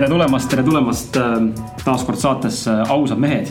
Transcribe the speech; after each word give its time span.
Tere 0.00 0.08
tulemast, 0.14 0.48
tere 0.48 0.62
tulemast 0.64 1.16
äh, 1.20 1.34
taas 1.84 2.06
kord 2.08 2.16
saatesse 2.16 2.72
Ausad 2.88 3.20
mehed. 3.20 3.50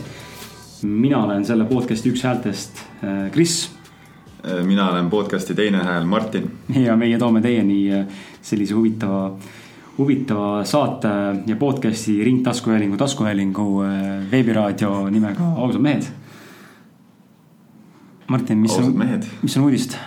mina 0.81 1.19
olen 1.21 1.45
selle 1.45 1.67
podcast'i 1.69 2.09
üks 2.09 2.23
häältest, 2.25 2.79
äh, 3.03 3.29
Kris. 3.31 3.69
mina 4.65 4.87
olen 4.89 5.09
podcast'i 5.09 5.53
teine 5.53 5.77
hääl, 5.77 6.09
Martin. 6.09 6.49
ja 6.73 6.95
meie 6.97 7.19
toome 7.21 7.41
teieni 7.41 7.93
äh, 7.93 8.07
sellise 8.41 8.73
huvitava, 8.73 9.37
huvitava 9.97 10.65
saate 10.65 11.13
ja 11.45 11.55
podcast'i 11.55 12.17
Ring 12.23 12.41
taskuhäälingu, 12.97 13.83
veebiraadio 14.31 15.09
nimega 15.09 15.53
Ausad 15.55 15.81
mehed. 15.81 16.09
Martin, 18.27 18.57
mis 18.57 18.71
Ausad 18.71 18.89
on, 18.89 19.29
mis 19.43 19.57
on 19.57 19.69
uudist? 19.69 19.99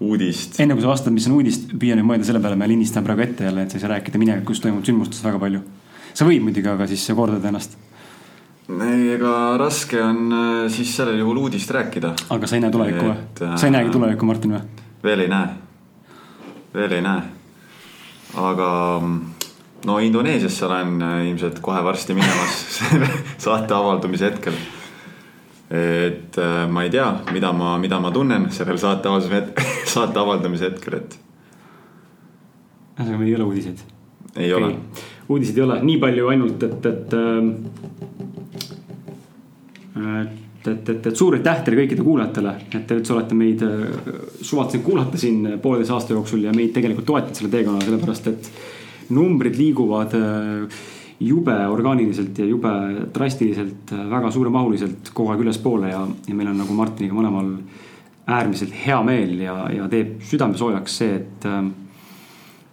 Uudist. 0.00 0.60
enne 0.60 0.76
kui 0.76 0.84
sa 0.84 0.90
vastad, 0.90 1.14
mis 1.14 1.26
on 1.30 1.36
uudist, 1.38 1.70
püüa 1.72 1.96
nüüd 1.96 2.08
mõelda 2.08 2.28
selle 2.28 2.40
peale, 2.44 2.58
ma 2.58 2.68
lindistan 2.68 3.04
praegu 3.06 3.24
ette 3.24 3.48
jälle, 3.48 3.64
et 3.64 3.72
sa 3.72 3.78
ei 3.78 3.84
saa 3.84 3.92
rääkida 3.94 4.20
minevikus 4.20 4.60
toimunud 4.64 4.88
sündmustest 4.88 5.24
väga 5.24 5.40
palju. 5.42 5.60
sa 6.14 6.28
võid 6.28 6.44
muidugi, 6.44 6.68
aga 6.68 6.88
siis 6.90 7.06
kordad 7.16 7.44
ennast. 7.44 7.78
ei, 8.68 9.06
ega 9.14 9.32
raske 9.60 10.02
on 10.02 10.32
äh, 10.32 10.66
siis 10.72 10.96
sellel 10.96 11.20
juhul 11.22 11.44
uudist 11.46 11.70
rääkida. 11.70 12.12
aga 12.28 12.46
sa 12.46 12.58
ei 12.58 12.66
näe 12.66 12.74
tulevikku 12.74 13.06
või 13.06 13.16
äh, 13.48 13.56
sa 13.56 13.70
ei 13.70 13.76
näegi 13.78 13.94
tulevikku, 13.94 14.28
Martin 14.28 14.58
või? 14.58 14.84
veel 15.06 15.24
ei 15.24 15.32
näe, 15.32 15.48
veel 16.74 16.98
ei 16.98 17.06
näe. 17.06 17.22
aga 18.36 18.70
no 19.86 19.98
Indoneesiasse 19.98 20.66
olen 20.66 21.02
äh, 21.02 21.20
ilmselt 21.30 21.60
kohe 21.64 21.84
varsti 21.84 22.14
minemas 22.14 22.64
saate 23.44 23.74
avaldumise 23.74 24.30
hetkel. 24.30 24.56
Et 25.70 26.38
äh, 26.38 26.68
ma 26.70 26.84
ei 26.86 26.90
tea, 26.90 27.08
mida 27.32 27.50
ma, 27.52 27.76
mida 27.82 27.98
ma 28.00 28.12
tunnen 28.14 28.48
sellel 28.54 28.78
saate 28.78 29.10
avaldamise, 29.10 29.66
saate 29.94 30.22
avaldamise 30.22 30.70
hetkel, 30.70 31.00
et 31.00 31.18
ühesõnaga, 32.96 33.18
meil 33.18 33.28
ei 33.32 33.36
ole 33.38 33.48
uudiseid. 33.50 33.82
ei 34.36 34.52
okay. 34.54 34.62
ole. 34.62 35.04
uudiseid 35.28 35.58
ei 35.58 35.64
ole, 35.66 35.80
nii 35.90 35.98
palju 36.02 36.30
ainult, 36.32 36.66
et, 36.68 36.90
et 36.92 37.16
ähm, 37.18 37.50
et, 39.96 40.68
et, 40.68 40.88
et, 40.88 41.06
et 41.06 41.16
suur 41.16 41.34
aitäh 41.38 41.62
teile 41.64 41.82
kõikidele 41.82 42.06
kuulajatele, 42.06 42.54
et 42.70 42.86
te 42.86 42.96
üldse 42.98 43.14
olete 43.14 43.38
meid 43.38 43.62
äh, 43.66 43.86
suvatsenud 44.40 44.86
kuulata 44.86 45.18
siin 45.20 45.56
pooleteise 45.62 45.96
aasta 45.96 46.14
jooksul 46.14 46.46
ja 46.46 46.54
meid 46.54 46.74
tegelikult 46.76 47.08
toetate 47.10 47.40
selle 47.40 47.50
teekonnal, 47.52 47.82
sellepärast 47.86 48.30
et 48.30 48.50
numbrid 49.16 49.58
liiguvad 49.58 50.14
äh, 50.18 50.84
jube 51.20 51.54
orgaaniliselt 51.72 52.38
ja 52.38 52.44
jube 52.44 52.72
drastiliselt, 53.14 53.92
äh, 53.92 54.04
väga 54.10 54.30
suuremahuliselt 54.30 55.12
kogu 55.14 55.32
aeg 55.32 55.46
ülespoole 55.46 55.90
ja, 55.92 56.04
ja 56.28 56.34
meil 56.34 56.52
on 56.52 56.60
nagu 56.64 56.76
Martiniga 56.76 57.16
mõlemal 57.16 57.54
äärmiselt 58.26 58.74
hea 58.86 58.98
meel 59.06 59.38
ja, 59.40 59.56
ja 59.70 59.88
teeb 59.88 60.20
südame 60.26 60.58
soojaks 60.58 60.96
see, 61.02 61.20
et 61.20 61.46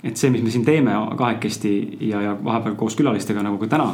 et 0.03 0.19
see, 0.19 0.31
mis 0.33 0.41
me 0.44 0.52
siin 0.52 0.66
teeme 0.67 0.95
kahekesti 1.17 1.73
ja, 2.09 2.21
ja 2.21 2.33
vahepeal 2.44 2.75
koos 2.75 2.97
külalistega 2.99 3.44
nagu 3.45 3.61
ka 3.61 3.69
täna 3.71 3.94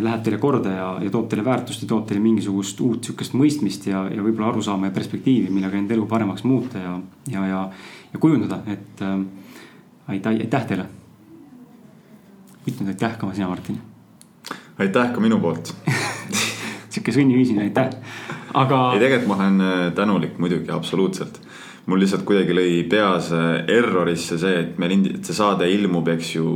läheb 0.00 0.22
teile 0.24 0.38
korda 0.40 0.70
ja, 0.72 0.88
ja 1.04 1.10
toob 1.12 1.28
teile 1.28 1.44
väärtust 1.44 1.82
ja 1.82 1.88
toob 1.88 2.06
teile 2.08 2.22
mingisugust 2.24 2.80
uut 2.80 3.04
sihukest 3.04 3.34
mõistmist 3.36 3.86
ja, 3.90 4.06
ja 4.08 4.24
võib-olla 4.24 4.52
arusaama 4.52 4.88
ja 4.88 4.94
perspektiivi, 4.94 5.50
millega 5.52 5.76
enda 5.76 5.96
elu 5.96 6.06
paremaks 6.08 6.46
muuta 6.48 6.80
ja, 6.80 6.94
ja, 7.32 7.46
ja, 7.50 7.62
ja 8.12 8.22
kujundada, 8.22 8.62
et 8.72 9.02
äh, 9.04 9.18
aitäh, 10.14 10.38
aitäh 10.46 10.66
teile. 10.70 10.88
Nüüd 12.66 12.94
aitäh 12.94 13.16
ka 13.18 13.32
sina, 13.34 13.48
Martin. 13.48 13.80
aitäh 14.78 15.12
ka 15.14 15.20
minu 15.20 15.40
poolt 15.42 15.74
sihuke 16.92 17.12
sunniviisine 17.12 17.62
aitäh, 17.66 17.90
aga. 18.54 18.92
ei, 18.94 19.00
tegelikult 19.02 19.28
ma 19.32 19.38
olen 19.40 19.60
äh, 19.60 19.92
tänulik 19.96 20.38
muidugi, 20.38 20.70
absoluutselt 20.70 21.40
mul 21.86 22.02
lihtsalt 22.02 22.24
kuidagi 22.28 22.54
lõi 22.54 22.82
peas 22.90 23.32
äh, 23.34 23.64
errorisse 23.78 24.38
see, 24.38 24.60
et 24.60 24.78
me 24.78 24.90
et 24.92 25.24
see 25.24 25.36
saade 25.36 25.68
ilmub, 25.70 26.08
eks 26.14 26.34
ju 26.36 26.46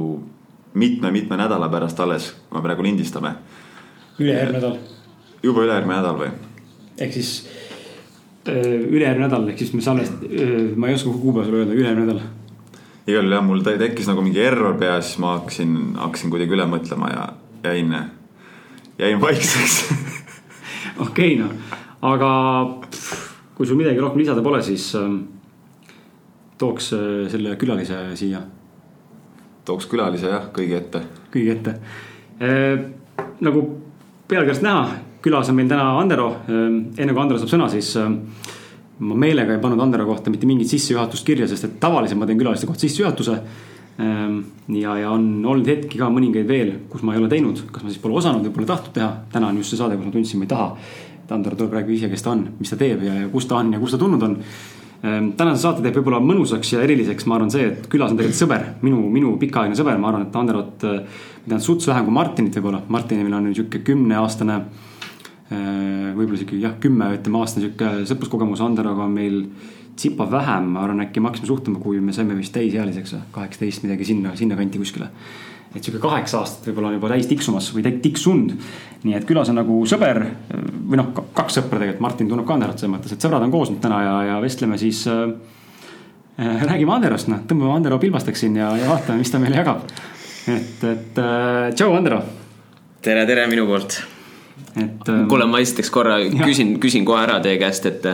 mitme-mitme 0.77 1.39
nädala 1.41 1.71
pärast 1.73 2.01
alles, 2.05 2.31
kui 2.49 2.59
me 2.59 2.65
praegu 2.65 2.85
lindistame. 2.85 3.35
ülejärgmine 4.19 4.61
nädal. 4.61 4.79
juba 5.43 5.65
ülejärgmine 5.65 6.01
nädal 6.01 6.21
või? 6.21 6.33
ehk 6.99 7.13
siis 7.13 7.37
ülejärgmine 8.47 9.27
nädal, 9.27 9.49
ehk 9.51 9.59
siis 9.59 9.73
me 9.75 9.83
salvest-, 9.83 10.27
ma 10.77 10.89
ei 10.89 10.95
oska 10.95 11.11
kuupäeva 11.11 11.47
sulle 11.49 11.65
öelda, 11.65 11.75
ülejärgmine 11.75 12.13
nädal. 12.13 12.36
Igal 13.07 13.23
juhul 13.23 13.37
jah, 13.37 13.45
mul 13.47 13.63
tekkis 13.63 14.09
nagu 14.11 14.23
mingi 14.25 14.43
error 14.43 14.75
peas, 14.79 15.13
siis 15.13 15.21
ma 15.23 15.37
hakkasin, 15.37 15.77
hakkasin 16.01 16.33
kuidagi 16.33 16.57
üle 16.57 16.67
mõtlema 16.71 17.11
ja 17.13 17.27
jäin, 17.69 17.95
jäin 18.99 19.21
vaikseks 19.23 19.77
okei 21.07 21.37
okay, 21.37 21.39
noh, 21.39 21.55
aga 22.03 22.31
kui 23.55 23.67
sul 23.67 23.79
midagi 23.79 24.03
rohkem 24.03 24.25
lisada 24.25 24.43
pole, 24.43 24.59
siis 24.67 24.89
äh, 24.99 25.07
tooks 26.59 26.91
äh, 26.97 27.25
selle 27.31 27.55
külalise 27.61 28.03
siia. 28.19 28.43
tooks 29.65 29.87
külalise 29.91 30.33
jah, 30.33 30.51
kõigi 30.55 30.79
ette. 30.81 31.07
kõigi 31.31 31.55
ette 31.55 31.79
äh,. 32.43 32.87
nagu 33.41 33.67
pealkirjast 34.27 34.67
näha, 34.67 34.99
külas 35.23 35.53
on 35.53 35.61
meil 35.61 35.71
täna 35.71 35.93
Andero 36.01 36.33
äh,. 36.43 36.67
enne 36.99 37.13
kui 37.13 37.23
Andero 37.23 37.39
saab 37.39 37.55
sõna, 37.55 37.71
siis 37.71 37.95
äh, 38.03 38.11
ma 38.99 39.15
meelega 39.15 39.57
ei 39.57 39.63
pannud 39.63 39.81
Andero 39.85 40.07
kohta 40.09 40.33
mitte 40.33 40.49
mingit 40.49 40.71
sissejuhatust 40.73 41.27
kirja, 41.27 41.49
sest 41.49 41.69
et 41.69 41.81
tavaliselt 41.81 42.21
ma 42.21 42.29
teen 42.29 42.39
külaliste 42.41 42.69
kohta 42.69 42.87
sissejuhatuse 42.87 43.35
äh,. 43.37 44.39
ja, 44.77 44.99
ja 45.01 45.11
on 45.11 45.45
olnud 45.45 45.69
hetki 45.69 45.99
ka 46.01 46.09
mõningaid 46.13 46.49
veel, 46.49 46.73
kus 46.93 47.05
ma 47.05 47.15
ei 47.15 47.21
ole 47.21 47.29
teinud, 47.33 47.67
kas 47.73 47.85
ma 47.85 47.93
siis 47.93 48.01
pole 48.03 48.17
osanud 48.17 48.47
või 48.49 48.57
pole 48.57 48.71
tahtnud 48.71 48.97
teha. 48.97 49.11
täna 49.33 49.53
on 49.53 49.61
just 49.61 49.75
see 49.75 49.81
saade, 49.81 49.99
kus 49.99 50.09
ma 50.09 50.17
tundsin, 50.17 50.41
ma 50.41 50.49
ei 50.49 50.55
taha 50.55 50.71
Andor 51.35 51.57
tuleb 51.57 51.75
räägib 51.75 51.97
ise, 51.97 52.11
kes 52.11 52.23
ta 52.23 52.33
on, 52.35 52.45
mis 52.61 52.71
ta 52.71 52.79
teeb 52.79 53.03
ja, 53.07 53.15
ja 53.23 53.29
kus 53.31 53.47
ta 53.51 53.59
on 53.59 53.73
ja 53.75 53.81
kus 53.83 53.95
ta 53.95 53.99
tulnud 53.99 54.23
on. 54.23 54.37
tänase 55.37 55.61
saate 55.61 55.83
teeb 55.85 55.99
võib-olla 55.99 56.21
mõnusaks 56.25 56.73
ja 56.73 56.83
eriliseks, 56.83 57.27
ma 57.29 57.37
arvan, 57.37 57.51
see, 57.53 57.67
et 57.69 57.89
külas 57.93 58.11
on 58.11 58.19
tegelikult 58.19 58.41
sõber, 58.41 58.65
minu, 58.83 59.03
minu 59.13 59.35
pikaajaline 59.41 59.79
sõber, 59.79 59.99
ma 60.01 60.11
arvan, 60.11 60.27
et 60.27 60.39
Anderot, 60.41 60.87
ma 60.87 61.51
tean 61.51 61.63
suts 61.63 61.87
vähem 61.91 62.07
kui 62.07 62.15
Martinit 62.17 62.57
võib-olla, 62.59 62.81
Martinil 62.89 63.35
on 63.35 63.49
nüüd 63.49 63.59
sihuke 63.59 63.83
kümneaastane. 63.87 64.61
Võib-olla 65.51 66.39
sihuke 66.41 66.59
jah, 66.59 66.77
kümme, 66.83 67.13
ütleme 67.15 67.39
aastane 67.39 67.67
sihuke 67.67 68.07
sõpruskogemus, 68.11 68.63
Anderoga 68.65 69.05
on 69.07 69.13
meil 69.15 69.43
tsipa 69.97 70.27
vähem, 70.31 70.73
ma 70.75 70.83
arvan, 70.83 71.05
äkki 71.07 71.23
me 71.23 71.31
hakkasime 71.31 71.49
suhtlema, 71.49 71.81
kui 71.81 72.01
me 72.05 72.13
saime 72.13 72.35
vist 72.37 72.53
täisealiseks, 72.57 73.15
kaheksateist 73.33 73.87
midagi 73.87 74.09
sinna, 74.11 74.35
sinnakanti 74.37 74.83
kuskile 74.83 75.11
et 75.77 75.85
sihuke 75.85 76.01
kaheksa 76.01 76.41
aastat 76.41 76.71
võib-olla 76.71 76.91
on 76.93 76.97
juba 76.97 77.11
täis 77.13 77.29
tiksumas 77.29 77.69
või 77.75 77.85
tiksunud. 78.03 78.55
nii 79.05 79.17
et 79.19 79.27
külas 79.29 79.51
on 79.53 79.59
nagu 79.61 79.79
sõber 79.89 80.23
või 80.87 81.01
noh, 81.01 81.13
kaks 81.37 81.59
sõpra 81.59 81.81
tegelikult, 81.81 82.03
Martin 82.05 82.31
tunneb 82.31 82.49
ka 82.49 82.57
Anderot 82.57 82.81
selles 82.81 82.95
mõttes, 82.95 83.13
et 83.13 83.27
sõbrad 83.27 83.45
on 83.45 83.53
koos 83.53 83.71
nüüd 83.73 83.83
täna 83.85 84.01
ja, 84.05 84.17
ja 84.31 84.41
vestleme 84.43 84.79
siis 84.81 85.05
äh,. 85.11 85.37
räägime 86.39 86.97
Anderost, 86.97 87.31
noh, 87.33 87.45
tõmbame 87.49 87.77
Andero 87.77 88.01
pilbasteks 88.01 88.45
siin 88.47 88.59
ja, 88.61 88.73
ja 88.79 88.91
vaatame, 88.91 89.21
mis 89.23 89.33
ta 89.33 89.41
meile 89.43 89.63
jagab. 89.63 89.87
et, 90.49 90.85
et 90.85 91.23
äh, 91.23 91.73
tšau, 91.75 91.95
Andero. 91.97 92.23
tere, 93.03 93.27
tere 93.29 93.49
minu 93.51 93.67
poolt. 93.69 94.16
Et 94.77 95.09
äh,. 95.09 95.23
kuule, 95.29 95.47
ma 95.51 95.63
esiteks 95.65 95.91
korra 95.91 96.19
küsin, 96.49 96.77
küsin 96.83 97.07
kohe 97.09 97.23
ära 97.25 97.41
teie 97.45 97.61
käest, 97.63 97.87
et 97.87 98.13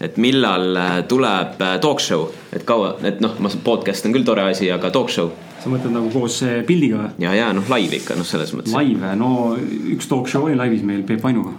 et 0.00 0.16
millal 0.16 0.76
äh, 0.80 0.96
tuleb 1.08 1.60
äh, 1.60 1.76
talk 1.80 2.00
show, 2.00 2.30
et 2.56 2.64
kaua, 2.64 2.96
et 3.04 3.20
noh, 3.20 3.36
ma 3.40 3.52
podcast 3.64 4.08
on 4.08 4.16
küll 4.16 4.24
tore 4.24 4.48
asi, 4.48 4.70
aga 4.72 4.92
talk 4.94 5.12
show 5.12 5.30
sa 5.60 5.70
mõtled 5.70 5.94
nagu 5.94 6.10
koos 6.12 6.40
pildiga 6.68 7.02
või? 7.02 7.10
ja, 7.26 7.34
ja 7.36 7.52
noh, 7.56 7.66
live 7.74 8.00
ikka 8.00 8.16
noh, 8.18 8.26
selles 8.26 8.52
mõttes. 8.56 8.74
Live, 8.76 9.14
no 9.20 9.54
üks 9.92 10.08
talk 10.10 10.30
show 10.30 10.48
oli 10.48 10.58
laivis 10.58 10.84
meil 10.86 11.02
Peep 11.08 11.22
Vainuga. 11.24 11.54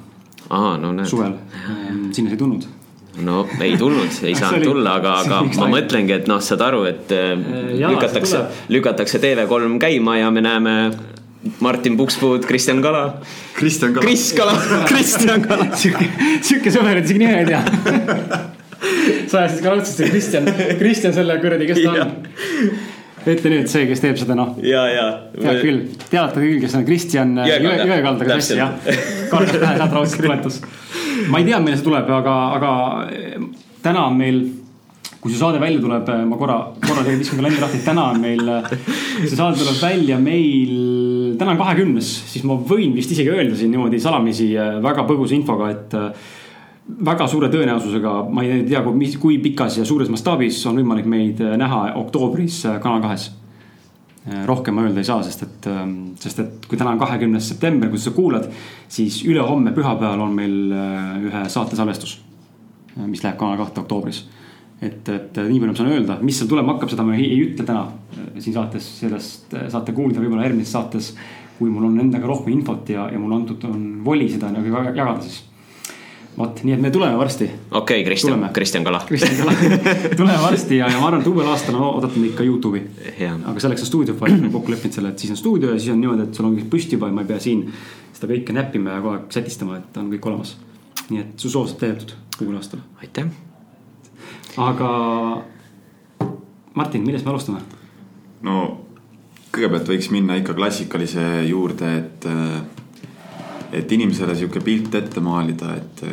aa, 0.49 0.77
no 0.81 0.93
näed. 0.95 1.09
suvel, 1.09 1.35
sinna 2.11 2.31
sa 2.31 2.35
ei 2.35 2.39
tulnud. 2.39 2.67
no 3.27 3.43
ei 3.61 3.77
tulnud, 3.77 4.21
ei 4.25 4.35
saanud 4.41 4.65
tulla, 4.65 4.97
aga, 5.01 5.17
aga 5.25 5.41
ma 5.45 5.53
live. 5.53 5.71
mõtlengi, 5.77 6.17
et 6.17 6.29
noh, 6.31 6.41
saad 6.43 6.65
aru, 6.65 6.83
et 6.89 7.13
äh, 7.15 7.33
ja, 7.77 7.91
lükatakse, 7.93 8.45
lükatakse 8.73 9.21
TV3 9.21 9.77
käima 9.85 10.17
ja 10.21 10.31
me 10.33 10.45
näeme 10.45 10.75
Martin 11.59 11.97
Pukspuud, 11.97 12.45
Kristjan 12.45 12.81
Kala. 12.81 13.05
Kristjan 13.57 13.93
Kala. 13.95 14.05
Kris 14.05 14.31
Kala, 14.37 14.55
Kristjan 14.91 15.45
Kala. 15.45 15.69
sihuke, 15.73 16.09
sihuke 16.41 16.73
sõber, 16.73 17.01
et 17.01 17.09
isegi 17.09 17.23
nime 17.23 17.41
ei 17.41 17.49
tea 17.49 18.49
sa 19.29 19.43
ajasid 19.43 19.61
ka 19.63 19.73
raudselt 19.73 19.97
selle 19.97 20.09
Kristjan, 20.11 20.49
Kristjan 20.79 21.13
selle 21.15 21.37
kuradi, 21.41 21.67
kes 21.69 21.83
ta 21.85 21.93
on 22.01 22.15
ütle 23.31 23.51
nüüd 23.53 23.69
see, 23.69 23.85
kes 23.89 24.01
teeb 24.01 24.17
seda 24.17 24.35
noh. 24.37 24.55
ja, 24.65 24.81
ja. 24.89 25.05
tead 25.35 25.59
küll, 25.61 25.81
teate 26.09 26.41
küll, 26.41 26.57
kes 26.63 26.73
on 26.79 26.85
Kristjan 26.87 27.35
Jõekaldaga 27.45 28.39
sassi 28.39 28.57
jah. 28.57 28.73
kargas 29.29 29.59
pähe, 29.61 29.75
sealt 29.77 29.95
raudselt 29.97 30.25
tuletus. 30.25 30.57
ma 31.29 31.41
ei 31.41 31.47
tea, 31.49 31.61
millal 31.61 31.77
see 31.77 31.85
tuleb, 31.85 32.09
aga, 32.17 32.37
aga 32.57 32.71
täna 33.85 34.07
on 34.09 34.17
meil 34.17 34.41
kui 35.21 35.31
see 35.31 35.37
saade 35.37 35.61
välja 35.61 35.81
tuleb, 35.83 36.07
ma 36.25 36.37
korra, 36.39 36.57
korra 36.81 37.05
teen 37.05 37.19
viskan 37.21 37.37
kalendri 37.37 37.61
lahti, 37.61 37.79
täna 37.85 38.07
on 38.09 38.21
meil, 38.23 38.51
see 39.21 39.37
saade 39.37 39.59
tuleb 39.61 39.77
välja 39.77 40.17
meil, 40.21 40.75
täna 41.37 41.53
on 41.53 41.61
kahekümnes, 41.61 42.11
siis 42.31 42.45
ma 42.49 42.57
võin 42.57 42.95
vist 42.97 43.13
isegi 43.13 43.29
öelda 43.29 43.57
siin 43.57 43.69
niimoodi 43.75 44.01
salamisi 44.01 44.51
väga 44.81 45.05
põgusa 45.05 45.37
infoga, 45.37 45.69
et 45.75 45.99
väga 46.99 47.27
suure 47.29 47.49
tõenäosusega, 47.51 48.13
ma 48.33 48.43
ei 48.45 48.63
tea, 48.67 48.81
mis, 48.95 49.15
kui 49.21 49.37
pikas 49.43 49.77
ja 49.79 49.85
suures 49.87 50.09
mastaabis 50.11 50.59
on 50.69 50.81
võimalik 50.81 51.07
meid 51.09 51.39
äh, 51.43 51.55
näha 51.59 51.83
oktoobris 52.01 52.63
äh, 52.67 52.79
Kanal 52.83 53.03
kahes. 53.03 53.29
Äh, 54.27 54.43
rohkem 54.49 54.75
ma 54.77 54.85
öelda 54.85 55.01
ei 55.01 55.07
saa, 55.07 55.21
sest 55.25 55.45
et, 55.45 55.69
ähm, 55.69 55.95
sest 56.21 56.41
et 56.43 56.67
kui 56.69 56.79
täna 56.79 56.93
on 56.95 57.01
kahekümnes 57.01 57.47
september, 57.53 57.89
kui 57.89 58.01
sa 58.01 58.13
kuulad, 58.15 58.49
siis 58.91 59.21
ülehomme 59.25 59.73
pühapäeval 59.75 60.25
on 60.27 60.35
meil 60.35 60.75
ühe 61.29 61.47
saate 61.49 61.79
salvestus. 61.79 62.19
mis 63.05 63.21
läheb 63.23 63.37
Kanal 63.39 63.57
kahte 63.57 63.79
oktoobris. 63.79 64.25
Et, 64.81 65.09
et 65.09 65.37
nii 65.45 65.59
palju 65.61 65.73
ma 65.73 65.77
saan 65.77 65.93
öelda, 65.93 66.17
mis 66.25 66.39
seal 66.39 66.49
tulema 66.49 66.75
hakkab, 66.75 66.89
seda 66.93 67.05
ma 67.05 67.13
ei, 67.17 67.27
ei 67.29 67.43
ütle 67.45 67.67
täna 67.67 67.85
siin 68.39 68.55
saates, 68.55 68.87
sellest 69.03 69.55
saate 69.73 69.93
kuulda 69.97 70.23
võib-olla 70.23 70.47
järgmises 70.47 70.73
saates. 70.77 71.13
kui 71.61 71.69
mul 71.69 71.85
on 71.91 71.99
endaga 72.01 72.25
rohkem 72.25 72.55
infot 72.55 72.89
ja, 72.89 73.03
ja 73.13 73.19
mulle 73.21 73.35
antud 73.37 73.61
on 73.69 73.81
voli 74.05 74.25
seda 74.31 74.49
nagu 74.49 74.65
jagada, 74.65 75.19
siis 75.21 75.43
vot, 76.37 76.63
nii 76.63 76.73
et 76.73 76.81
me 76.81 76.91
tuleme 76.91 77.17
varsti. 77.17 77.49
okei 77.71 78.01
okay,, 78.01 78.05
Kristjan, 78.05 78.47
Kristjan 78.53 78.83
Kala. 78.83 79.03
Kristjan 79.07 79.37
Kala 79.37 79.53
tuleme 80.19 80.39
varsti 80.41 80.77
ja, 80.77 80.89
ja 80.89 80.99
ma 80.99 81.11
arvan, 81.11 81.21
et 81.21 81.29
uuel 81.29 81.51
aastal 81.51 81.77
on 81.77 81.85
oodata 81.89 82.19
meid 82.19 82.33
ka 82.37 82.47
Youtube'i. 82.47 82.81
aga 83.27 83.59
selleks 83.59 83.85
on 83.85 83.91
stuudiofile 83.91 84.49
kokku 84.49 84.73
leppinud 84.73 84.97
selle, 84.97 85.13
et 85.13 85.21
siis 85.21 85.35
on 85.35 85.41
stuudio 85.43 85.75
ja 85.75 85.79
siis 85.79 85.93
on 85.93 86.01
niimoodi, 86.01 86.25
et 86.29 86.41
sul 86.41 86.49
on 86.49 86.57
kõik 86.57 86.71
püsti 86.73 86.97
juba 86.97 87.11
ja 87.11 87.17
ma 87.19 87.25
ei 87.25 87.31
pea 87.33 87.39
siin 87.43 87.67
seda 88.09 88.31
kõike 88.33 88.57
näppima 88.57 88.97
ja 88.97 89.05
kogu 89.05 89.15
aeg 89.17 89.29
sätistama, 89.37 89.79
et 89.81 90.01
on 90.01 90.09
kõik 90.15 90.27
olemas. 90.31 90.57
nii 91.11 91.21
et 91.21 91.39
su 91.39 91.51
soov 91.51 91.69
saab 91.69 91.85
täidetud 91.85 92.17
uuel 92.41 92.57
aastal. 92.57 92.83
aitäh. 93.03 93.50
Aga 94.57 94.89
Martin, 96.73 97.03
millest 97.05 97.25
me 97.25 97.31
alustame? 97.31 97.61
no 98.47 98.55
kõigepealt 99.51 99.91
võiks 99.91 100.09
minna 100.13 100.37
ikka 100.39 100.55
klassikalise 100.55 101.25
juurde, 101.49 101.91
et, 101.99 102.27
et 103.75 103.91
inimesele 103.91 104.35
sihuke 104.35 104.63
pilt 104.63 104.95
ette 104.95 105.23
maalida, 105.23 105.75
et 105.75 106.03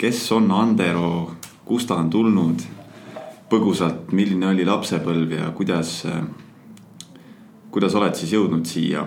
kes 0.00 0.22
on 0.36 0.50
Andero, 0.56 1.36
kust 1.68 1.90
ta 1.90 1.98
on 2.00 2.08
tulnud, 2.10 2.64
põgusalt, 3.52 4.12
milline 4.16 4.48
oli 4.50 4.64
lapsepõlv 4.68 5.36
ja 5.36 5.50
kuidas, 5.56 6.00
kuidas 7.72 7.96
oled 8.00 8.16
siis 8.16 8.32
jõudnud 8.36 8.68
siia 8.68 9.04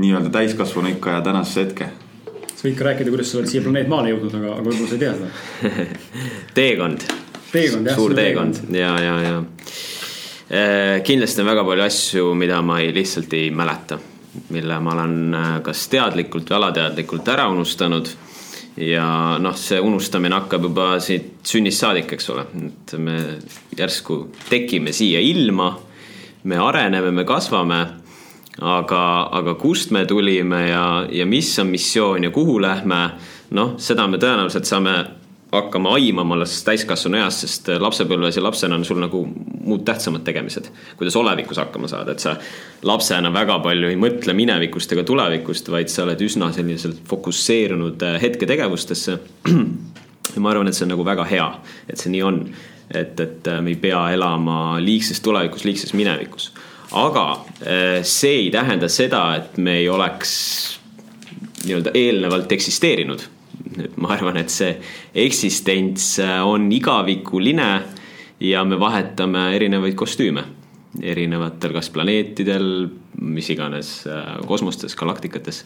nii-öelda 0.00 0.32
täiskasvanu 0.32 0.94
ikka 0.96 1.18
ja 1.18 1.24
tänasesse 1.24 1.66
hetke 1.66 1.90
sa 2.60 2.68
võid 2.68 2.76
ka 2.76 2.84
rääkida, 2.90 3.12
kuidas 3.12 3.30
sa 3.32 3.38
oled 3.40 3.48
siia 3.48 3.64
planeet 3.64 3.88
Maale 3.88 4.10
jõudnud, 4.12 4.34
aga, 4.36 4.52
aga 4.58 4.64
võib-olla 4.66 4.88
sa 4.88 4.96
ei 4.96 5.00
tea 5.00 5.12
seda 5.16 5.84
teekond. 6.58 7.06
Teekond 7.52 7.90
jah. 7.90 7.98
suur 7.98 8.14
teekond 8.14 8.62
ja, 8.74 8.94
ja, 9.00 9.16
ja 9.24 9.42
kindlasti 11.06 11.42
on 11.42 11.46
väga 11.46 11.64
palju 11.64 11.84
asju, 11.84 12.32
mida 12.34 12.58
ma 12.62 12.80
ei, 12.82 12.90
lihtsalt 12.94 13.32
ei 13.38 13.50
mäleta, 13.54 13.98
mille 14.50 14.80
ma 14.82 14.96
olen 14.96 15.14
eh, 15.34 15.52
kas 15.62 15.84
teadlikult 15.92 16.50
või 16.50 16.58
alateadlikult 16.58 17.28
ära 17.30 17.46
unustanud. 17.52 18.10
ja 18.76 19.36
noh, 19.38 19.54
see 19.58 19.80
unustamine 19.80 20.34
hakkab 20.34 20.62
juba 20.64 20.88
siit 21.02 21.46
sünnist 21.46 21.82
saadik, 21.82 22.12
eks 22.14 22.30
ole, 22.30 22.46
et 22.66 22.94
me 22.98 23.16
järsku 23.76 24.28
tekime 24.48 24.92
siia 24.92 25.20
ilma. 25.20 25.78
me 26.42 26.56
areneme, 26.56 27.10
me 27.10 27.24
kasvame 27.24 27.80
aga, 28.58 29.28
aga 29.32 29.54
kust 29.54 29.90
me 29.90 30.06
tulime 30.06 30.68
ja, 30.68 31.06
ja 31.10 31.26
mis 31.26 31.58
on 31.58 31.66
missioon 31.66 32.24
ja 32.24 32.30
kuhu 32.30 32.60
lähme, 32.62 33.10
noh, 33.50 33.74
seda 33.78 34.06
me 34.08 34.18
tõenäoliselt 34.18 34.64
saame 34.64 35.19
hakkama 35.52 35.94
aimama 35.94 36.34
alles 36.34 36.62
täiskasvanu 36.64 37.18
eas, 37.18 37.40
sest 37.42 37.68
lapsepõlves 37.82 38.38
ja 38.38 38.42
lapsena 38.44 38.76
on 38.78 38.84
sul 38.86 39.00
nagu 39.02 39.22
muud 39.64 39.82
tähtsamad 39.86 40.22
tegemised. 40.24 40.70
kuidas 40.96 41.16
olevikus 41.16 41.58
hakkama 41.58 41.88
saada, 41.88 42.12
et 42.12 42.22
sa 42.22 42.36
lapsena 42.82 43.32
väga 43.32 43.58
palju 43.58 43.90
ei 43.90 43.98
mõtle 43.98 44.34
minevikust 44.36 44.92
ega 44.92 45.04
tulevikust, 45.06 45.70
vaid 45.70 45.90
sa 45.90 46.04
oled 46.06 46.22
üsna 46.22 46.52
selliselt 46.54 47.02
fokusseerunud 47.08 48.02
äh, 48.02 48.20
hetketegevustesse. 48.22 49.18
ja 50.34 50.42
ma 50.42 50.52
arvan, 50.52 50.70
et 50.70 50.78
see 50.78 50.86
on 50.86 50.94
nagu 50.94 51.06
väga 51.06 51.26
hea, 51.26 51.48
et 51.88 51.98
see 51.98 52.14
nii 52.14 52.22
on. 52.22 52.44
et, 52.90 53.20
et 53.20 53.46
äh, 53.46 53.60
me 53.62 53.70
ei 53.74 53.78
pea 53.78 54.00
elama 54.14 54.78
liigses 54.82 55.20
tulevikus, 55.20 55.64
liigses 55.64 55.94
minevikus. 55.94 56.52
aga 56.92 57.26
äh, 57.62 58.02
see 58.02 58.46
ei 58.46 58.50
tähenda 58.50 58.88
seda, 58.88 59.34
et 59.36 59.58
me 59.58 59.76
ei 59.82 59.88
oleks 59.88 60.32
nii-öelda 61.66 61.90
eelnevalt 61.94 62.52
eksisteerinud 62.52 63.26
ma 63.96 64.14
arvan, 64.16 64.40
et 64.40 64.52
see 64.52 64.72
eksistents 65.26 66.12
äh, 66.24 66.38
on 66.46 66.70
igavikuline 66.72 67.70
ja 68.40 68.64
me 68.64 68.80
vahetame 68.80 69.50
erinevaid 69.56 69.98
kostüüme 69.98 70.46
erinevatel 70.98 71.74
kas 71.76 71.90
planeetidel, 71.94 72.64
mis 73.22 73.50
iganes 73.52 73.92
äh, 74.10 74.38
kosmostes, 74.48 74.96
galaktikates. 74.98 75.62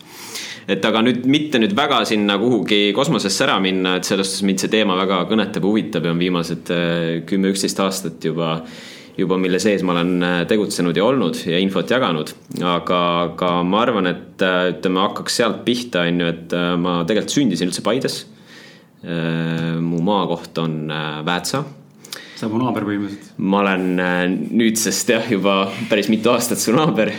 et 0.68 0.84
aga 0.84 1.00
nüüd 1.04 1.24
mitte 1.28 1.60
nüüd 1.60 1.72
väga 1.76 2.02
sinna 2.08 2.36
kuhugi 2.40 2.92
kosmosesse 2.96 3.46
ära 3.46 3.56
minna, 3.60 3.96
et 3.96 4.08
selles 4.08 4.30
suhtes 4.30 4.44
mind 4.48 4.60
see 4.60 4.72
teema 4.72 4.96
väga 5.00 5.22
kõnetab 5.30 5.64
ja 5.64 5.70
huvitab 5.70 6.04
ja 6.04 6.12
on 6.12 6.20
viimased 6.20 6.72
äh, 6.74 7.22
kümme-üksteist 7.28 7.80
aastat 7.84 8.24
juba 8.24 8.58
äh, 8.58 8.82
juba, 9.18 9.38
mille 9.40 9.60
sees 9.62 9.84
ma 9.86 9.94
olen 9.94 10.26
äh, 10.26 10.36
tegutsenud 10.50 10.96
ja 10.98 11.06
olnud 11.06 11.38
ja 11.48 11.60
infot 11.62 11.90
jaganud. 11.90 12.32
aga, 12.62 13.00
aga 13.28 13.50
ma 13.66 13.82
arvan, 13.84 14.10
et 14.10 14.44
äh, 14.44 14.70
ütleme, 14.74 15.02
hakkaks 15.06 15.40
sealt 15.40 15.62
pihta, 15.66 16.06
on 16.08 16.24
ju, 16.24 16.30
et 16.34 16.56
äh, 16.56 16.70
ma 16.80 17.00
tegelikult 17.08 17.38
sündisin 17.38 17.70
üldse 17.70 17.84
Paides. 17.84 18.24
mu 19.84 19.98
maakoht 20.00 20.56
on 20.62 20.88
Väätsa 21.26 21.58
sa 22.38 22.46
oled 22.46 22.54
mu 22.54 22.60
naaber 22.62 22.86
põhimõtteliselt. 22.88 23.34
ma 23.36 23.58
olen 23.60 23.82
nüüdsest 24.56 25.10
jah, 25.12 25.26
juba 25.28 25.56
päris 25.90 26.08
mitu 26.08 26.32
aastat 26.32 26.62
su 26.62 26.72
naaber 26.72 27.12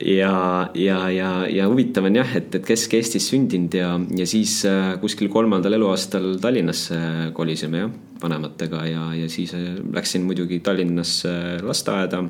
ja, 0.00 0.70
ja, 0.74 0.98
ja, 1.10 1.30
ja 1.46 1.68
huvitav 1.68 2.08
on 2.08 2.18
jah, 2.18 2.34
et, 2.38 2.54
et 2.54 2.66
Kesk-Eestis 2.66 3.28
sündinud 3.30 3.74
ja, 3.78 3.92
ja 4.18 4.26
siis 4.28 4.60
äh, 4.68 4.94
kuskil 5.02 5.30
kolmandal 5.32 5.78
eluaastal 5.78 6.36
Tallinnasse 6.42 6.98
kolisime 7.36 7.84
jah, 7.84 7.92
vanematega 8.22 8.84
ja, 8.88 9.08
ja 9.18 9.28
siis 9.32 9.54
läksin 9.94 10.26
muidugi 10.26 10.60
Tallinnasse 10.64 11.32
lasteaeda. 11.62 12.24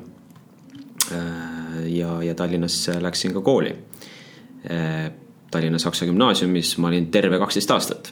Ja, 1.89 2.09
ja 2.21 2.33
Tallinnasse 2.37 2.99
läksin 3.01 3.33
ka 3.33 3.41
kooli. 3.41 3.71
Tallinna 5.49 5.79
Saksa 5.81 6.05
Gümnaasiumis 6.05 6.75
ma 6.77 6.91
olin 6.91 7.07
terve 7.09 7.39
kaksteist 7.41 7.71
aastat, 7.73 8.11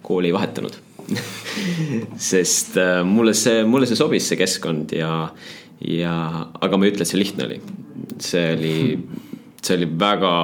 kooli 0.00 0.30
ei 0.30 0.32
vahetanud 0.32 0.78
sest 2.30 2.78
mulle 3.04 3.34
see, 3.36 3.64
mulle 3.68 3.88
see 3.90 3.98
sobis, 3.98 4.28
see 4.30 4.38
keskkond 4.40 4.94
ja 4.96 5.10
ja, 5.88 6.14
aga 6.60 6.78
ma 6.78 6.86
ei 6.86 6.94
ütle, 6.94 7.06
et 7.06 7.10
see 7.10 7.20
lihtne 7.20 7.48
oli. 7.48 7.60
see 8.22 8.52
oli, 8.56 8.76
see 9.62 9.76
oli 9.78 9.88
väga, 9.98 10.34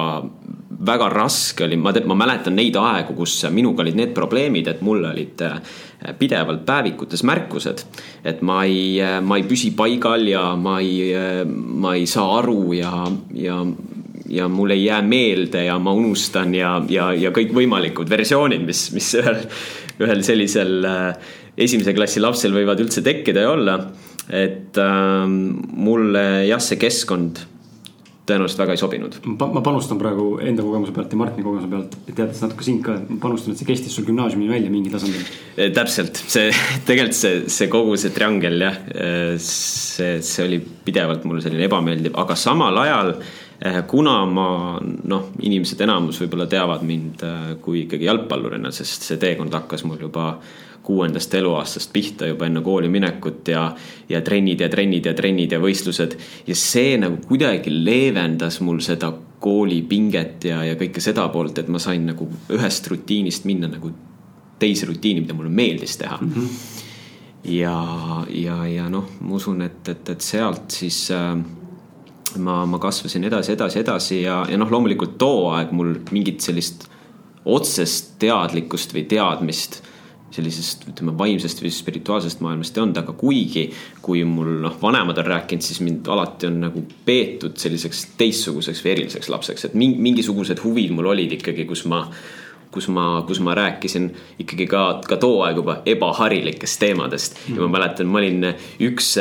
väga 0.89 1.09
raske 1.13 1.67
oli, 1.67 1.77
ma, 1.79 1.93
ma 2.11 2.17
mäletan 2.23 2.57
neid 2.59 2.77
aegu, 2.79 3.15
kus 3.17 3.41
minuga 3.53 3.83
olid 3.85 3.99
need 3.99 4.15
probleemid, 4.15 4.67
et 4.71 4.81
mul 4.85 5.05
olid 5.11 5.45
äh, 5.47 5.59
pidevalt 6.19 6.65
päevikutes 6.67 7.23
märkused. 7.27 7.85
et 8.23 8.41
ma 8.41 8.63
ei, 8.67 8.99
ma 9.21 9.39
ei 9.39 9.47
püsi 9.47 9.71
paigal 9.75 10.27
ja 10.27 10.49
ma 10.59 10.79
ei, 10.83 11.13
ma 11.45 11.95
ei 11.95 12.07
saa 12.07 12.39
aru 12.41 12.73
ja, 12.79 12.93
ja 13.35 13.63
ja 14.29 14.47
mul 14.47 14.69
ei 14.69 14.83
jää 14.85 15.01
meelde 15.01 15.63
ja 15.65 15.79
ma 15.79 15.91
unustan 15.91 16.53
ja, 16.55 16.75
ja, 16.89 17.09
ja 17.17 17.31
kõikvõimalikud 17.33 18.09
versioonid, 18.09 18.61
mis, 18.65 18.83
mis 18.93 19.07
ühel, 19.17 19.39
ühel 20.05 20.21
sellisel 20.25 20.85
äh, 20.85 21.31
esimese 21.57 21.95
klassi 21.97 22.21
lapsel 22.21 22.53
võivad 22.55 22.81
üldse 22.83 23.03
tekkida 23.05 23.47
ja 23.47 23.55
olla 23.55 23.79
et 24.29 24.77
äh, 24.77 25.23
mulle 25.29 26.25
jah, 26.47 26.61
see 26.61 26.77
keskkond 26.81 27.45
tõenäoliselt 28.29 28.61
väga 28.61 28.75
ei 28.75 28.81
sobinud. 28.81 29.17
ma 29.25 29.61
panustan 29.65 29.99
praegu 30.01 30.27
enda 30.45 30.63
kogemuse 30.65 30.93
pealt 30.93 31.13
ja 31.13 31.19
Martini 31.19 31.45
kogemuse 31.45 31.69
pealt, 31.71 31.97
teades 32.11 32.41
natuke 32.43 32.65
sind 32.67 32.83
ka, 32.85 32.97
panustan, 33.21 33.55
et 33.55 33.61
see 33.61 33.69
kestis 33.69 33.95
sul 33.95 34.05
gümnaasiumini 34.07 34.51
välja 34.51 34.73
mingil 34.73 34.93
tasandil. 34.93 35.25
E, 35.55 35.69
täpselt, 35.75 36.21
see 36.29 36.49
tegelikult 36.87 37.17
see, 37.17 37.43
see 37.51 37.69
kogu 37.71 37.97
see 37.99 38.13
triangel 38.15 38.61
jah, 38.67 38.79
e, 38.93 39.11
see, 39.43 40.19
see 40.25 40.45
oli 40.45 40.61
pidevalt 40.61 41.25
mulle 41.29 41.43
selline 41.45 41.65
ebameeldiv, 41.69 42.15
aga 42.21 42.37
samal 42.39 42.77
ajal 42.83 43.15
e, 43.17 43.73
kuna 43.89 44.19
ma 44.29 44.49
noh, 44.79 45.29
inimesed 45.41 45.81
enamus 45.87 46.21
võib-olla 46.21 46.49
teavad 46.51 46.85
mind 46.85 47.25
kui 47.65 47.85
ikkagi 47.87 48.09
jalgpallurina, 48.09 48.73
sest 48.75 49.09
see 49.09 49.21
teekond 49.21 49.57
hakkas 49.57 49.87
mul 49.87 50.01
juba 50.09 50.35
kuuendast 50.89 51.33
eluaastast 51.37 51.93
pihta 51.93 52.25
juba 52.25 52.47
enne 52.49 52.63
kooli 52.65 52.89
minekut 52.89 53.47
ja, 53.53 53.67
ja 54.09 54.21
trennid 54.25 54.63
ja 54.63 54.69
trennid 54.73 55.05
ja 55.05 55.13
trennid 55.13 55.53
ja 55.53 55.59
võistlused. 55.61 56.15
ja 56.47 56.55
see 56.57 56.97
nagu 56.97 57.19
kuidagi 57.29 57.73
leevendas 57.73 58.57
mul 58.65 58.81
seda 58.81 59.11
koolipinget 59.39 60.49
ja, 60.49 60.63
ja 60.65 60.77
kõike 60.79 61.03
seda 61.03 61.27
poolt, 61.29 61.61
et 61.61 61.69
ma 61.69 61.79
sain 61.79 62.09
nagu 62.09 62.25
ühest 62.55 62.89
rutiinist 62.89 63.45
minna 63.45 63.69
nagu 63.69 63.91
teise 64.59 64.89
rutiini, 64.89 65.21
mida 65.23 65.37
mulle 65.37 65.53
meeldis 65.53 65.93
teha 66.01 66.17
mm. 66.17 66.31
-hmm. 66.33 66.49
ja, 67.53 67.77
ja, 68.33 68.57
ja 68.67 68.89
noh, 68.89 69.13
ma 69.21 69.37
usun, 69.37 69.61
et, 69.61 69.87
et, 69.93 70.09
et 70.09 70.25
sealt 70.25 70.73
siis 70.73 71.03
äh, 71.13 71.37
ma, 72.37 72.63
ma 72.65 72.79
kasvasin 72.81 73.29
edasi, 73.29 73.53
edasi, 73.53 73.79
edasi 73.79 74.21
ja, 74.23 74.41
ja 74.49 74.57
noh, 74.57 74.71
loomulikult 74.71 75.17
too 75.21 75.51
aeg 75.53 75.71
mul 75.71 75.93
mingit 76.11 76.41
sellist 76.41 76.89
otsest 77.45 78.17
teadlikkust 78.19 78.97
või 78.97 79.05
teadmist 79.09 79.83
sellisest, 80.35 80.87
ütleme, 80.91 81.15
vaimsest 81.17 81.63
või 81.63 81.71
spirituaalsest 81.73 82.43
maailmast 82.45 82.77
ei 82.77 82.83
olnud, 82.83 82.99
aga 83.01 83.15
kuigi, 83.17 83.65
kui 84.05 84.23
mul 84.27 84.59
noh, 84.63 84.75
vanemad 84.81 85.21
on 85.21 85.29
rääkinud, 85.29 85.65
siis 85.65 85.81
mind 85.85 86.09
alati 86.11 86.49
on 86.49 86.59
nagu 86.67 86.83
peetud 87.05 87.57
selliseks 87.59 88.05
teistsuguseks 88.19 88.83
või 88.85 88.93
eriliseks 88.97 89.31
lapseks, 89.33 89.69
et 89.69 89.79
mingisugused 89.79 90.61
huvid 90.63 90.93
mul 90.95 91.11
olid 91.15 91.39
ikkagi, 91.39 91.67
kus 91.69 91.85
ma 91.89 92.05
kus 92.69 92.85
ma, 92.93 93.23
kus 93.25 93.39
ma 93.41 93.55
rääkisin 93.57 94.11
ikkagi 94.43 94.67
ka, 94.69 94.83
ka 95.09 95.17
too 95.17 95.39
aeg 95.41 95.57
juba 95.57 95.79
ebaharilikest 95.89 96.79
teemadest 96.83 97.39
mm. 97.39 97.55
ja 97.55 97.65
ma 97.65 97.71
mäletan, 97.79 98.09
ma 98.11 98.21
olin 98.21 98.51
üks 98.85 99.15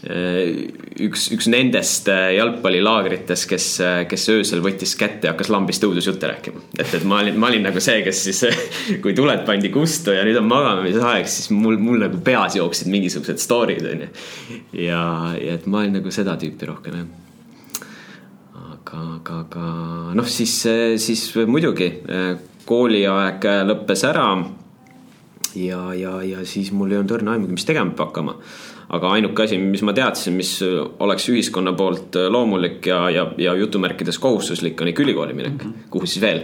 üks, 0.00 1.26
üks 1.34 1.48
nendest 1.52 2.08
jalgpallilaagrites, 2.08 3.44
kes, 3.50 3.66
kes 4.08 4.22
öösel 4.32 4.62
võttis 4.64 4.94
kätte 4.96 5.28
ja 5.28 5.34
hakkas 5.34 5.50
lambist 5.52 5.84
õudusjutte 5.84 6.30
rääkima. 6.30 6.62
et, 6.78 6.94
et 6.96 7.04
ma 7.04 7.18
olin, 7.20 7.36
ma 7.36 7.50
olin 7.50 7.66
nagu 7.68 7.82
see, 7.84 8.00
kes 8.06 8.22
siis, 8.30 8.40
kui 9.04 9.12
tuled 9.16 9.44
pandi 9.48 9.72
kustu 9.74 10.16
ja 10.16 10.24
nüüd 10.24 10.40
on 10.40 10.48
magamisaeg, 10.48 11.28
siis 11.28 11.50
mul, 11.52 11.76
mul 11.82 12.00
nagu 12.06 12.20
peas 12.24 12.56
jooksid 12.56 12.88
mingisugused 12.92 13.42
story'd 13.44 13.90
onju. 13.92 14.08
ja, 14.80 15.02
ja 15.36 15.58
et 15.58 15.68
ma 15.68 15.84
olin 15.84 16.00
nagu 16.00 16.14
seda 16.14 16.38
tüüpi 16.40 16.70
rohkem 16.70 17.02
jah 17.02 17.10
aga, 18.80 19.02
aga, 19.18 19.36
aga 19.44 19.66
noh, 20.16 20.26
siis, 20.28 20.54
siis 21.02 21.26
muidugi 21.46 21.92
kooliaeg 22.68 23.46
lõppes 23.68 24.04
ära. 24.08 24.26
ja, 25.58 25.82
ja, 25.94 26.16
ja 26.24 26.44
siis 26.46 26.72
mul 26.72 26.92
ei 26.92 27.00
olnud 27.00 27.18
õrna 27.18 27.36
aimugi, 27.36 27.56
mis 27.58 27.68
tegema 27.68 27.92
peab 27.92 28.10
hakkama 28.10 28.38
aga 28.90 29.12
ainuke 29.14 29.44
asi, 29.44 29.58
mis 29.62 29.82
ma 29.86 29.94
teadsin, 29.94 30.34
mis 30.38 30.56
oleks 31.04 31.28
ühiskonna 31.30 31.74
poolt 31.78 32.18
loomulik 32.32 32.88
ja, 32.90 33.04
ja, 33.12 33.26
ja 33.38 33.54
jutumärkides 33.58 34.18
kohustuslik, 34.22 34.80
on 34.80 34.90
ikka 34.90 35.04
ülikooli 35.04 35.36
minek 35.36 35.58
mm, 35.58 35.70
-hmm. 35.70 35.90
kuhu 35.90 36.06
siis 36.10 36.22
veel 36.24 36.42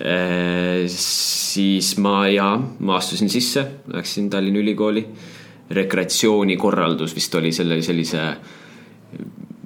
e,. 0.00 0.86
siis 0.88 1.96
ma 2.02 2.28
ja, 2.28 2.50
ma 2.78 2.96
astusin 2.96 3.30
sisse, 3.30 3.66
läksin 3.92 4.30
Tallinna 4.30 4.58
Ülikooli. 4.58 5.06
rekreatsioonikorraldus 5.70 7.14
vist 7.14 7.34
oli 7.34 7.52
selle 7.52 7.82
sellise, 7.82 8.20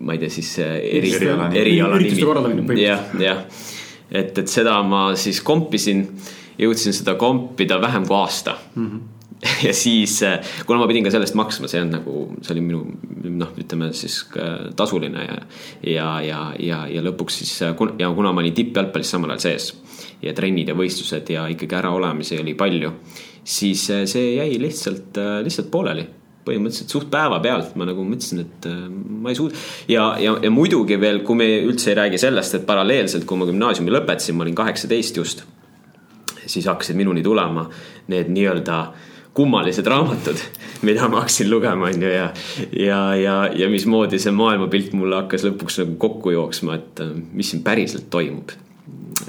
ma 0.01 0.13
ei 0.13 0.19
tea, 0.19 0.31
siis 0.31 0.59
eri, 0.59 1.13
eriala 1.55 1.99
nimi. 1.99 2.83
jah, 2.83 3.05
jah, 3.21 3.45
et, 4.11 4.39
et 4.39 4.49
seda 4.49 4.83
ma 4.83 5.15
siis 5.17 5.41
kompisin, 5.41 6.09
jõudsin 6.59 6.93
seda 6.93 7.15
kompida 7.15 7.81
vähem 7.81 8.07
kui 8.07 8.17
aasta 8.17 8.57
mm. 8.75 8.87
-hmm 8.87 9.22
ja 9.67 9.75
siis, 9.75 10.23
äh, 10.23 10.41
kuna 10.67 10.79
ma 10.79 10.87
pidin 10.87 11.05
ka 11.07 11.11
selle 11.11 11.27
eest 11.27 11.37
maksma, 11.39 11.71
see 11.71 11.83
on 11.83 11.91
nagu, 11.97 12.17
see 12.45 12.55
oli 12.55 12.63
minu 12.63 12.83
noh, 13.41 13.51
ütleme 13.59 13.91
siis 13.97 14.21
tasuline 14.79 15.27
ja. 15.27 15.39
ja, 15.83 16.09
ja, 16.23 16.41
ja, 16.63 16.83
ja 16.91 17.03
lõpuks 17.03 17.41
siis 17.43 17.57
äh, 17.67 17.75
ja 17.99 18.13
kuna 18.15 18.33
ma 18.33 18.43
olin 18.45 18.55
tippjalgpallis 18.55 19.11
samal 19.17 19.35
ajal 19.35 19.45
sees 19.49 19.73
ja 20.23 20.35
trennid 20.37 20.71
ja 20.71 20.79
võistlused 20.79 21.35
ja 21.35 21.49
ikkagi 21.51 21.79
äraolemisi 21.81 22.39
oli 22.39 22.55
palju, 22.59 22.95
siis 23.43 23.89
äh, 23.91 24.05
see 24.11 24.37
jäi 24.37 24.59
lihtsalt, 24.63 25.19
lihtsalt 25.43 25.73
pooleli 25.75 26.07
põhimõtteliselt 26.43 26.91
suht 26.91 27.11
päevapealt 27.11 27.77
ma 27.79 27.87
nagu 27.87 28.03
mõtlesin, 28.07 28.41
et 28.43 28.67
ma 29.23 29.31
ei 29.31 29.39
suuda. 29.39 29.59
ja, 29.91 30.09
ja, 30.23 30.37
ja 30.43 30.51
muidugi 30.55 30.99
veel, 30.99 31.23
kui 31.27 31.39
me 31.39 31.47
üldse 31.67 31.93
ei 31.93 31.99
räägi 31.99 32.19
sellest, 32.19 32.59
et 32.59 32.67
paralleelselt, 32.67 33.27
kui 33.27 33.39
ma 33.39 33.47
gümnaasiumi 33.47 33.95
lõpetasin, 33.95 34.39
ma 34.39 34.47
olin 34.47 34.59
kaheksateist 34.59 35.19
just. 35.23 35.45
siis 36.47 36.67
hakkasid 36.67 36.99
minuni 36.99 37.23
tulema 37.23 37.69
need 38.11 38.31
nii-öelda 38.35 38.79
äh, 38.83 39.09
kummalised 39.35 39.87
raamatud, 39.89 40.41
mida 40.87 41.09
ma 41.09 41.23
hakkasin 41.23 41.49
lugema, 41.51 41.89
on 41.89 42.03
ju, 42.03 42.09
ja, 42.09 42.27
ja, 42.77 43.01
ja, 43.17 43.37
ja 43.57 43.69
mismoodi 43.73 44.21
see 44.21 44.35
maailmapilt 44.37 44.93
mulle 44.97 45.23
hakkas 45.23 45.47
lõpuks 45.47 45.81
nagu 45.83 45.97
kokku 46.01 46.35
jooksma, 46.35 46.77
et 46.77 47.01
äh, 47.05 47.15
mis 47.33 47.53
siin 47.53 47.65
päriselt 47.65 48.11
toimub. 48.13 48.53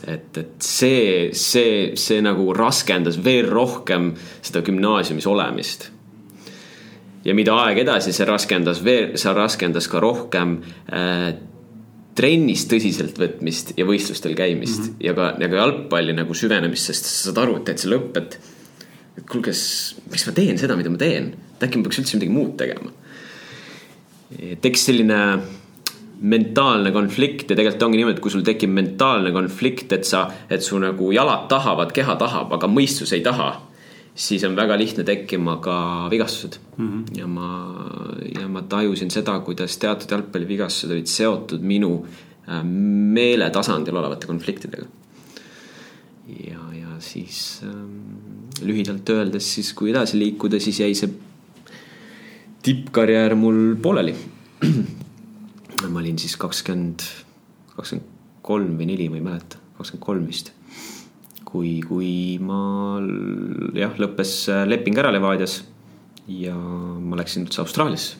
et, 0.07 0.37
et 0.37 0.63
see, 0.63 1.29
see, 1.37 1.93
see 1.99 2.21
nagu 2.23 2.53
raskendas 2.55 3.19
veel 3.23 3.47
rohkem 3.47 4.11
seda 4.41 4.63
gümnaasiumis 4.65 5.27
olemist. 5.27 5.89
ja 7.23 7.35
mida 7.35 7.55
aeg 7.63 7.79
edasi, 7.85 8.11
see 8.11 8.27
raskendas 8.27 8.83
veel, 8.83 9.15
see 9.17 9.33
raskendas 9.33 9.87
ka 9.87 10.03
rohkem 10.03 10.57
äh, 10.91 11.31
trennis 12.13 12.67
tõsiselt 12.69 13.17
võtmist 13.17 13.71
ja 13.77 13.85
võistlustel 13.87 14.35
käimist 14.35 14.81
mm 14.81 14.89
-hmm. 14.89 15.05
ja 15.07 15.13
ka, 15.13 15.29
ja 15.39 15.49
ka 15.49 15.55
jalgpalli 15.61 16.13
nagu 16.13 16.33
süvenemist, 16.33 16.91
sest 16.91 17.07
sa 17.07 17.29
saad 17.29 17.39
aru, 17.45 17.61
et 17.63 17.79
selle 17.79 17.97
lõpp, 17.97 18.17
et 18.19 18.39
et 19.17 19.25
kuulge, 19.29 19.53
miks 20.11 20.27
ma 20.27 20.35
teen 20.35 20.57
seda, 20.61 20.77
mida 20.79 20.91
ma 20.93 21.01
teen, 21.01 21.33
et 21.55 21.65
äkki 21.67 21.79
ma 21.79 21.87
peaks 21.87 22.01
üldse 22.01 22.17
midagi 22.17 22.33
muud 22.33 22.55
tegema. 22.59 22.93
tekkis 24.63 24.87
selline 24.89 25.19
mentaalne 26.23 26.91
konflikt 26.95 27.51
ja 27.51 27.57
tegelikult 27.57 27.83
ongi 27.87 27.99
niimoodi, 27.99 28.17
et 28.17 28.23
kui 28.23 28.31
sul 28.31 28.45
tekib 28.47 28.71
mentaalne 28.73 29.33
konflikt, 29.35 29.91
et 29.95 30.07
sa, 30.07 30.23
et 30.49 30.63
su 30.63 30.79
nagu 30.79 31.11
jalad 31.15 31.49
tahavad, 31.51 31.91
keha 31.95 32.15
tahab, 32.19 32.53
aga 32.57 32.69
mõistus 32.71 33.13
ei 33.15 33.23
taha. 33.25 33.51
siis 34.15 34.43
on 34.45 34.53
väga 34.55 34.75
lihtne 34.77 35.03
tekkima 35.03 35.55
ka 35.57 36.07
vigastused 36.09 36.59
mm. 36.77 36.89
-hmm. 36.89 37.17
ja 37.17 37.27
ma, 37.27 37.47
ja 38.41 38.47
ma 38.47 38.61
tajusin 38.61 39.09
seda, 39.09 39.39
kuidas 39.39 39.77
teatud 39.77 40.11
jalgpallivigastused 40.11 40.91
olid 40.91 41.07
seotud 41.07 41.61
minu 41.61 42.05
äh, 42.47 42.63
meeletasandil 42.63 43.95
olevate 43.95 44.27
konfliktidega. 44.27 44.85
ja, 46.27 46.59
ja 46.73 46.99
siis 46.99 47.61
ähm, 47.63 48.32
lühidalt 48.61 49.09
öeldes 49.09 49.47
siis, 49.55 49.73
kui 49.73 49.91
edasi 49.93 50.19
liikuda, 50.19 50.59
siis 50.61 50.79
jäi 50.83 50.93
see 50.97 51.11
tippkarjäär 52.63 53.35
mul 53.35 53.75
pooleli. 53.81 54.15
ma 55.89 55.99
olin 55.99 56.19
siis 56.19 56.35
kakskümmend, 56.39 57.03
kakskümmend 57.75 58.09
kolm 58.43 58.77
või 58.79 58.87
neli, 58.91 59.09
ma 59.09 59.19
ei 59.19 59.25
mäleta, 59.25 59.59
kakskümmend 59.77 60.05
kolm 60.05 60.27
vist. 60.29 60.53
kui, 61.43 61.75
kui 61.85 62.39
ma 62.41 62.97
jah, 63.77 63.93
lõppes 64.01 64.47
leping 64.65 64.97
ära 64.97 65.11
Levadias 65.13 65.59
ja 66.27 66.55
ma 66.55 67.19
läksin 67.19 67.45
üldse 67.45 67.61
Austraaliasse. 67.61 68.17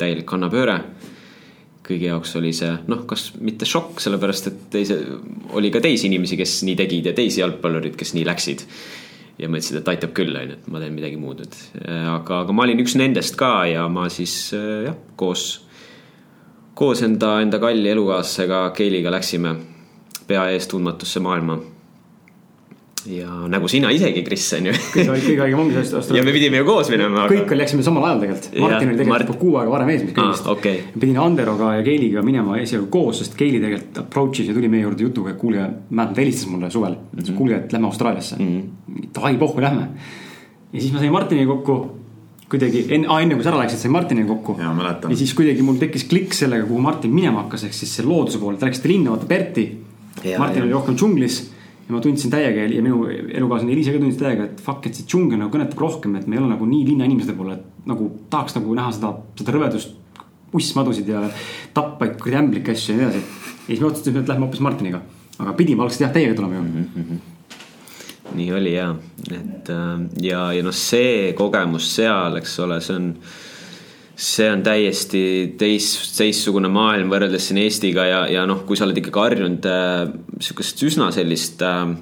täielik 0.00 0.26
kannapööre 0.26 0.80
kõigi 1.90 2.06
jaoks 2.06 2.36
oli 2.38 2.52
see 2.54 2.70
noh, 2.88 3.04
kas 3.08 3.32
mitte 3.42 3.66
šokk, 3.68 4.00
sellepärast 4.02 4.48
et 4.50 4.58
teise, 4.72 4.96
oli 5.58 5.72
ka 5.74 5.82
teisi 5.82 6.06
inimesi, 6.08 6.38
kes 6.38 6.60
nii 6.66 6.76
tegid 6.78 7.10
ja 7.10 7.14
teisi 7.16 7.42
jalgpallurid, 7.42 7.96
kes 7.98 8.14
nii 8.16 8.26
läksid 8.28 8.64
ja 9.40 9.48
mõtlesid, 9.48 9.80
et 9.80 9.90
aitab 9.94 10.14
küll, 10.16 10.36
on 10.36 10.52
ju, 10.52 10.58
et 10.58 10.70
ma 10.72 10.82
teen 10.82 10.94
midagi 10.96 11.18
muud, 11.20 11.42
et 11.46 11.58
aga, 11.88 12.42
aga 12.44 12.54
ma 12.54 12.66
olin 12.66 12.82
üks 12.84 12.96
nendest 13.00 13.38
ka 13.40 13.64
ja 13.70 13.86
ma 13.92 14.08
siis 14.12 14.36
jah, 14.52 14.96
koos, 15.20 15.48
koos 16.78 17.04
enda, 17.06 17.38
enda 17.44 17.60
kalli 17.62 17.92
elukaaslasega 17.92 18.66
Keiliga 18.76 19.12
läksime 19.14 19.56
pea 20.28 20.46
ees 20.54 20.68
tundmatusse 20.70 21.22
maailma 21.24 21.58
ja 23.08 23.28
nagu 23.48 23.68
sina 23.70 23.90
isegi, 23.94 24.22
Kris, 24.26 24.46
on 24.58 24.66
ju. 24.68 24.72
kõige, 24.92 25.14
kõige 25.24 25.44
õigem 25.46 25.60
ongi 25.62 25.76
sellest. 25.78 26.12
ja 26.16 26.22
me 26.26 26.32
pidime 26.34 26.60
ju 26.60 26.66
koos 26.68 26.90
minema 26.92 27.24
aga.... 27.24 27.32
kõik 27.32 27.54
läksime 27.56 27.84
samal 27.86 28.04
ajal 28.08 28.24
tegelikult. 28.24 28.56
Martin 28.64 28.90
oli 28.90 28.98
tegelikult 28.98 29.30
Mart... 29.30 29.40
kuu 29.40 29.54
aega 29.60 29.74
varem 29.74 29.92
ees 29.92 30.02
meist 30.04 30.16
kõigist 30.16 30.48
ah,. 30.48 30.56
Okay. 30.56 30.82
pidin 30.96 31.20
Anderoga 31.22 31.70
ja 31.78 31.84
Keiliga 31.86 32.24
minema 32.26 32.58
esialgu 32.60 32.90
koos, 32.92 33.22
sest 33.22 33.36
Keili 33.38 33.60
tegelikult 33.62 34.02
approach'is 34.02 34.50
ja 34.50 34.56
tuli 34.56 34.68
meie 34.72 34.84
juurde 34.84 35.06
jutuga, 35.06 35.32
et 35.32 35.38
kuulge, 35.40 35.68
mäletan, 35.88 36.16
ta 36.16 36.22
helistas 36.24 36.50
mulle 36.50 36.72
suvel 36.72 36.96
mm. 36.98 37.22
-hmm. 37.22 37.38
kuulge, 37.38 37.62
et 37.62 37.72
lähme 37.72 37.88
Austraaliasse 37.88 38.36
mm. 38.36 38.50
-hmm. 38.50 39.06
Davai, 39.14 39.36
pohhu, 39.40 39.60
lähme. 39.60 39.88
ja 40.72 40.80
siis 40.80 40.92
ma 40.92 40.98
sain 40.98 41.12
Martiniga 41.12 41.54
kokku 41.54 41.78
kuidagi 42.50 42.84
enne 42.90 43.06
enne 43.22 43.34
kui 43.38 43.44
sa 43.44 43.52
ära 43.52 43.62
läksid, 43.62 43.78
sain 43.78 43.92
Martiniga 43.92 44.28
kokku. 44.34 44.56
ja, 44.58 44.98
ja 45.08 45.16
siis 45.16 45.32
kuidagi 45.34 45.62
mul 45.62 45.78
tekkis 45.80 46.04
klikk 46.04 46.34
sellega, 46.34 46.66
kuhu 46.66 46.80
Martin 46.80 47.14
minema 47.14 47.46
hakkas, 47.46 47.64
ehk 47.64 47.74
siis 47.74 47.96
see 47.96 48.04
looduse 48.04 48.38
poole, 48.38 48.58
te 48.58 48.66
läksite 48.66 48.88
linna, 48.88 49.14
vaata 49.14 49.26
Berti. 49.26 49.66
Martin 50.38 50.58
ja. 50.58 50.64
oli 50.64 50.72
rohkem 50.72 50.96
džunglis 50.96 51.40
ja 51.90 51.96
ma 51.96 52.00
tundsin 52.04 52.30
täiega 52.30 52.68
ja 52.70 52.82
minu 52.84 53.02
elukaaslane 53.10 53.72
Eliise 53.74 53.94
ka 53.94 53.98
tundis 53.98 54.18
täiega, 54.20 54.46
et 54.46 54.60
fuck, 54.62 54.86
et 54.86 54.94
see 54.94 55.08
džungel 55.10 55.40
nagu 55.40 55.50
kõnetab 55.50 55.80
rohkem, 55.82 56.14
et 56.20 56.28
me 56.30 56.38
ei 56.38 56.42
ole 56.42 56.52
nagu 56.52 56.68
nii 56.70 56.84
linnainimeste 56.92 57.34
poole, 57.34 57.56
et 57.58 57.88
nagu 57.90 58.06
tahaks 58.30 58.54
nagu 58.60 58.76
näha 58.78 58.92
seda, 58.94 59.10
seda 59.40 59.56
rõvedust, 59.56 59.96
pussmadusid 60.52 61.10
ja 61.10 61.24
tappaid, 61.74 62.14
kuradi 62.22 62.44
ämblikke 62.44 62.76
asju 62.76 62.94
ja 62.94 63.00
nii 63.00 63.08
edasi. 63.08 63.24
ja 63.24 63.66
siis 63.66 63.82
me 63.82 63.90
otsustasime, 63.90 64.22
et 64.22 64.30
lähme 64.30 64.46
hoopis 64.46 64.62
Martiniga, 64.62 65.02
aga 65.38 65.56
pidime 65.58 65.82
algselt 65.82 66.06
jah, 66.06 66.14
täiega 66.14 66.38
tulema 66.38 66.60
ju 66.60 66.62
mm. 66.62 66.88
-hmm 66.94 67.26
nii 68.34 68.52
oli 68.54 68.74
ja, 68.76 68.94
et 69.26 69.70
äh, 69.70 70.00
ja, 70.22 70.52
ja 70.54 70.62
noh, 70.62 70.74
see 70.76 71.32
kogemus 71.34 71.88
seal, 71.96 72.36
eks 72.38 72.58
ole, 72.62 72.76
see 72.84 72.94
on 72.94 73.08
see 74.20 74.48
on 74.52 74.60
täiesti 74.64 75.22
teist, 75.58 76.10
teistsugune 76.18 76.68
maailm 76.72 77.08
võrreldes 77.12 77.46
siin 77.48 77.60
Eestiga 77.62 78.04
ja, 78.04 78.20
ja 78.28 78.44
noh, 78.48 78.66
kui 78.68 78.76
sa 78.76 78.84
oled 78.84 78.98
ikkagi 79.00 79.22
harjunud 79.22 79.68
äh, 79.70 80.02
sihukest 80.44 80.84
üsna 80.84 81.08
sellist 81.14 81.64
äh, 81.64 81.94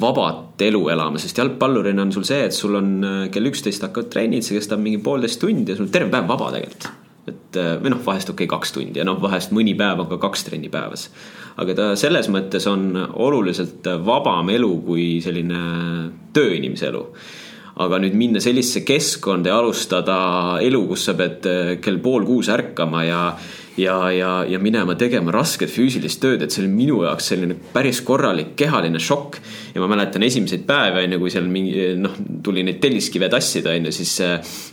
vabat 0.00 0.60
elu 0.66 0.82
elama, 0.92 1.20
sest 1.22 1.38
jalgpallurina 1.40 2.04
on 2.04 2.12
sul 2.12 2.26
see, 2.28 2.42
et 2.48 2.56
sul 2.56 2.76
on 2.76 2.90
äh, 3.00 3.20
kell 3.32 3.48
üksteist 3.48 3.86
hakkavad 3.86 4.10
trennid, 4.12 4.44
see 4.44 4.58
kestab 4.58 4.82
mingi 4.82 5.00
poolteist 5.04 5.40
tundi 5.40 5.72
ja 5.72 5.78
sul 5.78 5.88
terve 5.92 6.12
päev 6.12 6.28
vaba 6.28 6.52
tegelikult. 6.56 6.90
et 7.30 7.56
äh, 7.60 7.74
või 7.80 7.94
noh, 7.94 8.00
vahest 8.04 8.32
okei 8.32 8.44
okay,, 8.44 8.58
kaks 8.58 8.76
tundi 8.76 9.00
ja 9.00 9.08
noh, 9.08 9.20
vahest 9.22 9.54
mõni 9.56 9.76
päev 9.78 10.04
on 10.04 10.10
ka 10.12 10.20
kaks 10.20 10.44
trenni 10.48 10.68
päevas. 10.72 11.08
aga 11.56 11.76
ta 11.78 11.92
selles 11.96 12.28
mõttes 12.28 12.68
on 12.68 12.90
oluliselt 13.00 13.88
vabam 14.04 14.52
elu 14.52 14.74
kui 14.84 15.06
selline 15.24 15.62
tööinimese 16.36 16.92
elu 16.92 17.06
aga 17.80 18.00
nüüd 18.02 18.16
minna 18.18 18.42
sellisesse 18.42 18.84
keskkonda 18.88 19.52
ja 19.52 19.60
alustada 19.60 20.18
elu, 20.64 20.84
kus 20.90 21.08
sa 21.08 21.16
pead 21.18 21.48
äh, 21.48 21.72
kell 21.82 22.00
pool 22.02 22.28
kuus 22.28 22.52
ärkama 22.52 23.06
ja 23.06 23.24
ja, 23.80 24.10
ja, 24.12 24.44
ja 24.48 24.58
minema 24.58 24.94
tegema 24.98 25.32
rasket 25.34 25.70
füüsilist 25.72 26.20
tööd, 26.22 26.42
et 26.42 26.52
see 26.52 26.64
oli 26.64 26.70
minu 26.72 27.00
jaoks 27.04 27.30
selline 27.32 27.56
päris 27.72 28.02
korralik 28.04 28.52
kehaline 28.58 29.00
šokk. 29.00 29.38
ja 29.74 29.80
ma 29.80 29.88
mäletan 29.90 30.24
esimseid 30.26 30.66
päevi, 30.68 31.04
on 31.04 31.14
ju, 31.14 31.20
kui 31.22 31.32
seal 31.32 31.48
mingi 31.50 31.86
noh, 32.00 32.16
tuli 32.44 32.64
neid 32.66 32.80
telliskive 32.82 33.30
tassida, 33.32 33.74
on 33.78 33.88
ju, 33.88 33.94
siis, 33.94 34.16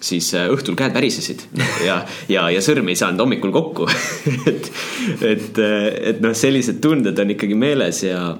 siis 0.09 0.31
õhtul 0.41 0.75
käed 0.79 0.95
värisesid 0.97 1.45
ja, 1.85 2.01
ja, 2.31 2.49
ja 2.53 2.63
sõrmi 2.63 2.95
ei 2.95 2.99
saanud 2.99 3.23
hommikul 3.23 3.53
kokku 3.55 3.87
et, 4.51 4.71
et, 5.21 5.63
et 6.13 6.21
noh, 6.23 6.35
sellised 6.37 6.81
tunded 6.83 7.19
on 7.23 7.35
ikkagi 7.37 7.57
meeles 7.57 8.03
ja 8.07 8.31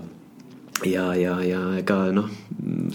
ja, 0.86 1.08
ja, 1.18 1.38
ja 1.42 1.62
ega 1.80 1.98
noh, 2.14 2.28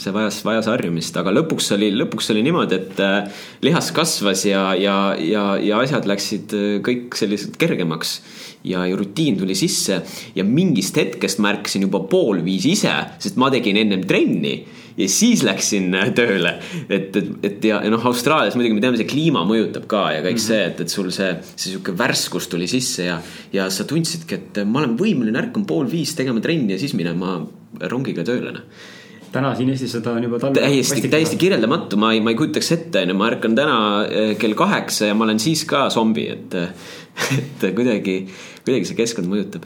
see 0.01 0.13
vajas, 0.15 0.41
vajas 0.47 0.69
harjumist, 0.71 1.17
aga 1.19 1.33
lõpuks 1.35 1.73
oli, 1.77 1.91
lõpuks 1.97 2.31
oli 2.35 2.45
niimoodi, 2.47 2.79
et 2.79 3.03
äh, 3.03 3.43
lihas 3.65 3.91
kasvas 3.97 4.45
ja, 4.47 4.69
ja, 4.79 4.97
ja, 5.19 5.47
ja 5.63 5.81
asjad 5.83 6.07
läksid 6.09 6.55
äh, 6.59 6.77
kõik 6.85 7.19
sellised 7.19 7.59
kergemaks. 7.61 8.21
ja, 8.63 8.85
ja 8.87 8.97
rutiin 8.97 9.39
tuli 9.39 9.57
sisse 9.59 10.03
ja 10.37 10.45
mingist 10.47 10.97
hetkest 10.97 11.41
märkasin 11.43 11.83
juba 11.89 12.05
pool 12.07 12.45
viis 12.45 12.67
ise, 12.67 12.93
sest 13.19 13.37
ma 13.41 13.51
tegin 13.51 13.81
ennem 13.81 14.05
trenni 14.07 14.61
ja 14.97 15.09
siis 15.09 15.43
läksin 15.43 15.91
tööle. 16.15 16.59
et, 16.89 17.17
et, 17.17 17.31
et 17.43 17.65
ja, 17.65 17.81
ja 17.83 17.91
noh, 17.91 18.05
Austraalias 18.07 18.55
muidugi 18.55 18.77
me 18.77 18.85
teame, 18.85 19.01
see 19.01 19.09
kliima 19.09 19.43
mõjutab 19.49 19.89
ka 19.91 20.05
ja 20.15 20.21
kõik 20.23 20.37
mm 20.37 20.43
-hmm. 20.43 20.47
see, 20.47 20.67
et, 20.69 20.85
et 20.85 20.95
sul 20.95 21.11
see, 21.11 21.33
see 21.57 21.73
sihuke 21.73 21.97
värskus 21.99 22.47
tuli 22.53 22.69
sisse 22.71 23.09
ja, 23.09 23.19
ja 23.53 23.71
sa 23.71 23.85
tundsidki, 23.89 24.39
et 24.39 24.63
ma 24.67 24.85
olen 24.85 24.95
võimeline 25.01 25.43
ärkama 25.43 25.67
pool 25.67 25.91
viis 25.91 26.15
tegema 26.15 26.41
trenni 26.41 26.77
ja 26.77 26.79
siis 26.79 26.95
minema 26.95 27.41
rongiga 27.81 28.25
tööle 28.27 28.57
noh 28.59 28.89
täna 29.33 29.55
siin 29.57 29.71
Eestis 29.73 29.95
seda 29.95 30.13
on 30.13 30.27
juba 30.27 30.37
talve. 30.37 30.61
täiesti, 30.61 31.09
täiesti 31.09 31.39
kirjeldamatu, 31.41 31.97
ma 31.97 32.11
ei, 32.13 32.21
ma 32.21 32.35
ei 32.35 32.37
kujutaks 32.37 32.67
ette, 32.75 33.01
onju, 33.07 33.15
ma 33.17 33.31
ärkan 33.31 33.55
täna 33.57 33.77
eh, 34.05 34.35
kell 34.37 34.53
kaheksa 34.59 35.09
ja 35.09 35.15
ma 35.17 35.25
olen 35.25 35.41
siis 35.41 35.63
ka 35.65 35.87
zombi, 35.95 36.27
et, 36.29 36.53
et 37.39 37.65
kuidagi, 37.73 38.19
kuidagi 38.61 38.91
see 38.91 38.99
keskkond 38.99 39.33
mõjutab. 39.33 39.65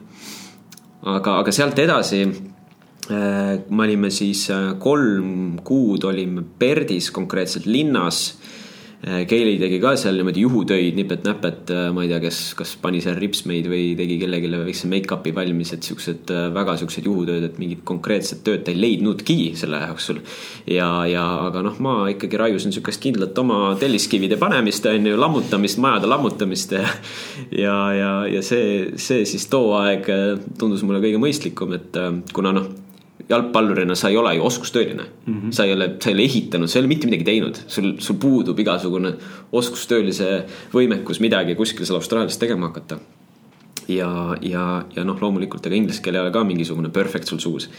aga, 1.03 1.41
aga 1.41 1.55
sealt 1.55 1.83
edasi 1.83 2.23
Äh, 3.07 3.61
me 3.71 3.85
olime 3.85 4.11
siis 4.11 4.49
äh, 4.51 4.73
kolm 4.83 5.61
kuud 5.63 6.03
olime 6.09 6.43
Perdis 6.59 7.13
konkreetselt 7.15 7.69
linnas. 7.71 8.39
Keili 9.07 9.53
äh, 9.55 9.61
tegi 9.61 9.79
ka 9.79 9.93
seal 10.01 10.17
niimoodi 10.19 10.43
juhutöid, 10.43 10.97
nipet-näpet, 10.99 11.71
ma 11.95 12.03
ei 12.03 12.11
tea, 12.11 12.19
kes, 12.25 12.41
kas 12.59 12.73
pani 12.83 12.99
seal 13.05 13.19
ripsmeid 13.21 13.69
või 13.71 13.93
tegi 13.99 14.17
kellelegi 14.19 14.51
väikse 14.57 14.91
make-up'i 14.91 15.35
valmis, 15.37 15.71
et 15.77 15.87
siuksed 15.87 16.33
väga 16.55 16.75
siuksed 16.81 17.07
juhutööd, 17.07 17.47
et 17.47 17.61
mingit 17.63 17.85
konkreetset 17.87 18.43
tööd 18.47 18.65
ta 18.67 18.75
ei 18.75 18.81
leidnudki 18.81 19.39
selle 19.59 19.79
jooksul. 19.85 20.19
ja, 20.67 20.89
ja 21.07 21.25
aga 21.47 21.63
noh, 21.69 21.79
ma 21.83 21.95
ikkagi 22.11 22.41
raiusin 22.41 22.75
siukest 22.75 23.03
kindlat 23.05 23.39
oma 23.39 23.77
telliskivide 23.79 24.41
panemist, 24.41 24.89
on 24.91 25.07
ju, 25.07 25.21
lammutamist, 25.21 25.79
majade 25.83 26.11
lammutamist 26.11 26.75
ja. 26.75 26.89
ja, 27.55 27.77
ja, 27.95 28.11
ja 28.33 28.43
see, 28.43 28.97
see 28.99 29.23
siis 29.29 29.47
too 29.53 29.71
aeg 29.79 30.11
tundus 30.59 30.83
mulle 30.83 31.05
kõige 31.05 31.23
mõistlikum, 31.23 31.79
et 31.79 32.03
kuna 32.35 32.55
noh 32.59 32.75
jalgpallurina 33.29 33.95
sa 33.99 34.11
ei 34.11 34.17
ole 34.17 34.35
ju 34.37 34.45
oskustööline 34.47 35.03
mm. 35.03 35.35
-hmm. 35.35 35.51
sa 35.51 35.65
ei 35.65 35.73
ole, 35.73 35.91
sa 36.01 36.11
ei 36.11 36.15
ole 36.15 36.23
ehitanud, 36.23 36.69
sa 36.69 36.79
ei 36.79 36.83
ole 36.85 36.89
mitte 36.89 37.07
midagi 37.07 37.25
teinud, 37.25 37.59
sul, 37.67 37.93
sul 37.99 38.17
puudub 38.23 38.59
igasugune 38.59 39.15
oskustöölise 39.53 40.45
võimekus 40.75 41.21
midagi 41.21 41.55
kuskil 41.55 41.87
seal 41.87 41.99
Austraalias 41.99 42.39
tegema 42.39 42.67
hakata. 42.67 42.99
ja, 43.89 44.37
ja, 44.43 44.85
ja 44.97 45.05
noh, 45.05 45.21
loomulikult 45.21 45.67
ega 45.67 45.77
inglise 45.77 46.03
keel 46.03 46.15
ei 46.15 46.21
ole 46.21 46.31
ka 46.31 46.45
mingisugune 46.45 46.89
perfect 46.89 47.29
sul 47.29 47.39
suus 47.39 47.71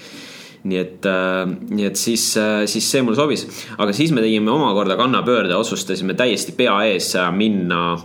nii 0.64 0.78
et 0.78 1.06
äh,, 1.06 1.48
nii 1.70 1.86
et 1.86 1.96
siis 1.96 2.38
äh,, 2.38 2.66
siis 2.66 2.92
see 2.92 3.02
mulle 3.02 3.16
sobis, 3.16 3.48
aga 3.78 3.94
siis 3.94 4.12
me 4.12 4.22
tegime 4.22 4.52
omakorda 4.52 4.96
kannapöörde, 4.96 5.56
otsustasime 5.56 6.14
täiesti 6.14 6.52
pea 6.52 6.80
ees 6.92 7.14
minna 7.32 7.98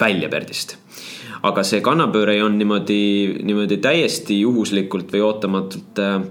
välja 0.00 0.28
Perdist 0.28 0.76
aga 1.44 1.64
see 1.66 1.82
kannapööre 1.84 2.38
olnud 2.42 2.62
niimoodi, 2.62 3.00
niimoodi 3.44 3.78
täiesti 3.84 4.40
juhuslikult 4.40 5.12
või 5.12 5.24
ootamatult 5.26 6.00
äh, 6.00 6.22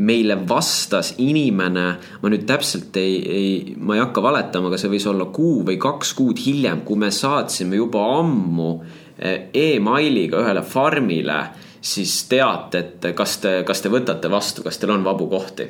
meile 0.00 0.36
vastas 0.48 1.14
inimene, 1.20 1.86
ma 2.22 2.30
nüüd 2.32 2.46
täpselt 2.48 2.96
ei, 3.00 3.16
ei, 3.20 3.50
ma 3.76 3.96
ei 3.96 4.04
hakka 4.04 4.22
valetama, 4.24 4.70
aga 4.70 4.78
see 4.80 4.92
võis 4.92 5.06
olla 5.10 5.26
kuu 5.34 5.64
või 5.66 5.80
kaks 5.80 6.12
kuud 6.18 6.40
hiljem, 6.44 6.84
kui 6.86 7.00
me 7.00 7.10
saatsime 7.14 7.80
juba 7.80 8.04
ammu 8.20 8.70
äh, 8.76 9.50
emailiga 9.56 10.44
ühele 10.44 10.64
farmile 10.66 11.40
siis 11.80 12.18
teate, 12.28 12.84
et 12.84 13.12
kas 13.16 13.38
te, 13.40 13.60
kas 13.66 13.80
te 13.80 13.92
võtate 13.92 14.28
vastu, 14.30 14.64
kas 14.66 14.78
teil 14.78 14.92
on 14.92 15.04
vabu 15.04 15.28
kohti. 15.30 15.68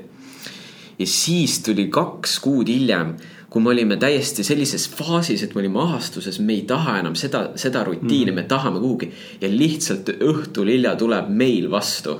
ja 0.98 1.06
siis 1.06 1.60
tuli 1.64 1.86
kaks 1.88 2.40
kuud 2.44 2.68
hiljem 2.68 3.14
kui 3.50 3.62
me 3.62 3.72
olime 3.72 3.96
täiesti 3.98 4.44
sellises 4.46 4.86
faasis, 4.94 5.42
et 5.42 5.54
me 5.54 5.64
olime 5.64 5.80
ahastuses, 5.82 6.38
me 6.40 6.54
ei 6.54 6.62
taha 6.70 7.00
enam 7.00 7.16
seda, 7.18 7.48
seda 7.58 7.82
rutiini 7.86 8.30
mm., 8.30 8.36
me 8.38 8.44
tahame 8.48 8.78
kuhugi. 8.78 9.10
ja 9.40 9.50
lihtsalt 9.50 10.12
õhtul 10.22 10.70
hilja 10.70 10.94
tuleb 10.96 11.32
meil 11.34 11.66
vastu. 11.70 12.14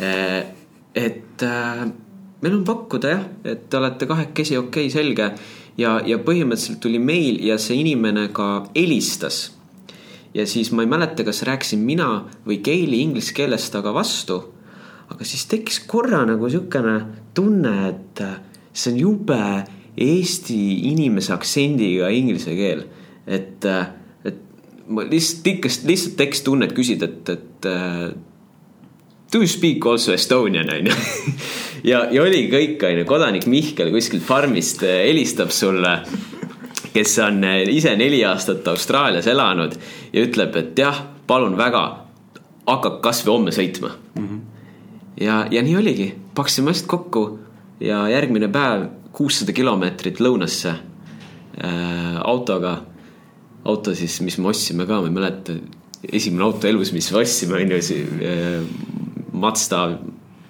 Eh, 0.00 0.40
et 0.94 1.42
äh, 1.44 1.82
meil 2.40 2.56
on 2.56 2.64
pakkuda 2.64 3.12
jah, 3.12 3.26
et 3.44 3.68
te 3.68 3.76
olete 3.76 4.08
kahekesi, 4.08 4.56
okei 4.56 4.88
okay,, 4.88 4.94
selge. 4.94 5.28
ja, 5.76 5.98
ja 6.06 6.18
põhimõtteliselt 6.22 6.80
tuli 6.80 6.98
meil 7.02 7.42
ja 7.44 7.58
see 7.60 7.82
inimene 7.82 8.30
ka 8.32 8.66
helistas. 8.74 9.50
ja 10.34 10.46
siis 10.46 10.72
ma 10.72 10.82
ei 10.82 10.88
mäleta, 10.88 11.28
kas 11.28 11.44
rääkisin 11.44 11.84
mina 11.84 12.24
või 12.46 12.62
Keili 12.64 13.02
inglise 13.04 13.36
keeles 13.36 13.68
taga 13.70 13.92
vastu. 13.94 14.40
aga 15.12 15.24
siis 15.24 15.44
tekkis 15.46 15.84
korra 15.86 16.24
nagu 16.24 16.48
sihukene 16.48 16.98
tunne, 17.34 17.78
et 17.88 18.24
see 18.72 18.92
on 18.94 18.98
jube 18.98 19.42
eesti 19.96 20.58
inimese 20.90 21.34
aktsendiga 21.34 22.10
inglise 22.10 22.54
keel. 22.58 22.84
et, 23.26 23.64
äh, 23.64 23.86
et 24.24 24.40
ma 24.88 25.06
lihtsalt 25.08 25.46
ikka, 25.54 25.72
lihtsalt 25.88 26.16
tekkis 26.16 26.44
tunne, 26.44 26.68
et 26.68 26.76
küsida, 26.76 27.08
et, 27.08 27.28
et 27.28 27.68
uh, 27.70 28.10
do 29.32 29.40
you 29.40 29.48
speak 29.48 29.86
also 29.86 30.12
Estonian 30.12 30.68
on 30.70 30.90
ju. 30.90 30.92
ja, 31.90 32.04
ja 32.12 32.22
oligi 32.22 32.50
kõik, 32.52 32.84
on 32.84 33.00
ju, 33.00 33.08
kodanik 33.08 33.46
Mihkel 33.48 33.92
kuskilt 33.94 34.26
farmist 34.26 34.84
äh, 34.84 35.06
helistab 35.08 35.54
sulle 35.54 35.98
kes 36.94 37.18
on 37.18 37.42
ise 37.68 37.96
neli 37.98 38.22
aastat 38.24 38.68
Austraalias 38.70 39.26
elanud 39.26 39.74
ja 40.12 40.22
ütleb, 40.22 40.54
et 40.60 40.78
jah, 40.78 41.00
palun 41.26 41.56
väga, 41.58 41.82
hakka 42.68 42.98
kasvõi 43.04 43.32
homme 43.32 43.54
sõitma 43.54 43.90
mm. 43.90 44.26
-hmm. 44.26 44.40
ja, 45.24 45.46
ja 45.50 45.62
nii 45.62 45.76
oligi, 45.76 46.12
paksime 46.34 46.70
asjad 46.70 46.86
kokku 46.92 47.24
ja 47.80 48.04
järgmine 48.08 48.48
päev 48.48 48.86
kuussada 49.14 49.54
kilomeetrit 49.54 50.20
lõunasse 50.22 50.74
äh, 50.74 52.16
autoga. 52.24 52.80
auto 53.64 53.94
siis, 53.96 54.18
mis 54.20 54.36
me 54.38 54.50
ostsime 54.50 54.84
ka, 54.86 55.00
ma 55.00 55.08
ei 55.08 55.14
mäleta, 55.14 55.54
esimene 56.12 56.44
auto 56.44 56.68
elus, 56.68 56.92
mis 56.92 57.10
me 57.12 57.22
ostsime, 57.22 57.60
on 57.62 57.70
ju, 57.72 58.00
äh, 58.28 58.64
Mazda, 59.32 59.84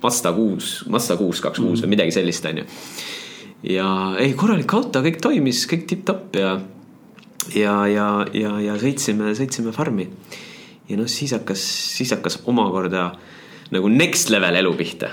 Mazda 0.02 0.32
kuus, 0.34 0.72
Mazda 0.90 1.16
kuus, 1.20 1.42
kaks 1.44 1.60
kuus 1.60 1.82
või 1.82 1.86
mhm. 1.86 1.92
midagi 1.94 2.16
sellist, 2.16 2.48
on 2.50 2.62
ju. 2.62 2.64
ja 3.74 3.90
ei, 4.22 4.32
korralik 4.38 4.74
auto, 4.74 5.04
kõik 5.04 5.20
toimis, 5.22 5.66
kõik 5.70 5.86
tipp-topp 5.90 6.40
ja, 6.40 6.56
ja, 7.54 7.76
ja, 7.90 8.08
ja, 8.32 8.56
ja 8.70 8.80
sõitsime, 8.80 9.36
sõitsime 9.38 9.76
farmi. 9.76 10.08
ja 10.88 10.98
noh, 10.98 11.08
siis 11.08 11.36
hakkas, 11.36 11.62
siis 11.98 12.16
hakkas 12.16 12.40
omakorda 12.50 13.12
nagu 13.74 13.88
next 13.88 14.32
level 14.32 14.56
elu 14.58 14.74
pihta 14.80 15.12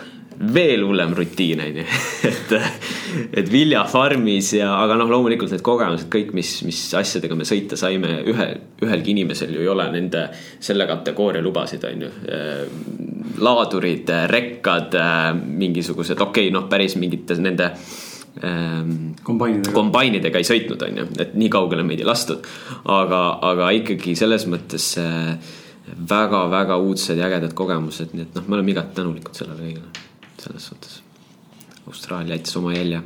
veel 0.53 0.83
hullem 0.85 1.13
rutiin, 1.15 1.61
on 1.61 1.77
ju. 1.77 1.85
et, 2.29 2.53
et 3.41 3.51
viljafarmis 3.51 4.53
ja, 4.57 4.71
aga 4.81 4.97
noh, 4.99 5.09
loomulikult 5.11 5.53
need 5.53 5.63
kogemused 5.65 6.09
kõik, 6.13 6.33
mis, 6.37 6.53
mis 6.67 6.81
asjadega 6.97 7.37
me 7.37 7.47
sõita 7.47 7.79
saime, 7.79 8.19
ühe, 8.31 8.47
ühelgi 8.85 9.15
inimesel 9.15 9.53
ju 9.55 9.63
ei 9.63 9.71
ole 9.71 9.87
nende, 9.93 10.27
selle 10.59 10.87
kategooria 10.89 11.43
lubasid, 11.45 11.85
on 11.87 12.05
ju. 12.07 12.11
laadurid, 13.41 14.09
rekkad, 14.31 14.97
mingisugused, 15.45 16.17
okei 16.19 16.49
okay,, 16.49 16.55
noh, 16.55 16.67
päris 16.71 16.97
mingite 16.99 17.37
nende 17.41 17.71
ähm, 18.43 19.15
kombainidega. 19.23 19.75
kombainidega 19.77 20.41
ei 20.41 20.47
sõitnud, 20.47 20.85
on 20.87 21.01
ju, 21.03 21.09
et 21.21 21.35
nii 21.37 21.49
kaugele 21.53 21.85
meid 21.87 22.01
ei 22.01 22.09
lastud. 22.09 22.47
aga, 22.89 23.25
aga 23.51 23.73
ikkagi 23.77 24.17
selles 24.19 24.47
mõttes 24.49 24.93
väga-väga 26.09 26.77
uudsed 26.81 27.19
ja 27.19 27.27
ägedad 27.27 27.53
kogemused, 27.57 28.15
nii 28.15 28.29
et 28.29 28.39
noh, 28.39 28.47
me 28.47 28.57
oleme 28.57 28.73
igati 28.73 28.97
tänulikud 29.01 29.37
sellele 29.37 29.67
kõigele 29.67 30.09
selles 30.41 30.67
suhtes. 30.67 31.01
Austraalia 31.87 32.35
jättis 32.35 32.55
oma 32.57 32.73
jälje. 32.73 33.01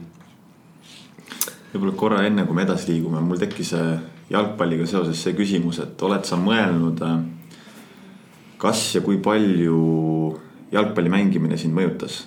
võib-olla 1.74 1.96
korra 2.00 2.22
enne, 2.24 2.46
kui 2.48 2.56
me 2.56 2.64
edasi 2.64 2.94
liigume, 2.94 3.20
mul 3.20 3.40
tekkis 3.42 3.74
äh, 3.76 3.98
jalgpalliga 4.32 4.86
seoses 4.88 5.20
see 5.20 5.36
küsimus, 5.36 5.82
et 5.84 6.04
oled 6.08 6.24
sa 6.28 6.38
mõelnud, 6.40 7.02
äh, 7.04 7.18
kas 8.62 8.84
ja 8.96 9.02
kui 9.04 9.20
palju 9.24 9.80
jalgpalli 10.72 11.12
mängimine 11.12 11.60
sind 11.60 11.76
mõjutas? 11.76 12.24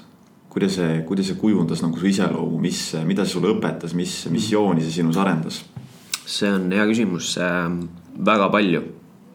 kuidas 0.49 0.79
see, 0.79 1.03
kuidas 1.07 1.29
see 1.29 1.37
kujundas 1.39 1.83
nagu 1.85 1.99
su 2.01 2.07
iseloomu, 2.09 2.59
mis, 2.61 2.81
mida 3.07 3.25
see 3.25 3.37
sulle 3.37 3.51
õpetas, 3.53 3.93
mis 3.95 4.15
missiooni 4.33 4.85
see 4.85 4.99
sinus 5.01 5.21
arendas? 5.21 5.63
see 6.29 6.51
on 6.53 6.69
hea 6.73 6.85
küsimus 6.89 7.35
äh,, 7.41 7.73
väga 8.29 8.51
palju. 8.53 8.85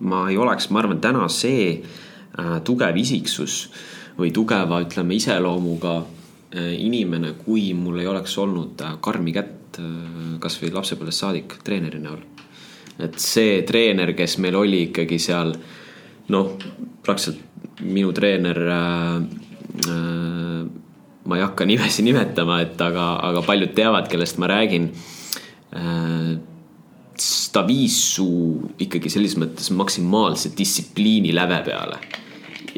ma 0.05 0.27
ei 0.29 0.37
oleks, 0.37 0.69
ma 0.69 0.81
arvan, 0.83 1.01
täna 1.01 1.29
see 1.31 1.79
äh, 1.81 2.57
tugev 2.65 2.97
isiksus 3.01 3.65
äh, 3.65 3.92
või 4.17 4.31
tugeva, 4.33 4.81
ütleme, 4.83 5.17
iseloomuga 5.17 5.95
äh, 6.01 6.73
inimene, 6.83 7.33
kui 7.43 7.71
mul 7.77 8.01
ei 8.01 8.09
oleks 8.09 8.37
olnud 8.41 8.81
äh, 8.85 8.97
karmi 9.03 9.33
kätt 9.35 9.79
äh, 9.81 10.35
kasvõi 10.43 10.73
lapsepõlvest 10.73 11.25
saadik 11.25 11.57
treeneri 11.65 12.01
näol. 12.03 12.21
et 12.99 13.17
see 13.19 13.63
treener, 13.65 14.13
kes 14.13 14.37
meil 14.37 14.55
oli 14.55 14.83
ikkagi 14.89 15.17
seal 15.19 15.55
noh, 16.29 16.53
praktiliselt 17.03 17.81
minu 17.81 18.13
treener 18.13 18.61
äh,. 18.77 19.17
Äh, 19.89 20.63
ma 21.23 21.37
ei 21.37 21.41
hakka 21.41 21.65
nimesi 21.65 22.03
nimetama, 22.07 22.59
et 22.61 22.81
aga, 22.83 23.15
aga 23.29 23.41
paljud 23.47 23.71
teavad, 23.73 24.09
kellest 24.11 24.37
ma 24.37 24.49
räägin 24.51 24.89
äh, 25.73 26.33
ta 27.53 27.63
viis 27.65 27.95
su 28.15 28.27
ikkagi 28.81 29.09
selles 29.09 29.37
mõttes 29.39 29.71
maksimaalse 29.73 30.51
distsipliini 30.57 31.33
läve 31.33 31.59
peale 31.65 31.99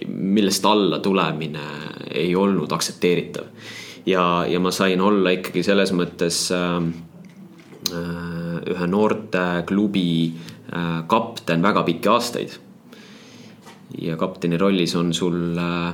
millest 0.07 0.65
alla 0.65 0.99
tulemine 0.99 1.63
ei 2.11 2.35
olnud 2.35 2.71
aktsepteeritav. 2.71 3.45
ja, 4.05 4.45
ja 4.49 4.59
ma 4.59 4.71
sain 4.71 5.01
olla 5.01 5.33
ikkagi 5.35 5.63
selles 5.63 5.93
mõttes 5.95 6.49
äh, 6.55 6.77
äh, 7.91 8.57
ühe 8.73 8.87
noorteklubi 8.87 10.09
äh, 10.73 11.07
kapten 11.07 11.63
väga 11.63 11.83
pikki 11.83 12.09
aastaid. 12.09 12.59
ja 14.01 14.17
kapteni 14.17 14.57
rollis 14.57 14.95
on 14.95 15.13
sul 15.13 15.57
äh, 15.57 15.93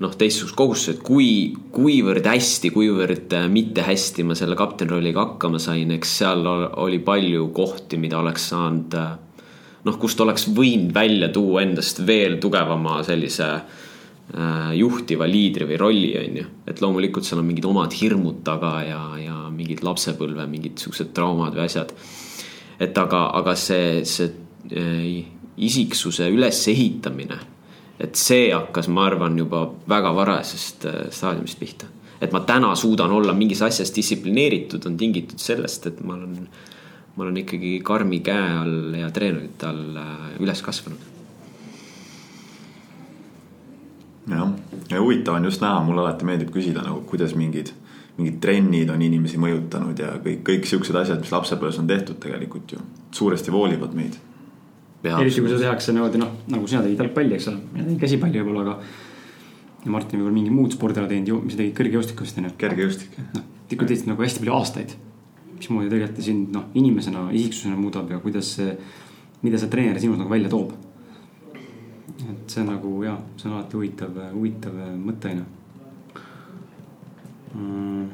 noh, 0.00 0.12
teistsugused 0.16 0.56
kohustused, 0.56 1.00
kui, 1.04 1.52
kuivõrd 1.74 2.26
hästi, 2.26 2.72
kuivõrd 2.74 3.34
äh, 3.36 3.48
mitte 3.52 3.84
hästi 3.84 4.24
ma 4.26 4.36
selle 4.38 4.56
kapteni 4.58 4.94
rolliga 4.94 5.26
hakkama 5.26 5.60
sain, 5.62 5.92
eks 5.96 6.16
seal 6.22 6.46
oli 6.50 7.00
palju 7.04 7.50
kohti, 7.56 8.00
mida 8.00 8.20
oleks 8.22 8.48
saanud 8.52 8.96
äh, 8.96 9.10
noh, 9.86 9.96
kust 10.00 10.20
oleks 10.20 10.48
võinud 10.54 10.92
välja 10.94 11.30
tuua 11.32 11.64
endast 11.64 12.02
veel 12.06 12.36
tugevama 12.42 13.00
sellise 13.06 13.48
äh, 13.54 14.72
juhtiva 14.76 15.28
liidri 15.28 15.68
või 15.68 15.80
rolli, 15.80 16.12
on 16.20 16.40
ju. 16.42 16.48
et 16.68 16.82
loomulikult 16.84 17.26
seal 17.26 17.42
on 17.42 17.48
mingid 17.48 17.68
omad 17.68 17.94
hirmud 17.96 18.42
taga 18.46 18.74
ja, 18.86 19.02
ja 19.20 19.36
mingid 19.54 19.84
lapsepõlve 19.86 20.46
mingid 20.50 20.80
siuksed 20.82 21.14
traumad 21.16 21.56
või 21.56 21.66
asjad. 21.68 21.94
et 22.80 22.98
aga, 22.98 23.26
aga 23.40 23.56
see, 23.58 24.02
see 24.08 24.32
äh, 24.72 25.38
isiksuse 25.60 26.28
ülesehitamine, 26.32 27.38
et 28.00 28.16
see 28.16 28.48
hakkas, 28.52 28.88
ma 28.88 29.04
arvan, 29.10 29.36
juba 29.38 29.66
väga 29.88 30.12
varasest 30.16 30.86
äh, 30.88 31.00
staadiumist 31.12 31.60
pihta. 31.60 31.88
et 32.20 32.32
ma 32.36 32.42
täna 32.44 32.74
suudan 32.76 33.12
olla 33.16 33.32
mingis 33.32 33.62
asjas 33.64 33.94
distsiplineeritud, 33.96 34.84
on 34.86 34.96
tingitud 35.00 35.40
sellest, 35.40 35.86
et 35.88 36.02
ma 36.04 36.18
olen 36.18 36.48
ma 37.16 37.24
olen 37.24 37.40
ikkagi 37.42 37.78
karmi 37.84 38.20
käe 38.24 38.52
all 38.60 38.94
ja 38.98 39.10
treenerite 39.14 39.66
all 39.70 39.98
äh, 39.98 40.28
üles 40.40 40.62
kasvanud. 40.62 41.08
jah, 44.30 44.50
ja 44.90 45.00
huvitav 45.02 45.34
on 45.34 45.44
just 45.48 45.62
näha, 45.64 45.82
mulle 45.82 46.04
alati 46.04 46.26
meeldib 46.28 46.52
küsida 46.54 46.84
nagu, 46.86 47.00
kuidas 47.10 47.34
mingid, 47.34 47.72
mingid 48.18 48.38
trennid 48.42 48.92
on 48.94 49.02
inimesi 49.02 49.40
mõjutanud 49.42 49.98
ja 49.98 50.12
kõik, 50.22 50.44
kõik 50.46 50.68
siuksed 50.70 50.96
asjad, 51.00 51.18
mis 51.24 51.32
lapsepõlves 51.34 51.80
on 51.82 51.88
tehtud, 51.90 52.20
tegelikult 52.22 52.76
ju 52.76 52.82
suuresti 53.16 53.52
voolivad 53.52 53.96
meid. 53.96 54.20
eriti 55.02 55.40
kui 55.40 55.50
seda 55.50 55.64
tehakse 55.64 55.96
niimoodi 55.96 56.20
noh, 56.20 56.36
nagu 56.52 56.68
sina 56.70 56.84
tegid 56.86 57.02
jalgpalli, 57.02 57.34
eks 57.40 57.50
ole, 57.50 57.62
mina 57.72 57.88
tegin 57.88 58.02
käsipalli 58.04 58.42
võib-olla, 58.44 58.66
aga 58.68 59.84
ja 59.84 59.90
Martin 59.90 60.20
võib-olla 60.20 60.36
mingi 60.36 60.54
muud 60.54 60.76
spordiala 60.76 61.10
teinud, 61.10 61.42
mis 61.42 61.56
sa 61.56 61.64
tegid 61.64 61.78
kõrgjõustikku 61.80 62.28
vist 62.28 62.38
on 62.38 62.50
ju? 62.50 62.56
kergejõustik. 62.60 63.22
noh, 63.34 63.46
tikku 63.72 63.88
tegid 63.88 64.12
nagu 64.12 64.28
hästi 64.28 64.44
palju 64.44 64.58
aastaid 64.60 64.98
mismoodi 65.60 65.90
tegelikult 65.92 66.16
ta 66.16 66.24
sind 66.24 66.54
noh, 66.54 66.68
inimesena, 66.74 67.26
isiksusena 67.36 67.76
muudab 67.78 68.10
ja 68.10 68.20
kuidas 68.22 68.54
see, 68.56 68.72
mida 69.44 69.60
see 69.60 69.72
treener 69.72 70.00
sinus 70.00 70.20
nagu 70.20 70.32
välja 70.32 70.50
toob. 70.52 70.72
et 72.20 72.52
see 72.52 72.64
nagu 72.64 72.90
ja, 73.04 73.16
see 73.36 73.48
on 73.48 73.56
alati 73.56 73.76
huvitav, 73.76 74.16
huvitav 74.34 74.74
ju 74.76 75.44
mm,. 77.54 78.08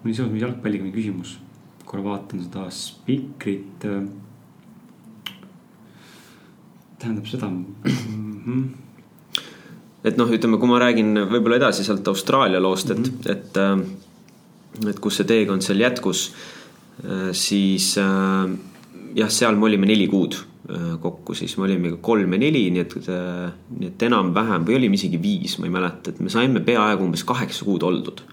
mul 0.00 0.08
oli 0.08 0.14
seoses 0.14 0.40
jalgpalliga 0.40 0.84
mingi 0.84 0.96
küsimus, 1.00 1.38
korra 1.84 2.04
vaatan 2.04 2.44
seda 2.44 2.66
spikrit. 2.70 3.86
tähendab 6.98 7.26
seda 7.26 7.48
mm. 7.48 8.42
-hmm 8.44 8.68
et 10.04 10.16
noh, 10.16 10.30
ütleme, 10.30 10.58
kui 10.58 10.68
ma 10.70 10.78
räägin 10.78 11.10
võib-olla 11.28 11.56
edasi 11.58 11.84
sealt 11.84 12.06
Austraalia 12.08 12.60
loost, 12.62 12.90
et 12.90 12.98
mm, 12.98 13.04
-hmm. 13.04 13.30
et 13.32 13.56
äh, 13.56 14.07
et 14.88 15.00
kus 15.02 15.20
see 15.20 15.28
teekond 15.28 15.64
seal 15.64 15.80
jätkus, 15.82 16.28
äh, 17.04 17.30
siis 17.36 17.94
äh, 18.00 18.52
jah, 19.18 19.32
seal 19.32 19.58
me 19.58 19.68
olime 19.70 19.88
neli 19.88 20.06
kuud 20.10 20.36
äh, 20.38 20.94
kokku, 21.02 21.36
siis 21.38 21.56
me 21.58 21.66
olime 21.68 21.96
kolm 22.04 22.36
ja 22.36 22.42
neli, 22.44 22.66
nii 22.74 22.84
et, 22.84 22.96
nii 23.78 23.90
et 23.92 24.06
enam-vähem 24.08 24.66
või 24.68 24.78
olime 24.80 24.98
isegi 25.00 25.20
viis, 25.22 25.58
ma 25.58 25.68
ei 25.68 25.74
mäleta, 25.74 26.12
et 26.12 26.22
me 26.24 26.32
saime 26.32 26.62
peaaegu 26.64 27.06
umbes 27.06 27.24
kaheksa 27.28 27.68
kuud 27.68 27.86
oldud. 27.88 28.24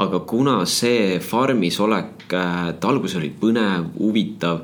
aga 0.00 0.20
kuna 0.24 0.64
see 0.70 1.18
farmis 1.20 1.76
olek, 1.80 2.30
et 2.30 2.84
alguses 2.88 3.18
oli 3.18 3.32
põnev, 3.40 3.90
huvitav 3.98 4.62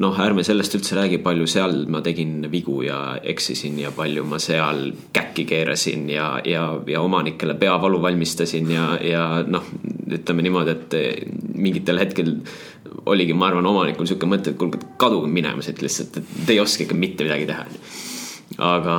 noh, 0.00 0.16
ärme 0.24 0.44
sellest 0.46 0.74
üldse 0.78 0.96
räägi, 0.96 1.18
palju 1.24 1.46
seal 1.50 1.84
ma 1.92 2.00
tegin 2.04 2.46
vigu 2.52 2.78
ja 2.86 3.18
eksisin 3.32 3.78
ja 3.82 3.92
palju 3.94 4.24
ma 4.28 4.38
seal 4.40 4.90
käkki 5.12 5.44
keerasin 5.50 6.08
ja, 6.12 6.30
ja, 6.44 6.64
ja 6.88 7.02
omanikele 7.04 7.56
peavalu 7.60 8.00
valmistasin 8.02 8.70
ja, 8.72 8.86
ja 9.04 9.24
noh, 9.46 9.66
ütleme 10.10 10.46
niimoodi, 10.46 10.76
et 10.76 10.96
mingitel 11.60 12.00
hetkel 12.00 12.38
oligi, 13.10 13.36
ma 13.36 13.50
arvan, 13.50 13.68
omanikul 13.68 14.08
sihuke 14.08 14.28
mõte, 14.28 14.54
et 14.54 14.60
kuulge, 14.60 14.80
kaduge 15.00 15.28
minema 15.30 15.62
siit 15.64 15.82
lihtsalt, 15.84 16.16
et 16.20 16.32
te 16.46 16.56
ei 16.56 16.62
oska 16.62 16.86
ikka 16.86 16.96
mitte 16.96 17.26
midagi 17.26 17.48
teha. 17.50 17.66
aga, 18.70 18.96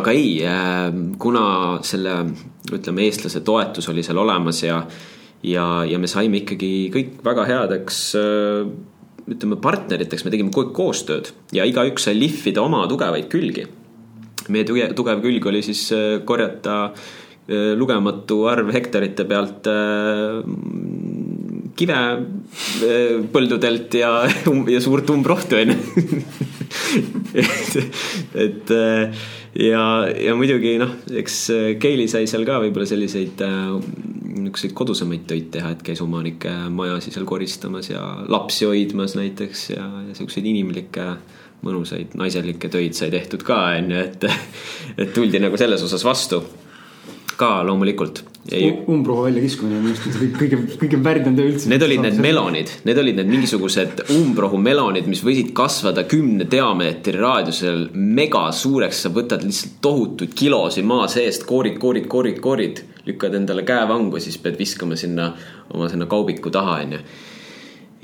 aga 0.00 0.16
ei, 0.16 0.40
äh, 0.48 0.88
kuna 1.20 1.44
selle, 1.86 2.18
ütleme, 2.72 3.04
eestlase 3.04 3.44
toetus 3.44 3.92
oli 3.92 4.04
seal 4.06 4.24
olemas 4.24 4.64
ja, 4.64 4.80
ja, 5.44 5.68
ja 5.84 6.00
me 6.00 6.08
saime 6.10 6.40
ikkagi 6.40 6.74
kõik 6.94 7.18
väga 7.24 7.46
headeks 7.52 8.04
äh, 8.16 8.76
ütleme 9.30 9.58
partneriteks, 9.62 10.24
me 10.24 10.32
tegime 10.32 10.52
kogu 10.54 10.68
aeg 10.68 10.74
koostööd 10.76 11.30
ja 11.54 11.66
igaüks 11.66 12.06
sai 12.06 12.16
lihvida 12.18 12.62
oma 12.62 12.84
tugevaid 12.90 13.28
külgi. 13.32 13.66
meie 14.48 14.64
tugev 14.66 15.22
külg 15.24 15.46
oli 15.50 15.62
siis 15.66 15.88
äh, 15.92 16.20
korjata 16.24 16.92
äh, 16.92 17.72
lugematu 17.74 18.44
arv 18.46 18.70
hektarite 18.74 19.26
pealt 19.26 19.66
äh, 19.66 20.44
kive 21.76 21.96
põldudelt 23.34 23.94
ja, 23.98 24.12
ja 24.74 24.80
suurt 24.80 25.10
umbrohtu 25.10 25.58
onju 25.58 25.74
et, 27.42 27.76
et 28.46 28.72
ja, 29.66 29.82
ja 30.06 30.36
muidugi 30.38 30.76
noh, 30.80 30.94
eks 31.10 31.40
Keili 31.82 32.06
sai 32.08 32.30
seal 32.30 32.46
ka 32.48 32.62
võib-olla 32.62 32.88
selliseid 32.88 33.42
niisuguseid 34.36 34.74
kodusemaid 34.76 35.26
töid 35.30 35.50
teha, 35.54 35.72
et 35.74 35.82
käis 35.86 36.02
omanike 36.04 36.52
majasid 36.74 37.16
seal 37.16 37.26
koristamas 37.28 37.90
ja 37.90 38.02
lapsi 38.28 38.68
hoidmas 38.68 39.16
näiteks 39.18 39.70
ja, 39.74 39.88
ja 40.08 40.14
siukseid 40.18 40.46
inimlikke 40.46 41.10
mõnusaid 41.64 42.14
naiselikke 42.18 42.70
töid 42.72 42.96
sai 42.96 43.10
tehtud 43.14 43.44
ka, 43.46 43.58
on 43.80 43.92
ju, 43.92 44.04
et, 44.04 44.28
et 45.02 45.12
tuldi 45.16 45.42
nagu 45.42 45.58
selles 45.60 45.82
osas 45.86 46.04
vastu. 46.06 46.44
ka 47.36 47.60
loomulikult. 47.68 48.22
umbrohu 48.88 49.26
väljakiskumine 49.26 49.76
on 49.76 49.82
minu 49.84 49.92
arust 49.92 50.06
kõige, 50.16 50.28
kõige, 50.38 50.58
kõige 50.80 51.00
värdjam 51.04 51.34
töö 51.36 51.50
üldse. 51.50 51.68
Need 51.68 51.82
olid 51.84 52.00
need 52.00 52.20
melonid, 52.24 52.70
need 52.88 53.00
olid 53.02 53.18
need 53.18 53.28
mingisugused 53.28 54.04
umbrohu 54.14 54.56
melonid, 54.56 55.08
mis 55.10 55.20
võisid 55.26 55.50
kasvada 55.56 56.06
kümne 56.08 56.46
diameetri 56.48 57.20
raadiusel 57.20 57.90
mega 57.92 58.46
suureks, 58.56 59.02
sa 59.04 59.12
võtad 59.12 59.44
lihtsalt 59.44 59.76
tohutuid 59.84 60.32
kilosid 60.38 60.88
maa 60.88 61.10
seest, 61.12 61.44
koorid, 61.44 61.76
koorid, 61.82 62.08
koorid, 62.08 62.40
koorid 62.40 62.84
lükkad 63.06 63.36
endale 63.38 63.62
käevangu, 63.66 64.20
siis 64.22 64.38
pead 64.42 64.58
viskama 64.58 64.96
sinna 64.98 65.30
oma 65.74 65.88
sinna 65.92 66.08
kaubiku 66.10 66.50
taha, 66.50 66.80
onju. 66.86 66.98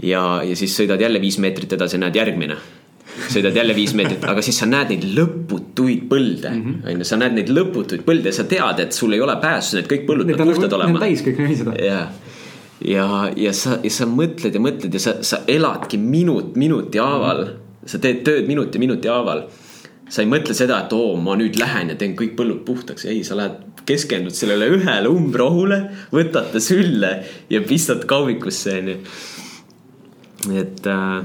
ja, 0.02 0.22
ja 0.46 0.56
siis 0.56 0.76
sõidad 0.78 1.00
jälle 1.00 1.20
viis 1.20 1.38
meetrit 1.42 1.72
edasi, 1.78 2.00
näed 2.02 2.16
järgmine 2.16 2.56
sõidad 3.28 3.56
jälle 3.56 3.74
viis 3.76 3.92
meetrit, 3.98 4.22
aga 4.24 4.42
siis 4.44 4.58
sa 4.62 4.66
näed 4.68 4.92
neid 4.94 5.06
lõputuid 5.16 6.06
põlde, 6.10 6.50
mhm. 6.50 6.76
onju, 6.92 7.06
sa 7.08 7.18
näed 7.20 7.36
neid 7.38 7.50
lõputuid 7.52 8.04
põlde 8.06 8.32
ja 8.32 8.36
sa 8.36 8.46
tead, 8.48 8.84
et 8.86 8.96
sul 8.96 9.16
ei 9.16 9.24
ole 9.24 9.36
pääsu, 9.42 9.76
need 9.78 9.90
kõik 9.90 10.06
põllud 10.08 10.30
peavad 10.30 10.54
puhtad 10.54 10.76
olema. 10.78 11.02
täis 11.02 11.24
kõik 11.26 11.42
naised. 11.42 11.72
ja, 11.82 12.06
ja, 12.80 13.08
ja 13.36 13.56
sa, 13.56 13.80
ja 13.82 13.92
sa 13.92 14.08
mõtled 14.08 14.56
ja 14.56 14.62
mõtled 14.62 14.96
ja 14.96 15.02
sa, 15.02 15.18
sa 15.26 15.42
eladki 15.50 16.00
minut 16.00 16.56
minuti 16.56 17.02
haaval, 17.02 17.44
sa 17.84 18.00
teed 18.00 18.22
tööd 18.26 18.48
minuti 18.48 18.80
minuti 18.80 19.10
haaval 19.10 19.46
sa 20.12 20.22
ei 20.22 20.28
mõtle 20.28 20.54
seda, 20.56 20.82
et 20.84 20.92
oo, 20.96 21.14
ma 21.20 21.36
nüüd 21.40 21.56
lähen 21.60 21.92
ja 21.92 21.98
teen 21.98 22.16
kõik 22.18 22.34
põllud 22.38 22.64
puhtaks, 22.66 23.06
ei, 23.08 23.22
sa 23.24 23.36
lähed 23.38 23.71
keskendud 23.88 24.35
sellele 24.37 24.71
ühele 24.77 25.11
umbrohule, 25.11 25.83
võtad 26.14 26.53
ta 26.55 26.62
sülle 26.62 27.12
ja 27.51 27.62
pistad 27.66 28.07
kaubikusse, 28.09 28.79
onju. 28.81 28.97
et 30.59 30.88
äh, 30.90 31.23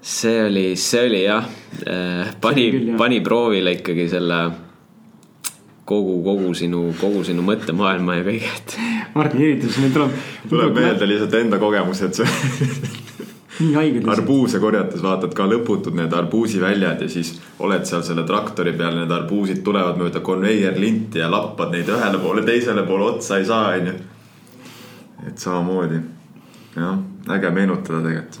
see 0.00 0.36
oli, 0.46 0.68
see 0.78 1.08
oli 1.08 1.24
jah 1.24 1.48
äh,, 1.86 2.36
pani, 2.40 2.70
pani 2.98 3.20
proovile 3.24 3.76
ikkagi 3.78 4.08
selle 4.10 4.40
kogu, 5.86 6.18
kogu 6.26 6.54
sinu, 6.58 6.88
kogu 7.00 7.24
sinu 7.26 7.44
mõttemaailma 7.46 8.20
ja 8.20 8.26
kõige, 8.26 8.52
et. 8.58 8.78
Martin 9.16 9.42
Iritus, 9.46 9.78
meil 9.80 9.94
tuleb. 9.94 10.22
tuleb 10.50 10.74
meelde 10.76 11.08
lihtsalt 11.08 11.36
enda 11.40 11.60
kogemused. 11.62 12.22
arbuuse 14.12 14.60
korjates 14.60 15.02
vaatad 15.02 15.32
ka 15.36 15.46
lõputud 15.48 15.96
need 15.96 16.12
arbuusiväljad 16.12 17.00
ja 17.04 17.08
siis 17.08 17.36
oled 17.64 17.86
seal 17.88 18.02
selle 18.04 18.26
traktori 18.28 18.74
peal, 18.76 18.98
need 18.98 19.12
arbuusid 19.12 19.62
tulevad 19.64 20.00
mööda 20.00 20.20
konveierlinti 20.24 21.22
ja 21.22 21.30
lappad 21.32 21.72
neid 21.72 21.88
ühele 21.88 22.20
poole, 22.22 22.44
teisele 22.46 22.84
poole 22.88 23.10
otsa 23.14 23.40
ei 23.40 23.48
saa, 23.48 23.72
onju. 23.78 23.96
et 25.26 25.38
samamoodi, 25.38 26.02
jah, 26.76 27.00
äge 27.38 27.50
meenutada 27.50 28.02
tegelikult. 28.04 28.40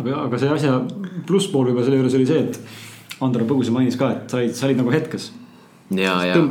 aga, 0.00 0.18
aga 0.24 0.42
see 0.42 0.52
asja 0.56 0.80
plusspool 1.26 1.68
võib-olla 1.68 1.86
selle 1.86 2.02
juures 2.02 2.18
oli 2.20 2.28
see, 2.32 2.48
et 2.48 3.22
Andero 3.22 3.46
Põgus 3.48 3.70
mainis 3.70 3.96
ka, 4.00 4.10
et 4.16 4.30
sa 4.30 4.40
olid, 4.40 4.56
sa 4.56 4.68
olid 4.68 4.80
nagu 4.80 4.92
hetkes 4.94 5.30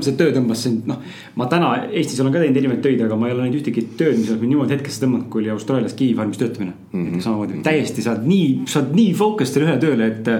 see 0.06 0.18
töö 0.20 0.34
tõmbas 0.36 0.66
sind, 0.68 0.86
noh, 0.90 1.02
ma 1.40 1.48
täna 1.52 1.72
Eestis 1.90 2.22
olen 2.24 2.34
ka 2.36 2.44
teinud 2.44 2.60
erinevaid 2.62 2.84
töid, 2.86 3.02
aga 3.06 3.18
ma 3.20 3.30
ei 3.30 3.36
ole 3.36 3.48
näinud 3.48 3.60
ühtegi 3.62 3.86
tööd, 4.00 4.18
mis 4.20 4.30
oleks 4.30 4.42
mind 4.42 4.56
niimoodi 4.56 4.78
hetkesse 4.78 5.04
tõmmanud, 5.04 5.28
kui 5.34 5.44
oli 5.44 5.52
Austraalias 5.54 5.98
kivifarmis 6.00 6.40
töötamine 6.42 6.74
mm. 6.74 7.04
-hmm. 7.06 7.26
samamoodi 7.26 7.64
täiesti, 7.66 8.06
sa 8.06 8.16
oled 8.16 8.30
nii, 8.30 8.48
sa 8.66 8.80
oled 8.80 8.96
nii 9.02 9.12
focused 9.18 9.62
ühele 9.62 9.82
tööle, 9.82 10.08
et 10.14 10.32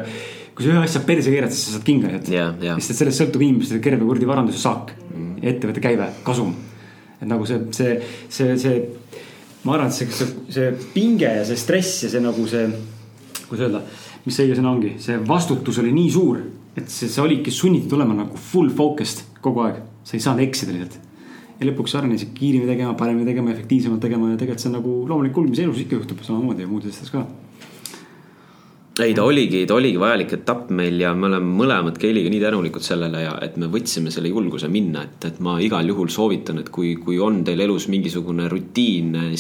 kui 0.54 0.66
sa 0.66 0.74
ühe 0.74 0.84
asja 0.86 1.02
perse 1.06 1.34
keerad, 1.34 1.54
siis 1.54 1.68
sa 1.68 1.78
saad 1.78 1.86
kinga 1.88 2.12
jätta 2.14 2.34
yeah,. 2.34 2.54
Yeah. 2.62 2.80
sest 2.80 2.94
et 2.94 3.02
sellest 3.02 3.22
sõltub 3.24 3.44
inimeste 3.46 3.80
terve 3.84 4.06
kuradi 4.06 4.30
varanduse 4.30 4.62
saak 4.62 4.94
mm, 4.94 5.14
-hmm. 5.18 5.46
ettevõtte 5.52 5.82
käive, 5.82 6.10
kasum. 6.24 6.54
et 7.20 7.28
nagu 7.28 7.46
see, 7.46 7.60
see, 7.72 7.94
see, 8.30 8.58
see, 8.60 8.82
ma 9.64 9.78
arvan, 9.78 9.88
et 9.88 9.98
see, 9.98 10.08
see, 10.12 10.28
see 10.50 10.74
pinge 10.94 11.30
ja 11.40 11.46
see 11.48 11.58
stress 11.58 12.04
ja 12.04 12.10
see 12.14 12.22
nagu 12.22 12.48
see, 12.48 12.68
kuidas 13.48 13.66
öelda, 13.68 13.82
mis 14.26 14.36
see 14.36 14.46
õige 14.48 14.60
sõna 14.60 14.74
ongi, 14.76 14.94
see 15.00 15.18
vastutus 15.28 15.80
oli 15.82 15.94
nii 15.96 16.12
suur, 16.12 16.42
et 16.78 16.90
see, 16.90 17.10
sa 17.12 17.24
olidki 17.26 17.54
sunnitud 17.54 17.98
olema 17.98 18.16
nagu 18.24 18.40
full 18.40 18.72
focused 18.74 19.40
kogu 19.44 19.66
aeg, 19.68 19.82
sa 20.04 20.18
ei 20.18 20.24
saanud 20.24 20.46
eksida 20.48 20.76
lihtsalt. 20.76 21.00
Ja 21.60 21.70
lõpuks 21.70 21.94
arenesid 22.00 22.34
kiiremini 22.36 22.72
tegema, 22.72 22.96
paremini 22.98 23.28
tegema, 23.30 23.54
efektiivsemalt 23.54 24.02
tegema 24.02 24.32
ja 24.32 24.40
tegelikult 24.40 24.64
see 24.64 24.72
on 24.72 24.78
nagu 24.80 24.94
loomulik 25.08 25.36
kulg, 25.36 25.52
mis 25.54 25.62
elus 25.64 25.84
ikka 25.84 26.00
juhtub. 26.00 26.24
Samamoodi 26.26 26.66
ja 26.66 26.70
muudes 26.72 26.96
asjades 26.96 27.14
ka. 27.14 27.28
Ei, 29.02 29.14
ta 29.18 29.24
oligi, 29.26 29.64
ta 29.66 29.74
oligi 29.74 29.98
vajalik 29.98 30.36
etapp 30.36 30.68
meil 30.78 31.00
ja 31.02 31.16
me 31.18 31.26
oleme 31.26 31.56
mõlemad 31.62 31.96
Keiliga 31.98 32.30
nii 32.30 32.42
tänulikud 32.44 32.84
sellele 32.86 33.24
ja 33.24 33.32
et 33.42 33.56
me 33.58 33.66
võtsime 33.74 34.14
selle 34.14 34.30
julguse 34.30 34.70
minna, 34.70 35.02
et, 35.08 35.30
et 35.32 35.40
ma 35.42 35.56
igal 35.66 35.88
juhul 35.90 36.12
soovitan, 36.14 36.60
et 36.62 36.70
kui, 36.74 36.92
kui 37.02 37.18
on 37.18 37.40
teil 37.48 37.64
elus 37.66 37.88
mingisugune 37.90 38.46
rutiin 38.52 39.16
äh, 39.18 39.32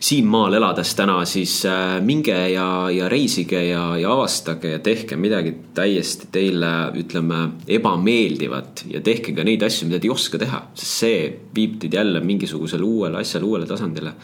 siin, 0.00 0.26
maal 0.30 0.54
elades 0.58 0.94
täna, 0.98 1.18
siis 1.28 1.60
äh, 1.68 1.98
minge 2.04 2.36
ja, 2.52 2.66
ja 2.94 3.08
reisige 3.10 3.60
ja, 3.66 3.84
ja 3.98 4.12
avastage 4.12 4.74
ja 4.76 4.82
tehke 4.84 5.16
midagi 5.16 5.54
täiesti 5.74 6.30
teile, 6.32 6.72
ütleme, 6.98 7.44
ebameeldivat 7.78 8.84
ja 8.92 9.02
tehke 9.04 9.34
ka 9.36 9.46
neid 9.46 9.62
asju, 9.66 9.88
mida 9.88 10.00
te 10.00 10.10
ei 10.10 10.14
oska 10.14 10.40
teha, 10.40 10.64
sest 10.74 11.04
see 11.04 11.22
viib 11.54 11.78
teid 11.82 11.98
jälle 11.98 12.22
mingisugusele 12.24 12.84
uuele 12.86 13.22
asjale, 13.22 13.48
uuele 13.48 13.66
tasandile 13.66 14.14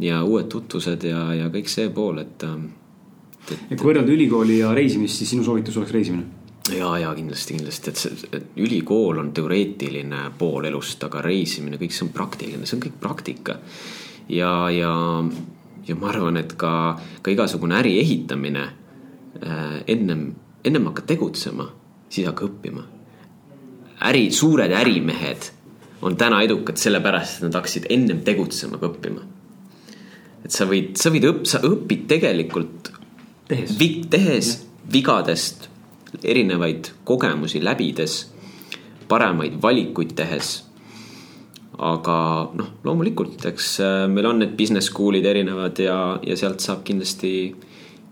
ja 0.00 0.22
uued 0.24 0.48
tutvused 0.52 1.04
ja, 1.08 1.24
ja 1.36 1.48
kõik 1.52 1.68
see 1.70 1.90
pool, 1.94 2.22
et 2.22 2.46
ähm, 2.46 2.68
et. 3.48 3.72
et 3.72 3.78
kui 3.78 3.90
võrrelda 3.90 4.12
ülikooli 4.14 4.60
ja 4.60 4.74
reisimist, 4.76 5.20
siis 5.20 5.34
sinu 5.34 5.44
soovitus 5.46 5.78
oleks 5.80 5.96
reisimine? 5.96 6.38
ja, 6.76 6.90
ja 7.02 7.14
kindlasti, 7.16 7.56
kindlasti, 7.56 7.90
et 7.90 8.00
see, 8.00 8.42
ülikool 8.62 9.18
on 9.18 9.32
teoreetiline 9.34 10.28
pool 10.38 10.68
elust, 10.68 11.02
aga 11.06 11.22
reisimine, 11.24 11.80
kõik 11.80 11.94
see 11.96 12.06
on 12.06 12.12
praktiline, 12.14 12.68
see 12.68 12.76
on 12.78 12.84
kõik 12.84 13.00
praktika. 13.02 13.56
Ja, 14.30 14.70
ja, 14.70 14.92
ja 15.86 15.96
ma 15.98 16.10
arvan, 16.12 16.38
et 16.40 16.54
ka, 16.58 16.72
ka 17.22 17.32
igasugune 17.32 17.78
äri 17.80 17.96
ehitamine 18.00 18.64
äh, 19.42 19.80
ennem, 19.90 20.30
ennem 20.64 20.88
hakkad 20.90 21.10
tegutsema, 21.14 21.68
siis 22.08 22.28
hakka 22.30 22.46
õppima. 22.48 22.86
äri, 24.08 24.30
suured 24.32 24.72
ärimehed 24.72 25.50
on 26.02 26.16
täna 26.16 26.40
edukad 26.42 26.78
sellepärast, 26.80 27.40
et 27.40 27.48
nad 27.48 27.58
hakkasid 27.60 27.90
ennem 27.92 28.22
tegutsema 28.24 28.78
kui 28.80 28.88
õppima. 28.88 29.26
et 30.44 30.54
sa 30.54 30.64
võid, 30.64 30.94
sa 30.96 31.12
võid 31.12 31.26
õpp-, 31.28 31.46
sa 31.48 31.60
õpid 31.66 32.06
tegelikult 32.08 32.92
tehes, 33.50 33.76
vi-, 33.78 34.06
tehes 34.10 34.54
vigadest 34.92 35.68
erinevaid 36.24 36.90
kogemusi 37.04 37.60
läbides, 37.62 38.24
paremaid 39.08 39.60
valikuid 39.62 40.14
tehes. 40.18 40.69
Aga 41.78 42.16
noh, 42.58 42.70
loomulikult, 42.84 43.44
eks 43.52 43.68
äh, 43.84 44.04
meil 44.10 44.28
on 44.30 44.42
need 44.42 44.56
business 44.58 44.90
school'id 44.90 45.26
erinevad 45.26 45.78
ja, 45.80 45.98
ja 46.26 46.36
sealt 46.38 46.64
saab 46.64 46.82
kindlasti, 46.86 47.34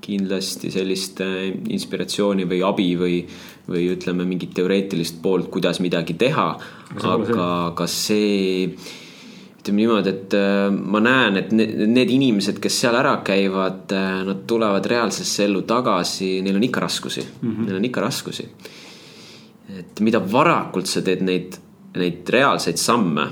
kindlasti 0.05 0.71
sellist 0.73 1.21
äh, 1.25 1.49
inspiratsiooni 1.75 2.47
või 2.49 2.63
abi 2.65 2.93
või, 3.01 3.19
või 3.69 3.89
ütleme, 3.93 4.27
mingit 4.29 4.55
teoreetilist 4.57 5.19
poolt, 5.25 5.51
kuidas 5.53 5.83
midagi 5.85 6.17
teha. 6.19 6.49
aga, 6.95 7.51
aga 7.73 7.89
see 7.91 8.71
ütleme 9.59 9.83
niimoodi, 9.83 10.15
et 10.15 10.39
äh, 10.39 10.69
ma 10.71 11.03
näen, 11.05 11.41
et 11.43 11.51
need 11.53 12.15
inimesed, 12.15 12.63
kes 12.63 12.79
seal 12.85 12.97
ära 12.97 13.19
käivad, 13.27 13.91
nad 14.29 14.47
tulevad 14.49 14.87
reaalsesse 14.87 15.45
ellu 15.45 15.65
tagasi, 15.69 16.39
neil 16.47 16.57
on 16.57 16.69
ikka 16.69 16.87
raskusi 16.87 17.27
mm, 17.27 17.51
-hmm. 17.51 17.67
neil 17.67 17.83
on 17.83 17.91
ikka 17.91 18.07
raskusi. 18.07 18.49
et 19.79 20.01
mida 20.01 20.23
varakult 20.33 20.87
sa 20.87 21.03
teed 21.05 21.21
neid, 21.21 21.59
neid 21.99 22.31
reaalseid 22.33 22.81
samme 22.81 23.27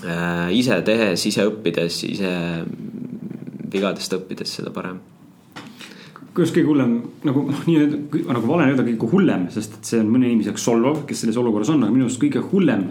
ise 0.00 0.82
tehes, 0.86 1.26
ise 1.28 1.44
õppides, 1.48 2.02
ise 2.08 2.34
vigadest 3.70 4.14
õppides, 4.16 4.58
seda 4.60 4.72
parem 4.74 5.00
kuidas 6.30 6.52
kõige 6.54 6.70
hullem 6.70 6.92
nagu 7.26 7.42
noh, 7.48 7.64
nii 7.68 8.22
nagu 8.28 8.46
vale 8.46 8.70
öelda 8.70 8.84
kõige 8.86 9.10
hullem, 9.12 9.48
sest 9.54 9.76
et 9.78 9.90
see 9.92 10.00
on 10.02 10.12
mõne 10.12 10.28
inimese 10.30 10.52
jaoks 10.52 10.64
solvav, 10.68 11.02
kes 11.08 11.24
selles 11.24 11.38
olukorras 11.40 11.72
on, 11.74 11.82
aga 11.84 11.94
minu 11.94 12.06
arust 12.06 12.22
kõige 12.22 12.42
hullem 12.52 12.86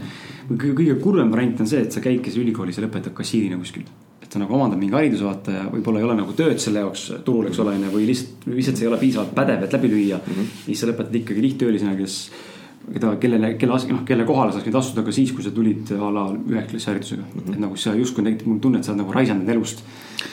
kõige, 0.50 0.76
kõige 0.82 1.00
kurvem 1.04 1.32
variant 1.34 1.64
on 1.64 1.72
see, 1.72 1.82
et 1.86 1.96
sa 1.96 2.04
käidki 2.04 2.34
ülikoolis 2.42 2.80
ja 2.80 2.86
lõpetad 2.86 3.16
kassiirina 3.16 3.60
kuskil. 3.62 3.88
et 4.22 4.34
sa 4.34 4.42
nagu 4.42 4.54
omandad 4.54 4.78
mingi 4.78 4.94
hariduse 4.94 5.26
vaata 5.26 5.56
ja 5.56 5.64
võib-olla 5.72 6.02
ei 6.02 6.06
ole 6.06 6.16
nagu 6.20 6.36
tööd 6.38 6.60
selle 6.62 6.84
jaoks 6.84 7.08
turul, 7.26 7.48
eks 7.50 7.60
ole, 7.64 7.74
onju, 7.80 7.94
või 7.96 8.06
lihtsalt, 8.12 8.46
lihtsalt 8.52 8.78
sa 8.78 8.86
ei 8.86 8.90
ole 8.92 9.00
piisavalt 9.02 9.34
pädev, 9.36 9.64
et 9.66 9.74
läbi 9.74 9.90
lüüa 9.90 10.20
mm. 10.20 10.36
-hmm. 10.36 10.52
ja 10.60 10.66
siis 10.68 10.84
sa 10.84 10.92
lõpetad 10.92 11.20
ikkagi 11.22 11.46
lihttöölisena, 11.48 11.96
kes 11.98 12.20
keda, 12.94 13.16
kellele, 13.22 13.54
kelle, 13.60 13.80
noh, 13.92 14.04
kelle 14.08 14.26
kohale 14.28 14.54
sa 14.54 14.60
saaksid 14.60 14.78
astuda 14.80 15.06
ka 15.06 15.14
siis, 15.16 15.32
kui 15.36 15.46
sa 15.46 15.52
tulid 15.56 15.92
a 15.96 16.12
la 16.14 16.26
üheklassi 16.34 16.90
haridusega 16.92 17.24
mm. 17.24 17.42
-hmm. 17.42 17.54
et 17.54 17.60
nagu 17.66 17.78
sa 17.78 17.96
justkui 17.96 18.24
tekitab 18.24 18.48
mulle 18.48 18.62
tunne, 18.62 18.80
et 18.80 18.84
sa 18.84 18.92
oled 18.92 19.02
nagu 19.04 19.14
raisanud 19.14 19.50
elust. 19.50 19.84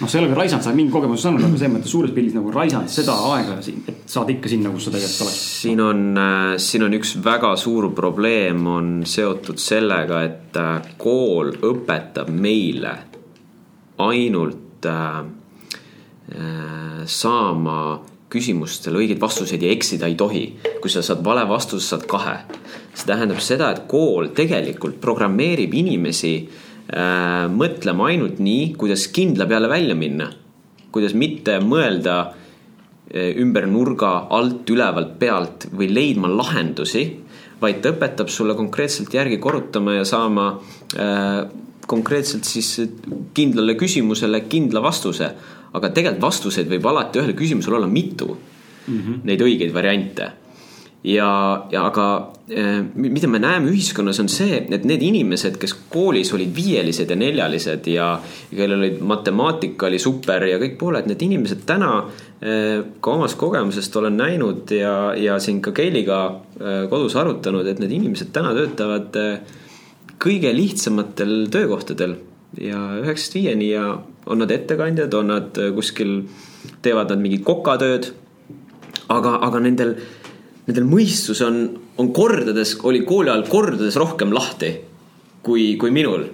noh, 0.00 0.08
sa 0.08 0.18
ei 0.18 0.24
ole 0.24 0.32
ka 0.34 0.40
raisanud, 0.40 0.62
sa 0.62 0.70
oled 0.70 0.76
mingi 0.76 0.92
kogemuse 0.92 1.22
saanud, 1.22 1.44
aga 1.44 1.58
selles 1.58 1.74
mõttes 1.76 1.94
suures 1.96 2.14
pildis 2.16 2.34
nagu 2.34 2.50
raisanud 2.50 2.88
seda 2.88 3.12
aega 3.34 3.60
siin, 3.62 3.82
et 3.88 4.02
saada 4.06 4.32
ikka 4.32 4.48
sinna, 4.48 4.70
kus 4.70 4.84
sa 4.84 4.90
tegelikult 4.90 5.26
oleks. 5.26 5.42
siin 5.62 5.80
on, 5.80 6.02
äh, 6.18 6.56
siin 6.56 6.82
on 6.82 6.94
üks 7.00 7.16
väga 7.24 7.56
suur 7.56 7.90
probleem 7.94 8.66
on 8.66 9.02
seotud 9.04 9.58
sellega, 9.58 10.22
et 10.22 10.56
äh, 10.56 10.82
kool 10.98 11.52
õpetab 11.62 12.30
meile 12.30 12.96
ainult 13.98 14.86
äh, 14.86 15.18
äh, 16.34 17.04
saama 17.04 18.00
küsimustele 18.36 19.00
õigeid 19.00 19.20
vastuseid 19.20 19.64
ja 19.64 19.72
eksida 19.72 20.08
ei 20.10 20.16
tohi. 20.18 20.44
kui 20.80 20.92
sa 20.92 21.02
saad 21.02 21.24
vale 21.24 21.46
vastuse, 21.48 21.86
saad 21.88 22.06
kahe. 22.08 22.36
see 22.94 23.08
tähendab 23.08 23.40
seda, 23.40 23.72
et 23.72 23.84
kool 23.88 24.30
tegelikult 24.36 25.00
programmeerib 25.00 25.74
inimesi 25.74 26.34
äh, 26.46 27.46
mõtlema 27.52 28.10
ainult 28.12 28.40
nii, 28.40 28.74
kuidas 28.78 29.08
kindla 29.08 29.46
peale 29.46 29.68
välja 29.68 29.94
minna. 29.94 30.30
kuidas 30.92 31.14
mitte 31.14 31.58
mõelda 31.60 32.16
äh, 32.22 33.32
ümber 33.42 33.66
nurga, 33.66 34.26
alt, 34.30 34.68
ülevalt, 34.70 35.18
pealt 35.18 35.68
või 35.72 35.90
leidma 35.92 36.28
lahendusi, 36.28 37.06
vaid 37.60 37.80
ta 37.80 37.94
õpetab 37.94 38.28
sulle 38.28 38.54
konkreetselt 38.54 39.14
järgi 39.14 39.38
korrutama 39.40 39.96
ja 39.96 40.04
saama 40.04 40.50
äh, 41.00 41.46
konkreetselt 41.86 42.44
siis 42.44 42.74
kindlale 43.34 43.76
küsimusele 43.78 44.42
kindla 44.50 44.82
vastuse 44.82 45.30
aga 45.72 45.90
tegelikult 45.90 46.22
vastuseid 46.22 46.70
võib 46.70 46.86
alati 46.90 47.20
ühele 47.20 47.36
küsimusele 47.36 47.78
olla 47.80 47.90
mitu 47.90 48.32
mm. 48.32 48.98
-hmm. 48.98 49.22
Neid 49.24 49.40
õigeid 49.40 49.74
variante. 49.74 50.32
ja, 51.06 51.66
ja 51.70 51.84
aga 51.86 52.32
eh, 52.50 52.80
mida 52.94 53.28
me 53.28 53.38
näeme 53.38 53.70
ühiskonnas 53.70 54.18
on 54.20 54.28
see, 54.28 54.56
et 54.70 54.84
need 54.84 55.02
inimesed, 55.02 55.58
kes 55.58 55.74
koolis 55.92 56.32
olid 56.34 56.54
viielised 56.56 57.10
ja 57.10 57.16
neljalised 57.16 57.86
ja 57.86 58.08
kellel 58.50 58.80
olid 58.80 59.00
matemaatika 59.00 59.86
oli 59.86 59.98
super 60.02 60.42
ja 60.44 60.58
kõik 60.58 60.74
pooled, 60.78 61.06
need 61.06 61.22
inimesed 61.22 61.62
täna 61.66 61.92
eh, 62.40 62.82
ka 63.00 63.10
omast 63.10 63.38
kogemusest 63.38 63.96
olen 63.96 64.16
näinud 64.16 64.70
ja, 64.70 65.14
ja 65.14 65.38
siin 65.38 65.60
ka 65.62 65.72
Keiliga 65.72 66.40
eh, 66.60 66.88
kodus 66.90 67.16
arutanud, 67.16 67.66
et 67.66 67.78
need 67.78 67.92
inimesed 68.00 68.32
täna 68.32 68.54
töötavad 68.54 69.14
kõige 70.18 70.50
lihtsamatel 70.56 71.46
töökohtadel 71.52 72.16
ja 72.60 72.80
üheksast 73.02 73.34
viieni 73.36 73.70
ja 73.70 73.98
on 74.26 74.42
nad 74.42 74.50
ettekandjad, 74.50 75.14
on 75.14 75.32
nad 75.32 75.58
äh, 75.58 75.72
kuskil, 75.74 76.22
teevad 76.82 77.12
nad 77.12 77.22
mingit 77.22 77.44
kokatööd. 77.46 78.12
aga, 79.08 79.36
aga 79.46 79.60
nendel, 79.62 79.94
nendel 80.66 80.86
mõistus 80.88 81.42
on, 81.46 81.60
on 81.98 82.12
kordades, 82.12 82.74
oli 82.82 83.04
kooli 83.06 83.30
ajal 83.30 83.46
kordades 83.48 83.96
rohkem 83.96 84.32
lahti 84.34 84.72
kui, 85.42 85.76
kui 85.76 85.90
minul. 85.90 86.26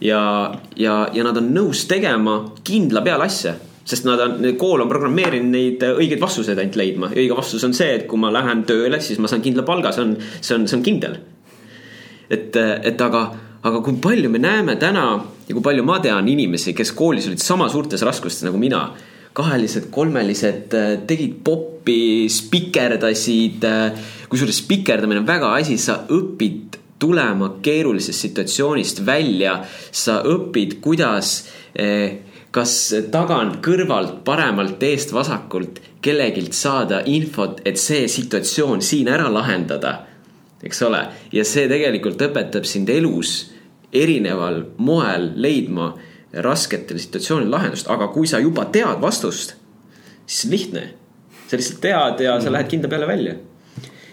ja, 0.00 0.52
ja, 0.76 1.08
ja 1.12 1.24
nad 1.24 1.36
on 1.36 1.54
nõus 1.54 1.86
tegema 1.88 2.42
kindla 2.64 3.02
peale 3.02 3.24
asja 3.24 3.54
sest 3.86 4.04
nad 4.04 4.20
on, 4.20 4.42
kool 4.58 4.82
on 4.82 4.90
programmeerinud 4.90 5.52
neid 5.54 5.82
äh, 5.86 5.96
õigeid 5.96 6.20
vastuseid 6.20 6.58
ainult 6.58 6.76
leidma 6.76 7.10
ja 7.14 7.22
õige 7.22 7.38
vastus 7.38 7.64
on 7.64 7.74
see, 7.74 7.94
et 7.94 8.06
kui 8.10 8.18
ma 8.20 8.32
lähen 8.34 8.64
tööle, 8.68 9.00
siis 9.00 9.22
ma 9.22 9.30
saan 9.30 9.44
kindla 9.44 9.64
palga, 9.64 9.94
see 9.94 10.04
on, 10.04 10.14
see 10.40 10.54
on, 10.58 10.68
see 10.68 10.78
on 10.80 10.84
kindel. 10.84 11.18
et, 12.28 12.56
et 12.56 13.00
aga 13.00 13.28
aga 13.66 13.82
kui 13.82 13.98
palju 14.02 14.30
me 14.30 14.40
näeme 14.42 14.76
täna 14.80 15.06
ja 15.46 15.54
kui 15.54 15.62
palju 15.62 15.84
ma 15.86 15.98
tean 16.02 16.28
inimesi, 16.28 16.74
kes 16.76 16.92
koolis 16.96 17.28
olid 17.30 17.42
sama 17.42 17.68
suurtes 17.72 18.04
raskustes 18.06 18.46
nagu 18.46 18.58
mina. 18.60 18.88
kahelised, 19.36 19.90
kolmelised, 19.92 20.72
äh, 20.72 20.94
tegid 21.06 21.34
poppi, 21.44 22.24
spikerdasid. 22.32 23.64
Äh, 23.64 23.92
kusjuures 24.30 24.62
spikerdamine 24.62 25.20
on 25.20 25.26
väga 25.28 25.50
asi, 25.58 25.76
sa 25.76 26.06
õpid 26.08 26.78
tulema 26.98 27.58
keerulisest 27.60 28.20
situatsioonist 28.20 29.04
välja. 29.04 29.62
sa 29.92 30.22
õpid, 30.24 30.80
kuidas 30.80 31.50
äh, 31.78 32.16
kas 32.50 32.94
tagant, 33.12 33.60
kõrvalt, 33.60 34.24
paremalt, 34.24 34.82
eest, 34.82 35.12
vasakult 35.12 35.82
kellegilt 36.00 36.54
saada 36.56 37.02
infot, 37.04 37.60
et 37.64 37.76
see 37.76 38.08
situatsioon 38.08 38.80
siin 38.80 39.08
ära 39.08 39.28
lahendada. 39.28 40.06
eks 40.62 40.82
ole, 40.82 41.02
ja 41.32 41.44
see 41.44 41.68
tegelikult 41.68 42.22
õpetab 42.22 42.64
sind 42.64 42.88
elus 42.88 43.55
erineval 44.02 44.62
moel 44.78 45.30
leidma 45.36 45.92
rasketel 46.42 47.00
situatsioonil 47.00 47.50
lahendust, 47.50 47.88
aga 47.92 48.08
kui 48.12 48.28
sa 48.28 48.40
juba 48.42 48.66
tead 48.72 49.00
vastust, 49.02 49.56
siis 50.26 50.50
lihtne. 50.52 50.88
sa 51.46 51.54
lihtsalt 51.56 51.78
tead 51.80 52.24
ja 52.24 52.40
sa 52.42 52.50
lähed 52.50 52.66
kindla 52.66 52.88
peale 52.90 53.06
välja. 53.06 53.34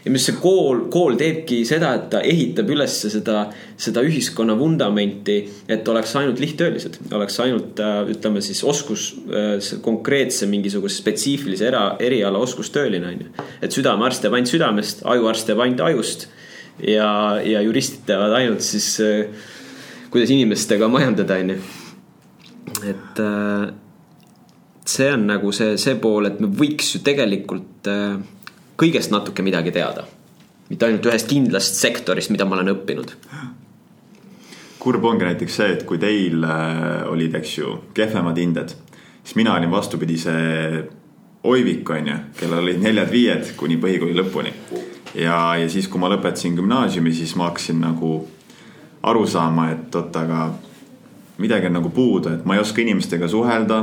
ja 0.06 0.12
mis 0.12 0.26
see 0.28 0.36
kool, 0.36 0.82
kool 0.92 1.16
teebki 1.16 1.62
seda, 1.66 1.94
et 1.96 2.10
ta 2.12 2.20
ehitab 2.28 2.68
üles 2.70 2.96
seda, 3.08 3.46
seda 3.80 4.02
ühiskonna 4.04 4.58
vundamenti, 4.60 5.38
et 5.68 5.88
oleks 5.88 6.16
ainult 6.20 6.42
lihttöölised, 6.44 6.98
oleks 7.16 7.40
ainult 7.40 7.80
äh, 7.80 8.02
ütleme 8.12 8.42
siis 8.44 8.64
oskus, 8.68 9.14
äh, 9.32 9.80
konkreetse 9.82 10.46
mingisuguse 10.52 11.00
spetsiifilise 11.00 11.70
era, 11.72 11.86
eriala 12.00 12.42
oskustööline 12.44 13.08
on 13.14 13.24
ju. 13.24 13.48
et 13.62 13.72
südamearst 13.72 14.22
teeb 14.22 14.36
ainult 14.36 14.52
südamest, 14.52 15.06
ajuarst 15.16 15.48
teeb 15.48 15.64
ainult 15.64 15.86
ajust 15.88 16.28
ja, 16.84 17.40
ja 17.46 17.64
juristid 17.64 18.04
teevad 18.08 18.36
ainult 18.42 18.62
siis 18.66 18.98
äh, 19.00 19.50
kuidas 20.14 20.30
inimestega 20.30 20.88
majandada, 20.92 21.40
on 21.42 21.56
ju. 21.56 21.58
et 22.86 23.22
see 24.86 25.10
on 25.14 25.26
nagu 25.26 25.52
see, 25.56 25.78
see 25.82 25.98
pool, 26.02 26.30
et 26.30 26.38
me 26.44 26.52
võiks 26.54 26.94
ju 26.94 27.02
tegelikult 27.06 27.90
kõigest 28.80 29.14
natuke 29.14 29.44
midagi 29.46 29.72
teada. 29.72 30.06
mitte 30.70 30.88
ainult 30.88 31.06
ühest 31.06 31.28
kindlast 31.30 31.76
sektorist, 31.78 32.32
mida 32.34 32.46
ma 32.46 32.56
olen 32.58 32.74
õppinud. 32.74 33.14
kurb 34.80 35.06
ongi 35.06 35.26
näiteks 35.26 35.56
see, 35.56 35.74
et 35.78 35.86
kui 35.88 35.98
teil 35.98 36.44
äh, 36.44 37.06
olid, 37.08 37.36
eks 37.40 37.58
ju, 37.58 37.78
kehvemad 37.96 38.38
hinded, 38.38 38.74
siis 39.24 39.36
mina 39.40 39.56
olin 39.56 39.72
vastupidise 39.72 40.34
oivik, 41.44 41.90
on 41.90 42.08
ju, 42.08 42.18
kellel 42.40 42.66
olid 42.66 42.82
neljad-viied 42.84 43.54
kuni 43.56 43.78
põhikooli 43.80 44.18
lõpuni. 44.18 44.52
ja, 45.16 45.56
ja 45.56 45.70
siis, 45.70 45.88
kui 45.88 46.02
ma 46.02 46.12
lõpetasin 46.12 46.58
gümnaasiumi, 46.60 47.14
siis 47.14 47.36
ma 47.40 47.52
hakkasin 47.52 47.80
nagu 47.80 48.28
aru 49.04 49.26
saama, 49.28 49.70
et 49.72 49.96
oot, 49.96 50.16
aga 50.16 50.52
midagi 51.38 51.68
on 51.68 51.74
nagu 51.80 51.90
puudu, 51.90 52.30
et 52.30 52.46
ma 52.46 52.56
ei 52.56 52.62
oska 52.62 52.82
inimestega 52.82 53.28
suhelda. 53.28 53.82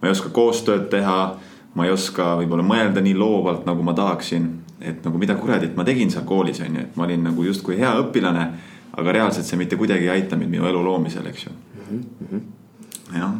Ma 0.00 0.08
ei 0.08 0.10
oska 0.10 0.28
koostööd 0.32 0.88
teha 0.90 1.20
ma 1.74 1.86
ei 1.86 1.92
oska 1.94 2.34
võib-olla 2.40 2.64
mõelda 2.66 3.02
nii 3.04 3.14
loovalt, 3.18 3.64
nagu 3.68 3.84
ma 3.86 3.94
tahaksin. 3.94 4.56
et 4.80 5.04
nagu 5.04 5.18
mida 5.20 5.34
kuradit 5.36 5.74
ma 5.76 5.84
tegin 5.84 6.08
seal 6.10 6.24
koolis 6.24 6.62
on 6.64 6.76
ju, 6.76 6.82
et 6.86 6.94
ma 6.96 7.04
olin 7.04 7.20
nagu 7.28 7.42
justkui 7.44 7.76
hea 7.76 7.90
õpilane, 8.00 8.46
aga 8.96 9.12
reaalselt 9.12 9.44
see 9.44 9.58
mitte 9.60 9.76
kuidagi 9.76 10.06
ei 10.06 10.14
aita 10.14 10.38
mind 10.40 10.54
minu 10.54 10.64
elu 10.64 10.80
loomisel, 10.84 11.26
eks 11.26 11.44
ju 11.44 11.52
mm. 11.52 11.98
-hmm. 12.30 12.40
jah. 13.18 13.34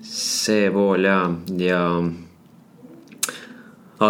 see 0.00 0.70
pool 0.70 1.04
ja, 1.04 1.30
ja 1.58 1.82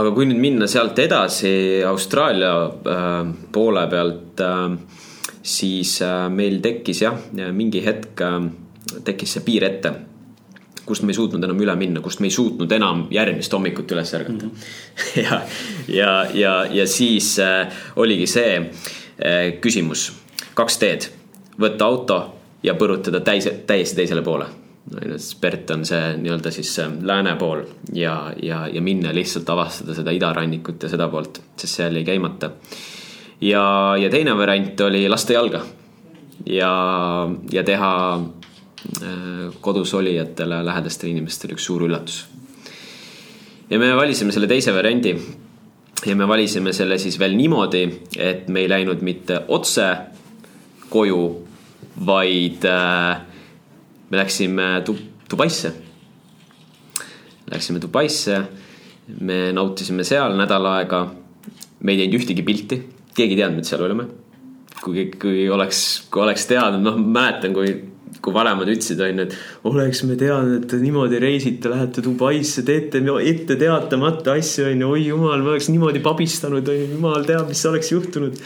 aga 0.00 0.14
kui 0.14 0.26
nüüd 0.28 0.40
minna 0.40 0.68
sealt 0.70 0.98
edasi 0.98 1.82
Austraalia 1.86 2.54
äh, 2.64 3.20
poole 3.52 3.86
pealt 3.90 4.40
äh,, 4.40 4.78
siis 5.44 5.98
äh, 6.02 6.26
meil 6.32 6.60
tekkis 6.64 7.04
jah, 7.04 7.20
mingi 7.52 7.84
hetk 7.84 8.20
äh, 8.24 8.40
tekkis 9.04 9.36
see 9.36 9.46
piir 9.46 9.68
ette 9.68 9.94
kust 10.84 11.02
me 11.02 11.12
ei 11.12 11.16
suutnud 11.16 11.44
enam 11.44 11.60
üle 11.64 11.74
minna, 11.80 12.02
kust 12.04 12.20
me 12.20 12.28
ei 12.28 12.34
suutnud 12.34 12.72
enam 12.76 13.06
järgmist 13.12 13.52
hommikut 13.56 13.92
üles 13.96 14.12
ärgata 14.14 14.46
mm. 14.46 14.50
-hmm. 14.50 15.22
ja, 15.24 15.40
ja, 15.88 16.26
ja, 16.34 16.54
ja 16.70 16.86
siis 16.86 17.38
äh, 17.38 17.72
oligi 17.96 18.26
see 18.26 18.56
äh, 18.58 19.60
küsimus, 19.60 20.12
kaks 20.54 20.78
teed, 20.78 21.08
võtta 21.60 21.84
auto 21.84 22.20
ja 22.62 22.74
põrutada 22.74 23.20
täis, 23.20 23.48
täiesti 23.66 23.96
teisele 23.96 24.22
poole 24.22 24.46
Spert 25.16 25.70
on 25.72 25.86
see 25.88 26.16
nii-öelda 26.20 26.50
siis 26.52 26.74
äh, 26.82 26.90
lääne 27.02 27.36
pool 27.40 27.62
ja, 27.96 28.32
ja, 28.42 28.66
ja 28.68 28.82
minna 28.84 29.14
lihtsalt 29.16 29.48
avastada 29.48 29.96
seda 29.96 30.12
idarannikut 30.12 30.82
ja 30.82 30.92
seda 30.92 31.08
poolt, 31.08 31.40
sest 31.56 31.80
seal 31.80 31.96
jäi 31.96 32.04
käimata. 32.04 32.50
ja, 33.40 33.64
ja 34.00 34.10
teine 34.10 34.36
variant 34.36 34.80
oli 34.80 35.08
lasta 35.08 35.32
jalga 35.32 35.62
ja, 36.46 36.72
ja 37.52 37.64
teha 37.64 37.94
Äh, 39.02 39.54
kodus 39.60 39.94
olijatele, 39.94 40.58
lähedastele 40.64 41.14
inimestele 41.14 41.54
üks 41.56 41.64
suur 41.64 41.86
üllatus. 41.86 42.26
ja 43.70 43.78
me 43.80 43.94
valisime 43.96 44.32
selle 44.32 44.46
teise 44.46 44.74
variandi. 44.76 45.14
ja 46.06 46.16
me 46.16 46.28
valisime 46.28 46.72
selle 46.72 46.98
siis 46.98 47.16
veel 47.18 47.32
niimoodi, 47.32 47.82
et 48.18 48.48
me 48.48 48.60
ei 48.60 48.68
läinud 48.68 49.00
mitte 49.00 49.40
otse 49.48 49.86
koju, 50.90 51.22
vaid 52.06 52.68
äh, 52.68 53.24
me 54.14 54.20
läksime 54.22 54.68
Dubaisse. 55.30 55.72
Läksime 57.50 57.80
Dubaisse, 57.82 58.38
me 59.20 59.52
nautisime 59.52 60.06
seal 60.06 60.36
nädal 60.38 60.70
aega. 60.70 61.06
me 61.84 61.92
ei 61.92 61.98
teinud 61.98 62.16
ühtegi 62.16 62.42
pilti, 62.46 62.76
keegi 63.12 63.34
ei 63.34 63.40
teadnud, 63.42 63.60
et 63.60 63.68
seal 63.68 63.82
olime. 63.84 64.06
kui, 64.84 65.08
kui 65.20 65.48
oleks, 65.48 66.06
kui 66.12 66.22
oleks 66.22 66.46
teadnud, 66.46 66.84
noh, 66.84 66.96
mäletan, 67.00 67.54
kui 67.56 67.72
kui 68.24 68.32
vanemad 68.32 68.68
ütlesid, 68.72 69.00
on 69.04 69.18
ju, 69.20 69.24
et 69.26 69.68
oleks 69.68 70.00
me 70.08 70.14
teadnud, 70.16 70.64
et 70.64 70.74
niimoodi 70.80 71.18
reisite, 71.20 71.68
lähete 71.68 72.00
Dubaisse, 72.04 72.62
teete 72.64 73.02
ette 73.20 73.56
teatamata 73.60 74.38
asju, 74.38 74.70
on 74.70 74.80
ju, 74.80 74.92
oi 74.96 75.02
jumal, 75.10 75.42
ma 75.44 75.52
oleks 75.52 75.68
niimoodi 75.68 76.00
pabistanud, 76.04 76.64
on 76.64 76.78
ju, 76.78 76.86
jumal 76.94 77.26
teab, 77.28 77.50
mis 77.50 77.64
oleks 77.68 77.92
juhtunud. 77.92 78.38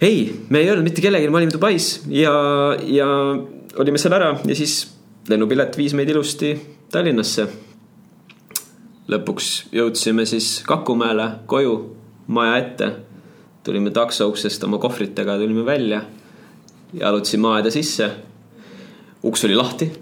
ei, 0.00 0.20
me 0.48 0.62
ei 0.62 0.70
öelnud 0.70 0.86
mitte 0.86 1.04
kellelegi, 1.04 1.28
me 1.28 1.42
olime 1.42 1.52
Dubais 1.52 1.90
ja, 2.08 2.32
ja 2.88 3.08
olime 3.76 3.98
seal 3.98 4.14
ära 4.16 4.34
ja 4.46 4.56
siis 4.56 4.82
lennupilet 5.28 5.76
viis 5.78 5.94
meid 5.94 6.08
ilusti 6.10 6.54
Tallinnasse. 6.90 7.46
lõpuks 9.10 9.50
jõudsime 9.72 10.26
siis 10.26 10.62
Kakumäele 10.66 11.30
koju, 11.46 11.96
maja 12.26 12.56
ette. 12.58 12.92
tulime 13.62 13.90
takso 13.90 14.28
uksest 14.28 14.64
oma 14.64 14.78
kohvritega, 14.78 15.38
tulime 15.38 15.64
välja 15.66 16.02
jalutasin 16.92 17.40
maaeda 17.40 17.70
sisse. 17.70 18.10
uks 19.22 19.44
oli 19.44 19.56
lahti. 19.56 19.92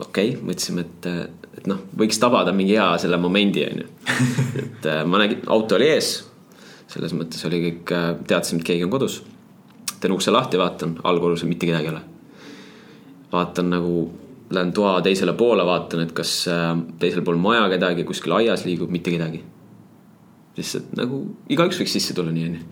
okei 0.00 0.28
okay,, 0.28 0.42
mõtlesime, 0.42 0.84
et, 0.84 1.06
et 1.58 1.66
noh, 1.70 1.80
võiks 1.96 2.18
tabada 2.20 2.52
mingi 2.52 2.76
hea 2.76 2.88
selle 2.98 3.18
momendi, 3.20 3.64
onju. 3.66 3.88
et 4.64 4.88
äh, 4.90 5.02
ma 5.06 5.22
nägin, 5.22 5.42
auto 5.46 5.78
oli 5.78 5.88
ees. 5.94 6.16
selles 6.88 7.14
mõttes 7.16 7.44
oli 7.48 7.62
kõik, 7.68 7.94
äh, 7.94 8.10
teadsime, 8.28 8.60
et 8.60 8.68
keegi 8.68 8.86
on 8.86 8.92
kodus. 8.92 9.22
Teen 10.04 10.14
ukse 10.14 10.34
lahti, 10.34 10.60
vaatan, 10.60 10.98
allkorrusel 11.08 11.50
mitte 11.50 11.68
kedagi 11.70 11.90
ei 11.90 11.94
ole. 11.94 12.02
vaatan 13.32 13.72
nagu, 13.72 14.04
lähen 14.54 14.72
toa 14.76 14.98
teisele 15.02 15.32
poole, 15.34 15.64
vaatan, 15.66 16.04
et 16.04 16.12
kas 16.14 16.36
äh, 16.52 16.74
teisel 17.00 17.24
pool 17.26 17.40
maja 17.40 17.66
kedagi 17.72 18.04
kuskil 18.06 18.36
aias 18.36 18.66
liigub, 18.68 18.92
mitte 18.92 19.14
kedagi. 19.14 19.42
lihtsalt 20.58 20.92
nagu 20.94 21.24
igaüks 21.50 21.80
võiks 21.80 21.96
sisse 21.98 22.14
tulla, 22.14 22.34
nii 22.34 22.50
onju 22.50 22.66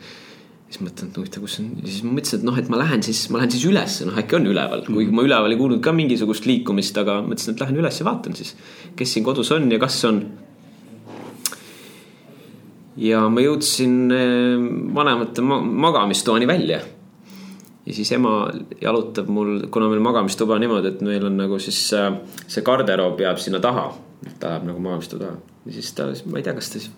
siis 0.73 0.81
mõtlen, 0.81 1.11
et 1.11 1.19
huvitav, 1.21 1.43
kus 1.45 1.59
on, 1.61 1.67
siis 1.85 2.01
ma 2.07 2.15
mõtlesin, 2.17 2.41
et 2.41 2.47
noh, 2.49 2.59
et 2.63 2.71
ma 2.73 2.79
lähen 2.81 3.03
siis, 3.05 3.27
ma 3.33 3.41
lähen 3.41 3.53
siis 3.53 3.67
ülesse, 3.69 4.07
noh 4.09 4.17
äkki 4.19 4.39
on 4.39 4.49
üleval, 4.49 4.85
kuigi 4.87 5.11
mhm. 5.11 5.19
ma 5.19 5.27
üleval 5.27 5.53
ei 5.53 5.59
kuulnud 5.61 5.83
ka 5.85 5.93
mingisugust 5.97 6.49
liikumist, 6.49 6.97
aga 7.03 7.19
mõtlesin, 7.27 7.53
et 7.53 7.65
lähen 7.65 7.83
üles 7.83 8.01
ja 8.01 8.07
vaatan 8.09 8.37
siis, 8.39 8.55
kes 8.97 9.13
siin 9.13 9.27
kodus 9.27 9.53
on 9.53 9.69
ja 9.73 9.81
kas 9.83 9.99
on. 10.09 10.23
ja 13.03 13.21
ma 13.33 13.45
jõudsin 13.45 13.95
eh, 14.17 14.65
vanemate 14.97 15.45
magamistoani 15.45 16.49
välja. 16.49 16.81
Ja 17.87 17.95
siis 17.95 18.13
ema 18.15 18.51
jalutab 18.81 19.31
mul, 19.33 19.67
kuna 19.75 19.89
meil 19.91 20.03
magamistuba 20.05 20.59
niimoodi, 20.63 20.93
et 20.93 21.01
meil 21.07 21.27
on 21.27 21.37
nagu 21.41 21.59
siis 21.63 21.81
äh, 21.99 22.13
see 22.47 22.65
garderoob 22.67 23.21
jääb 23.21 23.41
sinna 23.43 23.61
taha, 23.63 23.89
ta 24.39 24.55
läheb 24.55 24.69
nagu 24.71 24.83
magamistoa 24.85 25.23
taha 25.25 25.37
ja 25.67 25.77
siis 25.77 25.93
ta, 25.99 26.09
ma 26.31 26.41
ei 26.41 26.47
tea, 26.47 26.55
kas 26.59 26.71
ta 26.71 26.81
siis 26.81 26.91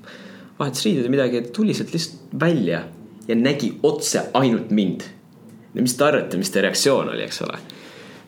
vahetas 0.59 0.85
riided 0.87 1.07
või 1.09 1.17
midagi, 1.17 1.45
tuli 1.55 1.77
sealt 1.77 1.95
lihtsalt 1.95 2.35
välja 2.41 2.85
ja 3.29 3.37
nägi 3.39 3.75
otse 3.83 4.29
ainult 4.37 4.71
mind. 4.71 5.07
ja 5.75 5.83
mis 5.83 5.97
te 5.97 6.05
arvate, 6.05 6.39
mis 6.39 6.53
ta 6.53 6.63
reaktsioon 6.63 7.15
oli, 7.15 7.25
eks 7.25 7.41
ole? 7.47 7.59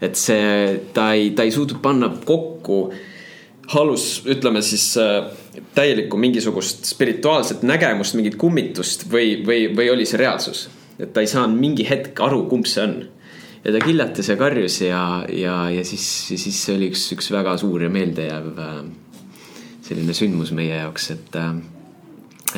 et 0.00 0.16
see, 0.20 0.80
ta 0.92 1.10
ei, 1.16 1.30
ta 1.36 1.44
ei 1.46 1.52
suutnud 1.52 1.80
panna 1.82 2.10
kokku 2.24 2.80
halus, 3.72 4.22
ütleme 4.28 4.62
siis 4.62 4.92
äh, 5.00 5.30
täielikku 5.74 6.16
mingisugust 6.20 6.84
spirituaalset 6.86 7.64
nägemust, 7.66 8.14
mingit 8.14 8.36
kummitust 8.40 9.06
või, 9.10 9.40
või, 9.46 9.70
või 9.76 9.88
oli 9.94 10.06
see 10.06 10.20
reaalsus. 10.20 10.66
Et 10.98 11.12
ta 11.12 11.24
ei 11.24 11.30
saanud 11.30 11.58
mingi 11.60 11.86
hetk 11.88 12.20
aru, 12.24 12.44
kumb 12.50 12.68
see 12.70 12.82
on. 12.84 12.96
ja 13.64 13.72
ta 13.74 13.80
kiljatas 13.82 14.28
ja 14.30 14.36
karjus 14.38 14.80
ja, 14.80 15.02
ja, 15.32 15.56
ja 15.70 15.84
siis, 15.84 16.04
siis 16.28 16.60
see 16.64 16.76
oli 16.76 16.90
üks, 16.92 17.08
üks 17.16 17.32
väga 17.34 17.56
suur 17.60 17.82
ja 17.82 17.90
meeldejääv 17.92 18.60
äh, 18.62 18.76
selline 19.86 20.14
sündmus 20.14 20.52
meie 20.54 20.76
jaoks, 20.82 21.10
et 21.14 21.40
äh, 21.40 21.56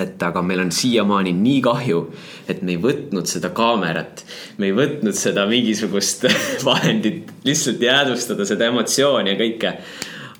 et 0.02 0.22
aga 0.22 0.42
meil 0.44 0.60
on 0.62 0.70
siiamaani 0.74 1.32
nii 1.36 1.62
kahju, 1.64 2.02
et 2.50 2.60
me 2.62 2.74
ei 2.74 2.82
võtnud 2.82 3.28
seda 3.30 3.50
kaamerat, 3.56 4.22
me 4.60 4.68
ei 4.68 4.76
võtnud 4.76 5.16
seda 5.16 5.46
mingisugust 5.50 6.28
vahendit 6.68 7.32
lihtsalt 7.46 7.82
jäädvustada 7.82 8.46
seda 8.48 8.68
emotsiooni 8.68 9.34
ja 9.34 9.40
kõike. 9.40 9.74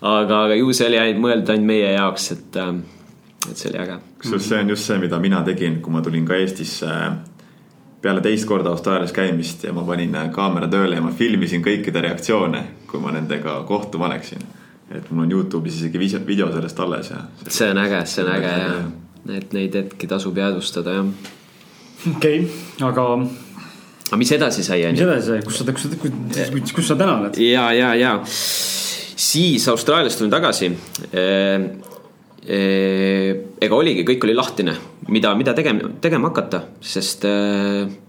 aga, 0.01 0.45
aga 0.45 0.59
ju 0.59 0.73
see 0.77 0.91
oli 0.91 1.17
mõeldud 1.19 1.55
ainult 1.55 1.71
meie 1.73 1.95
jaoks, 1.97 2.31
et, 2.37 2.61
ähm, 2.63 2.85
et 3.49 3.57
see 3.57 3.73
oli 3.73 3.83
äge. 3.87 3.99
kusjuures 4.21 4.49
see 4.53 4.61
on 4.61 4.75
just 4.75 4.91
see, 4.91 5.01
mida 5.03 5.19
mina 5.23 5.43
tegin, 5.47 5.81
kui 5.83 5.97
ma 5.97 6.05
tulin 6.05 6.29
ka 6.29 6.39
Eestisse 6.39 6.93
peale 8.03 8.21
teist 8.23 8.47
korda 8.47 8.71
Austraalias 8.71 9.13
käimist 9.13 9.65
ja 9.65 9.73
ma 9.75 9.83
panin 9.87 10.15
kaamera 10.33 10.69
tööle 10.71 10.99
ja 10.99 11.03
ma 11.03 11.11
filmisin 11.15 11.65
kõikide 11.65 12.03
reaktsioone, 12.05 12.63
kui 12.91 13.01
ma 13.03 13.13
nendega 13.15 13.63
kohtuma 13.67 14.11
läksin. 14.13 14.45
et 14.95 15.11
mul 15.11 15.27
on 15.27 15.33
Youtube'is 15.33 15.77
isegi 15.77 15.99
video 16.27 16.53
sellest 16.53 16.81
alles 16.81 17.11
ja. 17.11 17.25
see 17.49 17.71
on 17.71 17.79
äge, 17.79 18.05
see 18.07 18.25
on 18.25 18.31
äge 18.33 18.55
ja, 18.55 18.71
ja 19.27 19.37
et 19.37 19.53
neid 19.53 19.75
hetki 19.75 20.07
tasub 20.07 20.39
jäädvustada, 20.39 20.95
jah. 20.97 21.07
okei 22.17 22.41
okay,, 22.41 22.89
aga. 22.89 23.07
aga 24.09 24.17
mis 24.17 24.33
edasi 24.33 24.65
sai, 24.65 24.85
on 24.87 24.97
ju? 24.97 25.05
mis 25.05 25.07
edasi 25.09 25.27
sai, 25.27 25.43
kus 25.45 25.59
sa, 25.59 25.73
kus 25.73 25.83
sa, 25.83 26.51
kus, 26.55 26.73
kus 26.73 26.89
sa 26.89 26.97
täna 26.97 27.19
oled? 27.19 27.41
ja, 27.43 27.73
ja, 27.77 27.95
ja 27.99 28.17
siis 29.19 29.69
Austraaliast 29.69 30.19
tulin 30.19 30.31
tagasi. 30.31 30.73
Ega 32.49 33.75
oligi, 33.75 34.05
kõik 34.07 34.25
oli 34.25 34.35
lahtine, 34.37 34.75
mida, 35.13 35.33
mida 35.37 35.55
tegema, 35.57 35.91
tegema 36.01 36.31
hakata, 36.31 36.63
sest 36.81 37.27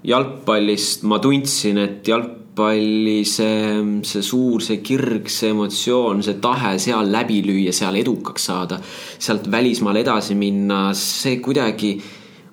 jalgpallist 0.05 1.03
ma 1.09 1.17
tundsin, 1.23 1.81
et 1.81 2.07
jalgpalli 2.07 3.23
see, 3.27 3.79
see 4.05 4.23
suur, 4.23 4.61
see 4.63 4.83
kirg, 4.85 5.27
see 5.33 5.49
emotsioon, 5.55 6.21
see 6.23 6.37
tahe 6.43 6.75
seal 6.79 7.09
läbi 7.11 7.41
lüüa, 7.47 7.73
seal 7.75 7.97
edukaks 7.99 8.47
saada, 8.51 8.79
sealt 9.17 9.49
välismaale 9.51 10.05
edasi 10.05 10.37
minna, 10.39 10.89
see 10.93 11.41
kuidagi 11.43 11.97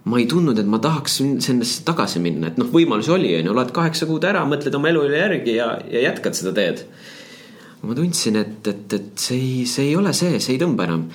ma 0.06 0.20
ei 0.20 0.26
tundnud, 0.30 0.58
et 0.58 0.68
ma 0.70 0.78
tahaks 0.82 1.18
sellesse 1.42 1.82
tagasi 1.86 2.20
minna, 2.22 2.52
et 2.52 2.58
noh, 2.60 2.68
võimalusi 2.70 3.10
oli, 3.14 3.32
on 3.38 3.48
ju, 3.48 3.54
oled 3.54 3.72
kaheksa 3.74 4.06
kuud 4.06 4.26
ära, 4.28 4.44
mõtled 4.46 4.74
oma 4.78 4.92
elu 4.92 5.02
üle 5.08 5.18
järgi 5.18 5.56
ja, 5.58 5.72
ja 5.90 6.04
jätkad 6.06 6.38
seda 6.38 6.52
teed. 6.54 6.84
ma 7.86 7.94
tundsin, 7.94 8.38
et, 8.38 8.60
et, 8.70 8.86
et 8.94 9.10
see 9.18 9.38
ei, 9.38 9.66
see 9.70 9.90
ei 9.90 9.96
ole 9.98 10.14
see, 10.16 10.38
see 10.42 10.54
ei 10.54 10.62
tõmba 10.62 10.86
enam. 10.86 11.08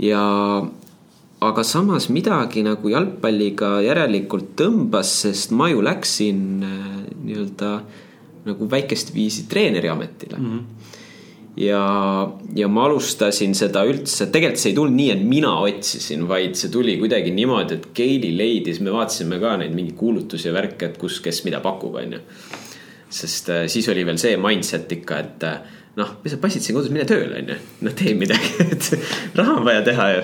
Ja 0.00 0.22
aga 1.40 1.64
samas 1.64 2.08
midagi 2.12 2.64
nagu 2.64 2.92
jalgpalliga 2.92 3.78
järelikult 3.84 4.54
tõmbas, 4.60 5.12
sest 5.24 5.54
ma 5.56 5.70
ju 5.72 5.82
läksin 5.84 6.44
äh, 6.64 6.86
nii-öelda 7.24 7.72
nagu 8.48 8.68
väikest 8.70 9.14
viisi 9.14 9.46
treeneriametile 9.48 10.38
mm. 10.38 10.50
-hmm 10.50 10.80
ja, 11.56 11.82
ja 12.54 12.68
ma 12.68 12.84
alustasin 12.86 13.54
seda 13.58 13.82
üldse, 13.88 14.28
tegelikult 14.32 14.62
see 14.62 14.70
ei 14.72 14.76
tulnud 14.76 14.96
nii, 14.96 15.10
et 15.14 15.24
mina 15.26 15.52
otsisin, 15.64 16.26
vaid 16.30 16.56
see 16.58 16.70
tuli 16.72 16.96
kuidagi 17.00 17.32
niimoodi, 17.34 17.76
et 17.76 17.88
Keili 17.96 18.30
leidis, 18.36 18.80
me 18.84 18.94
vaatasime 18.94 19.40
ka 19.42 19.56
neid 19.60 19.74
mingeid 19.76 19.98
kuulutusi 19.98 20.48
ja 20.48 20.54
värke, 20.56 20.90
et 20.90 20.98
kus, 21.00 21.20
kes 21.24 21.42
mida 21.44 21.60
pakub, 21.64 21.98
on 22.00 22.16
ju. 22.16 22.22
sest 23.10 23.50
äh, 23.50 23.64
siis 23.66 23.88
oli 23.90 24.06
veel 24.06 24.18
see 24.22 24.36
mindset 24.38 24.92
ikka, 24.92 25.18
et 25.18 25.46
äh, 25.90 25.96
noh, 26.00 26.14
sa 26.26 26.38
passid 26.42 26.64
siin 26.64 26.78
kodus, 26.78 26.92
mine 26.94 27.08
tööle, 27.08 27.42
on 27.42 27.50
ju. 27.54 27.58
noh, 27.86 27.96
tee 27.98 28.14
midagi, 28.18 28.52
et 28.74 29.36
raha 29.38 29.58
on 29.58 29.66
vaja 29.66 29.82
teha 29.86 30.08
ju. 30.14 30.22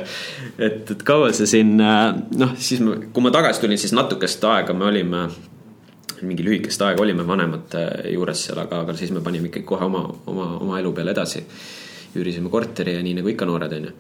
et, 0.59 0.95
et 0.95 1.05
kaua 1.07 1.33
sa 1.37 1.49
siin 1.51 1.75
äh, 1.83 2.15
noh, 2.39 2.55
siis 2.59 2.85
ma, 2.85 2.99
kui 3.11 3.25
ma 3.27 3.35
tagasi 3.35 3.65
tulin, 3.65 3.81
siis 3.81 3.95
natukest 3.97 4.45
aega 4.51 4.77
me 4.77 4.89
olime 4.93 5.27
mingi 6.25 6.45
lühikest 6.47 6.83
aega 6.87 7.03
olime 7.03 7.27
vanemate 7.27 7.83
juures 8.13 8.47
seal, 8.47 8.61
aga, 8.63 8.83
aga 8.85 8.95
siis 8.97 9.13
me 9.13 9.23
panime 9.25 9.51
ikkagi 9.51 9.67
kohe 9.69 9.85
oma, 9.89 10.05
oma, 10.31 10.49
oma 10.63 10.79
elu 10.81 10.93
peale 10.97 11.13
edasi. 11.17 11.45
üürisime 12.17 12.49
korteri 12.49 12.95
ja 12.95 13.03
nii 13.05 13.19
nagu 13.19 13.29
ikka 13.29 13.45
noored, 13.45 13.73
on 13.77 13.89
ju. 13.91 13.95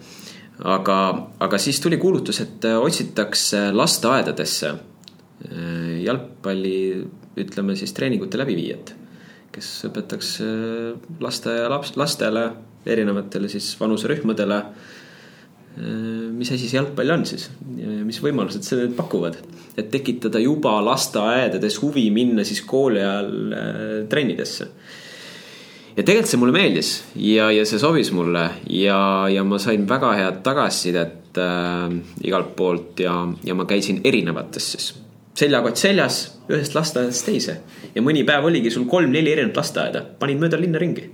aga, 0.73 0.99
aga 1.45 1.59
siis 1.61 1.81
tuli 1.85 1.99
kuulutus, 2.01 2.41
et 2.41 2.65
otsitakse 2.65 3.67
lasteaedadesse 3.77 4.71
eh, 4.71 5.99
jalgpalli, 6.07 6.79
ütleme 7.37 7.77
siis 7.77 7.93
treeningute 7.93 8.41
läbiviijat, 8.41 8.95
kes 9.57 9.73
õpetaks 9.89 10.37
eh, 10.45 11.09
lasteaia 11.21 11.73
laps, 11.73 11.97
lastele, 11.97 12.51
erinevatele 12.87 13.51
siis 13.51 13.73
vanuserühmadele 13.81 14.61
Äh, 15.77 16.31
mis 16.33 16.49
asi 16.49 16.71
see 16.71 16.79
jalgpall 16.79 17.13
on 17.13 17.27
siis, 17.29 17.51
mis 17.77 18.17
võimalused 18.25 18.65
selle 18.65 18.87
pakuvad, 18.97 19.37
et 19.77 19.91
tekitada 19.93 20.41
juba 20.41 20.79
lasteaedades 20.81 21.77
huvi 21.83 22.07
minna 22.15 22.47
siis 22.49 22.63
kooli 22.65 23.03
ajal 23.03 23.35
äh, 23.53 23.83
trennidesse. 24.09 24.71
ja 25.97 26.03
tegelikult 26.03 26.31
see 26.33 26.41
mulle 26.41 26.57
meeldis 26.57 26.95
ja, 27.21 27.51
ja 27.53 27.69
see 27.69 27.81
sobis 27.81 28.09
mulle 28.17 28.47
ja, 28.73 29.29
ja 29.29 29.45
ma 29.45 29.61
sain 29.61 29.85
väga 29.89 30.15
head 30.17 30.41
tagasisidet 30.49 31.37
äh, 31.45 31.93
igalt 32.25 32.57
poolt 32.57 33.05
ja, 33.05 33.27
ja 33.45 33.55
ma 33.55 33.69
käisin 33.69 34.01
erinevates 34.05 34.73
siis 34.73 34.95
seljakott 35.37 35.81
seljas 35.81 36.21
ühest 36.49 36.77
lasteaedast 36.77 37.27
teise. 37.27 37.61
Ja 37.95 38.03
mõni 38.05 38.25
päev 38.27 38.47
oligi 38.49 38.71
sul 38.73 38.87
kolm-neli 38.91 39.35
erinevat 39.35 39.61
lasteaeda, 39.61 40.03
panid 40.21 40.41
mööda 40.41 40.61
linna 40.61 40.81
ringi. 40.83 41.09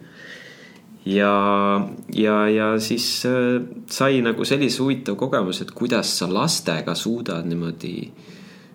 Ja, 1.08 1.32
ja, 2.14 2.36
ja 2.46 2.66
siis 2.78 3.06
äh, 3.26 3.56
sai 3.90 4.20
nagu 4.22 4.44
sellise 4.46 4.84
huvitava 4.84 5.18
kogemuse, 5.18 5.66
et 5.66 5.72
kuidas 5.74 6.12
sa 6.20 6.28
lastega 6.30 6.94
suudad 6.94 7.48
niimoodi 7.48 7.96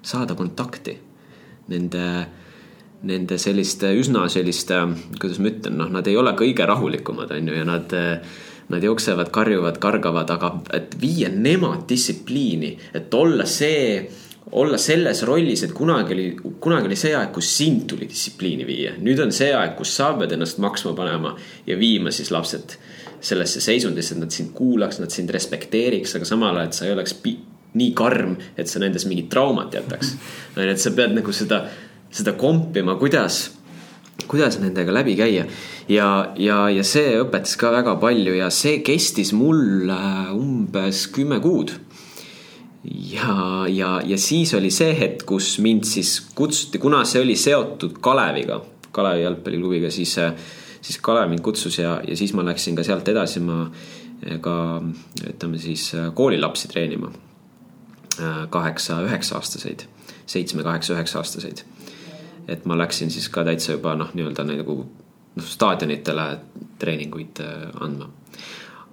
saada 0.03 0.35
kontakti 0.35 0.97
nende, 1.71 2.03
nende 3.07 3.39
selliste 3.39 3.93
üsna 3.95 4.25
selliste, 4.31 4.81
kuidas 5.15 5.39
ma 5.39 5.53
ütlen, 5.53 5.79
noh, 5.79 5.93
nad 5.93 6.07
ei 6.07 6.19
ole 6.19 6.35
kõige 6.35 6.67
rahulikumad, 6.67 7.31
on 7.31 7.49
ju, 7.51 7.57
ja 7.61 7.65
nad 7.67 7.97
Nad 8.67 8.83
jooksevad, 8.83 9.29
karjuvad, 9.31 9.77
kargavad, 9.79 10.27
aga 10.27 10.49
et 10.75 10.97
viia 10.99 11.29
nemad 11.31 11.85
distsipliini, 11.87 12.73
et 12.99 13.13
olla 13.15 13.45
see 13.47 14.01
olla 14.51 14.77
selles 14.79 15.23
rollis, 15.27 15.63
et 15.63 15.73
kunagi 15.75 16.13
oli, 16.15 16.27
kunagi 16.63 16.87
oli 16.87 16.97
see 16.99 17.13
aeg, 17.17 17.33
kus 17.35 17.49
sind 17.57 17.83
tuli 17.89 18.07
distsipliini 18.07 18.67
viia. 18.67 18.93
nüüd 19.03 19.19
on 19.23 19.33
see 19.35 19.51
aeg, 19.53 19.75
kus 19.79 19.91
sa 19.97 20.13
pead 20.17 20.37
ennast 20.37 20.61
maksma 20.63 20.93
panema 20.95 21.35
ja 21.67 21.75
viima 21.79 22.13
siis 22.15 22.31
lapsed 22.31 22.77
sellesse 23.19 23.61
seisundisse, 23.63 24.15
et 24.15 24.21
nad 24.21 24.31
sind 24.31 24.53
kuulaks, 24.55 25.01
nad 25.01 25.11
sind 25.11 25.33
respekteeriks, 25.33 26.15
aga 26.15 26.29
samal 26.29 26.55
ajal, 26.55 26.69
et 26.69 26.77
sa 26.77 26.87
ei 26.87 26.95
oleks 26.95 27.17
nii 27.77 27.91
karm, 27.97 28.37
et 28.57 28.69
sa 28.69 28.79
nendes 28.81 29.05
mingit 29.09 29.29
traumat 29.33 29.73
jätaks. 29.73 30.15
on 30.55 30.63
ju, 30.63 30.71
et 30.71 30.81
sa 30.81 30.93
pead 30.95 31.15
nagu 31.17 31.33
seda, 31.35 31.65
seda 32.13 32.37
kompima, 32.39 32.95
kuidas, 32.95 33.49
kuidas 34.29 34.59
nendega 34.61 34.93
läbi 34.93 35.17
käia. 35.19 35.45
ja, 35.89 36.07
ja, 36.37 36.69
ja 36.69 36.83
see 36.87 37.17
õpetas 37.19 37.57
ka 37.59 37.73
väga 37.75 37.97
palju 37.99 38.37
ja 38.37 38.49
see 38.53 38.79
kestis 38.85 39.33
mul 39.33 39.91
äh, 39.91 40.31
umbes 40.35 41.07
kümme 41.11 41.41
kuud 41.43 41.75
ja, 42.83 43.65
ja, 43.67 44.01
ja 44.05 44.17
siis 44.17 44.53
oli 44.53 44.71
see 44.71 44.93
hetk, 44.99 45.25
kus 45.27 45.57
mind 45.63 45.87
siis 45.87 46.19
kutsuti, 46.35 46.79
kuna 46.79 47.03
see 47.05 47.21
oli 47.21 47.35
seotud 47.35 47.97
Kaleviga, 48.01 48.61
Kalevi 48.91 49.23
jalgpalliklubiga, 49.23 49.91
siis, 49.91 50.15
siis 50.81 50.99
Kalev 51.01 51.29
mind 51.29 51.43
kutsus 51.45 51.79
ja, 51.79 51.99
ja 52.07 52.17
siis 52.17 52.33
ma 52.37 52.45
läksin 52.45 52.77
ka 52.77 52.85
sealt 52.85 53.07
edasi, 53.07 53.41
ma 53.43 53.65
ka 54.41 54.55
ütleme 55.29 55.59
siis 55.61 55.91
koolilapsi 56.13 56.67
treenima. 56.67 57.11
kaheksa, 58.49 59.01
üheksa 59.05 59.35
aastaseid, 59.37 59.83
seitsme, 60.25 60.63
kaheksa, 60.63 60.93
üheksa 60.93 61.19
aastaseid. 61.19 61.61
et 62.47 62.65
ma 62.65 62.77
läksin 62.77 63.11
siis 63.11 63.29
ka 63.29 63.43
täitsa 63.43 63.71
juba 63.71 63.93
noh, 63.95 64.09
nii-öelda 64.13 64.43
nagu 64.47 64.77
noh, 65.35 65.45
staadionitele 65.45 66.39
treeninguid 66.79 67.43
andma. 67.79 68.09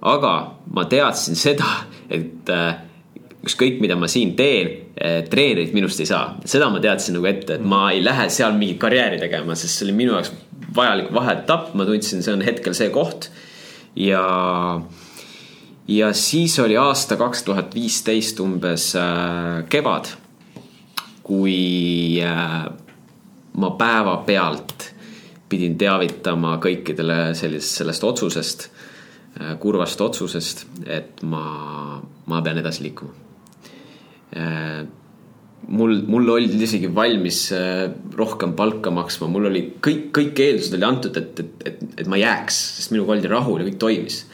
aga 0.01 0.33
ma 0.73 0.85
teadsin 0.85 1.35
seda, 1.35 1.65
et 2.09 2.51
ükskõik, 3.45 3.79
mida 3.83 3.95
ma 3.97 4.09
siin 4.09 4.33
teen, 4.37 4.71
eh, 4.97 5.21
treenerit 5.29 5.73
minust 5.73 5.99
ei 6.01 6.09
saa. 6.09 6.37
seda 6.45 6.69
ma 6.69 6.79
teadsin 6.81 7.15
nagu 7.15 7.25
ette, 7.29 7.55
et 7.55 7.61
ma 7.63 7.91
ei 7.91 8.03
lähe 8.03 8.29
seal 8.29 8.53
mingit 8.57 8.79
karjääri 8.81 9.19
tegema, 9.21 9.55
sest 9.55 9.77
see 9.77 9.85
oli 9.85 9.97
minu 9.97 10.13
jaoks 10.13 10.31
vajalik 10.75 11.11
vaheetapp, 11.13 11.73
ma 11.75 11.85
tundsin, 11.85 12.23
see 12.23 12.33
on 12.33 12.41
hetkel 12.41 12.73
see 12.73 12.89
koht. 12.89 13.29
ja, 13.95 14.81
ja 15.87 16.13
siis 16.13 16.59
oli 16.59 16.77
aasta 16.77 17.17
kaks 17.17 17.43
tuhat 17.43 17.75
viisteist 17.75 18.39
umbes 18.39 18.95
äh, 18.95 19.63
kevad, 19.69 20.09
kui 21.23 22.21
äh, 22.21 22.65
ma 23.57 23.71
päevapealt 23.71 24.91
pidin 25.49 25.77
teavitama 25.77 26.57
kõikidele 26.57 27.35
sellisest, 27.37 27.83
sellest 27.83 28.03
otsusest, 28.03 28.65
kurvast 29.59 30.01
otsusest, 30.01 30.65
et 30.87 31.21
ma, 31.27 32.01
ma 32.25 32.41
pean 32.41 32.57
edasi 32.57 32.87
liikuma 32.87 33.24
mul, 35.67 36.01
mul 36.07 36.29
olid 36.29 36.61
isegi 36.61 36.89
valmis 36.93 37.49
äh, 37.55 37.89
rohkem 38.17 38.55
palka 38.57 38.91
maksma, 38.93 39.29
mul 39.31 39.49
oli 39.49 39.63
kõik, 39.83 40.09
kõik 40.15 40.41
eeldused 40.45 40.77
oli 40.77 40.87
antud, 40.87 41.17
et, 41.19 41.39
et, 41.41 41.67
et, 41.69 41.85
et 42.03 42.09
ma 42.11 42.19
jääks, 42.19 42.57
sest 42.79 42.93
minuga 42.93 43.15
oldi 43.15 43.31
rahul 43.31 43.61
ja 43.61 43.69
kõik 43.69 43.79
toimis. 43.81 44.25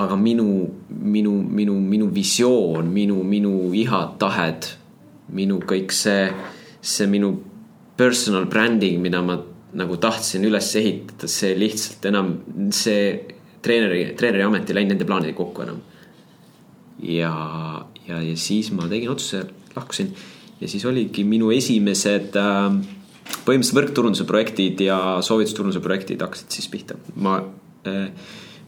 aga 0.00 0.16
minu, 0.16 0.46
minu, 0.88 1.34
minu, 1.44 1.74
minu 1.76 2.06
visioon, 2.08 2.86
minu, 2.88 3.18
minu 3.28 3.72
ihad, 3.76 4.14
tahed, 4.18 4.70
minu 5.36 5.58
kõik 5.68 5.92
see, 5.92 6.30
see 6.80 7.08
minu 7.12 7.34
personal 7.96 8.46
branding, 8.48 9.02
mida 9.04 9.20
ma 9.20 9.36
nagu 9.76 9.96
tahtsin 10.00 10.44
üles 10.48 10.70
ehitada, 10.80 11.28
see 11.28 11.52
lihtsalt 11.56 12.08
enam, 12.08 12.32
see 12.72 13.12
treeneri, 13.64 14.14
treeneri 14.16 14.46
amet 14.46 14.70
ei 14.70 14.78
läinud 14.78 14.94
nende 14.94 15.08
plaanidega 15.08 15.36
kokku 15.36 15.66
enam. 15.66 15.82
ja, 17.02 17.32
ja, 18.08 18.20
ja 18.22 18.36
siis 18.36 18.72
ma 18.74 18.88
tegin 18.90 19.12
otsuse, 19.12 19.44
lahkusin 19.76 20.12
ja 20.60 20.68
siis 20.68 20.84
oligi 20.86 21.24
minu 21.26 21.50
esimesed 21.54 22.36
äh, 22.38 22.78
põhimõtteliselt 23.42 23.78
võrkturunduse 23.78 24.28
projektid 24.28 24.80
ja 24.86 24.98
soovitusturunduse 25.24 25.82
projektid 25.82 26.22
hakkasid 26.22 26.54
siis 26.54 26.70
pihta. 26.72 26.98
ma 27.16 27.38
äh,, 27.88 28.08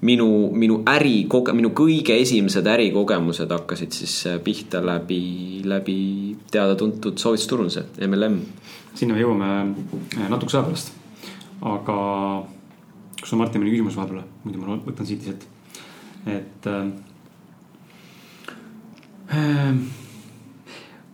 minu, 0.05 0.28
minu 0.53 0.80
äri, 0.91 1.24
minu 1.57 1.70
kõige 1.76 2.16
esimesed 2.20 2.66
ärikogemused 2.74 3.51
hakkasid 3.51 3.95
siis 3.97 4.16
äh, 4.30 4.41
pihta 4.45 4.82
läbi, 4.85 5.62
läbi 5.64 5.99
teada-tuntud 6.53 7.18
soovitusturunduse, 7.20 7.87
MLM. 8.07 8.41
sinna 8.95 9.14
me 9.14 9.22
jõuame 9.22 9.51
äh, 10.18 10.28
natukese 10.28 10.61
aja 10.61 10.68
pärast. 10.68 10.93
aga 11.64 11.99
kas 13.20 13.30
sul 13.30 13.41
Martin 13.41 13.62
mõni 13.62 13.72
küsimus 13.72 13.97
vahepeal, 13.97 14.26
muidu 14.45 14.61
ma 14.61 14.78
võtan 14.85 15.07
siit 15.09 15.24
lihtsalt, 15.24 15.47
et 16.28 16.68
äh, 16.68 16.89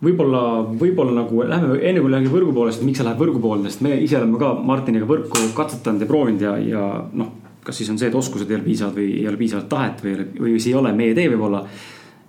võib-olla, 0.01 0.41
võib-olla 0.81 1.15
nagu 1.21 1.45
lähme 1.47 1.77
enne 1.79 2.01
kui 2.03 2.11
läheme 2.13 2.33
võrgu 2.33 2.55
poolest, 2.55 2.83
miks 2.85 3.01
sa 3.01 3.07
lähed 3.07 3.21
võrgu 3.21 3.41
poolde, 3.43 3.69
sest 3.69 3.83
me 3.85 3.95
ise 4.01 4.17
oleme 4.19 4.41
ka 4.41 4.53
Martiniga 4.65 5.07
võrku 5.09 5.45
katsetanud 5.57 6.01
ja 6.03 6.09
proovinud 6.09 6.45
ja, 6.45 6.55
ja 6.65 6.85
noh, 7.13 7.33
kas 7.65 7.77
siis 7.77 7.91
on 7.93 7.99
see, 8.01 8.09
et 8.09 8.17
oskused 8.17 8.49
ei 8.49 8.57
ole 8.57 8.65
piisavad 8.65 8.97
või 8.97 9.09
ei 9.19 9.27
ole 9.29 9.39
piisavalt 9.39 9.69
tahet 9.69 10.05
või, 10.05 10.15
või 10.39 10.55
see 10.57 10.73
ei 10.73 10.79
ole 10.79 10.93
meie 10.97 11.17
tee 11.17 11.29
võib-olla. 11.29 11.65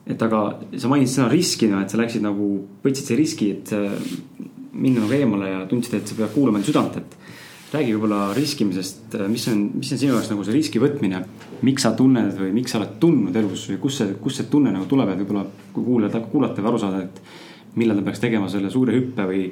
et 0.07 0.23
aga 0.23 0.43
sa 0.77 0.91
mainisid 0.91 1.21
sõna 1.21 1.31
riski, 1.33 1.71
noh, 1.71 1.81
et 1.85 1.93
sa 1.93 2.01
läksid 2.01 2.25
nagu, 2.25 2.49
võtsid 2.85 3.09
see 3.09 3.17
riski, 3.17 3.51
et 3.55 3.73
minna 4.73 5.05
nagu 5.05 5.15
eemale 5.17 5.51
ja 5.51 5.65
tundsid, 5.71 6.01
et 6.01 6.09
sa 6.09 6.17
pead 6.19 6.33
kuulama 6.35 6.61
enda 6.61 6.69
südant, 6.69 6.97
et. 7.01 7.19
Räägi 7.73 7.95
võib-olla 7.95 8.33
riskimisest, 8.37 9.15
mis 9.33 9.47
on, 9.49 9.63
mis 9.79 9.93
on 9.95 10.01
sinu 10.01 10.13
jaoks 10.13 10.31
nagu 10.33 10.45
see 10.45 10.57
riski 10.57 10.81
võtmine. 10.83 11.23
miks 11.63 11.85
sa 11.87 11.93
tunned 11.97 12.35
või 12.37 12.51
miks 12.53 12.75
sa 12.75 12.81
oled 12.81 12.97
tundnud 13.01 13.37
elus 13.39 13.69
või 13.71 13.79
kust 13.81 14.03
see, 14.03 14.15
kust 14.21 14.41
see 14.41 14.49
tunne 14.51 14.73
nagu 14.75 14.89
tuleb, 14.91 15.13
et 15.13 15.23
võib-olla 15.23 15.45
kui 15.73 15.85
kuulajad 15.85 16.19
hakkavad 16.19 16.33
kuulata 16.33 16.63
või 16.63 16.73
aru 16.73 16.83
saada, 16.83 17.03
et. 17.07 17.23
millal 17.75 17.97
ta 17.97 18.03
peaks 18.05 18.21
tegema 18.21 18.49
selle 18.53 18.69
suure 18.71 18.93
hüppe 18.93 19.25
või 19.25 19.47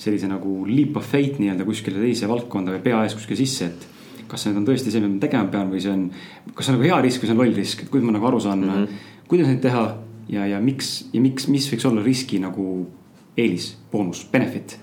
sellise 0.00 0.28
nagu 0.30 0.62
leap 0.64 0.96
of 0.96 1.04
faith 1.04 1.40
nii-öelda 1.40 1.64
kuskile 1.68 2.00
teise 2.00 2.28
valdkonda 2.28 2.72
või 2.72 2.80
pea 2.84 3.02
ees 3.04 3.16
kuskile 3.18 3.36
sisse, 3.36 3.66
et 3.66 4.24
kas 4.28 4.42
see 4.42 4.52
nüüd 4.52 4.62
on 4.62 4.68
tõesti 4.70 4.92
see, 4.92 5.00
mida 5.00 5.12
ma 5.12 5.20
tegema 5.20 5.50
pean 5.52 5.68
või 5.72 5.82
see 5.84 5.92
on, 5.92 6.06
kas 6.54 6.66
see 6.66 6.72
on 6.72 6.78
nagu 6.78 6.88
hea 6.88 7.02
risk 7.04 7.20
või 7.20 7.28
see 7.28 7.36
on 7.36 7.42
loll 7.42 7.60
risk, 7.60 7.82
et 7.82 7.92
kuidas 7.92 8.08
ma 8.08 8.16
nagu 8.16 8.30
aru 8.30 8.40
saan 8.40 8.64
mm, 8.64 8.72
-hmm. 8.72 9.04
kuidas 9.28 9.50
neid 9.50 9.60
teha 9.64 9.84
ja, 10.32 10.46
ja 10.46 10.60
miks 10.60 10.94
ja 11.12 11.20
miks, 11.20 11.48
mis 11.52 11.68
võiks 11.72 11.86
olla 11.88 12.02
riski 12.02 12.40
nagu 12.40 12.86
eelis, 13.36 13.74
boonus, 13.92 14.24
benefit? 14.32 14.78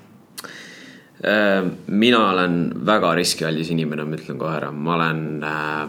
Äh, 1.23 1.63
mina 1.87 2.23
olen 2.33 2.57
väga 2.85 3.13
riskialdis 3.15 3.69
inimene, 3.71 4.03
ma 4.03 4.17
ütlen 4.19 4.39
kohe 4.41 4.57
ära, 4.57 4.71
ma 4.75 4.97
olen, 4.97 5.21
äh, 5.47 5.83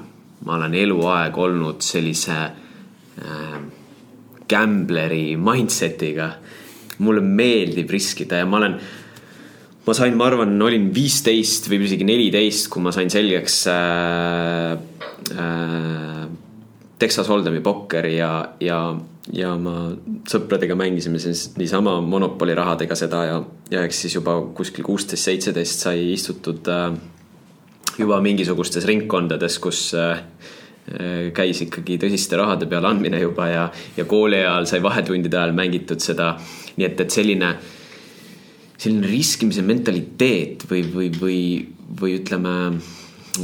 ma 0.46 0.58
olen 0.58 0.76
eluaeg 0.78 1.38
olnud 1.42 1.82
sellise 1.82 2.36
äh, 2.44 3.56
gambleri 4.48 5.34
mindset'iga. 5.36 6.34
mulle 6.98 7.20
meeldib 7.20 7.90
riskida 7.90 8.38
ja 8.38 8.46
ma 8.46 8.56
olen 8.60 8.76
ma 9.84 9.94
sain, 9.96 10.14
ma 10.16 10.28
arvan, 10.28 10.54
olin 10.62 10.88
viisteist 10.94 11.66
või 11.68 11.82
isegi 11.84 12.06
neliteist, 12.08 12.68
kui 12.72 12.84
ma 12.84 12.92
sain 12.94 13.10
selgeks 13.12 13.56
äh, 13.72 14.76
äh, 15.34 16.22
Texas 16.98 17.28
Hold'emi 17.28 17.60
pokkeri 17.64 18.14
ja, 18.16 18.30
ja, 18.62 18.78
ja 19.32 19.54
ma 19.56 19.94
sõpradega 20.28 20.76
mängisime 20.76 21.20
siis 21.22 21.46
niisama 21.56 21.96
Monopoly 22.04 22.54
rahadega 22.54 22.96
seda 22.98 23.22
ja, 23.24 23.38
ja 23.72 23.84
eks 23.86 24.02
siis 24.04 24.18
juba 24.18 24.36
kuskil 24.56 24.84
kuusteist, 24.84 25.24
seitseteist 25.24 25.86
sai 25.86 26.10
istutud 26.12 26.68
äh, 26.68 26.90
juba 27.98 28.20
mingisugustes 28.20 28.84
ringkondades, 28.90 29.56
kus 29.64 29.86
äh, 29.96 30.20
käis 31.32 31.62
ikkagi 31.64 31.96
tõsiste 31.96 32.36
rahade 32.36 32.68
peale 32.68 32.90
andmine 32.90 33.22
juba 33.22 33.48
ja, 33.48 33.62
ja 33.96 34.04
kooli 34.04 34.42
ajal 34.42 34.68
sai 34.68 34.82
vahetundide 34.84 35.40
ajal 35.40 35.56
mängitud 35.56 36.04
seda. 36.04 36.34
nii 36.76 36.84
et, 36.84 37.00
et 37.00 37.16
selline 37.16 37.54
äh, 37.54 37.72
selline 38.84 39.08
riskimise 39.08 39.64
mentaliteet 39.64 40.66
või, 40.70 40.82
või, 40.92 41.08
või, 41.20 41.38
või 42.00 42.16
ütleme, 42.18 42.54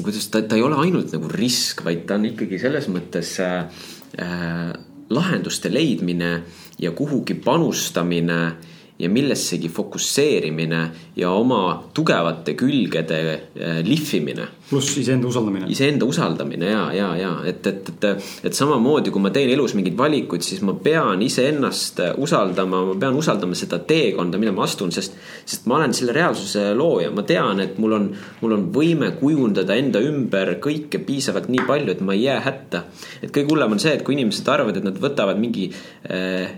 kuidas 0.01 0.29
ta, 0.33 0.43
ta 0.43 0.59
ei 0.59 0.65
ole 0.67 0.79
ainult 0.83 1.15
nagu 1.15 1.31
risk, 1.33 1.85
vaid 1.87 2.05
ta 2.09 2.19
on 2.19 2.29
ikkagi 2.33 2.61
selles 2.61 2.91
mõttes 2.93 3.37
äh, 3.45 3.83
äh 4.19 4.71
lahenduste 5.11 5.73
leidmine 5.73 6.43
ja 6.79 6.91
kuhugi 6.91 7.35
panustamine 7.35 8.53
ja 9.01 9.09
millessegi 9.11 9.69
fokusseerimine 9.73 10.81
ja 11.17 11.31
oma 11.33 11.83
tugevate 11.95 12.55
külgede 12.59 13.21
äh, 13.33 13.81
lihvimine. 13.87 14.47
pluss 14.71 14.99
iseenda 15.01 15.27
usaldamine. 15.27 15.67
iseenda 15.69 16.07
usaldamine 16.07 16.69
ja, 16.71 16.83
ja, 16.95 17.09
ja 17.17 17.31
et, 17.45 17.67
et, 17.67 17.89
et, 17.89 18.29
et 18.45 18.55
samamoodi, 18.55 19.11
kui 19.11 19.23
ma 19.23 19.33
teen 19.35 19.51
elus 19.51 19.75
mingeid 19.75 19.97
valikuid, 19.99 20.45
siis 20.47 20.63
ma 20.67 20.77
pean 20.79 21.23
iseennast 21.27 22.03
usaldama, 22.21 22.85
ma 22.93 22.99
pean 23.01 23.17
usaldama 23.19 23.59
seda 23.59 23.81
teekonda, 23.89 24.39
mida 24.39 24.53
ma 24.55 24.67
astun, 24.69 24.93
sest, 24.95 25.17
sest 25.49 25.67
ma 25.71 25.81
olen 25.81 25.97
selle 25.97 26.15
reaalsuse 26.15 26.69
looja, 26.79 27.11
ma 27.15 27.25
tean, 27.27 27.65
et 27.65 27.81
mul 27.83 27.97
on, 27.97 28.07
mul 28.45 28.57
on 28.59 28.69
võime 28.75 29.11
kujundada 29.19 29.75
enda 29.81 30.03
ümber 30.05 30.57
kõike 30.63 31.03
piisavalt 31.07 31.51
nii 31.51 31.67
palju, 31.67 31.97
et 31.97 32.05
ma 32.05 32.15
ei 32.15 32.29
jää 32.29 32.39
hätta. 32.47 32.85
et 33.23 33.33
kõige 33.33 33.51
hullem 33.51 33.75
on 33.75 33.83
see, 33.83 33.97
et 33.97 34.07
kui 34.07 34.15
inimesed 34.19 34.49
arvavad, 34.49 34.79
et 34.79 34.87
nad 34.87 35.03
võtavad 35.03 35.41
mingi 35.41 35.71
äh, 35.73 36.55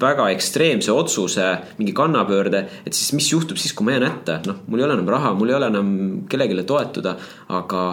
väga 0.00 0.28
ekstreemse 0.34 0.92
otsuse, 0.92 1.46
mingi 1.78 1.94
kannapöörde, 1.96 2.64
et 2.86 2.96
siis 2.96 3.12
mis 3.16 3.30
juhtub 3.32 3.60
siis, 3.60 3.74
kui 3.76 3.86
ma 3.86 3.96
jään 3.96 4.06
hätta, 4.08 4.40
noh, 4.48 4.62
mul 4.66 4.82
ei 4.82 4.86
ole 4.86 4.96
enam 4.98 5.10
raha, 5.12 5.34
mul 5.38 5.52
ei 5.52 5.58
ole 5.58 5.70
enam 5.72 5.90
kellelegi 6.30 6.66
toetuda. 6.68 7.16
aga 7.48 7.84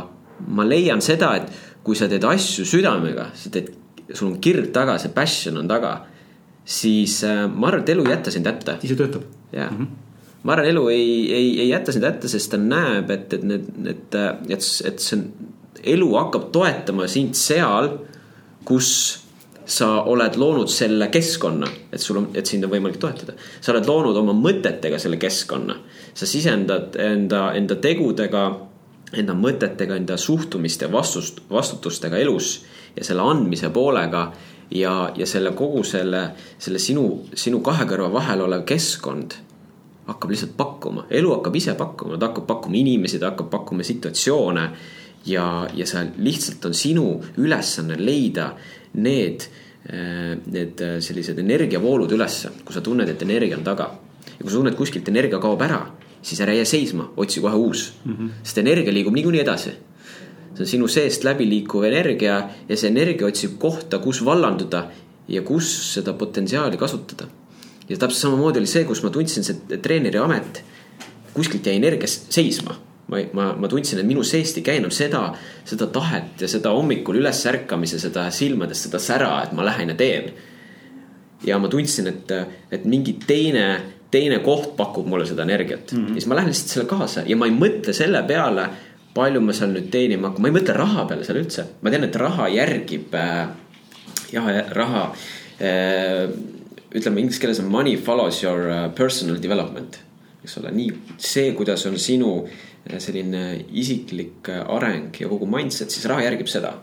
ma 0.48 0.66
leian 0.68 1.02
seda, 1.02 1.36
et 1.36 1.52
kui 1.84 1.96
sa 1.96 2.08
teed 2.08 2.24
asju 2.24 2.66
südamega, 2.68 3.30
sa 3.36 3.52
teed, 3.54 3.72
sul 4.14 4.32
on 4.32 4.42
kirg 4.42 4.72
taga, 4.74 4.98
see 5.02 5.14
passion 5.14 5.58
on 5.58 5.68
taga, 5.68 5.94
siis 6.66 7.24
äh, 7.24 7.46
ma 7.48 7.72
arvan, 7.72 7.86
et 7.86 7.94
elu 7.96 8.06
ei 8.06 8.12
jäta 8.16 8.32
sind 8.32 8.48
hätta. 8.48 8.78
siis 8.82 8.94
see 8.94 9.00
töötab. 9.00 9.24
jah 9.52 9.72
mm 9.72 9.78
-hmm 9.78 10.04
ma 10.44 10.54
arvan, 10.54 10.70
elu 10.70 10.88
ei, 10.90 11.34
ei, 11.34 11.60
ei 11.60 11.70
jäta 11.70 11.92
sind 11.92 12.06
hätta, 12.06 12.30
sest 12.32 12.52
ta 12.52 12.58
näeb, 12.58 13.10
et, 13.12 13.34
et 13.34 13.44
need, 13.44 13.66
et, 13.86 14.16
et, 14.50 14.68
et 14.90 15.00
see 15.04 15.18
elu 15.84 16.10
hakkab 16.16 16.52
toetama 16.56 17.08
sind 17.12 17.36
seal, 17.36 17.90
kus 18.68 18.90
sa 19.68 19.88
oled 20.08 20.36
loonud 20.40 20.70
selle 20.72 21.10
keskkonna, 21.12 21.68
et 21.92 22.02
sul 22.02 22.22
on, 22.22 22.30
et 22.40 22.48
sind 22.48 22.64
on 22.64 22.72
võimalik 22.72 23.00
toetada. 23.02 23.34
sa 23.62 23.74
oled 23.74 23.88
loonud 23.88 24.16
oma 24.16 24.34
mõtetega 24.34 25.00
selle 25.00 25.18
keskkonna. 25.20 25.76
sa 26.14 26.26
sisendad 26.26 26.96
enda, 26.96 27.52
enda 27.54 27.76
tegudega, 27.76 28.44
enda 29.14 29.34
mõtetega, 29.34 29.96
enda 29.96 30.18
suhtumiste 30.18 30.92
vastust, 30.92 31.42
vastutustega 31.52 32.18
elus 32.18 32.64
ja 32.96 33.04
selle 33.04 33.22
andmise 33.22 33.70
poolega. 33.70 34.32
ja, 34.72 35.12
ja 35.16 35.26
selle 35.26 35.52
kogu 35.52 35.84
selle, 35.84 36.30
selle 36.60 36.80
sinu, 36.80 37.26
sinu 37.34 37.60
kahe 37.60 37.86
kõrva 37.86 38.12
vahel 38.14 38.42
olev 38.42 38.66
keskkond 38.66 39.36
hakkab 40.08 40.32
lihtsalt 40.32 40.56
pakkuma, 40.58 41.06
elu 41.10 41.32
hakkab 41.36 41.56
ise 41.56 41.74
pakkuma, 41.76 42.18
ta 42.18 42.30
hakkab 42.30 42.48
pakkuma 42.48 42.76
inimesi, 42.80 43.20
ta 43.20 43.34
hakkab 43.34 43.50
pakkuma 43.52 43.84
situatsioone 43.84 44.70
ja, 45.28 45.68
ja 45.76 45.88
see 45.88 46.04
lihtsalt 46.24 46.66
on 46.70 46.76
sinu 46.78 47.06
ülesanne 47.42 47.98
leida 48.00 48.52
need, 48.98 49.48
äh, 49.90 50.36
need 50.46 50.84
äh, 50.84 50.98
sellised 51.04 51.40
energiavoolud 51.44 52.12
ülesse, 52.16 52.54
kui 52.66 52.76
sa 52.76 52.84
tunned, 52.86 53.10
et 53.10 53.26
energia 53.26 53.58
on 53.60 53.66
taga. 53.68 53.92
ja 54.28 54.44
kui 54.44 54.52
sa 54.52 54.60
tunned, 54.60 54.78
kuskilt 54.78 55.10
energia 55.10 55.40
kaob 55.42 55.62
ära, 55.66 55.82
siis 56.22 56.42
ära 56.44 56.54
jää 56.54 56.68
seisma, 56.68 57.12
otsi 57.18 57.42
kohe 57.42 57.56
uus 57.56 57.92
mm. 58.06 58.14
-hmm. 58.14 58.30
sest 58.44 58.58
energia 58.58 58.94
liigub 58.94 59.14
niikuinii 59.14 59.42
edasi. 59.42 59.72
see 60.54 60.64
on 60.64 60.68
sinu 60.68 60.88
seest 60.88 61.24
läbi 61.24 61.50
liikuv 61.50 61.84
energia 61.84 62.50
ja 62.70 62.78
see 62.78 62.90
energia 62.90 63.28
otsib 63.28 63.60
kohta, 63.60 64.00
kus 64.00 64.26
vallanduda 64.26 64.88
ja 65.28 65.42
kus 65.42 65.94
seda 65.94 66.14
potentsiaali 66.14 66.78
kasutada. 66.78 67.28
ja 67.90 67.98
täpselt 67.98 68.22
samamoodi 68.22 68.60
oli 68.60 68.68
see, 68.68 68.84
kus 68.84 69.04
ma 69.04 69.10
tundsin 69.10 69.44
see 69.44 69.78
treeneri 69.78 70.18
amet, 70.18 70.64
kuskilt 71.34 71.66
jäi 71.66 71.76
energia 71.76 72.08
seisma 72.08 72.87
ma, 73.08 73.18
ma, 73.34 73.48
ma 73.56 73.68
tundsin, 73.68 74.02
et 74.02 74.08
minu 74.08 74.24
seest 74.28 74.60
ei 74.60 74.66
käi 74.66 74.80
enam 74.82 74.92
seda, 74.94 75.30
seda 75.68 75.88
tahet 75.94 76.44
ja 76.44 76.50
seda 76.52 76.74
hommikul 76.76 77.20
ülesärkamise, 77.22 78.00
seda 78.02 78.28
silmades 78.36 78.84
seda 78.88 79.02
sära, 79.02 79.32
et 79.46 79.54
ma 79.58 79.66
lähen 79.68 79.94
ja 79.94 79.98
teen. 80.00 80.32
ja 81.46 81.60
ma 81.62 81.70
tundsin, 81.70 82.08
et, 82.10 82.32
et 82.74 82.86
mingi 82.90 83.14
teine, 83.28 83.68
teine 84.12 84.40
koht 84.42 84.76
pakub 84.78 85.08
mulle 85.08 85.26
seda 85.30 85.44
energiat 85.44 85.92
mm. 85.92 85.98
-hmm. 85.98 86.08
ja 86.10 86.14
siis 86.22 86.28
ma 86.28 86.36
lähen 86.36 86.50
lihtsalt 86.50 86.74
selle 86.74 86.88
kaasa 86.90 87.24
ja 87.26 87.38
ma 87.38 87.46
ei 87.46 87.54
mõtle 87.54 87.94
selle 87.94 88.24
peale, 88.24 88.70
palju 89.14 89.42
ma 89.42 89.54
seal 89.54 89.72
nüüd 89.72 89.90
teenima 89.92 90.28
hakkan, 90.28 90.42
ma 90.42 90.48
ei 90.48 90.58
mõtle 90.60 90.74
raha 90.74 91.06
peale 91.06 91.24
seal 91.24 91.38
üldse. 91.38 91.66
ma 91.82 91.90
tean, 91.90 92.04
et 92.04 92.16
raha 92.16 92.50
järgib 92.50 93.14
äh,, 93.14 93.48
jah, 94.32 94.52
raha 94.72 95.14
äh,, 95.62 96.30
ütleme 96.96 97.20
inglise 97.22 97.40
keeles 97.40 97.60
on 97.60 97.72
money 97.72 97.98
follows 97.98 98.44
your 98.44 98.70
äh, 98.72 98.92
personal 98.96 99.42
development 99.42 100.00
eks 100.48 100.58
ole, 100.62 100.72
nii 100.72 100.94
see, 101.18 101.52
kuidas 101.58 101.86
on 101.90 102.00
sinu 102.00 102.32
selline 103.02 103.44
isiklik 103.76 104.50
areng 104.54 105.16
ja 105.20 105.30
kogu 105.30 105.48
mindset, 105.50 105.92
siis 105.92 106.06
raha 106.10 106.24
järgib 106.28 106.50
seda. 106.52 106.74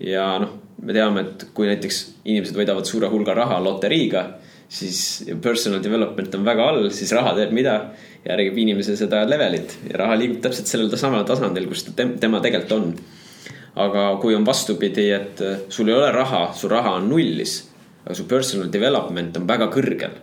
ja 0.00 0.26
noh, 0.42 0.56
me 0.82 0.92
teame, 0.92 1.22
et 1.22 1.46
kui 1.56 1.68
näiteks 1.70 2.02
inimesed 2.26 2.56
võidavad 2.58 2.88
suure 2.88 3.08
hulga 3.12 3.34
raha 3.36 3.60
loteriiga, 3.64 4.26
siis 4.68 5.24
personal 5.42 5.80
development 5.82 6.34
on 6.36 6.44
väga 6.44 6.66
all, 6.70 6.90
siis 6.94 7.12
raha 7.16 7.34
teeb 7.38 7.54
mida? 7.56 7.78
järgib 8.26 8.56
inimese 8.58 8.96
seda 8.98 9.20
levelit 9.22 9.76
ja 9.86 10.00
raha 10.00 10.16
liigub 10.18 10.40
täpselt 10.42 10.66
sellel 10.66 10.90
samal 10.98 11.22
tasandil, 11.28 11.68
kus 11.70 11.84
ta 11.86 11.92
tem 11.94 12.16
tema 12.18 12.40
tegelikult 12.42 12.72
on. 12.74 12.88
aga 13.76 14.02
kui 14.18 14.34
on 14.34 14.44
vastupidi, 14.46 15.10
et 15.12 15.40
sul 15.68 15.90
ei 15.90 15.94
ole 15.94 16.08
raha, 16.10 16.48
su 16.56 16.68
raha 16.68 16.94
on 16.96 17.10
nullis, 17.10 17.58
aga 18.02 18.14
su 18.16 18.24
personal 18.26 18.70
development 18.72 19.36
on 19.36 19.46
väga 19.46 19.68
kõrgel, 19.70 20.16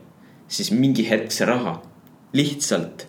siis 0.50 0.74
mingi 0.74 1.06
hetk 1.08 1.32
see 1.32 1.48
raha 1.48 1.78
lihtsalt 2.34 3.06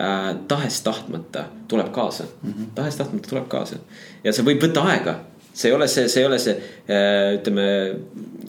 äh, 0.00 0.34
tahes-tahtmata 0.48 1.44
tuleb 1.68 1.92
kaasa 1.92 2.24
mm. 2.24 2.50
-hmm. 2.50 2.74
tahes-tahtmata 2.74 3.28
tuleb 3.28 3.48
kaasa 3.48 3.76
ja 4.24 4.32
see 4.32 4.44
võib 4.44 4.62
võtta 4.66 4.84
aega, 4.90 5.18
see 5.52 5.70
ei 5.70 5.76
ole 5.76 5.88
see, 5.88 6.08
see 6.08 6.22
ei 6.22 6.26
ole 6.26 6.38
see 6.38 6.54
äh, 6.54 7.34
ütleme 7.38 7.68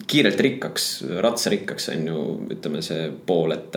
kiirelt 0.06 0.40
rikkaks, 0.40 1.04
ratsarikkaks 1.20 1.88
on 1.88 2.06
ju, 2.06 2.24
ütleme 2.54 2.82
see 2.82 3.08
pool, 3.26 3.52
et, 3.56 3.74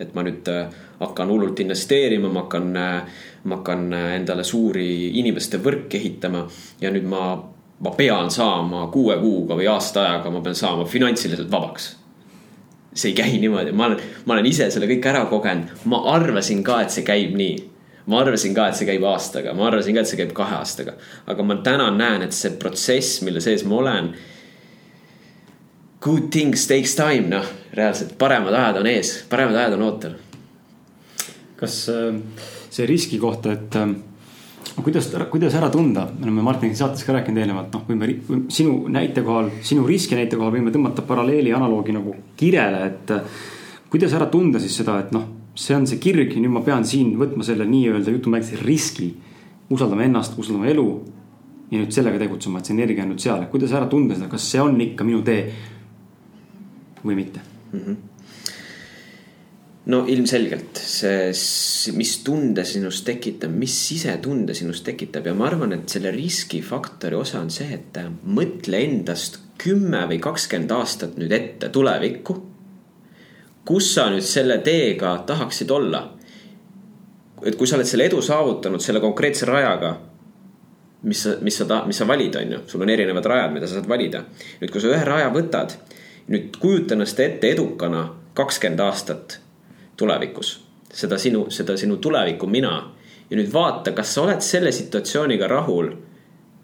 et 0.00 0.14
ma 0.14 0.24
nüüd 0.26 0.48
äh, 0.52 0.74
hakkan 1.00 1.30
hullult 1.32 1.60
investeerima, 1.64 2.30
ma 2.30 2.44
hakkan, 2.44 2.68
äh, 2.78 3.24
ma 3.44 3.58
hakkan 3.58 3.88
äh, 3.96 4.10
endale 4.20 4.44
suuri 4.46 4.86
inimeste 5.18 5.58
võrke 5.62 5.98
ehitama 5.98 6.44
ja 6.80 6.92
nüüd 6.94 7.08
ma, 7.10 7.32
ma 7.82 7.94
pean 7.98 8.30
saama 8.30 8.86
kuue 8.94 9.18
kuuga 9.22 9.58
või 9.58 9.66
aasta 9.72 10.06
ajaga, 10.06 10.30
ma 10.30 10.44
pean 10.44 10.58
saama 10.58 10.86
finantsiliselt 10.86 11.50
vabaks 11.50 11.90
see 12.94 13.12
ei 13.12 13.16
käi 13.16 13.38
niimoodi, 13.40 13.72
ma 13.72 13.86
olen, 13.86 14.00
ma 14.26 14.34
olen 14.36 14.48
ise 14.48 14.68
selle 14.70 14.88
kõik 14.90 15.06
ära 15.08 15.24
kogenud, 15.30 15.70
ma 15.88 16.02
arvasin 16.12 16.60
ka, 16.64 16.82
et 16.84 16.94
see 16.94 17.06
käib 17.06 17.36
nii. 17.38 17.68
ma 18.10 18.18
arvasin 18.18 18.54
ka, 18.54 18.66
et 18.68 18.76
see 18.76 18.86
käib 18.88 19.04
aastaga, 19.06 19.54
ma 19.54 19.68
arvasin 19.68 19.94
ka, 19.94 20.02
et 20.02 20.10
see 20.10 20.18
käib 20.18 20.34
kahe 20.36 20.58
aastaga. 20.58 20.96
aga 21.26 21.46
ma 21.46 21.56
täna 21.64 21.88
näen, 21.94 22.26
et 22.26 22.36
see 22.36 22.52
protsess, 22.60 23.22
mille 23.22 23.40
sees 23.40 23.64
ma 23.64 23.78
olen. 23.80 24.12
Good 26.02 26.32
things 26.34 26.66
takes 26.66 26.96
time, 26.98 27.28
noh, 27.30 27.46
reaalselt 27.78 28.16
paremad 28.18 28.54
ajad 28.58 28.80
on 28.80 28.88
ees, 28.90 29.14
paremad 29.30 29.56
ajad 29.56 29.78
on 29.78 29.86
ootel. 29.88 30.16
kas 31.56 31.84
äh, 31.88 32.16
see 32.70 32.86
riski 32.90 33.22
kohta, 33.22 33.52
et 33.54 33.76
äh, 33.78 33.94
kuidas, 34.80 35.10
kuidas 35.30 35.54
ära 35.58 35.68
tunda, 35.70 36.06
me 36.18 36.26
oleme 36.26 36.44
Martiniga 36.46 36.78
saates 36.78 37.04
ka 37.04 37.12
rääkinud 37.16 37.42
eelnevalt, 37.42 37.74
noh, 37.74 37.84
võime 37.88 38.48
sinu 38.52 38.88
näite 38.92 39.24
kohal, 39.26 39.50
sinu 39.66 39.84
riski 39.88 40.16
näite 40.16 40.38
kohal 40.40 40.54
võime 40.54 40.72
tõmmata 40.74 41.04
paralleeli, 41.06 41.52
analoogi 41.52 41.94
nagu 41.96 42.14
kirele, 42.40 42.86
et 42.88 43.12
äh, 43.12 43.40
kuidas 43.92 44.14
ära 44.16 44.30
tunda 44.32 44.62
siis 44.62 44.76
seda, 44.80 44.98
et 45.02 45.12
noh 45.12 45.28
see 45.54 45.76
on 45.76 45.86
see 45.86 46.00
kirg 46.00 46.32
ja 46.32 46.40
nüüd 46.40 46.54
ma 46.54 46.62
pean 46.64 46.84
siin 46.88 47.12
võtma 47.20 47.44
selle 47.44 47.66
nii-öelda 47.68 48.14
jutumärkides 48.14 48.62
riski. 48.64 49.12
usaldama 49.72 50.04
ennast, 50.04 50.38
usaldama 50.38 50.68
elu. 50.68 50.86
ja 51.70 51.80
nüüd 51.80 51.92
sellega 51.92 52.18
tegutsema, 52.20 52.58
et 52.58 52.68
see 52.68 52.74
energia 52.76 53.04
on 53.04 53.12
nüüd 53.14 53.20
seal, 53.20 53.44
kuidas 53.52 53.72
ära 53.72 53.88
tunda 53.88 54.14
seda, 54.14 54.28
kas 54.28 54.48
see 54.50 54.60
on 54.60 54.80
ikka 54.80 55.04
minu 55.04 55.22
tee 55.24 55.52
või 57.04 57.16
mitte 57.16 57.40
mm? 57.72 57.78
-hmm 57.78 58.11
no 59.90 60.04
ilmselgelt 60.06 60.78
see, 60.78 61.32
mis 61.96 62.12
tunde 62.22 62.62
sinust 62.68 63.06
tekitab, 63.08 63.50
mis 63.50 63.74
sisetunde 63.88 64.54
sinust 64.54 64.84
tekitab 64.86 65.26
ja 65.26 65.34
ma 65.34 65.48
arvan, 65.48 65.74
et 65.74 65.90
selle 65.90 66.12
riskifaktori 66.14 67.18
osa 67.18 67.40
on 67.42 67.50
see, 67.50 67.66
et 67.74 67.98
mõtle 68.22 68.78
endast 68.78 69.40
kümme 69.62 70.04
või 70.10 70.20
kakskümmend 70.22 70.72
aastat 70.74 71.18
nüüd 71.18 71.34
ette 71.34 71.70
tulevikku 71.74 72.38
kus 73.64 73.92
sa 73.94 74.08
nüüd 74.10 74.26
selle 74.26 74.58
teega 74.64 75.16
tahaksid 75.26 75.70
olla? 75.70 76.08
et 77.42 77.56
kui 77.58 77.66
sa 77.66 77.74
oled 77.74 77.88
selle 77.90 78.04
edu 78.06 78.20
saavutanud 78.22 78.78
selle 78.78 79.00
konkreetse 79.02 79.48
rajaga, 79.48 79.88
mis 81.10 81.24
sa, 81.24 81.32
mis 81.42 81.56
sa, 81.58 81.80
mis 81.88 81.98
sa 81.98 82.06
valid, 82.06 82.36
on 82.38 82.52
ju, 82.54 82.60
sul 82.70 82.84
on 82.84 82.92
erinevad 82.94 83.26
rajad, 83.26 83.50
mida 83.50 83.66
sa 83.66 83.80
saad 83.80 83.88
valida. 83.90 84.20
nüüd, 84.60 84.70
kui 84.70 84.78
sa 84.78 84.92
ühe 84.92 85.02
raja 85.08 85.32
võtad, 85.34 85.74
nüüd 86.30 86.54
kujuta 86.62 86.94
ennast 86.94 87.18
ette 87.18 87.50
edukana 87.50 88.04
kakskümmend 88.38 88.84
aastat 88.86 89.40
tulevikus, 90.02 90.56
seda 90.92 91.18
sinu, 91.18 91.46
seda 91.54 91.78
sinu 91.78 91.96
tuleviku 92.02 92.50
mina. 92.50 92.76
ja 93.30 93.36
nüüd 93.38 93.52
vaata, 93.52 93.94
kas 93.96 94.10
sa 94.14 94.26
oled 94.26 94.42
selle 94.44 94.72
situatsiooniga 94.74 95.46
rahul 95.48 95.94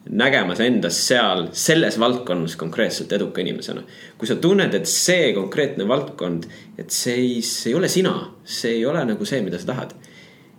nägemas 0.08 0.60
endas 0.60 0.98
seal 1.06 1.48
selles 1.52 1.98
valdkonnas 2.00 2.56
konkreetselt 2.56 3.12
eduka 3.12 3.40
inimesena. 3.40 3.82
kui 4.18 4.28
sa 4.28 4.36
tunned, 4.36 4.74
et 4.74 4.86
see 4.86 5.32
konkreetne 5.34 5.88
valdkond, 5.88 6.48
et 6.78 6.90
see 6.90 7.14
ei, 7.14 7.42
see 7.42 7.72
ei 7.72 7.74
ole 7.74 7.88
sina, 7.88 8.14
see 8.44 8.78
ei 8.78 8.86
ole 8.86 9.04
nagu 9.04 9.24
see, 9.24 9.42
mida 9.42 9.58
sa 9.58 9.72
tahad. 9.72 9.94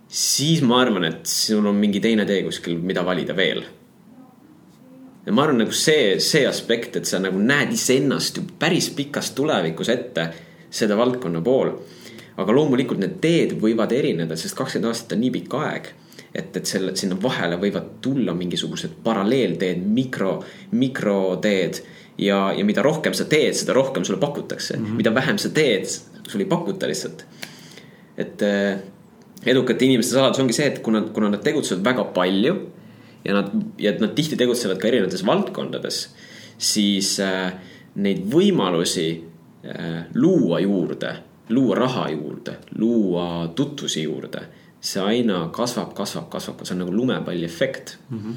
siis 0.08 0.62
ma 0.62 0.80
arvan, 0.80 1.04
et 1.04 1.26
sul 1.26 1.66
on 1.66 1.74
mingi 1.74 2.00
teine 2.00 2.26
tee 2.26 2.42
kuskil, 2.42 2.78
mida 2.78 3.04
valida 3.06 3.36
veel. 3.36 3.64
ja 5.26 5.32
ma 5.32 5.42
arvan, 5.44 5.64
nagu 5.64 5.72
see, 5.72 6.18
see 6.20 6.46
aspekt, 6.46 6.96
et 6.96 7.06
sa 7.06 7.18
nagu 7.18 7.38
näed 7.38 7.72
iseennast 7.74 8.36
ju 8.36 8.46
päris 8.58 8.90
pikas 8.90 9.34
tulevikus 9.34 9.88
ette 9.88 10.30
seda 10.70 10.96
valdkonna 10.96 11.42
pool. 11.42 11.74
Aga 12.40 12.54
loomulikult 12.56 13.02
need 13.02 13.18
teed 13.20 13.56
võivad 13.60 13.92
erineda, 13.92 14.36
sest 14.36 14.56
kakskümmend 14.58 14.90
aastat 14.90 15.16
on 15.16 15.24
nii 15.24 15.34
pikk 15.38 15.58
aeg 15.60 15.92
et, 16.34 16.56
et 16.56 16.66
selle, 16.66 16.94
sinna 16.98 17.16
vahele 17.20 17.58
võivad 17.60 17.96
tulla 18.04 18.34
mingisugused 18.36 19.00
paralleelteed, 19.04 19.82
mikro, 19.82 20.38
mikroteed. 20.78 21.82
ja, 22.20 22.50
ja 22.56 22.64
mida 22.64 22.82
rohkem 22.84 23.14
sa 23.16 23.24
teed, 23.24 23.56
seda 23.56 23.74
rohkem 23.76 24.04
sulle 24.04 24.20
pakutakse 24.20 24.76
mm, 24.76 24.86
-hmm. 24.86 24.96
mida 24.96 25.14
vähem 25.14 25.38
sa 25.38 25.48
teed, 25.48 25.86
sulle 26.28 26.44
ei 26.44 26.48
pakuta 26.48 26.86
lihtsalt. 26.86 27.24
et 28.16 28.42
äh, 28.42 28.78
edukate 29.46 29.84
inimeste 29.84 30.14
saladus 30.14 30.40
ongi 30.40 30.52
see, 30.52 30.66
et 30.66 30.78
kuna, 30.78 31.00
kuna 31.02 31.30
nad 31.30 31.42
tegutsevad 31.42 31.84
väga 31.84 32.04
palju 32.04 32.54
ja 33.24 33.34
nad, 33.34 33.50
ja 33.78 33.92
nad 33.98 34.14
tihti 34.14 34.36
tegutsevad 34.36 34.78
ka 34.78 34.88
erinevates 34.88 35.26
valdkondades, 35.26 36.14
siis 36.58 37.18
äh, 37.20 37.52
neid 37.94 38.22
võimalusi 38.32 39.24
äh, 39.64 40.04
luua 40.14 40.60
juurde, 40.60 41.16
luua 41.50 41.76
raha 41.76 42.08
juurde, 42.10 42.56
luua 42.78 43.48
tutvusi 43.54 44.02
juurde 44.02 44.46
see 44.80 45.02
aina 45.02 45.50
kasvab, 45.52 45.92
kasvab, 45.94 46.30
kasvab, 46.32 46.64
see 46.64 46.74
on 46.74 46.82
nagu 46.84 46.94
lumepalli 46.94 47.44
efekt 47.44 47.98
mm. 48.08 48.18
-hmm 48.18 48.34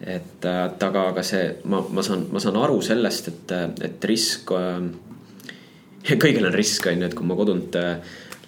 et, 0.00 0.44
et 0.44 0.82
aga, 0.82 1.08
aga 1.08 1.22
see, 1.26 1.56
ma, 1.64 1.82
ma 1.90 2.02
saan, 2.06 2.26
ma 2.32 2.40
saan 2.42 2.56
aru 2.56 2.80
sellest, 2.84 3.28
et, 3.28 3.52
et 3.82 4.04
risk 4.04 4.52
äh,. 4.54 4.88
kõigil 6.22 6.46
on 6.46 6.54
risk, 6.54 6.86
on 6.86 7.02
ju, 7.02 7.08
et 7.08 7.14
kui 7.18 7.26
ma 7.26 7.36
kodunt 7.36 7.74
äh, 7.76 7.98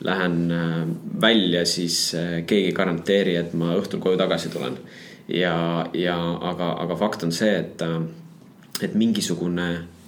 lähen 0.07 0.37
äh, 0.55 0.87
välja, 1.21 1.65
siis 1.67 2.15
äh, 2.15 2.47
keegi 2.47 2.71
ei 2.71 2.77
garanteeri, 2.77 3.35
et 3.37 3.55
ma 3.59 3.75
õhtul 3.77 4.01
koju 4.01 4.17
tagasi 4.17 4.49
tulen. 4.49 4.79
ja, 5.29 5.87
ja 5.95 6.17
aga, 6.53 6.73
aga 6.85 6.97
fakt 6.97 7.27
on 7.27 7.33
see, 7.33 7.51
et, 7.59 7.83
äh, 7.83 7.99
et 8.87 8.95
mingisugune 8.95 9.69
äh, 9.75 10.00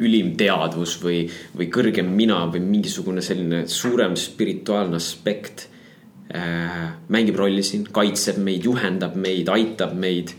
ülim 0.00 0.30
teadvus 0.40 0.94
või, 1.02 1.26
või 1.56 1.66
kõrgem 1.68 2.08
mina 2.16 2.38
või 2.48 2.62
mingisugune 2.64 3.20
selline 3.20 3.66
suurem 3.68 4.14
spirituaalne 4.16 4.96
aspekt 4.96 5.66
Äh, 6.28 6.88
mängib 7.08 7.38
rolli 7.40 7.62
siin, 7.64 7.86
kaitseb 7.88 8.36
meid, 8.44 8.66
juhendab 8.68 9.14
meid, 9.16 9.48
aitab 9.48 9.94
meid. 9.96 10.34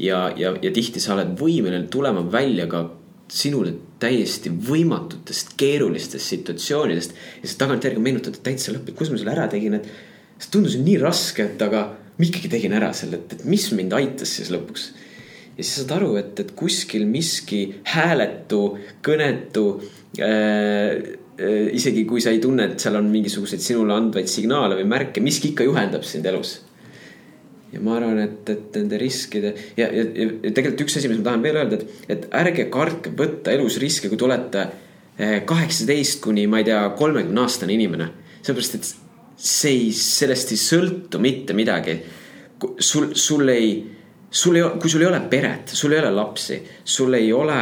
ja, 0.00 0.32
ja, 0.36 0.54
ja 0.62 0.70
tihti 0.72 1.02
sa 1.04 1.12
oled 1.14 1.34
võimeline 1.36 1.84
tulema 1.92 2.22
välja 2.32 2.64
ka 2.66 2.80
sinule 3.28 3.74
täiesti 4.00 4.48
võimatutest 4.48 5.52
keerulistest 5.60 6.32
situatsioonidest. 6.32 7.12
ja 7.42 7.50
sa 7.50 7.58
tagantjärgi 7.60 8.00
meenutad 8.00 8.40
täitsa 8.40 8.72
lõpuni, 8.72 8.96
kus 8.96 9.12
ma 9.12 9.20
selle 9.20 9.34
ära 9.34 9.44
tegin, 9.52 9.76
et 9.76 9.90
see 10.38 10.48
tundus 10.56 10.78
nii 10.80 10.96
raske, 11.04 11.44
et 11.44 11.62
aga 11.68 11.84
ma 11.92 12.24
ikkagi 12.24 12.48
tegin 12.56 12.78
ära 12.80 12.94
selle, 12.96 13.20
et, 13.20 13.36
et 13.36 13.44
mis 13.44 13.68
mind 13.76 13.92
aitas 14.00 14.32
siis 14.38 14.48
lõpuks. 14.54 14.88
Ja 15.56 15.62
siis 15.62 15.74
saad 15.80 15.96
aru, 15.96 16.14
et, 16.20 16.38
et 16.40 16.54
kuskil 16.58 17.06
miski 17.06 17.66
hääletu, 17.94 18.62
kõnetu 19.04 19.66
äh, 20.18 21.20
Äh, 21.34 21.74
isegi 21.74 22.04
kui 22.06 22.22
sa 22.22 22.30
ei 22.30 22.38
tunne, 22.38 22.68
et 22.68 22.82
seal 22.82 22.94
on 22.94 23.08
mingisuguseid 23.10 23.62
sinule 23.62 23.96
andvaid 23.96 24.28
signaale 24.30 24.76
või 24.78 24.86
märke, 24.86 25.22
miski 25.22 25.50
ikka 25.50 25.64
juhendab 25.66 26.04
sind 26.06 26.26
elus. 26.30 26.60
ja 27.74 27.80
ma 27.82 27.96
arvan, 27.96 28.20
et, 28.22 28.50
et 28.52 28.76
nende 28.78 29.00
riskide 29.02 29.50
ja, 29.74 29.88
ja, 29.90 30.04
ja 30.14 30.52
tegelikult 30.54 30.84
üks 30.84 30.94
asi, 31.00 31.08
mis 31.10 31.18
ma 31.18 31.24
tahan 31.26 31.42
veel 31.42 31.58
öelda, 31.58 31.80
et, 31.80 32.04
et 32.06 32.28
ärge 32.38 32.68
kartke 32.70 33.10
võtta 33.18 33.50
elus 33.50 33.80
riske, 33.82 34.06
kui 34.06 34.20
te 34.20 34.28
olete 34.28 34.62
äh, 34.62 35.40
kaheksateist 35.48 36.20
kuni 36.22 36.46
ma 36.46 36.60
ei 36.62 36.68
tea, 36.68 36.84
kolmekümne 36.94 37.42
aastane 37.42 37.74
inimene. 37.74 38.12
sellepärast, 38.36 38.78
et 38.78 38.92
see 39.34 39.74
ei, 39.74 39.90
sellest 39.98 40.54
ei 40.54 40.62
sõltu 40.62 41.18
mitte 41.18 41.58
midagi. 41.58 41.98
sul, 42.78 43.10
sul 43.18 43.50
ei, 43.50 43.74
sul 44.34 44.58
ei, 44.58 44.64
kui 44.82 44.90
sul 44.90 45.04
ei 45.04 45.10
ole 45.12 45.20
peret, 45.30 45.70
sul 45.70 45.94
ei 45.94 46.02
ole 46.02 46.10
lapsi, 46.10 46.58
sul 46.84 47.14
ei 47.14 47.30
ole 47.32 47.60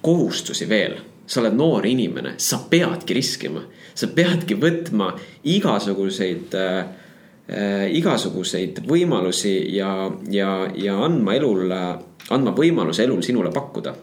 kohustusi 0.00 0.68
veel 0.68 0.98
sa 1.30 1.40
oled 1.40 1.54
noor 1.54 1.86
inimene, 1.86 2.34
sa 2.42 2.58
peadki 2.70 3.14
riskima, 3.14 3.62
sa 3.94 4.08
peadki 4.10 4.56
võtma 4.58 5.12
igasuguseid 5.46 6.56
äh, 6.58 7.86
igasuguseid 7.94 8.82
võimalusi 8.86 9.54
ja, 9.76 10.10
ja, 10.30 10.50
ja 10.74 10.98
andma 11.06 11.34
elul, 11.38 11.70
andma 11.70 12.54
võimaluse 12.54 13.06
elul 13.06 13.22
sinule 13.26 13.50
pakkuda 13.54 13.94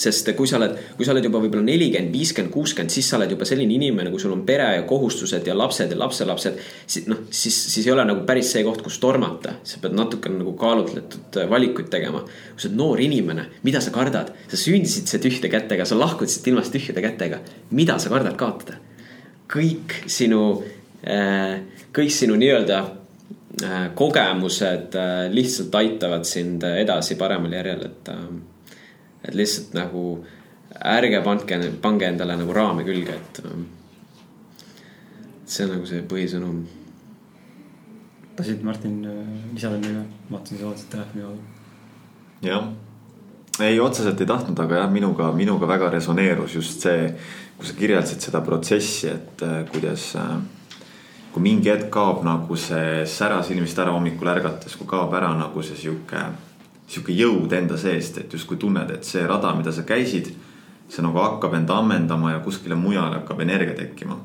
sest 0.00 0.30
kui 0.36 0.48
sa 0.48 0.58
oled, 0.58 0.76
kui 0.96 1.06
sa 1.06 1.12
oled 1.14 1.26
juba 1.26 1.40
võib-olla 1.42 1.64
nelikümmend, 1.66 2.12
viiskümmend, 2.14 2.52
kuuskümmend, 2.54 2.92
siis 2.92 3.08
sa 3.10 3.18
oled 3.18 3.32
juba 3.34 3.46
selline 3.48 3.74
inimene, 3.76 4.12
kui 4.12 4.22
sul 4.22 4.32
on 4.34 4.44
pere 4.48 4.68
ja 4.78 4.84
kohustused 4.88 5.46
ja 5.46 5.56
lapsed 5.56 5.92
ja 5.92 5.98
lapselapsed. 6.00 6.60
siis 6.86 7.08
noh, 7.10 7.24
siis, 7.30 7.56
siis 7.74 7.86
ei 7.86 7.92
ole 7.92 8.04
nagu 8.08 8.24
päris 8.28 8.52
see 8.54 8.64
koht, 8.66 8.82
kus 8.86 8.98
tormata, 9.02 9.58
sa 9.64 9.80
pead 9.82 9.96
natukene 9.96 10.40
nagu 10.40 10.54
kaalutletud 10.60 11.40
äh, 11.42 11.50
valikuid 11.50 11.90
tegema. 11.92 12.22
kui 12.24 12.62
sa 12.62 12.70
oled 12.70 12.78
noor 12.80 13.02
inimene, 13.04 13.48
mida 13.66 13.82
sa 13.84 13.92
kardad, 13.94 14.32
sa 14.48 14.60
sündisid 14.60 15.10
siit 15.10 15.26
tühjade 15.26 15.52
kätega, 15.52 15.88
sa 15.88 15.98
lahkud 15.98 16.30
siit 16.30 16.48
ilmast 16.52 16.72
tühjade 16.74 17.04
kätega. 17.04 17.42
mida 17.70 17.98
sa 17.98 18.12
kardad 18.12 18.38
kaotada? 18.40 18.78
kõik 19.50 20.04
sinu, 20.06 20.62
äh, 21.04 21.60
kõik 21.92 22.12
sinu 22.14 22.38
nii-öelda 22.38 22.78
äh, 22.80 23.90
kogemused 23.98 24.96
lihtsalt 25.34 25.74
aitavad 25.74 26.24
sind 26.24 26.64
edasi 26.64 27.18
paremal 27.18 27.52
järjel, 27.58 27.84
et 27.90 28.10
et 29.24 29.34
lihtsalt 29.34 29.74
nagu 29.76 30.04
ärge 30.70 31.22
pandke, 31.24 31.58
pange 31.82 32.08
endale 32.08 32.36
nagu 32.40 32.54
raame 32.56 32.84
külge, 32.86 33.16
et. 33.16 33.40
Ähm, 33.44 33.64
see 35.50 35.66
on 35.66 35.74
nagu 35.76 35.88
see 35.88 36.04
põhisõnum. 36.06 36.60
tahtsid 38.36 38.62
Martin 38.64 39.00
lisada 39.52 39.76
midagi, 39.76 40.06
vaatasin, 40.30 40.58
sa 40.58 40.68
vaatasid 40.68 40.92
telefoni 40.92 41.24
kaudu. 41.24 41.40
jah, 42.46 42.70
ei 43.66 43.80
otseselt 43.80 44.20
ei 44.20 44.26
tahtnud, 44.30 44.60
aga 44.64 44.84
jah, 44.84 44.90
minuga, 44.90 45.32
minuga 45.36 45.68
väga 45.68 45.90
resoneerus 45.90 46.54
just 46.54 46.86
see, 46.86 47.10
kui 47.58 47.66
sa 47.66 47.74
kirjeldasid 47.76 48.24
seda 48.24 48.40
protsessi, 48.40 49.10
et 49.10 49.42
äh, 49.44 49.64
kuidas 49.72 50.14
äh, 50.16 50.38
kui 51.32 51.42
mingi 51.42 51.70
hetk 51.70 51.90
kaob 51.92 52.22
nagu 52.26 52.56
see 52.56 53.04
sära 53.06 53.42
silmist 53.46 53.78
ära 53.78 53.92
hommikul 53.94 54.30
ärgates, 54.32 54.78
kui 54.78 54.88
kaob 54.88 55.12
ära 55.18 55.34
nagu 55.38 55.62
see 55.66 55.76
sihuke 55.78 56.22
sihuke 56.90 57.14
jõud 57.14 57.52
enda 57.54 57.78
seest, 57.78 58.18
et 58.18 58.32
justkui 58.34 58.58
tunned, 58.58 58.90
et 58.90 59.06
see 59.06 59.22
rada, 59.26 59.52
mida 59.54 59.72
sa 59.74 59.84
käisid, 59.86 60.32
see 60.90 61.04
nagu 61.06 61.22
hakkab 61.22 61.54
end 61.60 61.70
ammendama 61.70 62.34
ja 62.34 62.42
kuskile 62.42 62.78
mujale 62.78 63.20
hakkab 63.20 63.46
energia 63.46 63.76
tekkima. 63.78 64.18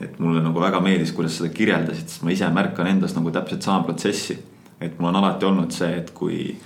et 0.00 0.18
mulle 0.18 0.40
nagu 0.42 0.58
väga 0.60 0.80
meeldis, 0.82 1.12
kuidas 1.14 1.36
seda 1.38 1.52
kirjeldasid, 1.54 2.08
sest 2.10 2.24
ma 2.26 2.32
ise 2.34 2.48
märkan 2.50 2.88
endas 2.90 3.12
nagu 3.14 3.30
täpselt 3.30 3.62
sama 3.62 3.84
protsessi. 3.86 4.38
et 4.80 4.98
mul 4.98 5.08
on 5.08 5.16
alati 5.16 5.46
olnud 5.46 5.70
see, 5.72 5.90
et 5.96 6.10
kui, 6.10 6.56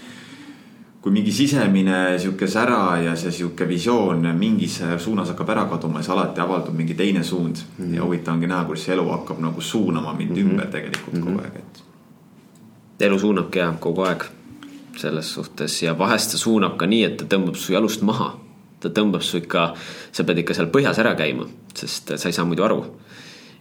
kui 1.00 1.12
mingi 1.12 1.32
sisemine 1.32 2.18
sihuke 2.18 2.46
sära 2.46 2.98
ja 3.04 3.16
see 3.16 3.32
sihuke 3.32 3.68
visioon 3.68 4.28
mingis 4.36 4.80
suunas 4.98 5.28
hakkab 5.32 5.52
ära 5.56 5.66
kaduma, 5.70 6.02
siis 6.02 6.12
alati 6.16 6.40
avaldub 6.40 6.76
mingi 6.76 6.94
teine 6.94 7.22
suund 7.24 7.56
mm. 7.56 7.84
-hmm. 7.84 7.94
ja 7.96 8.04
huvitav 8.04 8.34
ongi 8.34 8.46
näha, 8.46 8.64
kuidas 8.64 8.84
see 8.84 8.94
elu 8.94 9.08
hakkab 9.08 9.40
nagu 9.40 9.60
suunama 9.60 10.12
mind 10.12 10.30
mm 10.30 10.36
-hmm. 10.36 10.50
ümber 10.50 10.66
tegelikult 10.66 11.14
mm 11.14 11.20
-hmm. 11.20 11.24
kogu 11.24 11.38
aeg, 11.38 11.56
et. 11.56 11.84
elu 13.00 13.18
suunabki 13.18 13.58
jah, 13.58 13.78
kogu 13.80 14.02
aeg 14.02 14.24
selles 15.00 15.32
suhtes 15.34 15.82
ja 15.82 15.94
vahest 15.98 16.32
ta 16.34 16.40
suunab 16.40 16.76
ka 16.78 16.86
nii, 16.86 17.04
et 17.04 17.16
ta 17.20 17.28
tõmbab 17.36 17.56
su 17.58 17.72
jalust 17.72 18.02
maha. 18.02 18.34
ta 18.80 18.92
tõmbab 18.94 19.22
su 19.26 19.40
ikka, 19.40 19.72
sa 20.12 20.24
pead 20.24 20.38
ikka 20.38 20.54
seal 20.54 20.68
põhjas 20.70 21.00
ära 21.02 21.16
käima, 21.18 21.48
sest 21.74 22.12
sa 22.14 22.28
ei 22.28 22.34
saa 22.36 22.46
muidu 22.46 22.64
aru. 22.64 22.84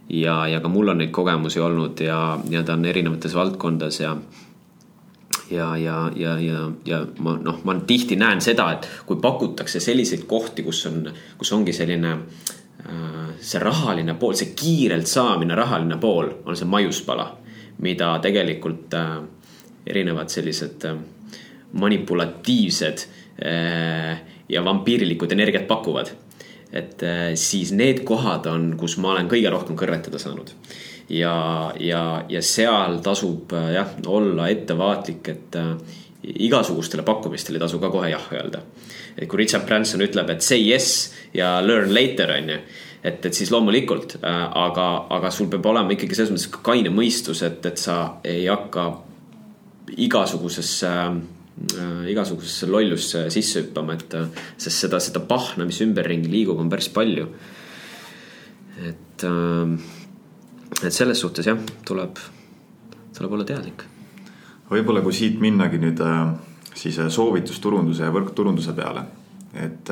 ja, 0.08 0.46
ja 0.46 0.60
ka 0.60 0.68
mul 0.68 0.88
on 0.88 0.98
neid 0.98 1.10
kogemusi 1.10 1.60
olnud 1.60 2.00
ja, 2.00 2.38
ja 2.50 2.62
ta 2.62 2.74
on 2.74 2.84
erinevates 2.84 3.34
valdkondades 3.34 4.00
ja 4.00 4.16
ja, 5.50 5.76
ja, 5.76 6.10
ja, 6.16 6.38
ja, 6.38 6.70
ja 6.84 7.06
ma 7.18 7.36
noh, 7.40 7.60
ma 7.64 7.74
tihti 7.86 8.16
näen 8.16 8.40
seda, 8.44 8.70
et 8.72 8.88
kui 9.06 9.18
pakutakse 9.20 9.80
selliseid 9.80 10.26
kohti, 10.28 10.62
kus 10.62 10.84
on, 10.90 11.08
kus 11.38 11.52
ongi 11.56 11.72
selline 11.72 12.12
äh, 12.14 13.28
see 13.40 13.62
rahaline 13.62 14.14
pool, 14.20 14.36
see 14.36 14.52
kiirelt 14.56 15.08
saamine, 15.08 15.56
rahaline 15.58 15.98
pool 16.00 16.30
on 16.44 16.56
see 16.56 16.68
maiuspala, 16.68 17.30
mida 17.84 18.16
tegelikult 18.24 18.94
äh, 18.98 19.14
erinevad 19.88 20.32
sellised 20.32 20.84
äh, 20.88 20.98
manipulatiivsed 21.72 23.04
äh, 23.44 24.20
ja 24.48 24.64
vampiirilikud 24.64 25.32
energiat 25.32 25.68
pakuvad. 25.68 26.10
et 26.72 27.02
äh, 27.02 27.34
siis 27.34 27.72
need 27.72 28.04
kohad 28.04 28.46
on, 28.46 28.74
kus 28.76 28.98
ma 28.98 29.14
olen 29.14 29.28
kõige 29.28 29.50
rohkem 29.50 29.76
kõrvetada 29.76 30.18
saanud. 30.18 30.50
ja, 31.08 31.72
ja, 31.80 32.24
ja 32.28 32.42
seal 32.42 33.00
tasub 33.04 33.52
jah, 33.72 33.94
olla 34.06 34.48
ettevaatlik, 34.48 35.28
et 35.28 35.56
igasugustele 36.28 37.02
pakkumistele 37.02 37.56
ei 37.56 37.62
tasu 37.62 37.78
ka 37.78 37.90
kohe 37.90 38.10
jah 38.10 38.28
öelda. 38.32 38.62
et 39.16 39.28
kui 39.28 39.44
Richard 39.44 39.66
Branson 39.66 40.02
ütleb, 40.02 40.30
et 40.30 40.42
say 40.42 40.60
yes 40.60 41.14
ja 41.34 41.60
learn 41.64 41.94
later 41.94 42.36
on 42.36 42.54
ju 42.54 42.60
et, 43.04 43.26
et 43.26 43.34
siis 43.34 43.50
loomulikult 43.54 44.18
aga, 44.22 44.86
aga 45.14 45.30
sul 45.30 45.48
peab 45.50 45.66
olema 45.70 45.94
ikkagi 45.94 46.18
selles 46.18 46.32
mõttes 46.34 46.62
kaine 46.64 46.92
mõistus, 46.94 47.42
et, 47.46 47.64
et 47.66 47.80
sa 47.80 47.98
ei 48.26 48.46
hakka 48.50 48.88
igasugusesse 49.96 50.88
äh, 50.88 51.18
igasugusesse 52.08 52.68
lollusse 52.70 53.24
sisse 53.34 53.62
hüppama, 53.64 53.96
et 53.98 54.14
sest 54.56 54.84
seda, 54.84 55.00
seda 55.02 55.22
pahna, 55.26 55.66
mis 55.66 55.80
ümberringi 55.84 56.30
liigub, 56.30 56.58
on 56.60 56.70
päris 56.70 56.90
palju. 56.94 57.28
et, 58.78 59.24
äh, 59.24 60.84
et 60.84 60.92
selles 60.94 61.18
suhtes 61.18 61.46
jah, 61.46 61.58
tuleb, 61.84 62.18
tuleb 63.16 63.32
olla 63.32 63.44
teadlik. 63.44 63.82
võib-olla, 64.70 65.02
kui 65.02 65.12
siit 65.12 65.40
minnagi 65.40 65.80
nüüd 65.82 66.00
äh, 66.04 66.30
siis 66.74 67.00
soovitusturunduse 67.10 68.06
ja 68.06 68.14
võrkturunduse 68.14 68.74
peale, 68.76 69.02
et 69.54 69.90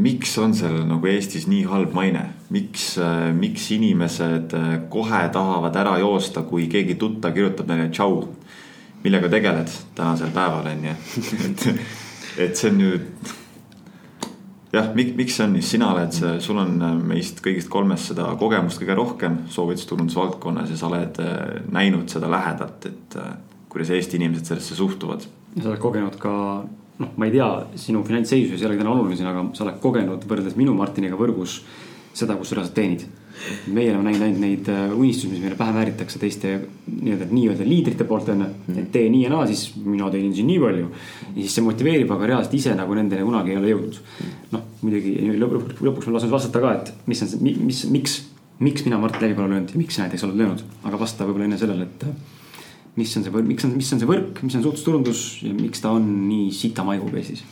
miks 0.00 0.36
on 0.38 0.54
sellel 0.56 0.86
nagu 0.88 1.06
Eestis 1.06 1.46
nii 1.50 1.64
halb 1.70 1.94
maine, 1.94 2.24
miks, 2.50 2.96
miks 3.36 3.70
inimesed 3.76 4.54
kohe 4.90 5.22
tahavad 5.32 5.76
ära 5.76 5.98
joosta, 6.00 6.42
kui 6.42 6.66
keegi 6.72 6.96
tuttav 6.98 7.34
kirjutab 7.36 7.70
neile 7.70 7.90
tšau. 7.92 8.39
Millega 9.04 9.30
tegeled 9.32 9.70
tänasel 9.96 10.32
päeval 10.34 10.70
on 10.72 10.88
ju, 10.88 10.96
et, 11.48 11.68
et 12.46 12.56
see 12.56 12.70
on 12.70 12.80
nüüd. 12.80 13.30
jah, 14.72 14.90
miks, 14.94 15.14
miks 15.18 15.38
see 15.38 15.46
on 15.46 15.54
nii, 15.56 15.66
sina 15.66 15.92
oled, 15.94 16.18
sul 16.44 16.60
on 16.62 16.76
meist 17.08 17.40
kõigist 17.44 17.70
kolmest 17.72 18.12
seda 18.12 18.28
kogemust 18.40 18.82
kõige 18.82 18.98
rohkem 18.98 19.40
soovitusturundusvaldkonnas 19.50 20.74
ja 20.74 20.78
sa 20.80 20.90
oled 20.90 21.22
näinud 21.72 22.12
seda 22.12 22.30
lähedalt, 22.30 22.86
et 22.90 23.18
kuidas 23.70 23.90
Eesti 23.94 24.20
inimesed 24.20 24.52
sellesse 24.52 24.78
suhtuvad. 24.78 25.26
ja 25.56 25.62
sa 25.62 25.72
oled 25.72 25.82
kogenud 25.82 26.18
ka 26.20 26.34
noh, 27.00 27.12
ma 27.16 27.26
ei 27.26 27.34
tea, 27.34 27.48
sinu 27.80 28.02
finantsseisu 28.06 28.58
ei 28.58 28.66
ole 28.68 28.78
täna 28.78 28.92
oluline 28.92 29.16
siin, 29.18 29.30
aga 29.30 29.46
sa 29.56 29.64
oled 29.66 29.78
kogenud 29.82 30.26
võrreldes 30.28 30.58
minu 30.58 30.74
Martiniga 30.76 31.18
võrgus 31.18 31.60
seda, 32.16 32.36
kus 32.36 32.50
sa 32.50 32.58
reaalselt 32.58 32.76
teenid. 32.76 33.06
meie 33.72 33.88
oleme 33.88 34.10
näinud 34.10 34.24
ainult 34.26 34.40
neid 34.42 34.66
äh, 34.68 34.90
unistusi, 34.92 35.30
mis 35.30 35.40
meile 35.40 35.56
pähe 35.56 35.72
vääritakse 35.72 36.18
teiste 36.20 36.50
nii-öelda, 36.90 37.28
nii-öelda 37.30 37.64
liidrite 37.64 38.04
poolt 38.04 38.28
on 38.28 38.42
ju. 38.44 38.48
et 38.82 38.90
tee 38.92 39.06
nii 39.08 39.22
ja 39.22 39.30
naa, 39.32 39.46
siis 39.48 39.76
mina 39.80 40.10
teenin 40.12 40.34
siin 40.36 40.50
nii 40.50 40.58
palju. 40.60 40.90
ja 41.28 41.36
siis 41.38 41.54
see 41.56 41.64
motiveerib, 41.64 42.10
aga 42.16 42.28
reaalselt 42.32 42.58
ise 42.58 42.74
nagu 42.76 42.98
nendeni 42.98 43.24
kunagi 43.24 43.54
ei 43.54 43.60
ole 43.60 43.72
jõudnud. 43.72 44.02
noh, 44.56 44.66
muidugi 44.82 45.14
lõpuks, 45.40 45.80
lõpuks 45.86 46.10
ma 46.10 46.18
lasen 46.18 46.34
vastata 46.34 46.64
ka, 46.66 46.74
et 46.80 46.92
mis 47.08 47.24
on 47.24 47.32
see, 47.32 47.54
mis, 47.70 47.80
miks, 47.94 48.18
miks 48.60 48.84
mina 48.84 49.00
Mart 49.00 49.16
Levi 49.22 49.38
pole 49.38 49.54
löönud 49.54 49.72
ja 49.72 49.80
miks 49.80 49.96
sa 49.96 50.04
näiteks 50.04 50.26
oled 50.28 50.42
löönud. 50.42 50.66
aga 50.84 51.00
vasta 51.00 51.24
võib-olla 51.24 51.48
enne 51.48 51.62
sellele, 51.62 51.88
et 51.88 52.06
mis 53.00 53.16
on 53.16 53.24
see 53.24 53.48
miks 53.54 53.64
on, 53.64 53.76
mis 53.78 53.92
on 53.94 54.02
see 54.02 54.10
võrk, 54.10 54.44
mis 54.44 54.58
on 54.58 54.66
suhtlusturundus 54.66 55.26
ja 55.46 55.56
miks 55.56 55.80
ta 55.80 55.94
on 55.96 56.12
nii 56.28 56.50
sita 56.52 56.84
maiguga 56.84 57.22
Eestis? 57.22 57.44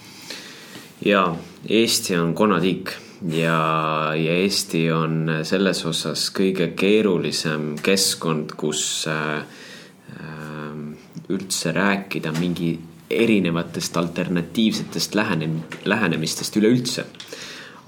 ja 1.07 1.31
Eesti 1.65 2.19
on 2.19 2.35
konnatiik 2.37 2.99
ja, 3.23 3.61
ja 4.14 4.35
Eesti 4.43 4.85
on 4.93 5.31
selles 5.43 5.85
osas 5.87 6.29
kõige 6.35 6.71
keerulisem 6.79 7.73
keskkond, 7.83 8.55
kus 8.59 8.83
äh, 9.11 9.43
üldse 11.29 11.73
rääkida 11.77 12.33
mingi 12.39 12.77
erinevatest 13.11 13.97
alternatiivsetest 13.97 15.14
lähenem-, 15.14 15.62
lähenemistest 15.85 16.57
üleüldse. 16.57 17.07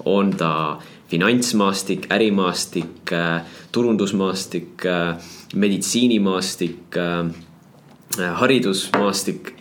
on 0.05 0.31
ta 0.33 0.81
finantsmaastik, 1.09 2.07
ärimaastik 2.09 3.11
äh,, 3.13 3.43
turundusmaastik 3.71 4.85
äh,, 4.85 5.17
meditsiinimaastik 5.55 6.97
haridusmaastik. 8.17 9.60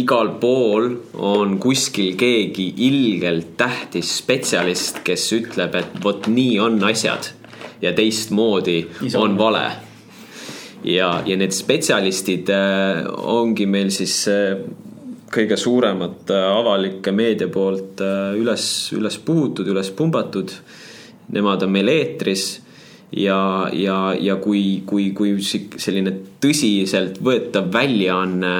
Igal 0.00 0.34
pool 0.40 0.90
on 1.22 1.56
kuskil 1.62 2.14
keegi 2.18 2.68
ilgelt 2.86 3.54
tähtis 3.58 4.16
spetsialist, 4.20 5.02
kes 5.06 5.26
ütleb, 5.36 5.74
et 5.78 5.98
vot 6.04 6.28
nii 6.30 6.58
on 6.62 6.78
asjad 6.88 7.30
ja 7.82 7.92
teistmoodi 7.96 8.78
Isa. 9.02 9.20
on 9.20 9.38
vale. 9.38 9.64
ja, 10.84 11.22
ja 11.26 11.36
need 11.36 11.54
spetsialistid 11.54 12.50
äh, 12.52 13.04
ongi 13.16 13.66
meil 13.66 13.90
siis 13.94 14.18
äh, 14.32 14.58
kõige 15.32 15.58
suuremad 15.60 16.30
äh, 16.30 16.46
avalike 16.56 17.12
meedia 17.12 17.48
poolt 17.52 18.00
üles, 18.36 18.68
üles 18.96 19.18
puhutud, 19.18 19.66
üles 19.68 19.90
pumbatud. 19.90 20.52
Nemad 21.34 21.64
on 21.66 21.72
meil 21.74 21.88
eetris 21.90 22.44
ja, 23.10 23.68
ja, 23.72 24.14
ja 24.14 24.36
kui, 24.42 24.82
kui, 24.86 25.10
kui 25.16 25.34
selline 25.42 26.12
tõsiseltvõetav 26.42 27.70
väljaanne 27.74 28.52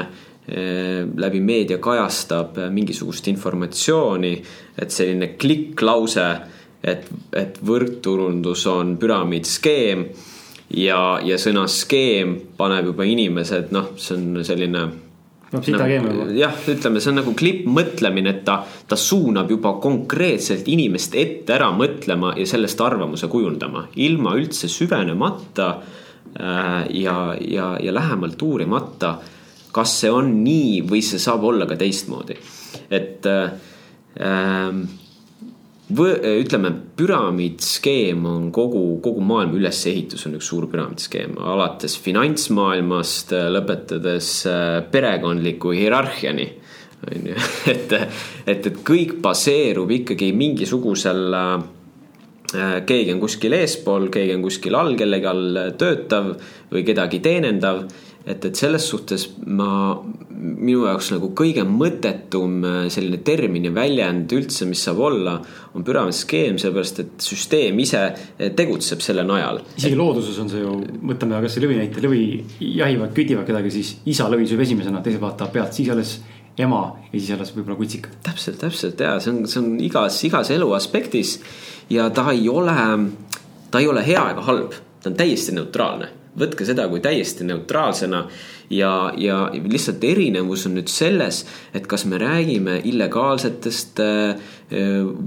läbi 0.47 1.41
meedia 1.43 1.81
kajastab 1.83 2.61
mingisugust 2.71 3.27
informatsiooni, 3.33 4.31
et 4.79 4.95
selline 4.95 5.33
klikklause, 5.35 6.27
et, 6.87 7.09
et 7.35 7.59
võrkturundus 7.67 8.63
on 8.71 8.93
püramiidskeem 9.01 10.05
ja, 10.79 11.01
ja 11.25 11.39
sõna 11.41 11.67
skeem 11.71 12.37
paneb 12.59 12.93
juba 12.93 13.07
inimesed, 13.09 13.75
noh, 13.75 13.93
see 13.99 14.15
on 14.19 14.47
selline 14.47 14.85
no 15.53 15.63
sita 15.63 15.87
nagu, 15.87 16.27
jah, 16.37 16.57
ütleme, 16.73 17.03
see 17.03 17.13
on 17.13 17.21
nagu 17.21 17.35
klipp 17.39 17.69
mõtlemine, 17.71 18.35
et 18.35 18.43
ta, 18.47 18.61
ta 18.89 18.99
suunab 18.99 19.51
juba 19.53 19.77
konkreetselt 19.83 20.69
inimest 20.73 21.15
ette 21.19 21.55
ära 21.57 21.71
mõtlema 21.75 22.35
ja 22.39 22.47
sellest 22.49 22.83
arvamuse 22.83 23.31
kujundama, 23.33 23.87
ilma 24.03 24.35
üldse 24.39 24.71
süvenemata 24.73 25.71
äh, 25.77 26.83
ja, 26.99 27.19
ja, 27.41 27.73
ja 27.83 27.95
lähemalt 27.95 28.43
uurimata, 28.43 29.17
kas 29.77 29.99
see 30.03 30.13
on 30.13 30.33
nii 30.45 30.85
või 30.89 31.03
see 31.05 31.21
saab 31.23 31.45
olla 31.45 31.69
ka 31.69 31.77
teistmoodi. 31.81 32.39
et 32.91 33.27
äh, 33.27 33.51
äh 34.17 34.87
ütleme, 35.87 36.73
püramiidskeem 36.99 38.25
on 38.27 38.49
kogu, 38.51 38.99
kogu 39.03 39.23
maailma 39.23 39.55
ülesehitus 39.55 40.27
on 40.27 40.35
üks 40.35 40.49
suur 40.51 40.67
püramiidskeem, 40.67 41.37
alates 41.39 41.95
finantsmaailmast, 42.03 43.31
lõpetades 43.55 44.31
äh, 44.51 44.81
perekondliku 44.91 45.71
hierarhiani. 45.77 46.49
on 47.07 47.31
ju, 47.31 47.37
et, 47.73 47.93
et, 47.93 48.67
et 48.67 48.83
kõik 48.83 49.21
baseerub 49.23 49.91
ikkagi 50.01 50.33
mingisugusel 50.35 51.39
äh, 51.39 51.55
keegi 52.87 53.15
on 53.15 53.23
kuskil 53.23 53.55
eespool, 53.55 54.09
keegi 54.11 54.35
on 54.35 54.43
kuskil 54.43 54.75
all, 54.75 54.97
kellegi 54.99 55.31
all 55.31 55.63
töötav 55.79 56.33
või 56.73 56.83
kedagi 56.87 57.23
teenindav 57.23 57.85
et, 58.27 58.45
et 58.45 58.59
selles 58.59 58.87
suhtes 58.91 59.25
ma, 59.47 59.69
minu 60.37 60.85
jaoks 60.85 61.13
nagu 61.15 61.31
kõige 61.39 61.63
mõttetum 61.69 62.57
äh, 62.67 62.79
selline 62.93 63.21
termin 63.27 63.69
ja 63.69 63.73
väljend 63.75 64.33
üldse, 64.37 64.67
mis 64.69 64.83
saab 64.87 65.01
olla, 65.07 65.37
on 65.77 65.87
püramiidskeem, 65.87 66.59
sellepärast 66.61 67.03
et 67.05 67.27
süsteem 67.27 67.79
ise 67.83 68.03
äh, 68.09 68.51
tegutseb 68.59 69.05
selle 69.05 69.25
najal. 69.27 69.63
isegi 69.79 69.99
looduses 69.99 70.41
on 70.43 70.51
see 70.53 70.65
ju, 70.65 70.75
võtame 71.13 71.39
kasvõi 71.45 71.67
lõvi 71.67 71.79
näite, 71.83 72.03
lõvi 72.05 72.25
jahivad, 72.81 73.15
kütivad 73.17 73.47
kedagi, 73.49 73.75
siis 73.79 73.95
isa 74.11 74.27
lõvi 74.33 74.49
sööb 74.51 74.67
esimesena, 74.67 75.05
teised 75.05 75.23
vaatavad 75.23 75.55
pealt, 75.55 75.77
siis 75.77 75.93
alles 75.95 76.17
ema 76.59 76.83
ja 77.13 77.15
siis 77.15 77.31
alles 77.37 77.55
võib-olla 77.55 77.79
kutsik. 77.79 78.11
täpselt, 78.27 78.59
täpselt 78.61 79.01
ja 79.07 79.17
see 79.23 79.33
on, 79.35 79.43
see 79.47 79.63
on 79.63 79.73
igas, 79.85 80.19
igas 80.27 80.51
elu 80.55 80.71
aspektis 80.75 81.39
ja 81.93 82.09
ta 82.11 82.31
ei 82.33 82.49
ole 82.51 82.77
ta 83.71 83.83
ei 83.83 83.89
ole 83.91 84.03
hea 84.07 84.23
ega 84.33 84.47
halb, 84.47 84.79
ta 85.03 85.11
on 85.13 85.19
täiesti 85.19 85.55
neutraalne 85.55 86.16
võtke 86.39 86.67
seda 86.69 86.87
kui 86.91 87.01
täiesti 87.05 87.47
neutraalsena 87.49 88.23
ja, 88.71 88.93
ja 89.17 89.39
lihtsalt 89.55 90.05
erinevus 90.05 90.67
on 90.69 90.77
nüüd 90.79 90.91
selles, 90.93 91.45
et 91.75 91.87
kas 91.91 92.07
me 92.09 92.21
räägime 92.21 92.81
illegaalsetest 92.89 94.03
äh, 94.05 94.49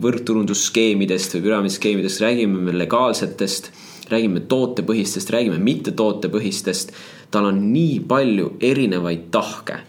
võrgturundusskeemidest 0.06 1.38
või 1.38 1.46
püramiidskeemidest, 1.48 2.24
räägime 2.26 2.66
me 2.68 2.76
legaalsetest, 2.78 3.72
räägime 4.10 4.44
tootepõhistest, 4.50 5.32
räägime 5.34 5.62
mittetootepõhistest. 5.64 6.94
tal 7.32 7.46
on 7.46 7.60
nii 7.74 8.00
palju 8.10 8.56
erinevaid 8.60 9.28
tahke 9.32 9.84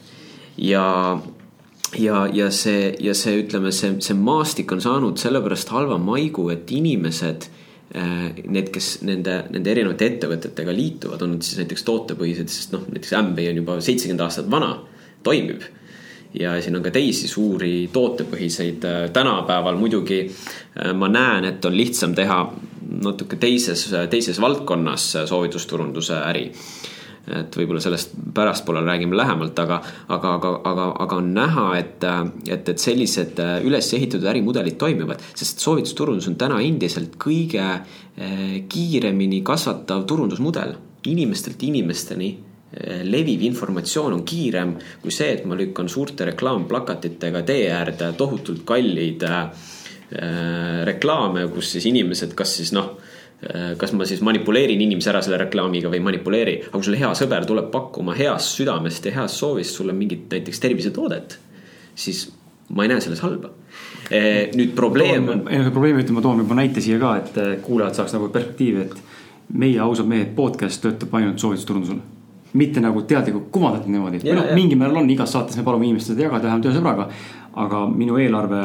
ja 0.60 1.20
ja, 1.98 2.26
ja 2.32 2.50
see, 2.50 2.94
ja 3.00 3.14
see, 3.14 3.40
ütleme, 3.42 3.72
see, 3.72 3.96
see 4.04 4.14
maastik 4.14 4.72
on 4.72 4.82
saanud 4.82 5.18
sellepärast 5.18 5.72
halva 5.74 5.98
maigu, 5.98 6.48
et 6.52 6.70
inimesed 6.70 7.48
need, 7.90 8.68
kes 8.70 9.00
nende, 9.02 9.32
nende 9.50 9.70
erinevate 9.72 10.06
ettevõtetega 10.06 10.74
liituvad, 10.74 11.24
on 11.26 11.34
nad 11.34 11.42
siis 11.46 11.58
näiteks 11.58 11.82
tootepõhised, 11.88 12.50
sest 12.52 12.74
noh, 12.76 12.84
näiteks 12.86 13.16
Ambay 13.18 13.50
on 13.50 13.58
juba 13.58 13.78
seitsekümmend 13.82 14.22
aastat 14.26 14.50
vana, 14.50 14.76
toimib. 15.26 15.64
ja 16.34 16.52
siin 16.62 16.76
on 16.78 16.84
ka 16.84 16.92
teisi 16.94 17.26
suuri 17.28 17.88
tootepõhiseid, 17.92 18.84
äh, 18.86 19.08
tänapäeval 19.10 19.76
muidugi 19.76 20.20
äh, 20.28 20.92
ma 20.94 21.08
näen, 21.10 21.44
et 21.44 21.64
on 21.64 21.76
lihtsam 21.76 22.14
teha 22.14 22.38
natuke 23.02 23.36
teises, 23.36 23.88
teises 24.10 24.40
valdkonnas 24.40 25.10
soovitusturunduse 25.26 26.14
äri 26.30 26.50
et 27.30 27.56
võib-olla 27.56 27.82
sellest 27.82 28.12
pärastpoole 28.34 28.82
räägime 28.86 29.16
lähemalt, 29.18 29.58
aga, 29.62 29.80
aga, 30.08 30.34
aga, 30.38 30.52
aga, 30.70 30.86
aga 31.04 31.18
on 31.20 31.32
näha, 31.36 31.66
et, 31.78 32.04
et, 32.48 32.68
et 32.74 32.82
sellised 32.82 33.40
üles 33.66 33.92
ehitatud 33.96 34.28
ärimudelid 34.32 34.78
toimivad, 34.80 35.22
sest 35.38 35.62
soovitusturundus 35.64 36.28
on 36.30 36.38
täna 36.40 36.60
endiselt 36.64 37.16
kõige 37.20 37.64
eh, 37.70 38.60
kiiremini 38.70 39.42
kasvatav 39.46 40.06
turundusmudel. 40.10 40.76
Inimestelt 41.10 41.62
inimesteni 41.64 42.30
eh, 42.34 43.02
leviv 43.06 43.44
informatsioon 43.48 44.18
on 44.18 44.24
kiirem 44.28 44.76
kui 45.02 45.14
see, 45.14 45.32
et 45.36 45.46
ma 45.48 45.58
lükkan 45.58 45.88
suurte 45.88 46.28
reklaamplakatitega 46.32 47.44
tee 47.48 47.68
äärde 47.74 48.12
tohutult 48.18 48.66
kalleid 48.68 49.24
äh, 49.28 49.68
reklaame, 50.10 51.44
kus 51.54 51.68
siis 51.76 51.84
inimesed, 51.86 52.32
kas 52.34 52.56
siis 52.58 52.72
noh 52.74 52.96
Äh, 53.40 53.76
kas 53.76 53.94
ma 53.96 54.04
siis 54.04 54.20
manipuleerin 54.20 54.82
inimese 54.84 55.08
ära 55.08 55.22
selle 55.24 55.38
reklaamiga 55.40 55.88
või 55.88 55.96
ei 55.96 56.04
manipuleeri, 56.04 56.54
aga 56.66 56.74
kui 56.74 56.84
sul 56.84 56.96
hea 57.00 57.08
sõber 57.16 57.46
tuleb 57.48 57.70
pakkuma 57.72 58.12
heast 58.18 58.58
südamest 58.58 59.08
ja 59.08 59.14
heast 59.14 59.40
soovist 59.40 59.78
sulle 59.78 59.94
mingit 59.96 60.26
näiteks 60.28 60.60
tervisetoodet, 60.60 61.38
siis 61.96 62.26
ma 62.76 62.84
ei 62.84 62.92
näe 62.92 63.00
selles 63.00 63.24
halba. 63.24 63.54
Äh, 64.12 64.52
nüüd 64.52 64.76
probleem 64.76 65.24
probleemi 65.48 66.04
ütleme, 66.04 66.18
ma 66.18 66.26
toon 66.28 66.44
juba 66.44 66.60
näite 66.60 66.84
siia 66.84 67.00
ka, 67.00 67.16
et 67.22 67.40
äh, 67.40 67.50
kuulajad 67.64 68.02
saaks 68.02 68.18
nagu 68.18 68.28
perspektiivi, 68.28 68.84
et 68.84 69.56
meie 69.56 69.80
ausad 69.80 70.12
mehed 70.12 70.36
podcast 70.36 70.84
töötab 70.84 71.16
ainult 71.16 71.40
soovitusturundusel 71.40 72.04
mitte 72.60 72.82
nagu 72.84 73.06
teadlikult 73.08 73.48
kuvandatud 73.54 73.88
niimoodi, 73.94 74.20
või 74.26 74.36
noh, 74.36 74.52
mingil 74.58 74.76
määral 74.76 75.00
on 75.00 75.12
igas 75.14 75.32
saates 75.32 75.56
me 75.56 75.64
palume 75.64 75.86
inimestel 75.88 76.12
seda 76.12 76.26
jagada, 76.26 76.50
vähemalt 76.50 76.66
ühe 76.68 76.76
sõbraga. 76.76 77.08
aga 77.64 77.86
minu 77.88 78.20
eelarve 78.20 78.64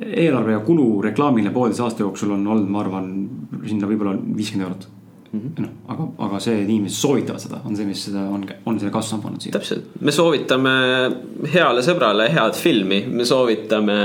eelarve 0.00 0.56
ja 0.56 0.64
kulu 0.66 0.88
reklaamile 1.02 1.52
pooleteise 1.54 1.84
aasta 1.86 2.04
jooksul 2.04 2.34
on 2.34 2.46
olnud, 2.46 2.68
ma 2.70 2.82
arvan, 2.82 3.08
sinna 3.68 3.88
võib-olla 3.90 4.14
viiskümmend 4.14 4.66
eurot 4.68 4.86
mm. 5.32 5.40
-hmm. 5.40 5.64
noh, 5.64 5.74
aga, 5.94 6.08
aga 6.28 6.40
see, 6.42 6.62
et 6.62 6.68
inimesed 6.68 6.98
soovitavad 6.98 7.42
seda, 7.42 7.60
on 7.64 7.76
see, 7.76 7.86
mis 7.88 8.06
seda 8.08 8.24
on, 8.36 8.46
on 8.66 8.80
selle 8.80 8.94
kasvu 8.94 9.20
pannud 9.22 9.44
siia. 9.44 9.56
täpselt, 9.58 9.92
me 10.00 10.14
soovitame 10.14 10.74
heale 11.54 11.84
sõbrale 11.86 12.30
head 12.32 12.58
filmi, 12.58 13.04
me 13.10 13.26
soovitame 13.28 13.98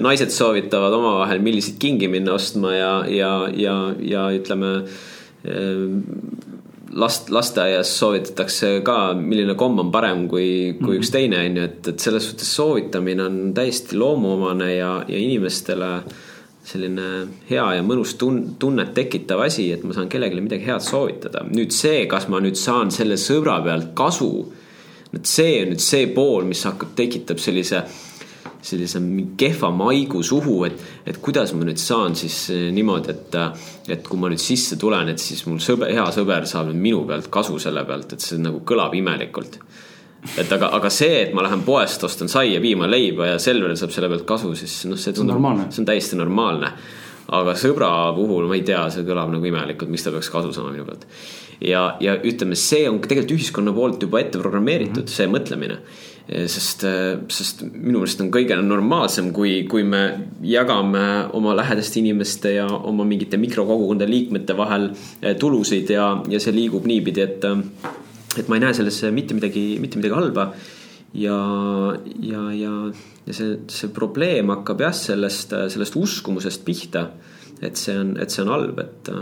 naised 0.00 0.32
soovitavad 0.32 0.94
omavahel, 0.96 1.42
milliseid 1.44 1.76
kingi 1.78 2.08
minna 2.08 2.34
ostma 2.34 2.72
ja, 2.74 2.92
ja, 3.10 3.32
ja, 3.52 3.76
ja 4.00 4.28
ütleme 4.32 4.78
last, 6.92 7.30
lasteaias 7.30 7.90
soovitatakse 7.98 8.80
ka, 8.84 8.98
milline 9.18 9.54
komm 9.58 9.78
on 9.84 9.90
parem 9.92 10.28
kui, 10.28 10.74
kui 10.78 10.80
mm 10.80 10.86
-hmm. 10.86 11.00
üks 11.00 11.10
teine, 11.10 11.38
on 11.46 11.56
ju, 11.56 11.64
et, 11.64 11.88
et 11.88 11.98
selles 12.00 12.28
suhtes 12.28 12.56
soovitamine 12.56 13.22
on 13.22 13.54
täiesti 13.54 13.96
loomuomane 13.96 14.74
ja, 14.74 15.04
ja 15.08 15.18
inimestele 15.18 16.02
selline 16.64 17.26
hea 17.50 17.64
ja 17.76 17.82
mõnus 17.82 18.14
tun-, 18.20 18.56
tunnet 18.58 18.94
tekitav 18.94 19.40
asi, 19.44 19.72
et 19.72 19.84
ma 19.84 19.92
saan 19.92 20.08
kellelegi 20.08 20.40
midagi 20.40 20.64
head 20.66 20.80
soovitada. 20.80 21.44
nüüd 21.50 21.70
see, 21.70 22.06
kas 22.06 22.28
ma 22.28 22.40
nüüd 22.40 22.56
saan 22.56 22.90
selle 22.90 23.16
sõbra 23.20 23.60
pealt 23.64 23.92
kasu, 23.94 24.52
et 25.12 25.26
see 25.26 25.62
on 25.62 25.74
nüüd 25.74 25.84
see 25.84 26.06
pool, 26.06 26.44
mis 26.44 26.64
hakkab, 26.64 26.94
tekitab 26.96 27.38
sellise 27.38 27.84
sellise 28.64 29.00
kehva 29.40 29.70
maigu 29.74 30.22
suhu, 30.24 30.56
et, 30.68 30.80
et 31.06 31.20
kuidas 31.22 31.52
ma 31.54 31.66
nüüd 31.68 31.80
saan 31.80 32.16
siis 32.18 32.38
eh, 32.54 32.66
niimoodi, 32.74 33.12
et, 33.12 33.38
et 33.96 34.08
kui 34.08 34.20
ma 34.20 34.30
nüüd 34.32 34.42
sisse 34.42 34.78
tulen, 34.80 35.12
et 35.12 35.22
siis 35.22 35.44
mul 35.48 35.60
sõber, 35.62 35.92
hea 35.92 36.06
sõber 36.14 36.48
saab 36.50 36.70
nüüd 36.72 36.82
minu 36.88 37.04
pealt 37.08 37.30
kasu 37.32 37.60
selle 37.62 37.84
pealt, 37.88 38.16
et 38.16 38.24
see 38.24 38.40
nagu 38.40 38.62
kõlab 38.66 38.96
imelikult. 38.96 39.60
et 40.40 40.52
aga, 40.56 40.70
aga 40.72 40.88
see, 40.88 41.26
et 41.26 41.34
ma 41.36 41.44
lähen 41.44 41.62
poest, 41.66 42.04
ostan 42.04 42.30
saia, 42.32 42.60
piima, 42.60 42.88
leiba 42.88 43.34
ja 43.34 43.38
Selver 43.38 43.76
saab 43.76 43.92
selle 43.92 44.08
pealt 44.08 44.24
kasu, 44.28 44.54
siis 44.56 44.84
noh, 44.88 44.96
see 44.96 45.12
tundub, 45.12 45.42
see 45.68 45.84
on 45.84 45.90
täiesti 45.92 46.16
normaalne 46.16 46.72
aga 47.32 47.54
sõbra 47.56 47.88
puhul 48.16 48.48
ma 48.48 48.58
ei 48.58 48.64
tea, 48.66 48.82
see 48.92 49.04
kõlab 49.06 49.32
nagu 49.32 49.48
imelikult, 49.48 49.90
miks 49.92 50.04
ta 50.04 50.12
peaks 50.12 50.30
kasu 50.32 50.52
saama 50.52 50.72
minu 50.74 50.84
pealt. 50.88 51.06
ja, 51.60 51.96
ja 52.04 52.16
ütleme, 52.20 52.56
see 52.58 52.88
on 52.90 53.00
tegelikult 53.00 53.38
ühiskonna 53.38 53.72
poolt 53.76 54.02
juba 54.04 54.20
ette 54.20 54.40
programmeeritud 54.40 55.04
mm, 55.04 55.08
-hmm. 55.08 55.16
see 55.16 55.30
mõtlemine 55.32 55.78
sest, 56.24 56.86
sest 57.28 57.62
minu 57.68 58.00
meelest 58.00 58.22
on 58.24 58.30
kõige 58.32 58.56
normaalsem, 58.64 59.28
kui, 59.36 59.58
kui 59.68 59.84
me 59.84 60.04
jagame 60.48 61.02
oma 61.36 61.52
lähedaste 61.58 62.00
inimeste 62.00 62.54
ja 62.56 62.64
oma 62.64 63.04
mingite 63.08 63.36
mikrokogukondade 63.40 64.08
liikmete 64.10 64.56
vahel 64.56 64.88
tulusid 65.40 65.92
ja, 65.92 66.08
ja 66.32 66.40
see 66.40 66.54
liigub 66.56 66.88
niipidi, 66.88 67.26
et, 67.26 67.44
et 68.40 68.48
ma 68.48 68.56
ei 68.56 68.64
näe 68.64 68.76
selles 68.76 69.02
mitte 69.12 69.36
midagi, 69.36 69.66
mitte 69.82 70.00
midagi 70.00 70.16
halba. 70.16 70.48
ja, 71.14 71.36
ja, 72.24 72.46
ja, 72.56 72.72
ja 73.26 73.36
see, 73.36 73.58
see 73.68 73.92
probleem 73.92 74.48
hakkab 74.54 74.80
jah, 74.86 74.96
sellest, 74.96 75.52
sellest 75.76 76.00
uskumusest 76.00 76.64
pihta. 76.64 77.10
et 77.60 77.76
see 77.76 77.98
on, 78.00 78.16
et 78.20 78.32
see 78.32 78.42
on 78.46 78.54
halb, 78.56 78.80
et 78.80 79.12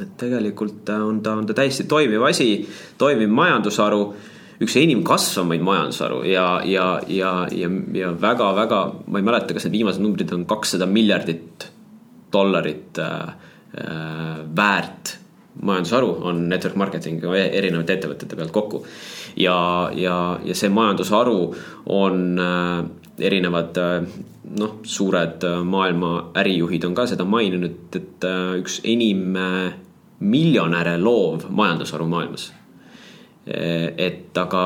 et 0.00 0.12
tegelikult 0.18 0.88
on 0.88 1.18
ta, 1.22 1.36
on 1.36 1.46
ta 1.46 1.54
täiesti 1.54 1.84
toimiv 1.84 2.22
asi, 2.24 2.66
toimiv 2.98 3.30
majandusharu 3.30 4.04
üks 4.62 4.76
enim 4.80 5.02
kasvavaid 5.06 5.64
majandusharu 5.64 6.22
ja, 6.28 6.46
ja, 6.68 6.86
ja, 7.08 7.32
ja, 7.50 7.70
ja 7.98 8.12
väga-väga, 8.22 8.82
ma 9.06 9.20
ei 9.20 9.26
mäleta, 9.26 9.56
kas 9.56 9.66
need 9.66 9.80
viimased 9.80 10.02
numbrid 10.04 10.32
on 10.36 10.46
kakssada 10.50 10.86
miljardit 10.86 11.66
dollarit 12.32 12.98
äh, 13.02 13.34
äh, 13.78 14.38
väärt 14.56 15.16
majandusharu 15.62 16.14
on 16.28 16.46
network 16.48 16.78
marketing 16.80 17.24
erinevate 17.34 17.98
ettevõtete 17.98 18.38
pealt 18.38 18.54
kokku. 18.54 18.84
ja, 19.36 19.90
ja, 19.94 20.16
ja 20.44 20.54
see 20.56 20.72
majandusharu 20.72 21.38
on 21.92 22.22
äh, 22.40 22.84
erinevad 23.18 23.78
äh, 23.78 24.06
noh, 24.58 24.78
suured 24.82 25.44
äh, 25.44 25.60
maailma 25.64 26.32
ärijuhid 26.38 26.84
on 26.88 26.94
ka 26.94 27.06
seda 27.10 27.26
maininud, 27.28 27.92
et 27.98 28.26
äh, 28.28 28.56
üks 28.62 28.80
enim 28.84 29.36
äh, 29.36 29.76
miljonäre 30.22 30.96
loov 31.02 31.48
majandusharu 31.50 32.06
maailmas 32.08 32.52
et 33.46 34.38
aga, 34.38 34.62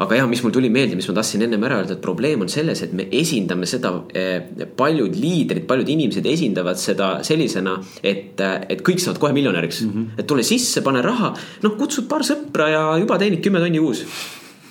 aga 0.00 0.16
jah, 0.16 0.28
mis 0.30 0.40
mul 0.44 0.54
tuli 0.54 0.70
meelde, 0.72 0.96
mis 0.96 1.08
ma 1.10 1.14
tahtsin 1.18 1.44
ennem 1.44 1.64
ära 1.68 1.80
öelda, 1.82 1.98
et 1.98 2.02
probleem 2.04 2.40
on 2.40 2.48
selles, 2.48 2.80
et 2.86 2.94
me 2.96 3.06
esindame 3.20 3.68
seda, 3.68 3.92
eh, 4.16 4.66
paljud 4.76 5.16
liidrid, 5.16 5.66
paljud 5.68 5.92
inimesed 5.92 6.26
esindavad 6.26 6.80
seda 6.80 7.12
sellisena, 7.26 7.76
et, 8.02 8.40
et 8.40 8.84
kõik 8.86 9.02
saavad 9.02 9.20
kohe 9.20 9.36
miljonäriks 9.36 9.82
mm. 9.84 9.92
-hmm. 9.92 10.20
et 10.20 10.26
tule 10.26 10.44
sisse, 10.46 10.80
pane 10.86 11.04
raha, 11.04 11.34
noh, 11.62 11.76
kutsud 11.76 12.08
paar 12.08 12.24
sõpra 12.24 12.70
ja 12.72 12.84
juba 13.02 13.18
teenid 13.20 13.44
kümme 13.44 13.60
tonni 13.60 13.82
kuus 13.82 14.06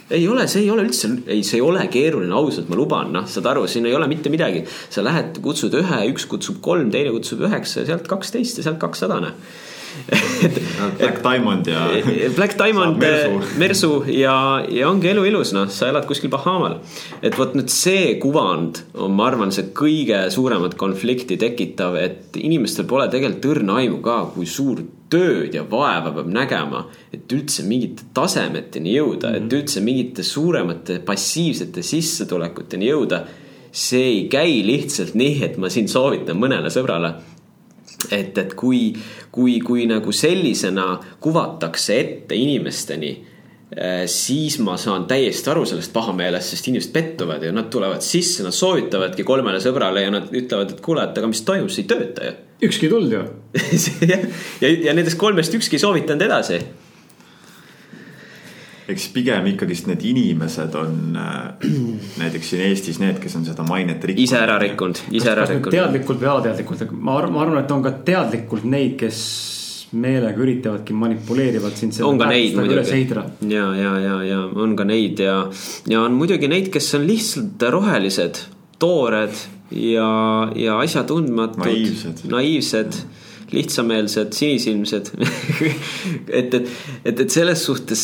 ei 0.10 0.28
ole, 0.28 0.48
see 0.50 0.64
ei 0.64 0.70
ole 0.74 0.88
üldse, 0.88 1.10
ei, 1.28 1.44
see 1.46 1.60
ei 1.60 1.62
ole 1.62 1.84
keeruline, 1.88 2.34
ausalt, 2.34 2.70
ma 2.70 2.76
luban, 2.76 3.12
noh, 3.14 3.28
saad 3.30 3.46
aru, 3.46 3.68
siin 3.70 3.86
ei 3.86 3.94
ole 3.94 4.08
mitte 4.10 4.30
midagi. 4.34 4.64
sa 4.90 5.04
lähed, 5.06 5.38
kutsud 5.46 5.74
ühe, 5.78 6.00
üks 6.10 6.26
kutsub 6.26 6.58
kolm, 6.66 6.90
teine 6.90 7.12
kutsub 7.14 7.44
üheksa 7.46 7.84
ja 7.84 7.92
sealt 7.92 8.08
kaksteist 8.10 8.58
ja 8.58 8.64
sealt 8.66 8.80
kakssada, 8.82 9.20
noh 9.22 9.38
Black 11.00 11.24
Diamond 11.24 11.68
ja. 11.68 11.88
Black 12.38 12.58
Diamond, 12.58 12.97
Mersu. 12.97 13.58
Mersu 13.60 13.91
ja, 14.14 14.36
ja 14.70 14.89
ongi 14.89 15.12
elu 15.12 15.26
ilus, 15.30 15.54
noh, 15.56 15.68
sa 15.74 15.89
elad 15.91 16.08
kuskil 16.10 16.32
Bahamal. 16.34 16.80
et 17.22 17.36
vot 17.38 17.56
nüüd 17.58 17.72
see 17.74 18.16
kuvand 18.22 18.84
on, 18.95 19.14
ma 19.16 19.28
arvan, 19.30 19.52
see 19.56 19.72
kõige 19.76 20.26
suuremat 20.34 20.78
konflikti 20.80 21.38
tekitav, 21.39 21.97
et 22.00 22.39
inimestel 22.39 22.88
pole 22.89 23.10
tegelikult 23.12 23.52
õrna 23.54 23.82
aimu 23.84 24.00
ka, 24.06 24.22
kui 24.36 24.47
suur 24.50 24.82
tööd 25.10 25.56
ja 25.58 25.66
vaeva 25.70 26.14
peab 26.14 26.30
nägema, 26.32 26.86
et 27.14 27.32
üldse 27.34 27.66
mingite 27.68 28.10
tasemeteni 28.14 28.93
jõuda 28.93 29.30
mm, 29.30 29.34
-hmm. 29.34 29.38
et 29.38 29.45
mhm. 29.45 29.60
üldse 29.60 29.84
mingite 29.86 30.24
suuremate 30.24 31.00
passiivsete 31.06 31.84
sissetulekuteni 31.84 32.89
jõuda. 32.89 33.24
see 33.72 34.02
ei 34.02 34.22
käi 34.30 34.64
lihtsalt 34.66 35.14
nii, 35.14 35.43
et 35.45 35.58
ma 35.58 35.70
siin 35.70 35.88
soovitan 35.88 36.38
mõnele 36.41 36.72
sõbrale 36.74 37.14
et, 38.12 38.38
et 38.38 38.54
kui, 38.56 38.93
kui, 39.32 39.60
kui 39.60 39.88
nagu 39.89 40.12
sellisena 40.16 41.00
kuvatakse 41.20 42.00
ette 42.00 42.36
inimesteni 42.36 43.14
Äh, 43.70 44.08
siis 44.10 44.56
ma 44.66 44.80
saan 44.82 45.04
täiesti 45.06 45.52
aru 45.52 45.62
sellest 45.70 45.91
pahameelest, 45.93 46.56
sest 46.56 46.68
inimesed 46.72 46.89
pettuvad 46.89 47.43
ja 47.45 47.52
nad 47.54 47.68
tulevad 47.70 48.02
sisse, 48.02 48.41
nad 48.41 48.56
soovitavadki 48.58 49.22
kolmele 49.28 49.60
sõbrale 49.62 50.02
ja 50.02 50.14
nad 50.16 50.32
ütlevad, 50.34 50.74
et 50.74 50.80
kuule, 50.82 51.04
et 51.06 51.20
aga 51.22 51.30
mis 51.30 51.43
toimub, 51.45 51.70
see 51.70 51.84
ei 51.86 51.89
tööta 51.91 52.26
ju. 52.26 52.32
ükski 52.66 52.88
ei 52.88 52.93
tulnud 52.95 53.14
ju 53.14 53.22
ja, 54.10 54.18
ja, 54.64 54.72
ja 54.88 54.95
nendest 54.97 55.20
kolmest 55.22 55.54
ükski 55.54 55.78
ei 55.78 55.84
soovitanud 55.84 56.26
edasi. 56.26 56.58
Eks 58.90 59.10
pigem 59.14 59.52
ikkagist 59.52 59.90
need 59.90 60.04
inimesed 60.10 60.76
on 60.80 61.20
äh, 61.20 61.70
näiteks 62.22 62.54
siin 62.54 62.66
Eestis 62.70 63.00
need, 63.02 63.20
kes 63.22 63.36
on 63.38 63.46
seda 63.48 63.66
mainet 63.68 64.04
rikkunud. 64.04 64.26
ise 64.26 64.40
ära 64.40 64.58
rikkunud, 64.62 65.04
ise 65.12 65.32
ära 65.34 65.46
rikkunud. 65.50 65.76
teadlikult 65.76 66.22
või 66.24 66.32
alateadlikult, 66.34 66.84
ma 66.96 67.20
arvan, 67.20 67.36
ma 67.36 67.46
arvan, 67.46 67.64
et 67.64 67.74
on 67.76 67.86
ka 67.86 67.94
teadlikult 68.08 68.66
neid, 68.70 68.96
kes 69.00 69.22
meelega 70.00 70.38
üritavadki 70.44 70.94
manipuleerivalt 70.94 71.78
sind. 71.82 72.00
on 72.06 72.20
ka 72.22 72.30
neid 72.30 72.58
muidugi. 72.58 73.06
ja, 73.50 73.70
ja, 73.76 73.94
ja, 74.00 74.18
ja 74.26 74.42
on 74.46 74.76
ka 74.78 74.86
neid 74.90 75.22
ja, 75.24 75.38
ja 75.90 76.04
on 76.06 76.18
muidugi 76.18 76.50
neid, 76.52 76.70
kes 76.74 76.94
on 76.98 77.08
lihtsalt 77.10 77.70
rohelised, 77.78 78.44
toored 78.82 79.34
ja, 79.72 80.12
ja 80.56 80.78
asjatundmatud. 80.82 81.66
naiivsed, 81.66 82.26
naiivsed 82.30 83.02
lihtsameelsed, 83.52 84.34
sinisilmsed 84.34 85.10
et, 86.40 86.54
et, 86.54 86.70
et, 87.04 87.20
et 87.20 87.30
selles 87.30 87.64
suhtes 87.66 88.04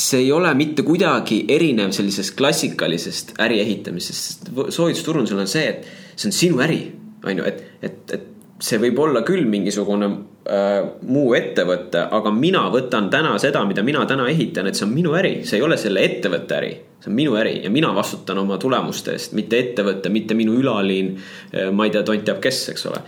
see 0.00 0.24
ei 0.24 0.32
ole 0.32 0.52
mitte 0.56 0.84
kuidagi 0.86 1.42
erinev 1.52 1.92
sellisest 1.96 2.36
klassikalisest 2.38 3.34
äri 3.42 3.60
ehitamisest, 3.60 4.48
sest 4.48 4.74
soovitusturundusel 4.76 5.42
on 5.44 5.50
see, 5.50 5.66
et 5.68 5.88
see 6.16 6.30
on 6.30 6.36
sinu 6.36 6.60
äri, 6.64 6.82
on 7.24 7.40
ju, 7.40 7.46
et, 7.48 7.64
et, 7.84 8.14
et 8.16 8.28
see 8.60 8.80
võib 8.80 8.98
olla 9.00 9.22
küll 9.26 9.46
mingisugune 9.48 10.08
äh, 10.10 10.78
muu 11.08 11.34
ettevõte, 11.36 12.04
aga 12.16 12.32
mina 12.34 12.66
võtan 12.72 13.08
täna 13.12 13.34
seda, 13.42 13.64
mida 13.68 13.84
mina 13.86 14.04
täna 14.08 14.28
ehitan, 14.30 14.68
et 14.68 14.78
see 14.78 14.86
on 14.88 14.94
minu 14.94 15.16
äri, 15.18 15.40
see 15.48 15.60
ei 15.60 15.66
ole 15.66 15.78
selle 15.80 16.04
ettevõtte 16.06 16.56
äri. 16.60 16.72
see 17.00 17.12
on 17.12 17.16
minu 17.16 17.36
äri 17.40 17.58
ja 17.64 17.72
mina 17.72 17.94
vastutan 17.96 18.38
oma 18.38 18.58
tulemuste 18.60 19.16
eest, 19.16 19.36
mitte 19.36 19.58
ettevõte, 19.58 20.12
mitte 20.12 20.36
minu 20.36 20.56
ülaliin 20.60 21.14
äh,. 21.16 21.70
ma 21.72 21.88
ei 21.88 21.94
tea, 21.94 22.04
tont 22.04 22.24
teab 22.24 22.40
kes, 22.44 22.68
eks 22.74 22.88
ole 22.92 23.04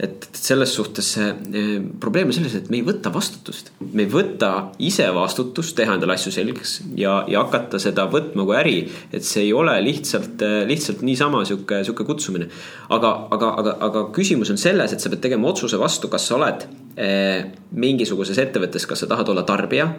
et 0.00 0.26
selles 0.36 0.72
suhtes 0.72 1.08
eh, 1.20 1.80
probleem 2.00 2.30
on 2.30 2.36
selles, 2.36 2.54
et 2.56 2.68
me 2.72 2.78
ei 2.78 2.84
võta 2.86 3.12
vastutust. 3.12 3.72
me 3.92 4.04
ei 4.04 4.10
võta 4.10 4.50
ise 4.82 5.06
vastutust, 5.14 5.74
teha 5.76 5.96
endale 5.96 6.16
asju 6.16 6.32
selgeks 6.34 6.74
ja, 6.98 7.20
ja 7.28 7.42
hakata 7.44 7.80
seda 7.82 8.06
võtma 8.10 8.46
kui 8.48 8.56
äri. 8.56 8.76
et 9.12 9.26
see 9.26 9.46
ei 9.46 9.52
ole 9.56 9.74
lihtsalt, 9.84 10.42
eh, 10.42 10.62
lihtsalt 10.68 11.02
niisama 11.06 11.44
sihuke, 11.48 11.82
sihuke 11.84 12.06
kutsumine. 12.08 12.48
aga, 12.88 13.12
aga, 13.30 13.52
aga, 13.62 13.76
aga 13.88 14.06
küsimus 14.16 14.52
on 14.54 14.60
selles, 14.60 14.92
et 14.92 15.00
sa 15.00 15.12
pead 15.12 15.24
tegema 15.28 15.50
otsuse 15.50 15.80
vastu, 15.80 16.10
kas 16.12 16.28
sa 16.28 16.38
oled 16.38 16.66
eh, 16.96 17.50
mingisuguses 17.72 18.38
ettevõttes, 18.42 18.88
kas 18.88 19.04
sa 19.04 19.10
tahad 19.10 19.28
olla 19.34 19.44
tarbija. 19.48 19.90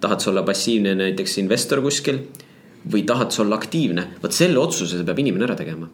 tahad 0.00 0.20
sa 0.20 0.30
olla 0.30 0.42
passiivne 0.46 0.94
näiteks 0.96 1.38
investor 1.42 1.82
kuskil 1.84 2.22
või 2.90 3.02
tahad 3.04 3.34
sa 3.34 3.42
olla 3.42 3.58
aktiivne, 3.60 4.06
vot 4.22 4.32
selle 4.32 4.58
otsuse 4.58 5.02
peab 5.04 5.18
inimene 5.20 5.44
ära 5.44 5.58
tegema 5.58 5.90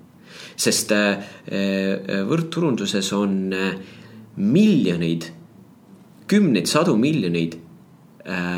sest 0.57 0.93
äh, 0.97 1.19
äh, 1.47 2.23
võrdturunduses 2.29 3.13
on 3.17 3.37
äh, 3.53 3.75
miljoneid, 4.37 5.31
kümneid, 6.29 6.69
sadu 6.71 6.97
miljoneid 7.01 7.63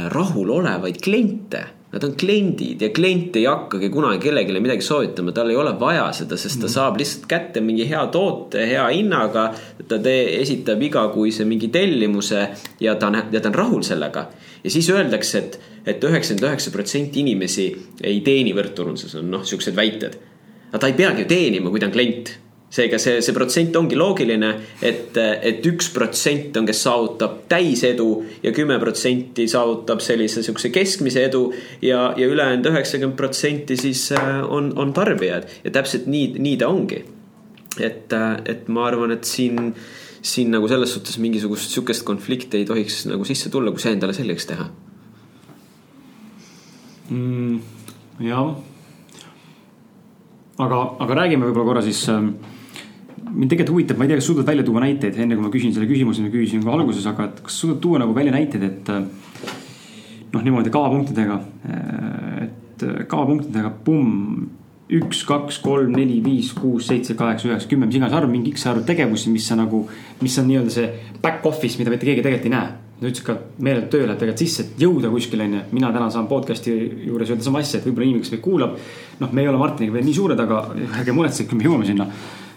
rahulolevaid 0.08 0.96
kliente 1.04 1.60
Nad 1.88 2.04
on 2.04 2.12
kliendid 2.20 2.82
ja 2.84 2.90
klient 2.92 3.36
ei 3.40 3.46
hakkagi 3.48 3.88
kunagi 3.88 4.20
kellelegi 4.26 4.60
midagi 4.60 4.84
soovitama, 4.84 5.32
tal 5.32 5.48
ei 5.48 5.56
ole 5.56 5.72
vaja 5.80 6.10
seda, 6.12 6.36
sest 6.36 6.60
ta 6.60 6.66
mm. 6.66 6.72
saab 6.74 6.98
lihtsalt 7.00 7.24
kätte 7.30 7.62
mingi 7.64 7.86
hea 7.88 8.02
toote 8.12 8.66
hea 8.68 8.82
hinnaga. 8.92 9.46
ta 9.88 9.96
tee, 10.04 10.26
esitab 10.42 10.84
igakuise 10.84 11.46
mingi 11.48 11.70
tellimuse 11.72 12.42
ja 12.84 12.98
ta 13.00 13.08
on, 13.08 13.16
ja 13.32 13.40
ta 13.40 13.48
on 13.48 13.56
rahul 13.56 13.86
sellega. 13.88 14.26
ja 14.64 14.70
siis 14.70 14.90
öeldakse 14.92 15.38
et, 15.38 15.60
et 15.86 16.04
üheksakümmend 16.04 16.50
üheksa 16.50 16.74
protsenti 16.76 17.24
inimesi 17.24 17.70
ei 18.04 18.20
teeni 18.20 18.52
võrdturunduses, 18.52 19.16
on 19.16 19.30
noh, 19.32 19.48
siuksed 19.48 19.76
väited 19.76 20.20
aga 20.68 20.78
ta 20.82 20.90
ei 20.90 20.98
peagi 20.98 21.24
ju 21.24 21.30
teenima, 21.30 21.70
kui 21.70 21.80
ta 21.80 21.88
on 21.88 21.96
klient 21.96 22.36
seega 22.68 22.98
see, 23.00 23.20
see 23.24 23.34
protsent 23.36 23.76
ongi 23.80 23.96
loogiline, 23.96 24.50
et, 24.84 25.16
et 25.16 25.64
üks 25.70 25.88
protsent 25.94 26.56
on, 26.60 26.66
kes 26.68 26.82
saavutab 26.84 27.38
täisedu 27.48 28.08
ja 28.44 28.52
kümme 28.56 28.76
protsenti 28.82 29.48
saavutab 29.48 30.02
sellise 30.04 30.44
sihukese 30.44 30.70
keskmise 30.74 31.24
edu. 31.30 31.46
ja, 31.82 32.12
ja 32.16 32.28
ülejäänud 32.28 32.68
üheksakümmend 32.68 33.16
protsenti 33.16 33.78
siis 33.80 34.10
äh, 34.12 34.42
on, 34.44 34.74
on 34.76 34.92
tarbijad 34.92 35.48
ja 35.64 35.72
täpselt 35.78 36.10
nii, 36.12 36.34
nii 36.44 36.58
ta 36.60 36.68
ongi. 36.68 37.04
et, 37.80 38.12
äh, 38.12 38.36
et 38.44 38.68
ma 38.68 38.84
arvan, 38.90 39.16
et 39.16 39.24
siin, 39.24 39.72
siin 40.20 40.52
nagu 40.52 40.68
selles 40.68 40.92
suhtes 40.92 41.16
mingisugust 41.22 41.72
sihukest 41.72 42.04
konflikti 42.04 42.60
ei 42.60 42.68
tohiks 42.68 43.06
nagu 43.08 43.24
sisse 43.24 43.48
tulla, 43.54 43.72
kui 43.72 43.80
see 43.80 43.96
endale 43.96 44.16
selgeks 44.16 44.52
teha 44.52 44.68
mm,. 47.08 47.60
jah 48.28 48.67
aga, 50.64 50.80
aga 51.04 51.18
räägime 51.22 51.48
võib-olla 51.48 51.68
korra 51.70 51.82
siis 51.86 52.02
ähm, 52.12 52.32
mind 53.28 53.52
tegelikult 53.52 53.76
huvitab, 53.76 53.98
ma 53.98 54.06
ei 54.06 54.12
tea, 54.12 54.20
kas 54.20 54.28
suudad 54.30 54.48
välja 54.48 54.66
tuua 54.66 54.82
näiteid, 54.84 55.18
enne 55.22 55.38
kui 55.38 55.46
ma 55.46 55.52
küsin 55.52 55.74
selle 55.74 55.88
küsimuse, 55.90 56.24
ma 56.24 56.32
küsisin 56.32 56.64
ka 56.64 56.74
alguses, 56.74 57.06
aga 57.10 57.28
et 57.28 57.42
kas 57.46 57.58
suudad 57.62 57.80
tuua 57.84 58.00
nagu 58.02 58.14
välja 58.16 58.34
näiteid, 58.34 58.64
et 58.66 58.92
äh, 58.94 59.04
noh, 60.32 60.44
niimoodi 60.44 60.72
kavapunktidega, 60.74 61.38
äh, 61.68 62.40
et 62.46 62.86
äh, 62.86 63.04
kavapunktidega, 63.10 63.72
pumm, 63.84 64.48
üks, 64.98 65.22
kaks, 65.28 65.60
kolm, 65.60 65.92
neli, 65.92 66.18
viis, 66.24 66.54
kuus, 66.56 66.86
seitse, 66.88 67.14
kaheksa, 67.18 67.50
üheksa, 67.50 67.68
kümme, 67.68 67.86
mis 67.86 67.98
iganes 67.98 68.16
arv, 68.16 68.30
mingi 68.32 68.54
X 68.56 68.64
arv 68.70 68.86
tegevusi, 68.88 69.32
mis 69.34 69.48
sa 69.50 69.58
nagu, 69.58 69.82
mis 70.22 70.38
on 70.40 70.48
nii-öelda 70.48 70.72
see 70.72 71.16
back 71.20 71.44
office, 71.46 71.76
mida 71.80 71.92
mitte 71.92 72.08
keegi 72.08 72.24
tegelikult 72.24 72.48
ei 72.48 72.54
näe 72.56 72.87
ta 72.98 73.06
ütles 73.06 73.22
ka 73.22 73.36
meeletult 73.62 73.92
töö 73.94 74.06
läheb 74.06 74.18
tegelikult 74.18 74.42
sisse, 74.42 74.64
et 74.64 74.82
jõuda 74.82 75.10
kuskile 75.12 75.46
onju. 75.46 75.60
mina 75.70 75.92
täna 75.94 76.10
saan 76.10 76.26
podcast'i 76.30 76.74
juures 77.06 77.30
öelda 77.30 77.46
sama 77.46 77.62
asja, 77.62 77.78
et 77.78 77.86
võib-olla 77.86 78.08
inimene, 78.08 78.24
kes 78.24 78.34
meid 78.34 78.42
kuulab. 78.42 78.76
noh, 79.20 79.32
me 79.32 79.42
ei 79.42 79.48
ole 79.48 79.58
Martiniga 79.58 79.94
veel 79.94 80.06
nii 80.08 80.14
suured, 80.14 80.40
aga 80.40 80.62
ärge 80.98 81.14
muretsege, 81.14 81.54
me 81.54 81.66
jõuame 81.66 81.86
sinna. 81.86 82.08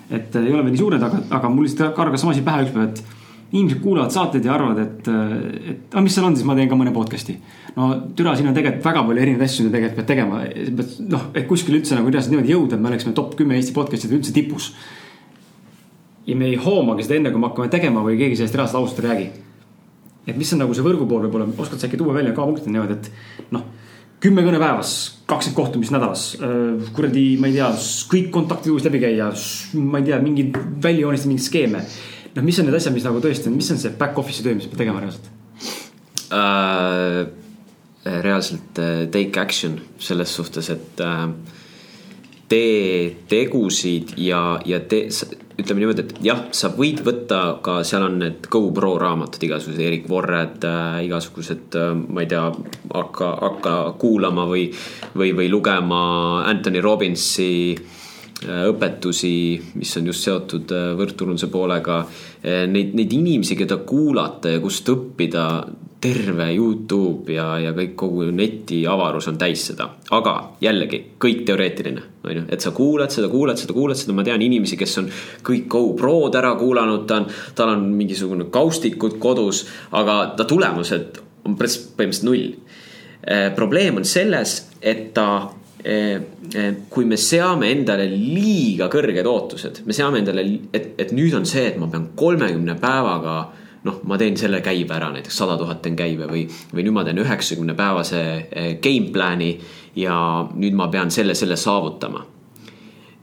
et 0.10 0.36
ei 0.36 0.54
ole 0.54 0.64
veel 0.64 0.74
nii 0.74 0.82
suured, 0.82 1.04
aga, 1.04 1.20
aga 1.38 1.50
mul 1.50 1.68
lihtsalt 1.68 1.94
kargas 1.96 2.24
sama 2.26 2.34
asi 2.34 2.42
pähe 2.46 2.64
ükspäev, 2.66 2.88
et 2.90 3.04
inimesed 3.52 3.82
kuulavad 3.84 4.16
saateid 4.16 4.48
ja 4.48 4.56
arvavad, 4.56 4.80
et, 4.80 5.12
et 5.74 5.94
aga 5.94 6.04
mis 6.08 6.16
seal 6.16 6.26
on, 6.26 6.40
siis 6.40 6.48
ma 6.48 6.56
teen 6.58 6.72
ka 6.72 6.80
mõne 6.80 6.96
podcast'i. 6.96 7.38
no 7.76 7.92
türa, 8.18 8.34
siin 8.36 8.50
on 8.50 8.58
tegelikult 8.58 8.90
väga 8.90 9.06
palju 9.12 9.26
erinevaid 9.28 9.46
asju, 9.46 9.68
mida 9.68 9.78
tegelikult 9.78 10.02
pead 10.02 10.10
tegema. 10.10 10.42
noh, 11.12 11.30
et 11.36 11.48
kuskile 11.52 11.78
üldse 11.84 12.00
nagu 12.00 12.10
reaalselt 12.10 12.34
niimoodi 12.34 12.56
jõuda, 12.56 12.80
et 12.80 12.82
me 12.82 12.90
oleksime 12.90 13.14
top 13.14 13.38
kümme 13.38 13.60
Eesti 13.60 13.78
podcast'ide 13.78 14.18
üldse 14.18 14.34
tipus. 14.34 14.74
ja 16.26 16.36
me 16.36 16.50
ei 16.50 16.58
hoomagi 16.66 17.06
seda 17.06 17.20
enne, 17.22 17.30
kui 17.30 17.46
me 17.46 17.50
hakkame 17.52 17.70
tegema 17.78 18.02
või 18.02 18.18
keegi 18.18 18.42
sellest 18.42 18.58
reaalselt 18.58 18.82
ausalt 18.82 19.06
ei 19.06 19.10
räägi 19.12 19.32
et 20.28 20.38
mis 20.38 20.54
on 20.54 20.62
nagu 20.62 20.76
see 20.78 20.86
võrgu 20.86 21.08
pool 21.10 21.26
võib-olla, 21.26 21.48
oskad 21.62 21.82
sa 21.82 21.88
äkki 21.90 22.00
tuua 22.00 22.16
välja 22.18 22.34
ka 22.38 22.46
punkte 22.46 22.70
niimoodi, 22.70 22.98
et 23.00 23.52
noh. 23.56 23.66
kümme 24.22 24.44
kõne 24.46 24.60
päevas, 24.62 24.94
kakskümmend 25.26 25.58
kohtumist 25.58 25.94
nädalas, 25.96 26.26
kuradi, 26.94 27.26
ma 27.42 27.50
ei 27.50 27.58
tea, 27.58 27.72
kõik 28.12 28.30
kontaktid 28.34 28.74
uuesti 28.74 28.92
läbi 28.92 29.02
käia, 29.02 29.32
ma 29.82 30.02
ei 30.02 30.10
tea, 30.12 30.20
mingeid 30.22 30.60
välja 30.84 31.08
joonistada 31.08 31.32
mingeid 31.32 31.48
skeeme. 31.48 31.86
noh, 32.36 32.46
mis 32.46 32.60
on 32.62 32.70
need 32.70 32.78
asjad, 32.78 32.94
mis 32.94 33.08
nagu 33.08 33.22
tõesti 33.24 33.54
mis 33.54 33.72
on 33.74 33.82
see 33.82 33.96
back 33.98 34.20
office'i 34.22 34.46
töö, 34.46 34.56
mis 34.56 34.70
peab 34.70 34.84
tegema 34.84 35.02
reaalselt 35.04 35.32
uh,? 36.32 37.38
reaalselt 38.02 38.80
uh, 38.82 39.04
take 39.14 39.38
action 39.38 39.76
selles 40.02 40.32
suhtes, 40.34 40.70
et 40.74 41.02
uh, 41.06 41.28
tee 42.50 43.12
tegusid 43.30 44.16
ja, 44.18 44.60
ja 44.66 44.80
tee 44.80 45.10
ütleme 45.62 45.84
niimoodi, 45.84 46.06
et 46.06 46.20
jah, 46.26 46.44
sa 46.56 46.72
võid 46.76 47.02
võtta 47.06 47.40
ka, 47.64 47.80
seal 47.88 48.06
on 48.08 48.20
need 48.22 48.48
GoPro 48.52 48.96
raamatud, 49.02 49.44
igasugused 49.48 49.82
Erik 49.86 50.08
Vorred 50.10 50.66
äh,, 50.68 51.00
igasugused 51.08 51.78
äh,, 51.80 51.94
ma 51.96 52.24
ei 52.24 52.30
tea, 52.32 52.44
hakka, 52.94 53.32
hakka 53.46 53.76
kuulama 54.02 54.48
või, 54.50 54.68
või, 55.16 55.34
või 55.38 55.50
lugema 55.52 56.02
Anthony 56.50 56.82
Robbinsi 56.84 57.52
äh, 57.76 58.66
õpetusi, 58.72 59.36
mis 59.78 59.94
on 60.00 60.12
just 60.12 60.28
seotud 60.28 60.74
äh, 60.76 60.92
võrdturunduse 61.00 61.52
poolega. 61.54 62.02
Äh, 62.42 62.66
neid, 62.72 62.96
neid 62.98 63.14
inimesi, 63.18 63.58
keda 63.60 63.82
kuulata 63.88 64.56
ja 64.56 64.64
kust 64.64 64.90
õppida, 64.92 65.46
terve 66.02 66.48
Youtube 66.56 67.36
ja, 67.36 67.46
ja 67.62 67.72
kõik 67.78 67.94
kogu 68.00 68.26
netiavarus 68.34 69.28
on 69.30 69.38
täis 69.42 69.68
seda. 69.70 69.88
aga 70.18 70.34
jällegi 70.64 71.02
kõik 71.22 71.44
teoreetiline, 71.46 72.04
on 72.26 72.36
ju, 72.40 72.46
et 72.50 72.66
sa 72.66 72.74
kuulad 72.76 73.14
seda, 73.14 73.30
kuulad 73.30 73.62
seda, 73.62 73.76
kuulad 73.78 74.00
seda, 74.00 74.16
ma 74.18 74.26
tean 74.26 74.42
inimesi, 74.42 74.80
kes 74.80 74.98
on 75.04 75.12
kõik 75.46 75.68
GoPro-d 75.72 76.40
ära 76.42 76.56
kuulanud, 76.58 77.06
ta 77.10 77.22
on, 77.22 77.30
tal 77.56 77.76
on 77.76 77.86
mingisugune 78.00 78.50
kaustikud 78.54 79.20
kodus, 79.22 79.66
aga 79.94 80.34
ta 80.38 80.50
tulemused 80.50 81.22
on 81.46 81.58
põhimõtteliselt 81.58 82.28
null. 82.28 82.52
Eh, 83.22 83.48
probleem 83.54 84.02
on 84.02 84.06
selles, 84.10 84.58
et 84.82 85.12
ta 85.14 85.28
eh, 85.86 86.18
eh, 86.58 86.70
kui 86.90 87.06
me 87.06 87.18
seame 87.22 87.70
endale 87.76 88.08
liiga 88.10 88.90
kõrged 88.90 89.30
ootused, 89.30 89.84
me 89.86 89.94
seame 89.94 90.24
endale, 90.24 90.48
et, 90.74 90.94
et 90.98 91.14
nüüd 91.14 91.38
on 91.38 91.46
see, 91.46 91.68
et 91.70 91.78
ma 91.82 91.90
pean 91.94 92.10
kolmekümne 92.18 92.80
päevaga 92.82 93.36
noh, 93.88 94.02
ma 94.08 94.18
teen 94.22 94.38
selle 94.38 94.62
käibe 94.66 94.96
ära, 94.96 95.10
näiteks 95.14 95.38
sada 95.42 95.58
tuhat 95.60 95.82
teen 95.84 95.96
käibe 96.00 96.28
või, 96.30 96.46
või 96.74 96.86
nüüd 96.86 96.96
ma 96.96 97.06
teen 97.08 97.22
üheksakümne 97.22 97.76
päevase 97.78 98.22
eh, 98.50 98.74
game 98.84 99.10
plan'i 99.14 99.56
ja 100.00 100.16
nüüd 100.54 100.78
ma 100.78 100.88
pean 100.94 101.12
selle, 101.14 101.36
selle 101.38 101.58
saavutama. 101.60 102.26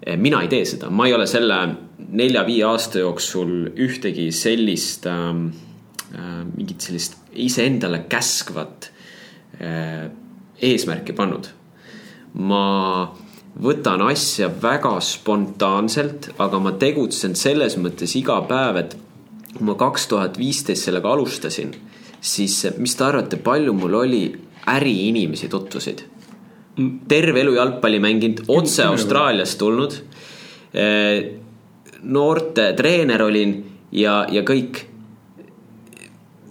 Eh, 0.02 0.16
mina 0.18 0.42
ei 0.42 0.50
tee 0.52 0.64
seda, 0.68 0.90
ma 0.90 1.06
ei 1.08 1.14
ole 1.16 1.28
selle 1.30 1.60
nelja-viie 2.08 2.64
aasta 2.66 3.02
jooksul 3.02 3.72
ühtegi 3.76 4.30
sellist 4.34 5.06
äh,, 5.10 5.32
mingit 6.54 6.80
sellist 6.80 7.18
iseendale 7.36 8.06
käskvat 8.08 8.92
eesmärki 9.58 11.12
pannud. 11.18 11.48
ma 12.38 12.62
võtan 13.62 14.02
asja 14.06 14.48
väga 14.62 14.98
spontaanselt, 15.02 16.30
aga 16.38 16.60
ma 16.62 16.72
tegutsen 16.78 17.34
selles 17.38 17.76
mõttes 17.80 18.14
iga 18.18 18.38
päev, 18.48 18.78
et 18.82 18.96
kui 19.54 19.64
ma 19.66 19.74
kaks 19.78 20.06
tuhat 20.10 20.38
viisteist 20.38 20.88
sellega 20.88 21.12
alustasin, 21.12 21.72
siis 22.20 22.60
mis 22.78 22.94
te 22.96 23.04
arvate, 23.06 23.40
palju 23.42 23.72
mul 23.76 24.00
oli 24.02 24.22
äriinimesi 24.68 25.48
tutvusid? 25.48 26.04
terve 27.08 27.40
elu 27.40 27.56
jalgpalli 27.56 27.98
mänginud, 27.98 28.44
otse 28.54 28.84
Austraaliast 28.86 29.58
tulnud. 29.58 29.96
noorte 32.02 32.72
treener 32.76 33.22
olin 33.22 33.56
ja, 33.92 34.26
ja 34.30 34.42
kõik. 34.46 34.84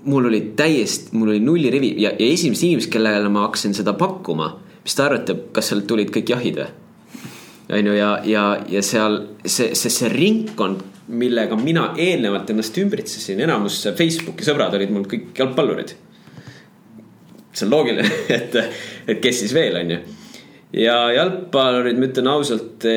mul 0.04 0.26
oli 0.26 0.42
täiesti, 0.56 1.16
mul 1.18 1.30
oli 1.30 1.40
nullirivi 1.40 1.94
ja, 2.02 2.14
ja 2.20 2.28
esimesed 2.34 2.64
inimesed, 2.64 2.92
kellele 2.92 3.30
ma 3.30 3.42
hakkasin 3.44 3.74
seda 3.76 3.94
pakkuma, 3.94 4.54
mis 4.84 4.96
te 4.96 5.04
arvate, 5.04 5.36
kas 5.52 5.68
sealt 5.68 5.88
tulid 5.88 6.12
kõik 6.16 6.32
jahid 6.32 6.60
või? 6.62 6.68
On 7.70 7.86
ju, 7.86 7.94
ja, 7.94 8.12
ja, 8.24 8.44
ja 8.70 8.82
seal 8.84 9.18
see, 9.46 9.74
see, 9.76 9.92
see 9.92 10.12
ringkond, 10.12 10.84
millega 11.08 11.56
mina 11.60 11.90
eelnevalt 12.00 12.50
ennast 12.52 12.76
ümbritsesin, 12.80 13.40
enamus 13.44 13.82
Facebooki 13.96 14.46
sõbrad 14.48 14.76
olid 14.76 14.92
mul 14.92 15.08
kõik 15.08 15.36
jalgpallurid. 15.40 15.96
see 17.52 17.66
on 17.66 17.74
loogiline, 17.74 18.08
et, 18.38 18.56
et 19.08 19.20
kes 19.24 19.44
siis 19.44 19.56
veel, 19.56 19.80
on 19.82 19.96
ju. 19.96 20.00
ja 20.84 21.00
jalgpallurid, 21.16 22.00
ma 22.00 22.10
ütlen 22.12 22.32
ausalt, 22.32 22.88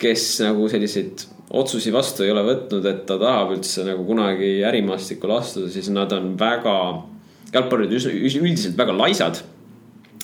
kes 0.00 0.26
nagu 0.46 0.68
selliseid 0.72 1.26
otsusi 1.60 1.92
vastu 1.92 2.24
ei 2.24 2.32
ole 2.32 2.44
võtnud, 2.46 2.84
et 2.86 3.04
ta 3.08 3.16
tahab 3.20 3.56
üldse 3.56 3.84
nagu 3.84 4.04
kunagi 4.06 4.60
ärimaastikule 4.64 5.40
astuda, 5.40 5.68
siis 5.72 5.90
nad 5.92 6.12
on 6.16 6.32
väga, 6.40 6.74
jalgpallurid 7.52 7.96
üldiselt 7.96 8.78
väga 8.78 8.96
laisad. 8.96 9.44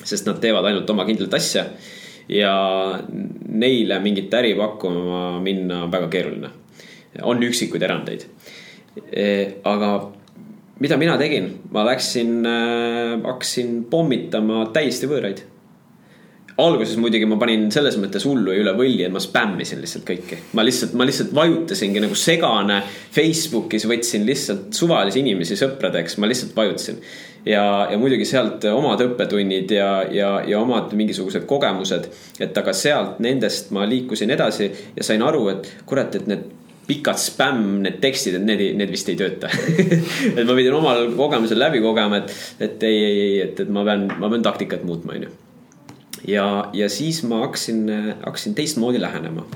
sest 0.07 0.26
nad 0.28 0.37
teevad 0.39 0.64
ainult 0.68 0.91
oma 0.93 1.05
kindlat 1.09 1.32
asja 1.34 1.64
ja 2.29 2.55
neile 3.49 3.99
mingit 4.03 4.35
äri 4.35 4.55
pakkuma 4.59 5.41
minna 5.41 5.85
on 5.85 5.93
väga 5.93 6.09
keeruline. 6.09 6.51
on 7.22 7.43
üksikuid 7.43 7.83
erandeid. 7.83 8.27
E, 9.12 9.24
aga 9.64 9.91
mida 10.81 10.97
mina 10.97 11.16
tegin, 11.18 11.51
ma 11.72 11.85
läksin, 11.87 12.47
äh, 12.47 13.16
hakkasin 13.24 13.85
pommitama 13.91 14.66
täiesti 14.72 15.09
võõraid 15.09 15.45
alguses 16.57 16.97
muidugi 16.97 17.27
ma 17.29 17.37
panin 17.41 17.69
selles 17.73 17.99
mõttes 18.01 18.25
hullu 18.25 18.55
ja 18.55 18.63
üle 18.63 18.73
võlli, 18.79 19.05
et 19.05 19.13
ma 19.13 19.21
spämmisin 19.21 19.83
lihtsalt 19.83 20.07
kõiki. 20.09 20.39
ma 20.57 20.65
lihtsalt, 20.65 20.95
ma 20.97 21.05
lihtsalt 21.05 21.35
vajutasingi 21.37 22.01
nagu 22.01 22.17
segane 22.17 22.81
Facebookis 23.13 23.85
võtsin 23.91 24.25
lihtsalt 24.29 24.73
suvalisi 24.77 25.21
inimesi 25.21 25.59
sõpradeks, 25.61 26.17
ma 26.17 26.31
lihtsalt 26.31 26.57
vajutasin. 26.57 27.03
ja, 27.45 27.63
ja 27.91 27.99
muidugi 28.01 28.25
sealt 28.25 28.65
omad 28.73 29.05
õppetunnid 29.05 29.77
ja, 29.77 29.91
ja, 30.11 30.31
ja 30.49 30.61
omad 30.65 30.97
mingisugused 30.97 31.45
kogemused. 31.47 32.09
et 32.41 32.57
aga 32.57 32.73
sealt 32.73 33.21
nendest 33.21 33.71
ma 33.77 33.85
liikusin 33.85 34.33
edasi 34.33 34.71
ja 34.97 35.05
sain 35.05 35.23
aru, 35.23 35.49
et 35.53 35.73
kurat, 35.85 36.15
et 36.17 36.27
need 36.27 36.53
pikad 36.87 37.19
spämm, 37.19 37.81
need 37.83 37.99
tekstid, 38.01 38.39
et 38.39 38.45
need, 38.47 38.63
need 38.79 38.93
vist 38.95 39.09
ei 39.11 39.19
tööta 39.19 39.51
et 40.39 40.45
ma 40.47 40.55
pidin 40.55 40.79
omal 40.79 41.11
kogemusel 41.19 41.61
läbi 41.61 41.85
kogema, 41.85 42.23
et, 42.23 42.37
et 42.63 42.87
ei, 42.87 43.03
ei, 43.03 43.19
ei, 43.27 43.41
et, 43.51 43.67
et 43.67 43.69
ma 43.69 43.85
pean, 43.85 44.07
ma 44.17 44.31
pean 44.33 44.47
taktikat 44.47 44.87
muutma, 44.87 45.19
onju 45.19 45.35
ja, 46.25 46.71
ja 46.73 46.89
siis 46.89 47.23
ma 47.23 47.43
hakkasin, 47.45 47.87
hakkasin 48.25 48.55
teistmoodi 48.55 49.01
lähenema 49.01 49.47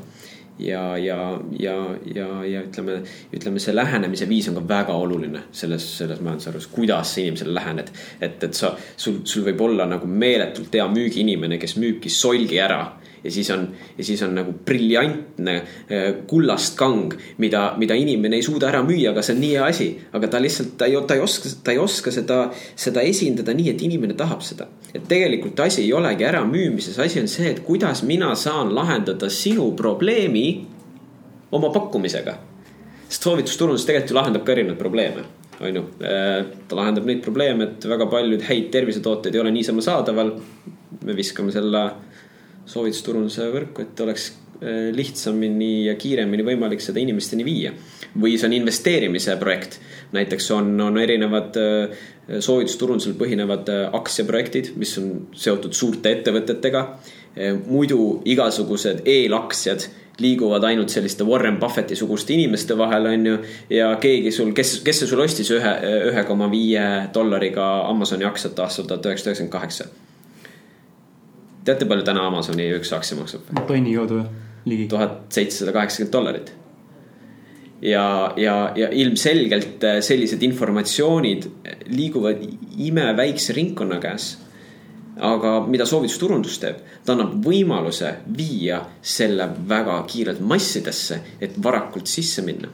ja, 0.61 0.99
ja, 0.99 1.41
ja, 1.59 1.97
ja, 2.15 2.45
ja 2.45 2.63
ütleme, 2.63 3.01
ütleme, 3.33 3.61
see 3.63 3.75
lähenemise 3.75 4.29
viis 4.29 4.49
on 4.51 4.59
ka 4.59 4.65
väga 4.69 4.97
oluline 4.97 5.45
selles, 5.57 5.87
selles 5.99 6.21
majandusharus, 6.25 6.69
kuidas 6.73 7.15
sa 7.15 7.21
inimesele 7.23 7.55
lähened. 7.55 7.93
et, 8.21 8.43
et 8.45 8.55
sa, 8.55 8.75
sul, 8.97 9.21
sul 9.25 9.47
võib 9.49 9.65
olla 9.65 9.87
nagu 9.89 10.07
meeletult 10.07 10.75
hea 10.75 10.87
müügiinimene, 10.89 11.59
kes 11.59 11.77
müübki 11.81 12.13
solgi 12.13 12.61
ära 12.61 12.83
ja 13.25 13.31
siis 13.31 13.51
on, 13.51 13.69
ja 13.99 14.05
siis 14.05 14.23
on 14.23 14.35
nagu 14.35 14.53
briljantne 14.67 15.57
äh, 15.57 16.07
kullast 16.27 16.77
kang, 16.79 17.15
mida, 17.39 17.75
mida 17.81 17.97
inimene 17.99 18.41
ei 18.41 18.45
suuda 18.47 18.71
ära 18.71 18.83
müüa, 18.87 19.13
aga 19.13 19.25
see 19.25 19.37
on 19.37 19.43
nii 19.45 19.53
hea 19.55 19.67
asi. 19.67 19.89
aga 20.13 20.31
ta 20.33 20.43
lihtsalt, 20.43 20.77
ta 20.81 20.89
ei, 20.89 20.97
ta 21.07 21.17
ei 21.19 21.25
oska, 21.25 21.53
ta 21.65 21.75
ei 21.75 21.81
oska 21.83 22.13
seda, 22.15 22.41
seda 22.77 23.05
esindada 23.07 23.55
nii, 23.57 23.71
et 23.75 23.83
inimene 23.87 24.17
tahab 24.19 24.45
seda. 24.47 24.69
et 24.95 25.05
tegelikult 25.09 25.61
asi 25.67 25.85
ei 25.85 25.93
olegi 25.97 26.27
äramüümises, 26.29 26.99
asi 26.99 27.21
on 27.21 27.29
see, 27.31 27.51
et 27.51 27.65
kuidas 27.67 28.05
mina 28.09 28.35
saan 28.35 28.75
lahendada 28.75 29.31
sinu 29.31 29.73
probleemi 29.77 30.47
oma 31.53 31.71
pakkumisega. 31.75 32.39
sest 33.09 33.27
soovitusturundus 33.27 33.85
tegelikult 33.87 34.15
ju 34.15 34.21
lahendab 34.23 34.47
ka 34.47 34.57
erinevaid 34.57 34.79
probleeme 34.81 35.29
on 35.61 35.77
ju. 35.77 35.83
Äh, 36.01 36.47
ta 36.69 36.77
lahendab 36.77 37.05
neid 37.05 37.23
probleeme, 37.25 37.67
et 37.69 37.85
väga 37.85 38.07
paljud 38.11 38.43
häid 38.49 38.71
tervisetooteid 38.73 39.35
ei 39.35 39.43
ole 39.43 39.53
niisama 39.53 39.85
saadaval. 39.85 40.39
me 41.05 41.15
viskame 41.17 41.53
selle 41.53 41.81
soovitusturunduse 42.71 43.49
võrku, 43.53 43.85
et 43.85 44.01
oleks 44.05 44.31
äh, 44.31 44.91
lihtsamini 44.95 45.87
ja 45.89 45.97
kiiremini 46.01 46.47
võimalik 46.47 46.83
seda 46.85 47.03
inimesteni 47.03 47.47
viia. 47.47 47.75
või 48.11 48.35
see 48.39 48.49
on 48.49 48.55
investeerimise 48.57 49.37
projekt, 49.39 49.79
näiteks 50.13 50.51
on, 50.57 50.73
on 50.83 50.99
erinevad 50.99 51.57
äh, 51.61 52.01
soovitusturundusel 52.39 53.15
põhinevad 53.19 53.71
äh, 53.71 53.87
aktsiaprojektid, 53.95 54.73
mis 54.77 54.97
on 54.99 55.29
seotud 55.33 55.73
suurte 55.73 56.13
ettevõtetega. 56.19 56.87
muidu 57.67 58.23
igasugused 58.27 59.05
eelaktsiad 59.07 59.85
liiguvad 60.19 60.65
ainult 60.67 60.91
selliste 60.91 61.25
Warren 61.25 61.61
Buffetti 61.61 61.97
suguste 61.97 62.35
inimeste 62.35 62.75
vahel, 62.79 63.07
on 63.07 63.27
ju. 63.27 63.37
ja 63.71 63.93
keegi 64.03 64.33
sul, 64.35 64.51
kes, 64.53 64.81
kes 64.85 64.99
see 64.99 65.13
sul 65.13 65.23
ostis 65.23 65.55
ühe, 65.55 65.75
ühe 66.11 66.25
koma 66.27 66.51
viie 66.51 67.07
dollariga 67.15 67.71
Amazoni 67.87 68.27
aktsiat 68.27 68.59
aastal 68.59 68.91
tuhat 68.91 69.07
üheksasada 69.07 69.31
üheksakümmend 69.31 69.55
kaheksa 69.55 70.10
teate, 71.71 71.89
palju 71.89 72.07
täna 72.07 72.27
Amazoni 72.29 72.69
üks 72.77 72.93
aktsia 72.97 73.19
maksab? 73.19 73.49
tonni 73.69 73.95
kaudu 73.97 74.25
ligi. 74.65 74.89
tuhat 74.89 75.33
seitsesada 75.33 75.73
kaheksakümmend 75.73 76.13
dollarit. 76.13 76.53
ja, 77.83 78.33
ja, 78.37 78.73
ja 78.77 78.91
ilmselgelt 78.93 79.85
äh, 79.85 80.01
sellised 80.05 80.43
informatsioonid 80.43 81.49
liiguvad 81.87 82.45
imeväikse 82.77 83.53
ringkonna 83.57 84.01
käes. 84.01 84.37
aga 85.21 85.61
mida 85.67 85.85
soovitusturundus 85.87 86.59
teeb, 86.61 86.79
ta 87.05 87.13
annab 87.13 87.35
võimaluse 87.45 88.15
viia 88.37 88.79
selle 89.03 89.51
väga 89.69 89.99
kiirelt 90.09 90.41
massidesse, 90.41 91.21
et 91.41 91.59
varakult 91.63 92.09
sisse 92.09 92.43
minna. 92.43 92.69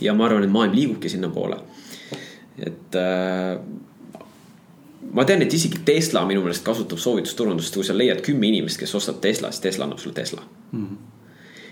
ja 0.00 0.14
ma 0.14 0.26
arvan, 0.28 0.44
et 0.44 0.52
maailm 0.52 0.74
liigubki 0.74 1.08
sinnapoole. 1.08 1.58
et 2.58 2.96
äh, 2.96 3.58
ma 5.12 5.24
tean, 5.24 5.42
et 5.44 5.52
isegi 5.52 5.82
Tesla 5.86 6.24
minu 6.28 6.44
meelest 6.44 6.64
kasutab 6.66 7.00
soovitusturundust, 7.00 7.74
kui 7.74 7.86
sa 7.86 7.96
leiad 7.96 8.22
kümme 8.24 8.48
inimest, 8.48 8.80
kes 8.80 8.94
ostab 8.98 9.20
Tesla, 9.24 9.50
siis 9.52 9.66
Tesla 9.66 9.88
annab 9.88 10.00
sulle 10.02 10.14
Tesla 10.14 10.42
mm. 10.42 10.86
-hmm. 10.86 10.96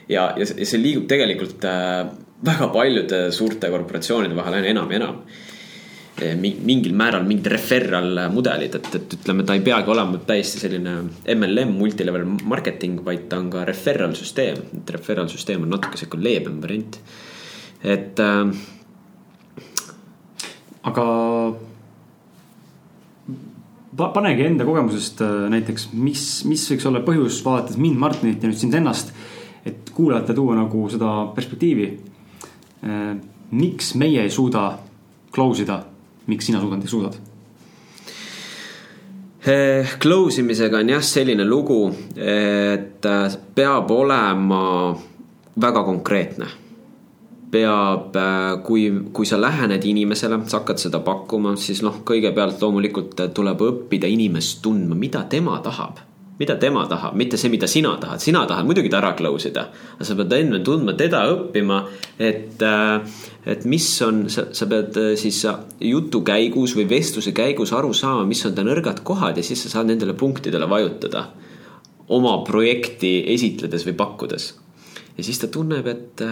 ja, 0.09 0.33
ja, 0.37 0.47
ja 0.57 0.67
see 0.67 0.83
liigub 0.83 1.09
tegelikult 1.09 1.65
äh, 1.65 2.11
väga 2.45 2.69
paljude 2.69 3.33
suurte 3.33 3.71
korporatsioonide 3.71 4.37
vahel 4.37 4.59
aina 4.59 4.69
enam 4.69 4.91
ja 4.91 4.97
enam 4.97 5.17
e, 6.23 6.35
mingil 6.41 6.95
määral 6.99 7.25
mingid 7.27 7.47
referral 7.47 8.29
mudelid, 8.35 8.75
et, 8.75 8.95
et 8.99 9.17
ütleme, 9.19 9.47
ta 9.47 9.55
ei 9.55 9.65
peagi 9.65 9.91
olema 9.91 10.19
täiesti 10.27 10.63
selline 10.63 10.97
MLM 11.35 11.75
multilevel 11.79 12.27
marketing, 12.45 13.01
vaid 13.05 13.29
ta 13.31 13.39
on 13.39 13.51
ka 13.51 13.65
referral 13.65 14.15
süsteem. 14.19 14.63
et 14.79 14.91
referral 14.91 15.29
süsteem 15.29 15.63
on 15.63 15.71
natuke 15.77 16.01
sihuke 16.01 16.21
leebem 16.23 16.61
variant, 16.63 17.01
et 17.83 18.21
äh,. 18.21 18.55
aga 20.83 21.05
panegi 23.97 24.47
enda 24.47 24.65
kogemusest 24.65 25.21
äh, 25.25 25.35
näiteks, 25.53 25.91
mis, 25.93 26.27
mis 26.49 26.65
võiks 26.71 26.87
olla 26.89 27.03
põhjus, 27.05 27.43
vaadates 27.45 27.79
mind, 27.81 27.99
Martinit 28.01 28.43
ja 28.43 28.51
nüüd 28.51 28.61
sind 28.61 28.77
ennast, 28.79 29.13
et 29.69 29.93
kuulajate 29.95 30.37
tuua 30.37 30.57
nagu 30.59 30.87
seda 30.93 31.13
perspektiivi. 31.37 31.91
Äh, 32.87 33.13
miks 33.53 33.93
meie 34.01 34.25
ei 34.25 34.33
suuda 34.33 34.71
close 35.35 35.67
ida, 35.67 35.83
miks 36.33 36.49
sina 36.49 36.63
suudad, 36.63 36.89
suudad? 36.89 37.21
Eh, 39.43 39.97
close 39.99 40.41
imisega 40.41 40.79
on 40.79 40.93
jah 40.95 41.03
selline 41.03 41.45
lugu, 41.45 41.85
et 42.17 43.07
äh, 43.11 43.39
peab 43.55 43.91
olema 43.91 44.65
väga 45.61 45.83
konkreetne 45.85 46.62
peab, 47.53 48.17
äh, 48.17 48.63
kui, 48.65 48.87
kui 49.13 49.29
sa 49.29 49.37
lähened 49.41 49.85
inimesele, 49.85 50.41
sa 50.49 50.63
hakkad 50.63 50.81
seda 50.81 51.03
pakkuma, 51.05 51.53
siis 51.61 51.83
noh, 51.85 52.01
kõigepealt 52.09 52.63
loomulikult 52.65 53.21
tuleb 53.37 53.67
õppida 53.67 54.09
inimest 54.09 54.63
tundma, 54.65 54.97
mida 54.97 55.27
tema 55.29 55.61
tahab. 55.65 56.09
mida 56.41 56.57
tema 56.59 56.81
tahab, 56.89 57.13
mitte 57.15 57.37
see, 57.39 57.51
mida 57.53 57.69
sina 57.71 57.93
tahad, 58.01 58.19
sina 58.19 58.41
tahad 58.49 58.67
muidugi 58.67 58.89
ta 58.91 58.97
ära 58.99 59.13
close 59.15 59.51
ida. 59.53 59.67
aga 59.95 60.05
sa 60.05 60.17
pead 60.19 60.33
enne 60.33 60.59
tundma 60.65 60.97
teda, 60.99 61.21
õppima, 61.31 61.83
et, 62.19 62.63
äh, 62.63 63.21
et 63.47 63.69
mis 63.69 63.87
on, 64.03 64.25
sa, 64.33 64.49
sa 64.51 64.67
pead 64.67 64.97
äh, 64.97 65.13
siis 65.21 65.45
jutu 65.79 66.25
käigus 66.27 66.75
või 66.75 66.89
vestluse 66.89 67.37
käigus 67.37 67.77
aru 67.77 67.93
saama, 67.93 68.25
mis 68.27 68.43
on 68.49 68.57
ta 68.57 68.65
nõrgad 68.65 69.05
kohad 69.05 69.37
ja 69.37 69.45
siis 69.45 69.63
sa 69.63 69.77
saad 69.77 69.93
nendele 69.93 70.17
punktidele 70.19 70.67
vajutada. 70.67 71.29
oma 72.09 72.43
projekti 72.45 73.25
esitledes 73.33 73.87
või 73.87 73.93
pakkudes. 73.93 74.55
ja 75.17 75.23
siis 75.25 75.39
ta 75.39 75.47
tunneb, 75.47 75.87
et 75.87 76.23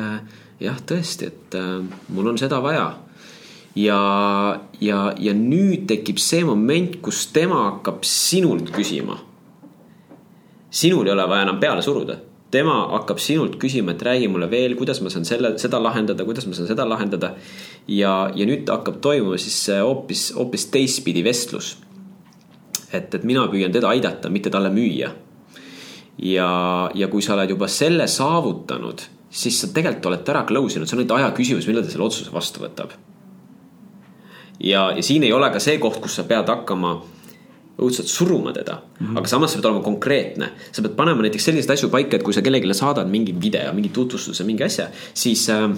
jah, 0.61 0.81
tõesti, 0.87 1.31
et 1.31 1.57
äh, 1.59 1.79
mul 2.09 2.33
on 2.33 2.39
seda 2.39 2.61
vaja. 2.63 2.89
ja, 3.77 4.01
ja, 4.81 5.03
ja 5.19 5.35
nüüd 5.35 5.87
tekib 5.89 6.19
see 6.19 6.45
moment, 6.45 7.01
kus 7.03 7.27
tema 7.33 7.67
hakkab 7.71 8.05
sinult 8.05 8.73
küsima. 8.75 9.19
sinul 10.71 11.07
ei 11.07 11.13
ole 11.13 11.29
vaja 11.29 11.49
enam 11.49 11.61
peale 11.61 11.83
suruda 11.83 12.21
tema 12.51 12.75
hakkab 12.97 13.21
sinult 13.23 13.57
küsima, 13.63 13.95
et 13.95 14.03
räägi 14.03 14.29
mulle 14.29 14.49
veel, 14.51 14.75
kuidas 14.79 15.01
ma 15.05 15.11
saan 15.13 15.25
selle, 15.29 15.53
seda 15.63 15.79
lahendada, 15.83 16.25
kuidas 16.27 16.47
ma 16.51 16.57
saan 16.57 16.69
seda 16.71 16.87
lahendada. 16.89 17.35
ja, 17.89 18.31
ja 18.35 18.47
nüüd 18.47 18.69
hakkab 18.71 19.01
toimuma 19.01 19.39
siis 19.39 19.69
hoopis, 19.83 20.31
hoopis 20.37 20.67
teistpidi 20.75 21.25
vestlus. 21.25 21.77
et, 22.93 23.15
et 23.15 23.25
mina 23.25 23.47
püüan 23.47 23.73
teda 23.73 23.89
aidata, 23.89 24.31
mitte 24.31 24.51
talle 24.51 24.71
müüa. 24.75 25.13
ja, 26.19 26.51
ja 26.95 27.09
kui 27.09 27.23
sa 27.23 27.35
oled 27.35 27.55
juba 27.55 27.69
selle 27.69 28.09
saavutanud, 28.11 29.07
siis 29.31 29.61
sa 29.63 29.71
tegelikult 29.75 30.11
oled 30.11 30.35
ära 30.35 30.45
close 30.49 30.79
inud, 30.79 30.89
see 30.91 30.97
on 30.97 31.05
ainult 31.05 31.17
aja 31.19 31.31
küsimus, 31.37 31.69
millal 31.71 31.87
ta 31.87 31.93
selle 31.93 32.09
otsuse 32.09 32.35
vastu 32.35 32.65
võtab. 32.65 32.97
ja, 34.59 34.91
ja 34.97 35.03
siin 35.03 35.23
ei 35.23 35.33
ole 35.33 35.51
ka 35.51 35.63
see 35.63 35.79
koht, 35.79 36.01
kus 36.03 36.19
sa 36.19 36.27
pead 36.29 36.51
hakkama 36.51 36.99
õudselt 37.81 38.11
suruma 38.13 38.53
teda 38.53 38.75
mm. 38.75 39.07
-hmm. 39.07 39.19
aga 39.19 39.29
samas 39.29 39.53
sa 39.53 39.59
pead 39.59 39.71
olema 39.71 39.85
konkreetne. 39.85 40.51
sa 40.73 40.83
pead 40.83 40.97
panema 40.97 41.23
näiteks 41.23 41.45
selliseid 41.45 41.71
asju 41.71 41.89
paika, 41.89 42.17
et 42.17 42.23
kui 42.23 42.35
sa 42.35 42.43
kellelegi 42.43 42.75
saadad 42.75 43.09
mingi 43.09 43.35
video, 43.43 43.73
mingi 43.73 43.89
tutvustuse, 43.89 44.45
mingi 44.45 44.65
asja, 44.65 44.89
siis 45.15 45.49
äh, 45.49 45.71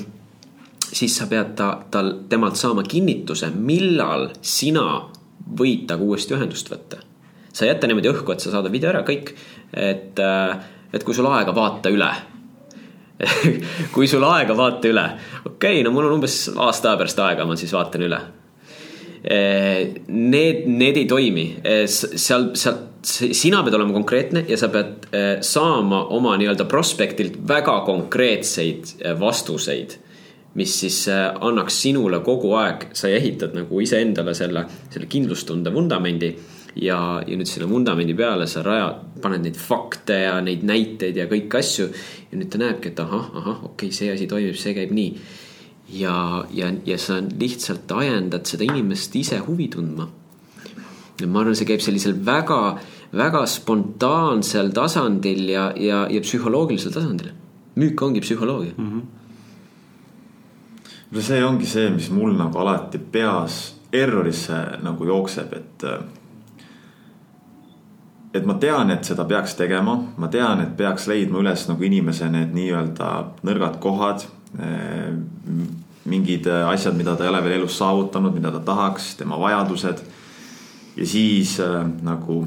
siis 0.92 1.16
sa 1.16 1.26
pead 1.26 1.54
ta, 1.56 1.70
tal, 1.90 2.12
temalt 2.28 2.56
saama 2.56 2.82
kinnituse, 2.82 3.50
millal 3.54 4.28
sina 4.40 5.08
võid 5.58 5.86
temaga 5.88 6.04
uuesti 6.04 6.34
ühendust 6.34 6.70
võtta. 6.70 7.02
sa 7.52 7.64
ei 7.64 7.68
jäta 7.68 7.86
niimoodi 7.86 8.08
õhku, 8.08 8.32
et 8.32 8.40
sa 8.40 8.50
saadad 8.50 8.72
video 8.72 8.88
ära, 8.88 9.02
kõik, 9.04 9.34
et, 9.72 10.18
äh, 10.18 10.58
et 10.92 11.04
kui 11.04 11.14
sul 11.14 11.26
aega, 11.26 11.54
vaata 11.54 11.90
üle 11.90 12.10
kui 13.94 14.10
sul 14.10 14.24
aega, 14.26 14.56
vaata 14.58 14.90
üle. 14.90 15.08
okei 15.44 15.54
okay,, 15.54 15.82
no 15.86 15.94
mul 15.94 16.10
on 16.10 16.20
umbes 16.20 16.44
aasta 16.56 16.92
aja 16.92 17.02
pärast 17.02 17.20
aega, 17.22 17.48
ma 17.48 17.58
siis 17.58 17.74
vaatan 17.74 18.08
üle 18.10 18.22
Eh, 19.24 20.02
need, 20.08 20.64
need 20.66 20.96
ei 20.98 21.04
toimi, 21.06 21.44
eh, 21.62 21.84
seal, 21.86 22.48
seal, 22.58 22.80
sina 23.06 23.60
pead 23.62 23.76
olema 23.78 23.94
konkreetne 23.94 24.42
ja 24.48 24.56
sa 24.58 24.66
pead 24.72 25.04
eh, 25.14 25.36
saama 25.46 26.08
oma 26.16 26.32
nii-öelda 26.40 26.66
prospektilt 26.66 27.36
väga 27.46 27.76
konkreetseid 27.86 28.96
vastuseid 29.20 29.94
mis 30.58 30.74
siis 30.82 30.98
annaks 31.08 31.78
sinule 31.84 32.18
kogu 32.26 32.50
aeg, 32.58 32.90
sa 32.98 33.08
ehitad 33.08 33.54
nagu 33.56 33.78
iseendale 33.80 34.34
selle, 34.36 34.66
selle 34.92 35.06
kindlustunde 35.08 35.72
vundamendi. 35.72 36.28
Ja, 36.76 36.98
ja 37.26 37.36
nüüd 37.36 37.48
selle 37.48 37.68
vundamendi 37.70 38.14
peale 38.16 38.46
sa 38.50 38.62
rajad, 38.64 39.20
paned 39.22 39.44
neid 39.44 39.58
fakte 39.60 40.18
ja 40.24 40.40
neid 40.44 40.64
näiteid 40.66 41.16
ja 41.16 41.28
kõiki 41.30 41.58
asju. 41.58 41.88
ja 42.32 42.38
nüüd 42.38 42.50
ta 42.52 42.58
näebki, 42.62 42.92
et 42.92 43.00
ahah, 43.00 43.30
ahah, 43.36 43.64
okei 43.70 43.88
okay,, 43.88 43.96
see 43.96 44.12
asi 44.12 44.26
toimib, 44.30 44.56
see 44.56 44.74
käib 44.76 44.94
nii 44.96 45.16
ja, 45.92 46.44
ja, 46.50 46.72
ja 46.86 46.98
sa 46.98 47.20
lihtsalt 47.20 47.92
ajendad 47.92 48.46
seda 48.48 48.64
inimest 48.64 49.16
ise 49.16 49.38
huvi 49.46 49.68
tundma. 49.68 50.08
ma 51.26 51.40
arvan, 51.40 51.54
see 51.54 51.68
käib 51.68 51.82
sellisel 51.84 52.16
väga, 52.26 52.78
väga 53.14 53.44
spontaansel 53.46 54.72
tasandil 54.74 55.44
ja, 55.50 55.68
ja, 55.76 56.06
ja 56.10 56.22
psühholoogilisel 56.24 56.94
tasandil. 56.94 57.32
müük 57.76 58.02
ongi 58.02 58.20
psühholoogia 58.20 58.72
mm. 58.76 58.90
-hmm. 58.90 59.02
no 61.10 61.20
see 61.20 61.44
ongi 61.44 61.66
see, 61.66 61.90
mis 61.90 62.10
mul 62.10 62.34
nagu 62.36 62.58
alati 62.58 62.98
peas 62.98 63.76
errorisse 63.92 64.56
nagu 64.82 65.04
jookseb, 65.04 65.52
et 65.52 65.84
et 68.34 68.46
ma 68.48 68.54
tean, 68.54 68.90
et 68.90 69.04
seda 69.04 69.24
peaks 69.28 69.54
tegema, 69.54 69.98
ma 70.16 70.28
tean, 70.28 70.60
et 70.60 70.76
peaks 70.76 71.06
leidma 71.06 71.42
üles 71.42 71.66
nagu 71.68 71.84
inimese 71.84 72.30
need 72.32 72.54
nii-öelda 72.56 73.10
nõrgad 73.44 73.80
kohad 73.82 74.24
Äh, 74.58 75.14
mingid 76.04 76.46
äh, 76.46 76.68
asjad, 76.68 76.94
mida 76.94 77.16
ta 77.16 77.24
ei 77.24 77.30
ole 77.30 77.40
veel 77.44 77.54
elus 77.62 77.78
saavutanud, 77.78 78.34
mida 78.36 78.50
ta 78.52 78.58
tahaks, 78.60 79.14
tema 79.16 79.38
vajadused. 79.40 80.02
ja 80.96 81.06
siis 81.06 81.60
äh, 81.60 81.86
nagu 82.02 82.46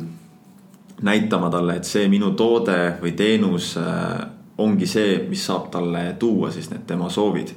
näitama 1.01 1.49
talle, 1.49 1.75
et 1.75 1.83
see 1.83 2.05
minu 2.09 2.31
toode 2.37 2.97
või 3.01 3.15
teenus 3.17 3.73
ongi 4.57 4.87
see, 4.87 5.17
mis 5.29 5.45
saab 5.45 5.71
talle 5.71 6.15
tuua 6.19 6.51
siis 6.51 6.69
need 6.69 6.85
tema 6.87 7.09
soovid. 7.09 7.55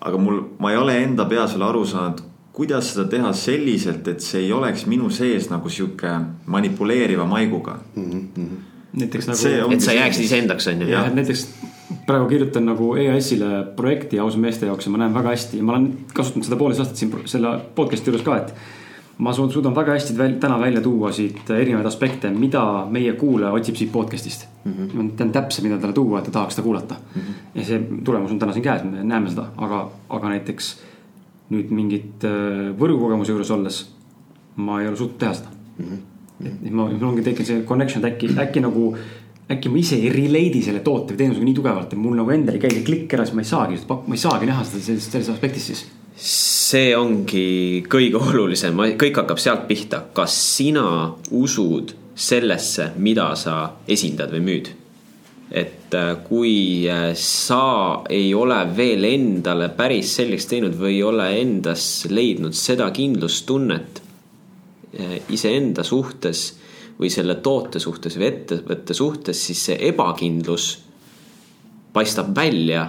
aga 0.00 0.18
mul, 0.18 0.40
ma 0.58 0.70
ei 0.70 0.76
ole 0.76 1.02
enda 1.02 1.24
peas 1.24 1.52
veel 1.52 1.66
aru 1.66 1.84
saanud, 1.86 2.22
kuidas 2.56 2.94
seda 2.94 3.04
teha 3.12 3.32
selliselt, 3.36 4.06
et 4.08 4.24
see 4.24 4.46
ei 4.46 4.52
oleks 4.56 4.86
minu 4.88 5.10
sees 5.12 5.50
nagu 5.52 5.68
sihuke 5.72 6.12
manipuleeriva 6.52 7.26
maiguga 7.28 7.76
mm. 7.94 8.22
-hmm. 8.36 8.62
näiteks 9.02 9.28
nagu. 9.28 9.72
et 9.74 9.84
sa 9.84 9.92
jääksid 9.92 10.24
iseendaks, 10.24 10.68
on 10.72 10.80
ju. 10.80 10.88
jah, 10.88 11.08
et 11.08 11.18
näiteks 11.18 11.44
praegu 12.06 12.28
kirjutan 12.30 12.66
nagu 12.66 12.94
EAS-ile 12.96 13.50
projekti 13.76 14.18
ausa 14.18 14.38
meeste 14.38 14.66
jaoks 14.66 14.86
ja 14.86 14.94
ma 14.94 15.02
näen 15.04 15.14
väga 15.14 15.34
hästi, 15.36 15.62
ma 15.62 15.76
olen 15.76 15.92
kasutanud 16.14 16.48
seda 16.48 16.56
poolteist 16.56 16.80
aastat 16.80 16.96
siin 16.96 17.12
selle 17.24 17.52
podcast'i 17.74 18.10
juures 18.10 18.24
ka, 18.24 18.36
et. 18.36 18.54
ma 19.18 19.32
suudan 19.32 19.74
väga 19.74 19.92
hästi 19.92 20.18
väl, 20.18 20.32
täna 20.40 20.58
välja 20.60 20.80
tuua 20.80 21.12
siit 21.12 21.50
erinevaid 21.50 21.86
aspekte, 21.86 22.30
mida 22.30 22.86
meie 22.90 23.12
kuulaja 23.12 23.52
otsib 23.52 23.76
siit 23.76 23.92
podcast'ist 23.92 24.48
mm. 24.64 24.72
-hmm. 24.72 24.96
ma 24.96 25.08
tean 25.16 25.32
täpselt, 25.32 25.68
mida 25.68 25.78
talle 25.78 25.94
tuua, 25.94 26.18
et 26.18 26.24
ta 26.24 26.30
tahaks 26.40 26.54
seda 26.54 26.64
kuulata 26.64 26.94
mm. 26.94 27.22
-hmm. 27.22 27.60
ja 27.60 27.64
see 27.64 27.86
tulemus 28.04 28.30
on 28.30 28.38
täna 28.38 28.52
siin 28.52 28.64
käes, 28.64 28.84
me 28.84 29.04
näeme 29.04 29.30
seda, 29.30 29.46
aga, 29.56 29.90
aga 30.08 30.28
näiteks 30.28 30.76
nüüd 31.52 31.70
mingit 31.74 32.24
äh, 32.26 32.72
võrgukogemuse 32.78 33.34
juures 33.34 33.52
olles 33.54 33.82
ma 34.56 34.80
ei 34.80 34.88
ole 34.88 34.96
suutnud 34.96 35.20
teha 35.20 35.34
seda 35.34 35.52
mm. 35.52 35.84
-hmm. 35.84 36.56
et 36.66 36.72
ma, 36.72 36.88
mul 36.88 37.08
ongi 37.10 37.22
tekkinud 37.22 37.48
see 37.50 37.64
connection, 37.68 38.04
et 38.04 38.14
äkki, 38.14 38.32
äkki 38.46 38.64
nagu 38.64 38.88
äkki 39.50 39.70
ma 39.70 39.78
ise 39.78 39.98
ei 40.00 40.10
relate'i 40.10 40.62
selle 40.64 40.80
toote 40.86 41.14
või 41.14 41.22
teenusega 41.22 41.46
nii 41.46 41.58
tugevalt, 41.60 41.92
et 41.92 42.00
mul 42.02 42.16
nagu 42.18 42.32
endal 42.34 42.56
ei 42.56 42.62
käi 42.62 42.72
see 42.74 42.86
klikk 42.86 43.14
ära, 43.14 43.26
siis 43.26 43.36
ma 43.36 43.44
ei 43.44 43.50
saagi, 43.50 43.78
ma 43.88 44.16
ei 44.16 44.22
saagi 44.22 44.48
näha 44.50 44.64
seda 44.66 44.82
sellest, 44.88 45.12
sellest 45.12 45.34
aspektist 45.36 45.70
siis. 45.70 45.84
see 46.16 46.96
ongi 46.96 47.84
kõige 47.92 48.18
olulisem, 48.18 48.82
kõik 48.98 49.20
hakkab 49.22 49.38
sealt 49.38 49.68
pihta, 49.68 50.02
kas 50.16 50.34
sina 50.56 51.12
usud 51.30 51.94
sellesse, 52.16 52.90
mida 52.96 53.28
sa 53.36 53.76
esindad 53.86 54.32
või 54.34 54.42
müüd. 54.48 54.72
Et 55.50 55.94
äh, 55.94 56.16
kui 56.26 56.88
äh, 56.90 57.12
sa 57.14 58.02
ei 58.10 58.32
ole 58.34 58.58
veel 58.76 59.04
endale 59.06 59.68
päris 59.76 60.16
selgeks 60.18 60.48
teinud 60.50 60.74
või 60.78 60.96
ei 60.96 61.02
ole 61.06 61.28
endas 61.40 62.06
leidnud 62.10 62.56
seda 62.56 62.88
kindlustunnet 62.94 64.00
äh, 64.98 65.18
iseenda 65.30 65.84
suhtes 65.86 66.48
või 66.98 67.12
selle 67.12 67.38
toote 67.44 67.78
suhtes 67.78 68.16
või 68.18 68.30
ettevõtte 68.32 68.94
suhtes, 68.96 69.44
siis 69.46 69.62
see 69.68 69.78
ebakindlus 69.90 70.70
paistab 71.92 72.34
välja 72.36 72.88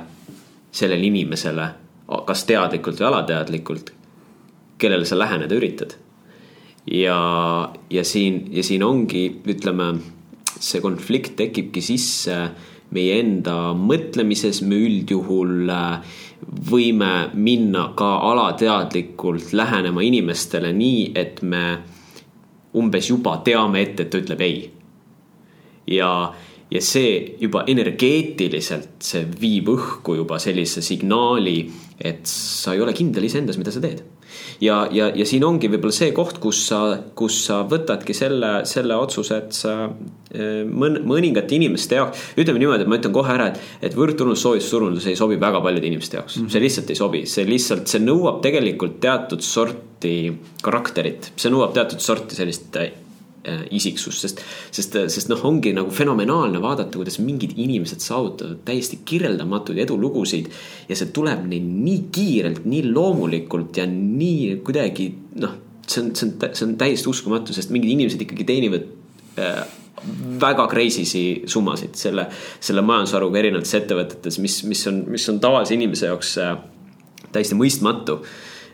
sellele 0.72 1.08
inimesele, 1.08 1.68
kas 2.28 2.44
teadlikult 2.48 3.00
või 3.00 3.08
alateadlikult, 3.08 3.92
kellele 4.80 5.06
sa 5.08 5.18
läheneda 5.20 5.56
üritad. 5.56 5.96
ja, 6.92 7.18
ja 7.90 8.04
siin, 8.04 8.48
ja 8.52 8.64
siin 8.64 8.84
ongi, 8.84 9.42
ütleme, 9.48 9.94
see 10.60 10.82
konflikt 10.84 11.36
tekibki 11.40 11.84
sisse 11.84 12.38
meie 12.96 13.18
enda 13.20 13.74
mõtlemises, 13.76 14.62
me 14.64 14.80
üldjuhul 14.88 15.70
äh, 15.74 16.18
võime 16.70 17.12
minna 17.36 17.90
ka 17.98 18.14
alateadlikult 18.30 19.54
lähenema 19.58 20.04
inimestele 20.06 20.72
nii, 20.76 21.12
et 21.18 21.42
me 21.44 21.64
umbes 22.78 23.10
juba 23.10 23.40
teame 23.46 23.82
ette, 23.84 24.06
et 24.06 24.14
ta 24.14 24.22
ütleb 24.22 24.44
ei. 24.46 24.60
ja, 25.88 26.12
ja 26.72 26.82
see 26.84 27.38
juba 27.42 27.64
energeetiliselt, 27.68 29.00
see 29.04 29.26
viib 29.42 29.72
õhku 29.74 30.18
juba 30.20 30.40
sellise 30.40 30.84
signaali, 30.86 31.60
et 32.00 32.28
sa 32.30 32.76
ei 32.76 32.84
ole 32.84 32.96
kindel 32.96 33.28
iseendas, 33.28 33.60
mida 33.60 33.74
sa 33.74 33.84
teed 33.84 34.04
ja, 34.64 34.82
ja, 34.92 35.10
ja 35.16 35.26
siin 35.28 35.46
ongi 35.48 35.70
võib-olla 35.72 35.96
see 35.96 36.12
koht, 36.16 36.40
kus 36.44 36.64
sa, 36.70 36.82
kus 37.18 37.40
sa 37.48 37.62
võtadki 37.70 38.16
selle, 38.18 38.62
selle 38.70 38.98
otsuse, 38.98 39.40
et 39.44 39.58
sa 39.58 39.76
eh, 39.88 40.62
mõn-, 40.68 41.02
mõningate 41.08 41.58
inimeste 41.58 42.00
jaoks. 42.00 42.30
ütleme 42.38 42.62
niimoodi, 42.62 42.86
et 42.86 42.92
ma 42.92 43.00
ütlen 43.00 43.16
kohe 43.16 43.34
ära, 43.34 43.50
et, 43.54 43.64
et 43.90 43.98
võrdturundus, 43.98 44.44
soovitusturundus 44.46 45.10
ei 45.10 45.20
sobi 45.20 45.40
väga 45.42 45.62
paljude 45.64 45.90
inimeste 45.90 46.20
jaoks 46.20 46.38
mm, 46.38 46.46
-hmm. 46.46 46.54
see 46.54 46.66
lihtsalt 46.68 46.94
ei 46.94 47.02
sobi, 47.02 47.26
see 47.30 47.50
lihtsalt, 47.50 47.88
see 47.92 48.04
nõuab 48.04 48.42
tegelikult 48.46 49.02
teatud 49.04 49.44
sorti 49.46 50.16
karakterit, 50.64 51.34
see 51.36 51.54
nõuab 51.54 51.76
teatud 51.78 52.04
sorti 52.04 52.38
sellist 52.38 52.72
Äh, 53.48 53.62
isiksust, 53.72 54.26
sest, 54.26 54.42
sest, 54.76 54.96
sest 55.14 55.30
noh, 55.32 55.40
ongi 55.48 55.72
nagu 55.72 55.92
fenomenaalne 55.94 56.60
vaadata, 56.60 56.98
kuidas 56.98 57.16
mingid 57.24 57.54
inimesed 57.56 58.02
saavutavad 58.04 58.58
täiesti 58.68 58.98
kirjeldamatuid 59.08 59.78
edulugusid. 59.86 60.50
ja 60.90 60.96
see 61.00 61.14
tuleb 61.16 61.46
neil 61.48 61.64
nii 61.86 62.02
kiirelt, 62.12 62.66
nii 62.68 62.90
loomulikult 62.90 63.80
ja 63.80 63.86
nii 63.88 64.58
kuidagi 64.68 65.06
noh, 65.40 65.54
see 65.88 66.02
on, 66.02 66.10
see 66.18 66.28
on, 66.28 66.34
see 66.50 66.66
on 66.68 66.74
täiesti 66.82 67.08
uskumatu, 67.08 67.56
sest 67.56 67.72
mingid 67.72 67.94
inimesed 67.94 68.26
ikkagi 68.26 68.48
teenivad 68.50 68.90
äh, 69.40 69.64
väga 70.44 70.68
crazy'si 70.74 71.24
summasid 71.48 71.96
selle, 71.96 72.28
selle 72.60 72.84
majandusharuga 72.84 73.40
erinevates 73.46 73.78
ettevõtetes, 73.80 74.42
mis, 74.44 74.60
mis 74.68 74.84
on, 74.92 75.06
mis 75.16 75.30
on 75.32 75.40
tavalise 75.40 75.78
inimese 75.78 76.12
jaoks 76.12 76.36
äh, 76.44 76.58
täiesti 77.32 77.56
mõistmatu. 77.56 78.20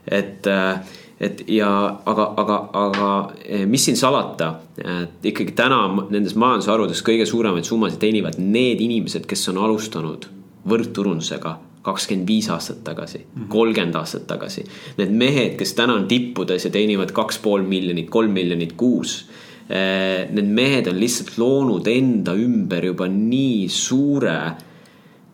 et 0.09 0.49
äh, 0.49 0.97
et 1.23 1.43
ja 1.51 1.69
aga, 2.05 2.25
aga, 2.41 2.57
aga 2.79 3.09
eh, 3.45 3.65
mis 3.69 3.85
siin 3.87 3.97
salata, 3.99 4.49
et 4.77 5.27
ikkagi 5.31 5.55
täna 5.57 5.83
nendes 6.09 6.35
majandusharudes 6.39 7.03
kõige 7.05 7.27
suuremaid 7.29 7.67
summasid 7.67 8.01
teenivad 8.01 8.39
need 8.41 8.81
inimesed, 8.83 9.27
kes 9.29 9.47
on 9.53 9.61
alustanud 9.63 10.27
võrdturundusega 10.69 11.53
kakskümmend 11.83 12.27
viis 12.27 12.47
aastat 12.51 12.79
tagasi, 12.87 13.25
kolmkümmend 13.51 13.97
aastat 13.99 14.23
tagasi. 14.27 14.63
Need 14.99 15.11
mehed, 15.19 15.57
kes 15.59 15.75
täna 15.75 15.97
on 15.99 16.07
tippudes 16.07 16.67
ja 16.67 16.71
teenivad 16.71 17.11
kaks 17.15 17.41
pool 17.43 17.65
miljonit, 17.67 18.07
kolm 18.11 18.31
miljonit 18.35 18.77
kuus. 18.79 19.23
Eh, 19.67 20.29
need 20.31 20.49
mehed 20.51 20.87
on 20.91 20.99
lihtsalt 20.99 21.37
loonud 21.39 21.87
enda 21.91 22.35
ümber 22.39 22.87
juba 22.91 23.07
nii 23.11 23.67
suure 23.71 24.37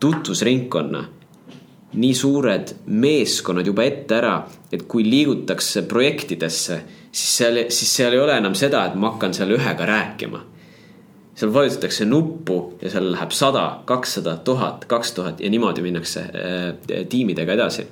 tutvusringkonna 0.00 1.04
nii 1.92 2.14
suured 2.14 2.74
meeskonnad 2.86 3.66
juba 3.66 3.84
ette 3.86 4.14
ära, 4.20 4.34
et 4.70 4.84
kui 4.90 5.02
liigutakse 5.06 5.82
projektidesse, 5.90 6.78
siis 7.10 7.36
seal, 7.40 7.64
siis 7.74 7.94
seal 7.98 8.14
ei 8.14 8.22
ole 8.22 8.36
enam 8.38 8.54
seda, 8.58 8.84
et 8.86 8.94
ma 8.94 9.10
hakkan 9.14 9.34
seal 9.34 9.56
ühega 9.56 9.86
rääkima. 9.88 10.46
seal 11.40 11.52
vajutatakse 11.54 12.04
nuppu 12.04 12.74
ja 12.82 12.90
seal 12.92 13.06
läheb 13.14 13.30
sada, 13.32 13.80
kakssada, 13.88 14.36
tuhat, 14.44 14.84
kaks 14.84 15.12
tuhat 15.16 15.40
ja 15.40 15.50
niimoodi 15.50 15.82
minnakse 15.82 16.20
äh, 16.20 17.06
tiimidega 17.08 17.52
edasi. 17.52 17.86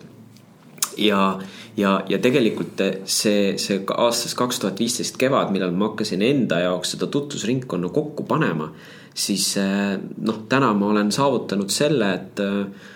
ja, 0.98 1.38
ja, 1.76 2.02
ja 2.08 2.18
tegelikult 2.18 2.82
see, 3.04 3.56
see 3.58 3.80
aastast 3.96 4.36
kaks 4.38 4.60
tuhat 4.60 4.78
viisteist 4.78 5.16
kevad, 5.18 5.50
millal 5.50 5.72
ma 5.72 5.90
hakkasin 5.90 6.22
enda 6.22 6.60
jaoks 6.60 6.94
seda 6.94 7.06
tutvusringkonna 7.06 7.88
kokku 7.88 8.22
panema, 8.22 8.70
siis 9.14 9.56
äh, 9.58 9.98
noh, 10.22 10.44
täna 10.48 10.70
ma 10.74 10.92
olen 10.92 11.10
saavutanud 11.12 11.70
selle, 11.74 12.12
et 12.14 12.44
äh, 12.44 12.94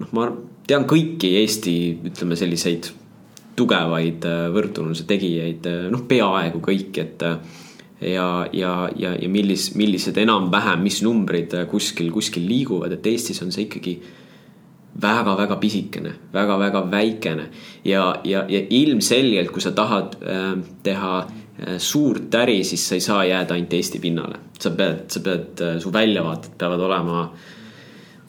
noh, 0.00 0.12
ma 0.16 0.28
tean 0.68 0.86
kõiki 0.88 1.34
Eesti, 1.40 1.74
ütleme 2.10 2.38
selliseid 2.38 2.90
tugevaid 3.58 4.24
äh, 4.26 4.48
võrdluse 4.54 5.06
tegijaid, 5.08 5.68
äh, 5.70 5.86
noh, 5.92 6.02
peaaegu 6.10 6.62
kõik, 6.64 6.98
et 7.02 7.22
äh, 7.26 7.38
ja, 8.00 8.26
ja, 8.52 8.74
ja, 8.96 9.14
ja 9.14 9.30
millis, 9.30 9.70
millised 9.78 10.18
enam-vähem, 10.20 10.82
mis 10.84 11.00
numbrid 11.06 11.54
kuskil, 11.70 12.10
kuskil 12.14 12.46
liiguvad, 12.48 12.96
et 12.96 13.06
Eestis 13.12 13.42
on 13.44 13.54
see 13.54 13.68
ikkagi 13.68 13.98
väga-väga 15.02 15.56
pisikene 15.58 16.12
väga,, 16.32 16.58
väga-väga 16.58 16.84
väikene 16.90 17.48
ja, 17.84 18.20
ja, 18.24 18.44
ja 18.48 18.60
ilmselgelt, 18.70 19.50
kui 19.54 19.62
sa 19.62 19.74
tahad 19.74 20.18
äh, 20.22 20.52
teha 20.86 21.16
äh, 21.24 21.78
suurt 21.78 22.34
äri, 22.38 22.62
siis 22.66 22.84
sa 22.88 22.98
ei 22.98 23.04
saa 23.04 23.24
jääda 23.26 23.56
ainult 23.56 23.74
Eesti 23.74 24.02
pinnale. 24.02 24.38
sa 24.58 24.70
pead, 24.70 25.06
sa 25.10 25.20
pead 25.20 25.60
äh,, 25.60 25.76
su 25.82 25.92
väljavaated 25.92 26.54
peavad 26.58 26.80
olema 26.86 27.24
äh, 27.24 27.53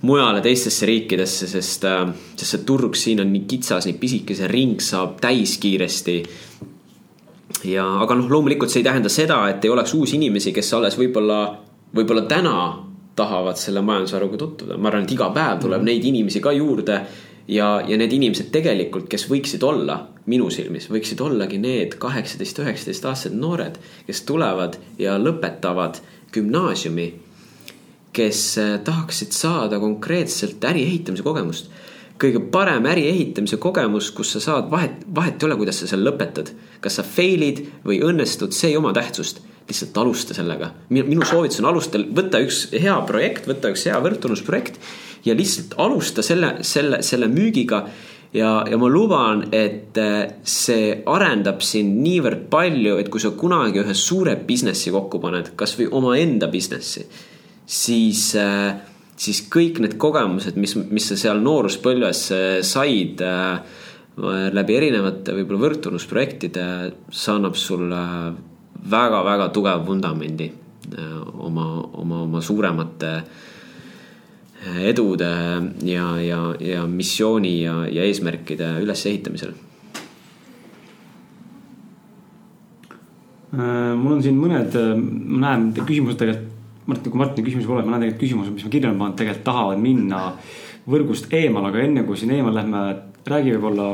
mujale 0.01 0.41
teistesse 0.41 0.85
riikidesse, 0.85 1.47
sest, 1.47 1.85
äh, 1.85 2.07
sest 2.35 2.51
see 2.51 2.65
turg 2.67 2.97
siin 2.99 3.21
on 3.23 3.31
nii 3.33 3.45
kitsas, 3.49 3.87
nii 3.87 3.97
pisike, 4.01 4.35
see 4.37 4.49
ring 4.51 4.81
saab 4.83 5.19
täis 5.21 5.57
kiiresti. 5.61 6.17
ja, 7.65 7.85
aga 8.03 8.17
noh, 8.17 8.29
loomulikult 8.29 8.69
see 8.69 8.83
ei 8.83 8.89
tähenda 8.89 9.09
seda, 9.09 9.39
et 9.49 9.63
ei 9.65 9.71
oleks 9.71 9.93
uusi 9.93 10.19
inimesi, 10.19 10.53
kes 10.53 10.73
alles 10.77 10.97
võib-olla, 10.99 11.39
võib-olla 11.95 12.25
täna 12.29 12.57
tahavad 13.15 13.57
selle 13.57 13.81
majandusharuga 13.81 14.37
tutvuda, 14.37 14.77
ma 14.77 14.91
arvan, 14.91 15.05
et 15.07 15.13
iga 15.15 15.29
päev 15.33 15.61
tuleb 15.63 15.81
mm. 15.81 15.87
neid 15.91 16.09
inimesi 16.11 16.41
ka 16.43 16.51
juurde. 16.51 16.99
ja, 17.47 17.67
ja 17.87 17.97
need 17.97 18.13
inimesed 18.13 18.49
tegelikult, 18.51 19.05
kes 19.09 19.27
võiksid 19.29 19.63
olla 19.63 19.99
minu 20.25 20.49
silmis, 20.49 20.87
võiksid 20.89 21.21
ollagi 21.21 21.59
need 21.61 21.93
kaheksateist, 22.01 22.59
üheksateist 22.63 23.05
aastased 23.05 23.37
noored, 23.37 23.77
kes 24.07 24.23
tulevad 24.25 24.79
ja 24.97 25.19
lõpetavad 25.21 26.01
gümnaasiumi 26.33 27.05
kes 28.15 28.43
äh, 28.57 28.77
tahaksid 28.83 29.35
saada 29.35 29.79
konkreetselt 29.79 30.63
äri 30.63 30.85
ehitamise 30.87 31.25
kogemust. 31.25 31.71
kõige 32.15 32.39
parem 32.47 32.85
äri 32.87 33.09
ehitamise 33.09 33.57
kogemus, 33.59 34.07
kus 34.15 34.29
sa 34.31 34.39
saad 34.39 34.69
vahet, 34.71 35.01
vahet 35.15 35.41
ei 35.41 35.49
ole, 35.49 35.57
kuidas 35.59 35.81
sa 35.81 35.89
seal 35.89 36.05
lõpetad. 36.07 36.53
kas 36.81 36.99
sa 36.99 37.03
fail'id 37.03 37.65
või 37.85 37.99
õnnestud, 38.07 38.55
see 38.55 38.71
ei 38.71 38.77
oma 38.79 38.93
tähtsust. 38.93 39.41
lihtsalt 39.67 39.97
alusta 39.97 40.33
sellega. 40.33 40.71
minu 40.89 41.25
soovitus 41.25 41.59
on 41.59 41.71
alusta, 41.73 41.99
võtta 41.99 42.39
üks 42.39 42.69
hea 42.71 42.95
projekt, 43.07 43.47
võtta 43.47 43.73
üks 43.73 43.85
hea 43.85 43.99
võrdlusprojekt 43.99 44.79
ja 45.25 45.35
lihtsalt 45.35 45.75
alusta 45.77 46.21
selle, 46.21 46.57
selle, 46.61 47.01
selle 47.03 47.27
müügiga 47.27 47.85
ja, 48.33 48.63
ja 48.69 48.77
ma 48.77 48.87
luban, 48.87 49.47
et 49.51 49.97
äh, 49.97 50.39
see 50.43 51.01
arendab 51.05 51.61
sind 51.61 51.99
niivõrd 51.99 52.47
palju, 52.49 52.97
et 53.01 53.09
kui 53.09 53.19
sa 53.19 53.35
kunagi 53.35 53.83
ühe 53.83 53.93
suure 53.93 54.37
business'i 54.47 54.93
kokku 54.95 55.19
paned, 55.19 55.51
kasvõi 55.59 55.89
omaenda 55.91 56.47
business'i 56.47 57.07
siis, 57.65 58.35
äh, 58.39 58.77
siis 59.17 59.43
kõik 59.51 59.81
need 59.83 59.97
kogemused, 60.01 60.57
mis, 60.61 60.75
mis 60.75 61.09
sa 61.11 61.17
seal 61.19 61.41
nooruspõlves 61.43 62.21
äh, 62.35 62.45
said 62.65 63.23
äh, 63.25 63.81
läbi 64.55 64.77
erinevate 64.77 65.35
võib-olla 65.35 65.65
võrdtunusprojektide, 65.65 66.67
see 67.11 67.33
annab 67.33 67.57
sulle 67.59 67.99
väga-väga 68.85 69.49
tugeva 69.51 69.81
vundamendi 69.83 70.47
oma, 71.41 71.65
oma, 71.97 72.21
oma 72.21 72.39
suuremate 72.45 73.11
edude 74.85 75.27
ja, 75.83 76.05
ja, 76.21 76.39
ja 76.63 76.85
missiooni 76.87 77.51
ja, 77.65 77.73
ja 77.91 78.05
eesmärkide 78.07 78.69
ülesehitamisel. 78.85 79.51
Mul 83.55 84.15
on 84.15 84.23
siin 84.23 84.39
mõned, 84.39 84.79
ma 85.01 85.43
näen 85.49 85.71
küsimused 85.81 86.21
tegelikult 86.21 86.54
Martin, 86.85 87.11
kui 87.11 87.19
Martini 87.19 87.47
küsimusi 87.47 87.69
pole, 87.69 87.83
ma 87.85 87.95
näen 87.95 88.05
tegelikult 88.05 88.23
küsimused, 88.23 88.53
mis 88.53 88.65
ma 88.67 88.71
kirja 88.75 88.89
olen 88.89 89.01
pannud, 89.01 89.17
tegelikult 89.19 89.45
tahavad 89.47 89.81
minna 89.81 90.21
võrgust 90.85 91.31
eemal, 91.33 91.65
aga 91.69 91.81
enne 91.81 92.03
kui 92.05 92.19
siin 92.19 92.33
eemal 92.35 92.53
lähme, 92.53 92.81
räägi 93.25 93.55
võib-olla 93.55 93.87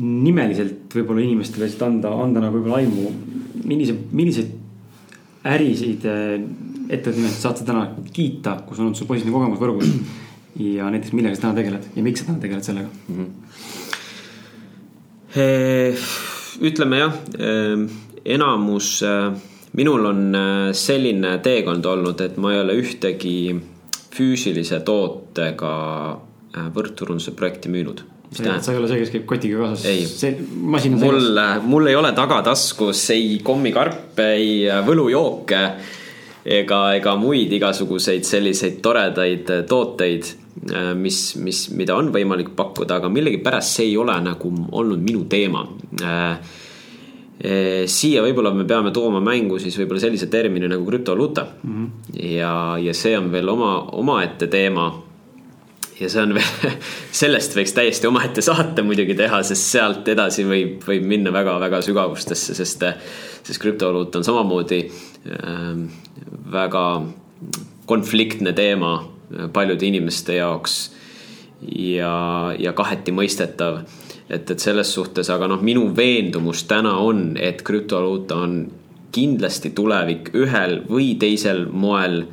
nimeliselt 0.00 0.92
võib-olla 0.96 1.24
inimestele 1.24 1.66
lihtsalt 1.66 1.88
anda, 1.88 2.12
anda 2.24 2.44
nagu 2.44 2.56
võib-olla 2.58 2.80
aimu, 2.80 3.10
millise, 3.68 3.96
milliseid 4.16 4.54
ärisid 5.46 6.04
ettevõtte 6.86 7.18
nimelt 7.18 7.38
saad 7.38 7.60
sa 7.60 7.66
täna 7.66 7.82
kiita, 8.14 8.60
kus 8.66 8.78
on 8.80 8.88
olnud 8.88 8.98
sul 8.98 9.08
positiivne 9.08 9.34
kogemus 9.34 9.60
võrgus 9.62 9.88
ja 10.76 10.90
näiteks 10.92 11.14
millega 11.16 11.36
sa 11.36 11.46
täna 11.46 11.58
tegeled 11.60 11.84
ja 11.96 12.06
miks 12.06 12.22
sa 12.22 12.28
täna 12.30 12.42
tegeled 12.42 12.64
sellega 12.66 12.88
mm? 13.08 13.26
-hmm. 15.34 16.06
ütleme 16.70 16.96
jah, 17.02 17.14
enamus 18.24 18.88
minul 19.76 20.04
on 20.08 20.20
äh, 20.34 20.72
selline 20.76 21.38
teekond 21.44 21.86
olnud, 21.86 22.20
et 22.24 22.38
ma 22.40 22.54
ei 22.54 22.62
ole 22.62 22.76
ühtegi 22.80 23.38
füüsilise 24.16 24.80
tootega 24.86 25.72
äh, 26.12 26.70
võrdturunduse 26.74 27.34
projekti 27.36 27.72
müünud. 27.72 28.04
mis 28.30 28.40
tähendab? 28.40 28.64
sa 28.64 28.72
ei 28.72 28.80
ole 28.80 28.88
see, 28.90 29.02
kes 29.04 29.12
käib 29.14 29.28
kotiga 29.28 29.66
kaasas? 29.66 29.84
ei, 29.90 30.88
mul, 30.96 31.20
äh, 31.42 31.60
mul 31.62 31.92
ei 31.92 31.98
ole 31.98 32.14
tagataskus 32.16 33.04
ei 33.14 33.38
kommikarpe, 33.44 34.32
ei 34.38 34.80
võlujooke 34.86 35.62
ega, 36.46 36.80
ega 36.96 37.14
muid 37.20 37.52
igasuguseid 37.52 38.26
selliseid 38.26 38.80
toredaid 38.82 39.50
tooteid, 39.68 40.28
mis, 40.96 41.18
mis, 41.42 41.66
mida 41.76 41.96
on 41.98 42.08
võimalik 42.14 42.54
pakkuda, 42.56 43.00
aga 43.00 43.10
millegipärast 43.12 43.76
see 43.76 43.90
ei 43.90 43.96
ole 44.00 44.14
nagu 44.24 44.52
olnud 44.78 45.02
minu 45.04 45.26
teema 45.30 45.66
Eh, 46.02 46.36
siia 47.36 48.22
võib-olla 48.24 48.48
me 48.56 48.64
peame 48.64 48.90
tooma 48.96 49.20
mängu 49.20 49.58
siis 49.60 49.74
võib-olla 49.76 50.00
sellise 50.00 50.30
termini 50.32 50.70
nagu 50.72 50.86
krüptovaluuta 50.86 51.42
mm. 51.44 51.74
-hmm. 51.74 52.22
ja, 52.32 52.52
ja 52.80 52.94
see 52.96 53.12
on 53.18 53.28
veel 53.32 53.48
oma, 53.52 53.74
omaette 53.92 54.46
teema. 54.46 54.86
ja 56.00 56.08
see 56.08 56.22
on 56.22 56.32
veel, 56.34 56.72
sellest 57.20 57.56
võiks 57.56 57.76
täiesti 57.76 58.08
omaette 58.08 58.42
saate 58.42 58.82
muidugi 58.82 59.14
teha, 59.14 59.42
sest 59.42 59.68
sealt 59.68 60.08
edasi 60.08 60.46
võib, 60.48 60.80
võib 60.88 61.04
minna 61.04 61.32
väga-väga 61.32 61.82
sügavustesse, 61.84 62.54
sest, 62.54 62.84
sest 63.42 63.60
krüptovaluuta 63.60 64.18
on 64.18 64.24
samamoodi 64.24 64.80
äh, 64.88 65.76
väga 66.52 66.86
konfliktne 67.86 68.52
teema 68.52 68.96
paljude 69.52 69.86
inimeste 69.86 70.40
jaoks 70.40 70.76
ja, 71.60 72.54
ja 72.58 72.72
kaheti 72.76 73.12
mõistetav 73.12 73.82
et, 74.30 74.50
et 74.50 74.58
selles 74.58 74.90
suhtes, 74.94 75.30
aga 75.30 75.48
noh, 75.50 75.62
minu 75.62 75.88
veendumus 75.96 76.64
täna 76.68 76.96
on, 77.02 77.36
et 77.40 77.62
krüptovaluuta 77.66 78.40
on 78.46 78.58
kindlasti 79.16 79.72
tulevik 79.76 80.32
ühel 80.36 80.80
või 80.90 81.14
teisel 81.20 81.64
moel 81.72 82.24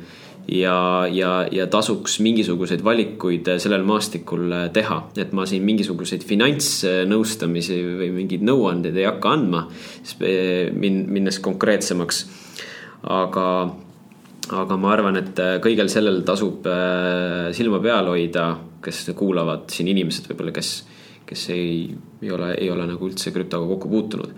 ja, 0.50 1.06
ja, 1.08 1.30
ja 1.52 1.66
tasuks 1.70 2.18
mingisuguseid 2.24 2.82
valikuid 2.84 3.48
sellel 3.62 3.86
maastikul 3.88 4.52
teha, 4.74 4.98
et 5.16 5.32
ma 5.36 5.46
siin 5.48 5.64
mingisuguseid 5.64 6.26
finantsnõustamisi 6.28 7.78
või 8.00 8.10
mingeid 8.18 8.44
nõuandeid 8.44 8.98
ei 9.00 9.08
hakka 9.08 9.36
andma, 9.38 9.64
min-, 10.20 11.04
minnes 11.14 11.40
konkreetsemaks. 11.44 12.24
aga, 13.14 13.46
aga 14.60 14.76
ma 14.80 14.92
arvan, 14.92 15.20
et 15.20 15.40
kõigel 15.64 15.88
sellel 15.92 16.22
tasub 16.24 16.66
äh, 16.68 17.52
silma 17.56 17.80
peal 17.84 18.08
hoida, 18.12 18.50
kes 18.84 19.06
kuulavad 19.16 19.70
siin 19.72 19.88
inimesed 19.92 20.28
võib-olla, 20.28 20.52
kes 20.52 20.76
kes 21.26 21.48
ei, 21.54 21.88
ei 22.22 22.30
ole, 22.34 22.52
ei 22.60 22.70
ole 22.70 22.86
nagu 22.88 23.08
üldse 23.08 23.32
krüptoga 23.34 23.68
kokku 23.74 23.90
puutunud. 23.92 24.34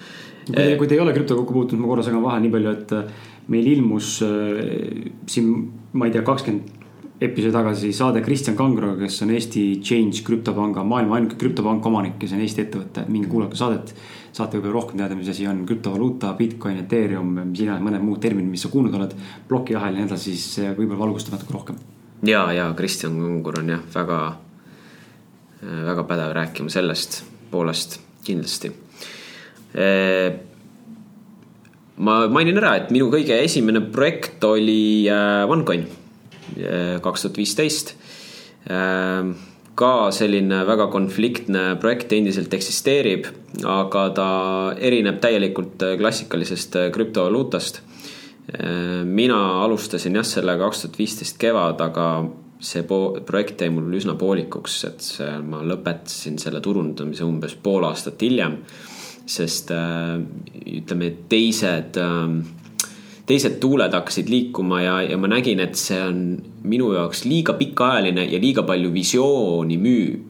kui 0.47 0.87
te 0.87 0.95
ei 0.95 1.03
ole 1.03 1.15
krüptoga 1.15 1.43
kokku 1.43 1.57
puutunud, 1.61 1.83
ma 1.83 1.91
korra 1.91 2.07
segan 2.07 2.25
vahele 2.25 2.47
nii 2.47 2.55
palju, 2.55 2.75
et 2.77 2.97
äh, 2.97 3.29
meil 3.53 3.71
ilmus 3.75 4.21
äh, 4.27 5.11
siin, 5.31 5.53
ma 5.97 6.09
ei 6.09 6.15
tea, 6.15 6.25
kakskümmend 6.27 6.75
episoodi 7.17 7.55
tagasi 7.55 7.93
saade 7.97 8.21
Kristjan 8.21 8.57
Kangroga, 8.59 8.99
kes 9.01 9.23
on 9.25 9.33
Eesti 9.33 9.65
Change 9.81 10.21
krüptopanga, 10.27 10.85
maailma 10.85 11.17
ainuke 11.17 11.39
krüptopank 11.41 11.87
omanik, 11.89 12.19
kes 12.21 12.35
on 12.37 12.43
Eesti 12.45 12.67
ettevõte, 12.67 13.07
minge 13.09 13.31
kuulake 13.33 13.57
saadet. 13.57 13.95
saate 14.37 14.59
võib-olla 14.59 14.75
rohkem 14.75 14.99
teada, 15.01 15.17
mis 15.17 15.31
asi 15.33 15.47
on 15.49 15.63
krüptovaluuta, 15.65 16.35
Bitcoin, 16.37 16.83
Ethereum, 16.83 17.31
mis 17.49 17.63
iganes 17.65 17.81
mõned 17.81 18.05
muud 18.05 18.21
terminid, 18.21 18.51
mis 18.53 18.67
sa 18.67 18.69
kuulnud 18.69 18.95
oled. 18.95 19.15
plokiahel 19.49 19.95
ja 19.95 20.03
nii 20.03 20.11
edasi, 20.11 20.37
siis 20.37 20.75
võib-olla 20.77 21.07
valgustab 21.07 21.39
natuke 21.39 21.57
rohkem. 21.57 21.79
ja, 22.23 22.53
ja 22.53 22.75
Kristjan 22.77 23.17
Kangur 23.17 23.63
on 23.63 23.73
jah, 23.73 23.81
väga 23.95 24.21
väga 25.67 26.05
pädev 26.09 26.35
rääkima 26.37 26.73
sellest 26.73 27.23
poolest 27.51 28.01
kindlasti. 28.27 28.73
ma 31.97 32.15
mainin 32.29 32.59
ära, 32.59 32.77
et 32.77 32.91
minu 32.95 33.11
kõige 33.13 33.37
esimene 33.45 33.81
projekt 33.93 34.45
oli 34.45 35.09
OneCoin 35.49 35.85
kaks 37.03 37.27
tuhat 37.27 37.37
viisteist 37.37 37.95
ka 39.77 39.91
selline 40.15 40.63
väga 40.67 40.87
konfliktne 40.93 41.65
projekt 41.81 42.15
endiselt 42.17 42.55
eksisteerib, 42.57 43.27
aga 43.69 44.07
ta 44.17 44.29
erineb 44.81 45.21
täielikult 45.21 45.85
klassikalisest 46.01 46.79
krüptovaluutast. 46.95 47.83
mina 49.05 49.39
alustasin 49.65 50.15
jah, 50.15 50.25
selle 50.25 50.55
kaks 50.59 50.83
tuhat 50.83 50.99
viisteist 50.99 51.39
kevad, 51.39 51.81
aga 51.81 52.07
see 52.67 52.85
projekt 52.87 53.63
jäi 53.63 53.71
mul 53.73 53.95
üsna 53.97 54.17
poolikuks, 54.19 54.77
et 54.89 55.05
see, 55.05 55.31
ma 55.47 55.63
lõpetasin 55.67 56.39
selle 56.43 56.63
turundamise 56.65 57.25
umbes 57.27 57.57
pool 57.63 57.87
aastat 57.89 58.23
hiljem. 58.27 58.61
sest 59.27 59.73
ütleme, 59.75 61.09
teised 61.29 61.97
teised 63.27 63.57
tuuled 63.59 63.91
hakkasid 63.91 64.29
liikuma 64.31 64.81
ja, 64.85 65.01
ja 65.03 65.17
ma 65.19 65.27
nägin, 65.27 65.59
et 65.65 65.75
see 65.75 65.99
on 65.99 66.21
minu 66.63 66.93
jaoks 66.95 67.25
liiga 67.27 67.57
pikaajaline 67.59 68.29
ja 68.31 68.39
liiga 68.39 68.63
palju 68.63 68.93
visiooni 68.95 69.79
müü-, 69.83 70.21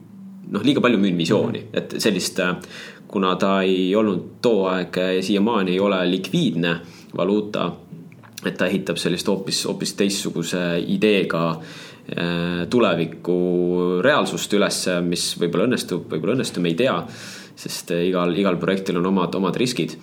noh, 0.49 0.65
liiga 0.65 0.81
palju 0.81 1.01
müün 1.03 1.17
visiooni, 1.19 1.67
et 1.77 1.93
sellist, 2.01 2.41
kuna 3.07 3.35
ta 3.37 3.59
ei 3.61 3.91
olnud 3.95 4.39
too 4.41 4.65
aeg 4.71 4.97
ja 4.97 5.21
siiamaani 5.23 5.75
ei 5.75 5.79
ole 5.79 6.01
likviidne 6.09 6.73
valuuta, 7.17 7.69
et 8.45 8.57
ta 8.57 8.65
ehitab 8.65 8.97
sellist 8.97 9.29
hoopis, 9.29 9.61
hoopis 9.69 9.93
teistsuguse 10.01 10.63
ideega 10.81 11.43
äh, 11.51 11.77
tuleviku 12.07 13.33
reaalsust 13.99 14.53
üles, 14.55 14.77
mis 15.03 15.25
võib-olla 15.41 15.65
õnnestub, 15.67 16.05
võib-olla 16.07 16.37
ei 16.37 16.37
õnnestu, 16.37 16.61
me 16.63 16.71
ei 16.71 16.77
tea. 16.79 16.95
sest 17.57 17.91
igal, 17.91 18.31
igal 18.37 18.55
projektil 18.61 18.99
on 18.99 19.09
omad, 19.09 19.35
omad 19.35 19.57
riskid 19.59 19.97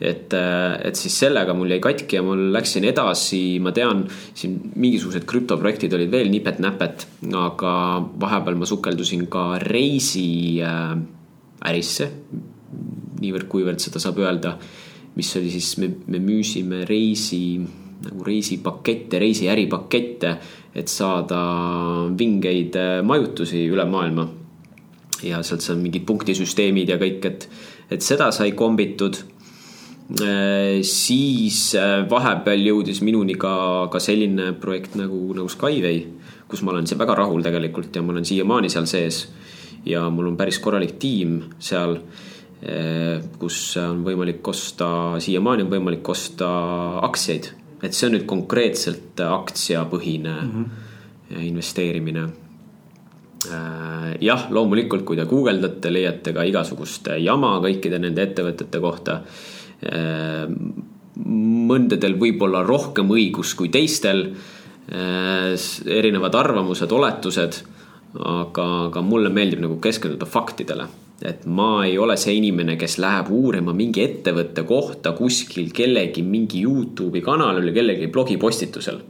et, 0.00 0.32
äh, 0.32 0.76
et 0.84 0.96
siis 0.96 1.14
sellega 1.24 1.54
mul 1.56 1.70
jäi 1.72 1.80
katki 1.82 2.18
ja 2.18 2.24
mul 2.24 2.50
läksin 2.54 2.84
edasi, 2.88 3.58
ma 3.64 3.72
tean, 3.76 4.04
siin 4.36 4.58
mingisugused 4.76 5.24
krüptoprojektid 5.28 5.94
olid 5.96 6.12
veel 6.12 6.30
nipet-näpet, 6.32 7.06
aga 7.36 7.72
vahepeal 8.20 8.60
ma 8.60 8.68
sukeldusin 8.68 9.26
ka 9.32 9.48
reisi 9.62 10.60
äh, 10.64 10.92
ärisse. 11.66 12.10
niivõrd-kuivõrd 13.16 13.80
seda 13.80 14.00
saab 14.02 14.18
öelda, 14.20 14.58
mis 15.16 15.30
oli 15.38 15.48
siis, 15.48 15.70
me, 15.80 15.88
me 16.12 16.18
müüsime 16.20 16.84
reisi 16.84 17.56
nagu 18.06 18.24
reisipakette, 18.26 19.18
reisiäripakette, 19.18 20.34
et 20.76 20.92
saada 20.92 21.40
vingeid 22.18 22.76
äh, 22.76 22.98
majutusi 23.02 23.66
üle 23.72 23.88
maailma. 23.88 24.28
ja 25.24 25.40
sealt 25.42 25.64
seal 25.64 25.78
mingid 25.80 26.04
punktisüsteemid 26.04 26.90
ja 26.92 26.98
kõik, 27.00 27.24
et, 27.24 27.48
et 27.90 28.04
seda 28.04 28.28
sai 28.36 28.52
kombitud 28.52 29.16
Äh, 30.06 30.84
siis 30.86 31.72
äh, 31.74 32.04
vahepeal 32.06 32.60
jõudis 32.62 33.00
minuni 33.02 33.34
ka, 33.34 33.88
ka 33.90 33.98
selline 33.98 34.52
projekt 34.62 34.94
nagu, 34.94 35.18
nagu 35.34 35.50
Skyway, 35.50 36.04
kus 36.46 36.62
ma 36.62 36.70
olen 36.70 36.86
väga 36.86 37.16
rahul 37.18 37.42
tegelikult 37.42 37.90
ja 37.90 38.04
ma 38.06 38.14
olen 38.14 38.28
siiamaani 38.28 38.70
seal 38.70 38.86
sees. 38.86 39.24
ja 39.86 40.04
mul 40.10 40.30
on 40.30 40.36
päris 40.38 40.58
korralik 40.58 40.96
tiim 40.98 41.42
seal, 41.62 42.00
kus 43.38 43.76
on 43.78 44.00
võimalik 44.02 44.48
osta, 44.48 45.18
siiamaani 45.22 45.62
on 45.62 45.70
võimalik 45.70 46.08
osta 46.08 46.48
aktsiaid. 47.06 47.50
Et 47.82 47.94
see 47.94 48.08
on 48.08 48.16
nüüd 48.16 48.26
konkreetselt 48.28 49.20
aktsiapõhine 49.20 50.34
mm 50.42 50.50
-hmm. 50.64 51.46
investeerimine 51.46 52.26
jah, 54.20 54.46
loomulikult, 54.50 55.04
kui 55.04 55.16
te 55.16 55.24
guugeldate, 55.24 55.92
leiate 55.92 56.32
ka 56.32 56.44
igasugust 56.44 57.08
jama 57.20 57.60
kõikide 57.62 57.98
nende 57.98 58.22
ettevõtete 58.22 58.80
kohta 58.80 59.20
mõndadel 61.70 62.16
võib-olla 62.20 62.62
rohkem 62.66 63.08
õigus 63.10 63.54
kui 63.56 63.68
teistel. 63.68 64.34
Erinevad 65.86 66.34
arvamused, 66.34 66.92
oletused. 66.92 67.62
aga, 68.16 68.64
aga 68.86 69.02
mulle 69.02 69.28
meeldib 69.28 69.60
nagu 69.60 69.74
keskenduda 69.82 70.24
faktidele 70.24 70.86
et 71.22 71.46
ma 71.46 71.86
ei 71.86 71.96
ole 71.98 72.16
see 72.20 72.34
inimene, 72.36 72.76
kes 72.76 72.98
läheb 73.00 73.30
uurima 73.32 73.72
mingi 73.72 74.02
ettevõtte 74.04 74.66
kohta 74.68 75.14
kuskil 75.16 75.70
kellegi 75.72 76.22
mingi 76.22 76.60
Youtube'i 76.66 77.24
kanalil 77.24 77.70
või 77.70 77.76
kellegi 77.78 78.10
blogipostitusel 78.12 79.00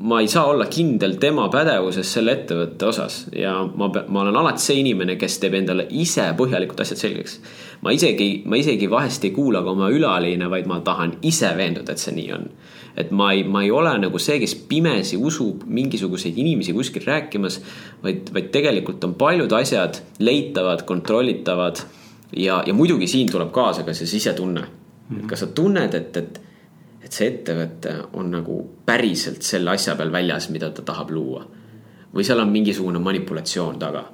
ma 0.00 0.20
ei 0.20 0.28
saa 0.28 0.44
olla 0.46 0.66
kindel 0.66 1.16
tema 1.20 1.48
pädevuses 1.52 2.12
selle 2.14 2.32
ettevõtte 2.38 2.86
osas 2.88 3.16
ja 3.36 3.52
ma, 3.76 3.90
ma 4.08 4.22
olen 4.22 4.36
alati 4.36 4.64
see 4.64 4.78
inimene, 4.80 5.16
kes 5.20 5.38
teeb 5.42 5.58
endale 5.58 5.86
ise 5.90 6.24
põhjalikult 6.38 6.80
asjad 6.80 7.02
selgeks. 7.02 7.40
ma 7.84 7.92
isegi, 7.92 8.30
ma 8.46 8.56
isegi 8.56 8.88
vahest 8.90 9.24
ei 9.28 9.34
kuula 9.36 9.62
ka 9.64 9.74
oma 9.74 9.90
ülaliine, 9.92 10.48
vaid 10.50 10.68
ma 10.70 10.80
tahan 10.84 11.18
ise 11.22 11.52
veenduda, 11.56 11.92
et 11.92 12.00
see 12.00 12.16
nii 12.16 12.32
on. 12.36 12.48
Et 12.96 13.10
ma 13.10 13.30
ei, 13.32 13.44
ma 13.44 13.62
ei 13.62 13.70
ole 13.70 13.92
nagu 14.02 14.18
see, 14.18 14.38
kes 14.42 14.54
pimesi 14.68 15.16
usub 15.16 15.64
mingisuguseid 15.66 16.38
inimesi 16.38 16.74
kuskil 16.76 17.06
rääkimas, 17.06 17.60
vaid, 18.02 18.30
vaid 18.34 18.50
tegelikult 18.54 19.04
on 19.06 19.14
paljud 19.14 19.52
asjad 19.52 20.00
leitavad, 20.18 20.84
kontrollitavad 20.88 21.82
ja, 22.36 22.62
ja 22.66 22.74
muidugi 22.74 23.06
siin 23.10 23.30
tuleb 23.30 23.52
kaasa 23.54 23.86
ka 23.86 23.94
see 23.94 24.10
sisetunne. 24.10 24.66
et 25.18 25.26
kas 25.26 25.42
sa 25.42 25.46
tunned, 25.54 25.94
et, 25.94 26.16
et 26.16 26.40
et 27.10 27.16
see 27.16 27.30
ettevõte 27.32 27.92
on 28.20 28.28
nagu 28.30 28.56
päriselt 28.86 29.42
selle 29.42 29.72
asja 29.72 29.96
peal 29.98 30.12
väljas, 30.14 30.46
mida 30.54 30.70
ta 30.70 30.84
tahab 30.86 31.10
luua. 31.10 31.46
või 32.14 32.24
seal 32.26 32.40
on 32.42 32.50
mingisugune 32.50 32.98
manipulatsioon 32.98 33.78
taga. 33.78 34.04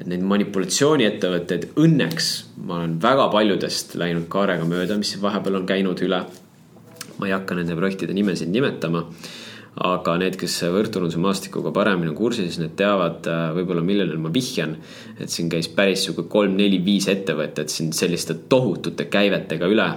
et 0.00 0.06
neid 0.06 0.22
manipulatsiooni-ettevõtteid 0.22 1.68
õnneks 1.76 2.30
ma 2.56 2.78
olen 2.78 2.96
väga 3.02 3.28
paljudest 3.28 3.94
läinud 3.94 4.28
kaarega 4.28 4.64
mööda, 4.64 4.96
mis 4.96 5.20
vahepeal 5.22 5.60
on 5.60 5.66
käinud 5.66 6.00
üle. 6.00 6.24
Ma 7.24 7.30
ei 7.30 7.36
hakka 7.36 7.58
nende 7.58 7.76
projektide 7.78 8.16
nimesid 8.16 8.52
nimetama 8.52 9.06
aga 9.74 10.14
need, 10.20 10.36
kes 10.38 10.60
võrdturunduse 10.70 11.18
maastikuga 11.18 11.72
paremini 11.74 12.12
on 12.12 12.18
kursis, 12.18 12.60
need 12.62 12.76
teavad 12.78 13.26
äh, 13.26 13.46
võib-olla, 13.56 13.82
millele 13.82 14.20
ma 14.22 14.30
vihjan. 14.34 14.76
et 15.18 15.32
siin 15.32 15.48
käis 15.50 15.66
päris 15.72 16.04
sihuke 16.06 16.28
kolm-neli-viis 16.30 17.08
ettevõtet 17.10 17.72
siin 17.72 17.90
selliste 17.96 18.36
tohutute 18.48 19.08
käivetega 19.10 19.70
üle 19.72 19.88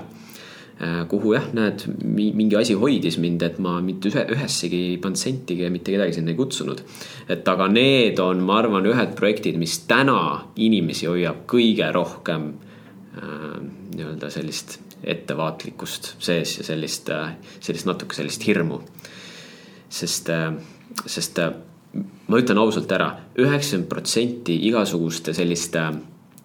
Äh, 0.77 1.07
kuhu 1.09 1.31
jah, 1.33 1.45
näed, 1.57 1.87
mingi 2.05 2.53
asi 2.53 2.75
hoidis 2.77 3.15
mind, 3.17 3.41
et 3.41 3.55
ma 3.57 3.79
mitte 3.81 4.11
ühe, 4.11 4.21
ühessegi 4.35 4.81
ei 4.91 4.97
pannud 5.01 5.17
sentigi 5.17 5.63
ja 5.65 5.71
mitte 5.73 5.89
kedagi 5.89 6.13
sinna 6.13 6.29
ei 6.29 6.37
kutsunud. 6.37 6.83
et 7.33 7.49
aga 7.49 7.65
need 7.71 8.19
on, 8.21 8.43
ma 8.45 8.59
arvan, 8.61 8.85
ühed 8.85 9.15
projektid, 9.17 9.57
mis 9.57 9.79
täna 9.89 10.19
inimesi 10.53 11.09
hoiab 11.09 11.47
kõige 11.49 11.89
rohkem 11.95 12.51
äh, 13.17 13.57
nii-öelda 13.95 14.29
sellist 14.29 14.77
ettevaatlikkust 15.03 16.15
sees 16.19 16.57
ja 16.57 16.67
sellist, 16.67 17.09
äh, 17.09 17.35
sellist 17.59 17.89
natuke 17.89 18.15
sellist 18.15 18.47
hirmu. 18.47 18.81
sest, 19.89 20.29
sest 21.05 21.39
ma 22.27 22.37
ütlen 22.37 22.59
ausalt 22.59 22.91
ära, 22.91 23.13
üheksakümmend 23.39 23.87
protsenti 23.87 24.57
igasuguste 24.67 25.33
selliste 25.33 25.85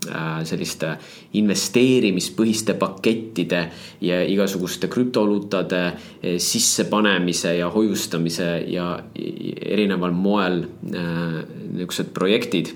Äh, 0.02 0.40
selliste 0.42 0.96
investeerimispõhiste 1.38 2.74
pakettide 2.74 3.60
ja 4.02 4.16
igasuguste 4.26 4.88
krüptovaluutade 4.90 5.82
äh, 5.86 6.40
sissepanemise 6.42 7.52
ja 7.60 7.68
hoiustamise 7.70 8.48
ja 8.66 8.96
erineval 9.14 10.10
moel 10.10 10.64
äh, 10.64 11.36
niisugused 11.76 12.10
projektid 12.16 12.72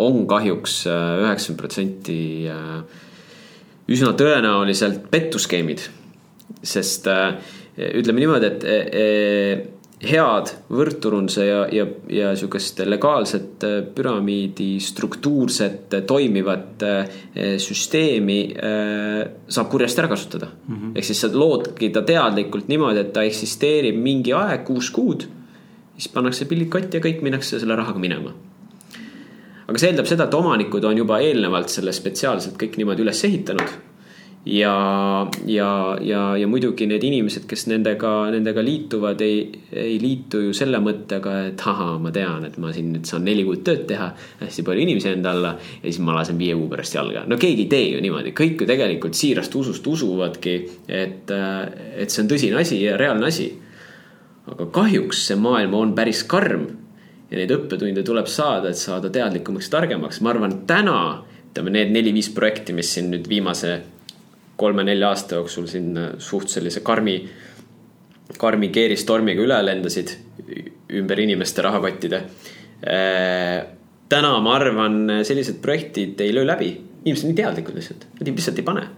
on 0.00 0.24
kahjuks 0.30 0.86
üheksakümmend 0.88 1.60
protsenti 1.60 2.18
üsna 3.90 4.14
tõenäoliselt 4.18 5.10
pettuskeemid. 5.10 5.88
sest 6.62 7.06
ütleme 7.76 8.20
niimoodi, 8.20 8.46
et 8.46 9.78
head 10.00 10.50
võrdturunduse 10.72 11.44
ja, 11.44 11.60
ja, 11.72 11.84
ja 12.08 12.30
sihukest 12.38 12.80
legaalset 12.88 13.64
äh, 13.66 13.76
püramiidi 13.94 14.78
struktuurset 14.80 15.96
äh, 15.96 16.04
toimivat 16.08 16.84
äh, 16.86 17.18
süsteemi 17.60 18.40
saab 19.50 19.68
kurjasti 19.72 20.00
ära 20.00 20.08
kasutada 20.10 20.48
mm 20.48 20.76
-hmm.. 20.76 20.92
ehk 20.96 21.04
siis 21.04 21.20
sa 21.20 21.28
loodki 21.32 21.90
ta 21.90 22.02
teadlikult 22.02 22.68
niimoodi, 22.68 23.00
et 23.00 23.12
ta 23.12 23.22
eksisteerib 23.22 23.96
mingi 23.96 24.32
aeg, 24.32 24.64
kuus 24.64 24.90
kuud. 24.90 25.26
siis 25.96 26.08
pannakse 26.08 26.44
pillid 26.44 26.68
kotti 26.68 26.96
ja 26.96 27.02
kõik 27.04 27.20
minnakse 27.22 27.60
selle 27.60 27.76
rahaga 27.76 27.98
minema. 27.98 28.32
Aga 29.70 29.78
see 29.78 29.92
eeldab 29.92 30.10
seda, 30.10 30.26
et 30.26 30.34
omanikud 30.34 30.84
on 30.84 30.98
juba 30.98 31.20
eelnevalt 31.22 31.70
selle 31.70 31.94
spetsiaalselt 31.94 32.58
kõik 32.58 32.80
niimoodi 32.80 33.06
üles 33.06 33.22
ehitanud 33.28 33.78
ja, 34.44 35.26
ja, 35.46 35.96
ja, 36.00 36.36
ja 36.36 36.48
muidugi 36.48 36.86
need 36.88 37.04
inimesed, 37.04 37.44
kes 37.48 37.66
nendega, 37.70 38.10
nendega 38.32 38.64
liituvad, 38.64 39.20
ei, 39.24 39.44
ei 39.72 39.98
liitu 40.00 40.40
ju 40.46 40.54
selle 40.56 40.80
mõttega, 40.82 41.36
et 41.50 41.64
ahah, 41.68 41.96
ma 42.02 42.12
tean, 42.14 42.46
et 42.48 42.56
ma 42.62 42.72
siin 42.74 42.90
nüüd 42.94 43.08
saan 43.08 43.26
neli 43.28 43.44
kuud 43.46 43.62
tööd 43.66 43.84
teha. 43.90 44.10
hästi 44.40 44.64
palju 44.66 44.84
inimesi 44.86 45.12
enda 45.12 45.34
alla 45.36 45.54
ja 45.60 45.86
siis 45.86 46.00
ma 46.04 46.16
lasen 46.16 46.40
viie 46.40 46.56
kuu 46.56 46.68
pärast 46.72 46.96
jalga. 46.96 47.26
no 47.28 47.38
keegi 47.40 47.66
ei 47.66 47.72
tee 47.74 47.88
ju 47.94 48.02
niimoodi, 48.04 48.34
kõik 48.36 48.64
ju 48.64 48.70
tegelikult 48.70 49.18
siirast 49.18 49.54
usust 49.60 49.86
usuvadki, 49.86 50.56
et, 50.88 51.30
et 51.30 52.10
see 52.10 52.24
on 52.24 52.30
tõsine 52.32 52.60
asi 52.64 52.80
ja 52.82 52.96
reaalne 53.00 53.28
asi. 53.28 53.50
aga 54.50 54.70
kahjuks 54.72 55.26
see 55.28 55.36
maailm 55.38 55.76
on 55.76 55.94
päris 55.94 56.24
karm 56.24 56.70
ja 57.30 57.38
neid 57.38 57.52
õppetunde 57.54 58.02
tuleb 58.06 58.28
saada, 58.30 58.72
et 58.72 58.78
saada 58.78 59.10
teadlikumaks, 59.12 59.70
targemaks, 59.70 60.20
ma 60.24 60.32
arvan, 60.32 60.60
täna 60.68 60.96
ütleme, 61.50 61.72
need 61.74 61.94
neli-viis 61.94 62.30
projekti, 62.34 62.74
mis 62.76 62.90
siin 62.94 63.10
nüüd 63.12 63.28
viimase 63.30 63.76
kolme-nelja 64.60 65.10
aasta 65.10 65.38
jooksul 65.38 65.66
siin 65.70 65.94
suht 66.22 66.50
sellise 66.52 66.82
karmi, 66.86 67.16
karmi 68.38 68.70
keeristormiga 68.74 69.42
üle 69.42 69.58
lendasid 69.64 70.14
ümber 71.00 71.22
inimeste 71.22 71.62
rahakottide. 71.62 72.22
täna 74.10 74.30
ma 74.42 74.54
arvan, 74.56 75.22
sellised 75.24 75.60
projektid 75.62 76.20
ei 76.20 76.34
löö 76.34 76.46
läbi, 76.46 76.70
inimesed 77.04 77.26
on 77.26 77.32
nii 77.32 77.42
teadlikud 77.42 77.78
lihtsalt, 77.78 78.06
nad 78.18 78.30
lihtsalt 78.30 78.58
ei 78.58 78.66
pane. 78.66 78.88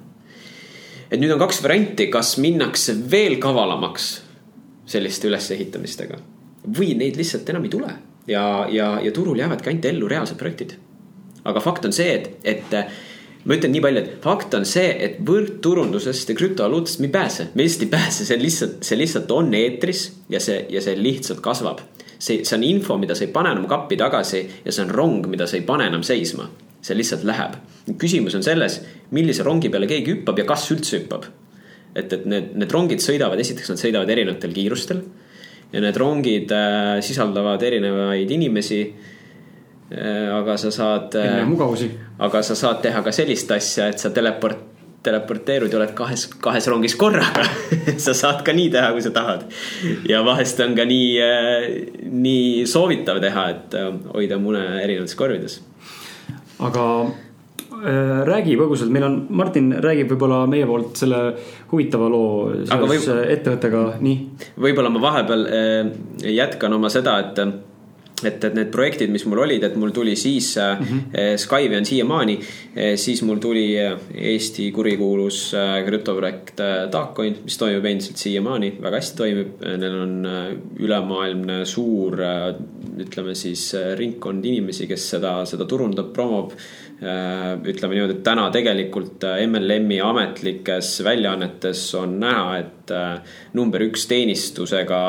et 1.10 1.20
nüüd 1.20 1.32
on 1.32 1.38
kaks 1.38 1.60
varianti, 1.62 2.08
kas 2.08 2.38
minnakse 2.40 2.96
veel 3.10 3.36
kavalamaks 3.36 4.22
selliste 4.88 5.28
ülesehitamistega 5.28 6.16
või 6.78 6.94
neid 6.96 7.16
lihtsalt 7.20 7.48
enam 7.52 7.64
ei 7.68 7.70
tule 7.70 7.92
ja, 8.26 8.66
ja, 8.70 9.00
ja 9.02 9.12
turul 9.12 9.38
jäävadki 9.38 9.70
ainult 9.70 9.84
ellu 9.84 10.08
reaalsed 10.08 10.38
projektid. 10.38 10.76
aga 11.44 11.60
fakt 11.60 11.84
on 11.84 11.92
see, 11.92 12.12
et, 12.14 12.28
et 12.44 12.74
ma 13.44 13.56
ütlen 13.56 13.72
nii 13.74 13.82
palju, 13.82 14.02
et 14.02 14.10
fakt 14.22 14.54
on 14.54 14.66
see, 14.68 14.90
et 15.06 15.16
võrkturundusest 15.26 16.30
ja 16.30 16.36
krüptovaluutast 16.38 17.00
me 17.02 17.08
ei 17.10 17.14
pääse, 17.16 17.48
me 17.54 17.66
lihtsalt 17.66 17.88
ei 17.88 17.92
pääse, 17.96 18.26
see 18.28 18.38
lihtsalt, 18.38 18.76
see 18.86 18.98
lihtsalt 19.00 19.34
on 19.34 19.50
eetris 19.58 20.04
ja 20.30 20.40
see, 20.42 20.60
ja 20.70 20.82
see 20.84 20.94
lihtsalt 20.98 21.42
kasvab. 21.44 21.82
see, 22.22 22.44
see 22.44 22.54
on 22.56 22.62
info, 22.62 22.98
mida 23.02 23.16
sa 23.18 23.24
ei 23.26 23.32
pane 23.34 23.50
enam 23.50 23.66
kappi 23.66 23.98
tagasi 23.98 24.44
ja 24.64 24.72
see 24.72 24.84
on 24.84 24.94
rong, 24.94 25.26
mida 25.26 25.46
sa 25.50 25.58
ei 25.58 25.66
pane 25.66 25.88
enam 25.90 26.06
seisma. 26.06 26.50
see 26.82 26.96
lihtsalt 26.96 27.24
läheb. 27.26 27.58
küsimus 27.98 28.38
on 28.38 28.46
selles, 28.46 28.80
millise 29.10 29.42
rongi 29.42 29.70
peale 29.70 29.90
keegi 29.90 30.14
hüppab 30.14 30.38
ja 30.38 30.44
kas 30.46 30.70
üldse 30.70 31.00
hüppab. 31.00 31.26
et, 31.94 32.12
et 32.12 32.26
need, 32.26 32.54
need 32.54 32.70
rongid 32.70 33.02
sõidavad, 33.02 33.40
esiteks 33.40 33.74
nad 33.74 33.82
sõidavad 33.82 34.10
erinevatel 34.14 34.54
kiirustel 34.54 35.02
ja 35.72 35.80
need 35.80 35.96
rongid 35.96 36.52
äh, 36.52 36.98
sisaldavad 37.04 37.62
erinevaid 37.62 38.30
inimesi 38.30 38.82
äh,. 38.82 40.28
aga 40.36 40.56
sa 40.56 40.70
saad 40.70 41.16
äh,. 41.20 41.40
mugavusi. 41.48 41.90
aga 42.18 42.42
sa 42.42 42.56
saad 42.58 42.82
teha 42.84 43.02
ka 43.02 43.12
sellist 43.12 43.50
asja, 43.50 43.88
et 43.88 43.98
sa 43.98 44.10
teleport, 44.10 44.68
teleporteerud 45.02 45.72
ja 45.72 45.80
oled 45.80 45.94
kahes, 45.98 46.28
kahes 46.44 46.68
rongis 46.70 46.94
korraga 46.96 47.46
sa 48.04 48.14
saad 48.14 48.44
ka 48.46 48.54
nii 48.54 48.70
teha, 48.70 48.92
kui 48.92 49.02
sa 49.02 49.10
tahad. 49.14 49.48
ja 50.08 50.22
vahest 50.26 50.60
on 50.64 50.76
ka 50.78 50.86
nii 50.86 51.18
nii 52.12 52.64
soovitav 52.70 53.20
teha, 53.24 53.48
et 53.56 53.76
hoida 54.14 54.38
mune 54.38 54.62
erinevates 54.84 55.18
korvides. 55.18 55.60
aga 56.60 56.86
räägi 57.82 58.54
põgusalt, 58.60 58.92
meil 58.94 59.06
on, 59.08 59.18
Martin 59.34 59.72
räägib 59.82 60.12
võib-olla 60.14 60.44
meie 60.50 60.66
poolt 60.68 61.00
selle 61.02 61.22
huvitava 61.72 62.08
loo 62.12 62.52
seoses 62.62 63.08
võib... 63.08 63.26
ettevõttega, 63.36 63.82
nii. 64.04 64.16
võib-olla 64.62 64.92
ma 64.92 65.02
vahepeal 65.02 65.44
äh, 65.50 65.92
jätkan 66.30 66.78
oma 66.78 66.92
seda, 66.92 67.18
et 67.24 67.44
et, 68.22 68.44
et 68.44 68.54
need 68.54 68.68
projektid, 68.70 69.10
mis 69.10 69.24
mul 69.26 69.40
olid, 69.42 69.64
et 69.66 69.74
mul 69.74 69.90
tuli 69.90 70.12
siis 70.14 70.54
mm 70.56 70.84
-hmm. 70.84 71.38
Skype 71.42 71.76
on 71.76 71.84
siiamaani, 71.84 72.38
siis 72.96 73.22
mul 73.22 73.40
tuli 73.42 73.74
Eesti 74.14 74.70
kurikuulus 74.72 75.54
krüptoprojekt 75.86 76.60
Darkcoin, 76.92 77.36
mis 77.44 77.58
toimib 77.58 77.84
endiselt 77.84 78.16
siiamaani, 78.16 78.76
väga 78.82 78.96
hästi 78.96 79.16
toimib. 79.16 79.48
Neil 79.78 79.98
on 80.02 80.28
ülemaailmne 80.78 81.64
suur, 81.64 82.16
ütleme 82.98 83.34
siis 83.34 83.74
ringkond 83.96 84.44
inimesi, 84.44 84.86
kes 84.86 85.10
seda, 85.10 85.44
seda 85.44 85.64
turundab, 85.64 86.12
promob 86.12 86.52
Äh, 86.52 86.91
ütleme 87.02 87.96
niimoodi, 87.96 88.14
et 88.14 88.22
täna 88.22 88.44
tegelikult 88.54 89.24
äh, 89.26 89.40
MLM-i 89.48 89.98
ametlikes 90.04 91.00
väljaannetes 91.02 91.82
on 91.98 92.14
näha, 92.22 92.58
et 92.60 92.92
äh, 92.94 93.34
number 93.58 93.82
üks 93.88 94.06
teenistusega 94.10 95.00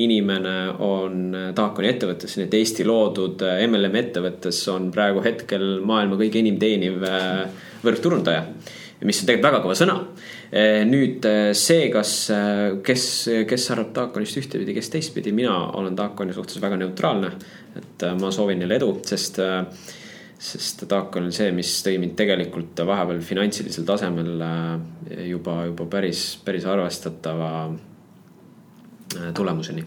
inimene 0.00 0.56
on 0.82 1.36
Taakoni 1.54 1.90
ettevõttes, 1.90 2.34
nii 2.38 2.48
et 2.48 2.56
Eesti 2.58 2.86
loodud 2.86 3.44
MLM 3.66 4.00
ettevõttes 4.00 4.58
on 4.72 4.90
praegu 4.94 5.22
hetkel 5.22 5.80
maailma 5.86 6.18
kõige 6.18 6.42
enim 6.42 6.58
teeniv 6.62 7.02
võrkturundaja. 7.82 8.44
mis 9.02 9.20
on 9.22 9.26
tegelikult 9.26 9.48
väga 9.48 9.62
kõva 9.64 9.74
sõna. 9.74 9.96
nüüd 10.86 11.26
see, 11.58 11.88
kas, 11.90 12.12
kes, 12.86 13.04
kes 13.50 13.70
arvab 13.74 13.90
Taakonist 13.94 14.38
ühtepidi, 14.38 14.74
kes 14.78 14.90
teistpidi, 14.94 15.32
mina 15.32 15.56
olen 15.74 15.96
Taakoni 15.98 16.34
suhtes 16.34 16.62
väga 16.62 16.76
neutraalne. 16.76 17.32
et 17.76 18.06
ma 18.20 18.30
soovin 18.30 18.62
neile 18.62 18.78
edu, 18.78 18.94
sest 19.04 19.42
sest 20.40 20.86
Taakon 20.88 21.28
on 21.28 21.34
see, 21.36 21.50
mis 21.52 21.70
tõi 21.84 21.98
mind 22.00 22.16
tegelikult 22.16 22.80
vahepeal 22.88 23.20
finantsilisel 23.24 23.84
tasemel 23.88 24.40
äh, 24.40 25.24
juba, 25.28 25.66
juba 25.68 25.86
päris, 25.92 26.24
päris 26.44 26.64
arvestatava 26.64 27.50
äh, 27.68 29.30
tulemuseni. 29.36 29.84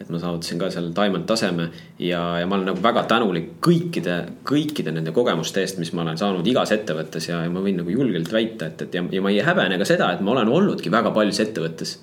et 0.00 0.08
ma 0.10 0.18
saavutasin 0.18 0.58
ka 0.58 0.70
seal 0.74 0.88
diamond 0.96 1.28
taseme 1.28 1.68
ja, 2.02 2.22
ja 2.40 2.48
ma 2.48 2.56
olen 2.56 2.72
nagu 2.72 2.80
väga 2.82 3.04
tänulik 3.12 3.52
kõikide, 3.62 4.16
kõikide 4.48 4.90
nende 4.96 5.12
kogemuste 5.14 5.62
eest, 5.62 5.78
mis 5.78 5.92
ma 5.94 6.02
olen 6.02 6.18
saanud 6.18 6.48
igas 6.50 6.72
ettevõttes 6.74 7.28
ja, 7.28 7.44
ja 7.44 7.52
ma 7.52 7.62
võin 7.62 7.78
nagu 7.82 7.92
julgelt 7.92 8.32
väita, 8.32 8.72
et, 8.72 8.88
et 8.88 8.98
ja, 8.98 9.04
ja 9.04 9.22
ma 9.22 9.30
ei 9.30 9.44
häbene 9.44 9.78
ka 9.78 9.86
seda, 9.88 10.10
et 10.16 10.24
ma 10.24 10.32
olen 10.34 10.50
olnudki 10.50 10.90
väga 10.92 11.12
paljus 11.14 11.44
ettevõttes. 11.44 11.98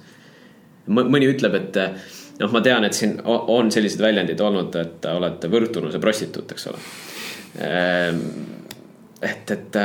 mõni 0.88 1.28
ütleb, 1.34 1.58
et 1.58 1.82
noh, 2.40 2.53
ma 2.53 2.62
tean, 2.62 2.86
et 2.86 2.94
siin 2.94 3.18
on 3.26 3.74
sellised 3.74 4.02
väljendid 4.02 4.40
olnud, 4.40 4.78
et 4.78 5.10
olete 5.12 5.49
võrdtunuse 5.52 5.99
prostituut, 5.99 6.53
eks 6.56 6.70
ole 6.72 6.86
et, 7.60 9.52
et, 9.52 9.78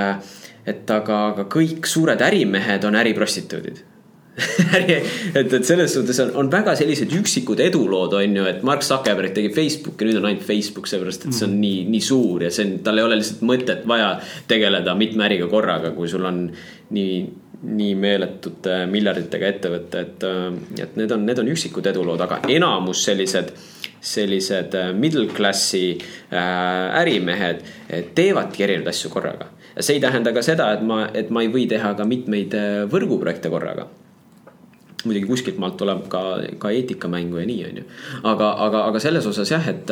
et 0.67 0.95
aga, 0.97 1.21
aga 1.33 1.47
kõik 1.51 1.87
suured 1.91 2.23
ärimehed 2.29 2.87
on 2.89 2.99
äriprostituudid. 3.03 3.85
Et, 5.37 5.53
et 5.53 5.65
selles 5.65 5.95
suhtes 5.95 6.19
on, 6.21 6.31
on 6.43 6.49
väga 6.53 6.75
sellised 6.77 7.13
üksikud 7.17 7.61
edulood, 7.65 8.13
on 8.19 8.35
ju, 8.37 8.45
et 8.49 8.59
Mark 8.69 8.85
Zuckerberg 8.85 9.33
tegi 9.37 9.49
Facebooki, 9.55 10.05
nüüd 10.05 10.19
on 10.21 10.29
ainult 10.29 10.45
Facebook, 10.45 10.89
seepärast 10.91 11.25
et 11.25 11.37
see 11.37 11.47
on 11.49 11.55
nii, 11.57 11.87
nii 11.93 12.03
suur 12.05 12.45
ja 12.45 12.51
see 12.53 12.67
on, 12.67 12.75
tal 12.85 13.01
ei 13.01 13.07
ole 13.07 13.17
lihtsalt 13.21 13.45
mõtet 13.49 13.87
vaja 13.89 14.11
tegeleda 14.51 14.93
mitme 14.99 15.25
äriga 15.25 15.49
korraga, 15.49 15.95
kui 15.97 16.11
sul 16.13 16.29
on 16.29 16.43
nii, 16.97 17.17
nii 17.63 17.95
meeletute 17.97 18.83
miljarditega 18.91 19.49
ettevõte, 19.55 20.01
et, 20.05 20.25
et 20.83 20.97
need 21.01 21.13
on, 21.15 21.25
need 21.27 21.39
on 21.41 21.49
üksikud 21.55 21.87
edulood, 21.89 22.21
aga 22.21 22.43
enamus 22.53 23.05
sellised 23.09 23.55
sellised 24.07 24.75
äh, 24.75 24.93
middle 24.95 25.27
class'i 25.27 25.99
äh, 26.31 27.01
ärimehed 27.01 27.63
äh, 27.63 28.05
teevadki 28.15 28.67
erinevaid 28.67 28.93
asju 28.95 29.11
korraga. 29.11 29.51
see 29.81 29.99
ei 29.99 30.01
tähenda 30.01 30.33
ka 30.33 30.43
seda, 30.43 30.71
et 30.73 30.83
ma, 30.83 31.03
et 31.15 31.31
ma 31.31 31.43
ei 31.45 31.51
või 31.53 31.67
teha 31.69 31.93
ka 31.99 32.05
mitmeid 32.09 32.55
võrguprojekte 32.93 33.51
korraga 33.53 33.89
muidugi 35.05 35.29
kuskilt 35.29 35.59
maalt 35.61 35.77
tuleb 35.81 36.07
ka, 36.13 36.23
ka 36.61 36.71
eetikamängu 36.75 37.41
ja 37.41 37.47
nii, 37.49 37.59
on 37.69 37.81
ju. 37.81 37.85
aga, 38.27 38.49
aga, 38.67 38.83
aga 38.91 39.01
selles 39.03 39.27
osas 39.29 39.51
jah, 39.53 39.69
et, 39.69 39.91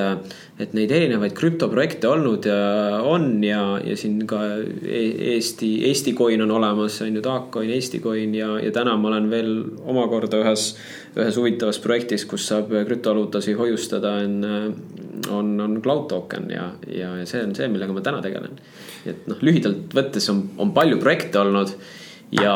et 0.63 0.75
neid 0.77 0.93
erinevaid 0.95 1.35
krüptoprojekte 1.37 2.09
olnud 2.09 2.49
ja 2.49 3.01
on 3.05 3.29
ja, 3.45 3.63
ja 3.85 3.97
siin 4.01 4.23
ka 4.31 4.41
e-, 4.57 5.35
Eesti, 5.35 5.71
Eesti 5.91 6.15
coin 6.17 6.43
on 6.45 6.55
olemas, 6.57 7.01
on 7.05 7.19
ju, 7.19 7.25
Taakcoin, 7.25 7.73
Eesti 7.77 8.01
coin 8.05 8.35
ja, 8.37 8.55
ja 8.63 8.73
täna 8.75 8.97
ma 9.01 9.11
olen 9.13 9.29
veel 9.33 9.53
omakorda 9.85 10.41
ühes, 10.43 10.71
ühes 11.19 11.41
huvitavas 11.41 11.81
projektis, 11.85 12.27
kus 12.31 12.49
saab 12.51 12.73
krüptovaluutasi 12.73 13.57
hoiustada, 13.59 14.17
on, 14.25 14.41
on, 15.31 15.53
on 15.67 15.77
Cloud 15.85 16.09
Token 16.13 16.49
ja, 16.55 16.71
ja, 16.89 17.13
ja 17.21 17.29
see 17.29 17.45
on 17.45 17.55
see, 17.57 17.69
millega 17.73 17.95
ma 17.95 18.05
täna 18.05 18.25
tegelen. 18.25 18.57
et 19.05 19.29
noh, 19.29 19.39
lühidalt 19.45 19.93
võttes 19.95 20.33
on, 20.33 20.47
on 20.59 20.73
palju 20.77 20.97
projekte 21.03 21.43
olnud 21.45 21.77
ja, 22.35 22.55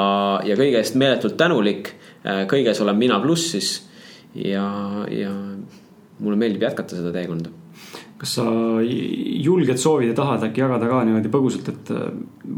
ja 0.49 0.57
kõige 0.57 0.81
eest 0.81 0.97
meeletult 0.99 1.37
tänulik 1.39 1.93
Äh, 1.93 2.08
kõiges 2.25 2.81
olen 2.83 2.99
mina 2.99 3.21
plussis 3.23 3.89
ja, 4.35 4.67
ja 5.11 5.33
mulle 6.19 6.39
meeldib 6.39 6.67
jätkata 6.67 6.99
seda 6.99 7.13
teekonda. 7.15 7.51
kas 8.19 8.33
sa 8.35 8.45
julged 8.83 9.79
soovid 9.79 10.11
ja 10.11 10.15
tahad 10.19 10.43
äkki 10.49 10.65
jagada 10.65 10.89
ka 10.91 11.05
niimoodi 11.07 11.31
põgusalt, 11.31 11.69
et 11.71 11.93
äh, 11.95 12.09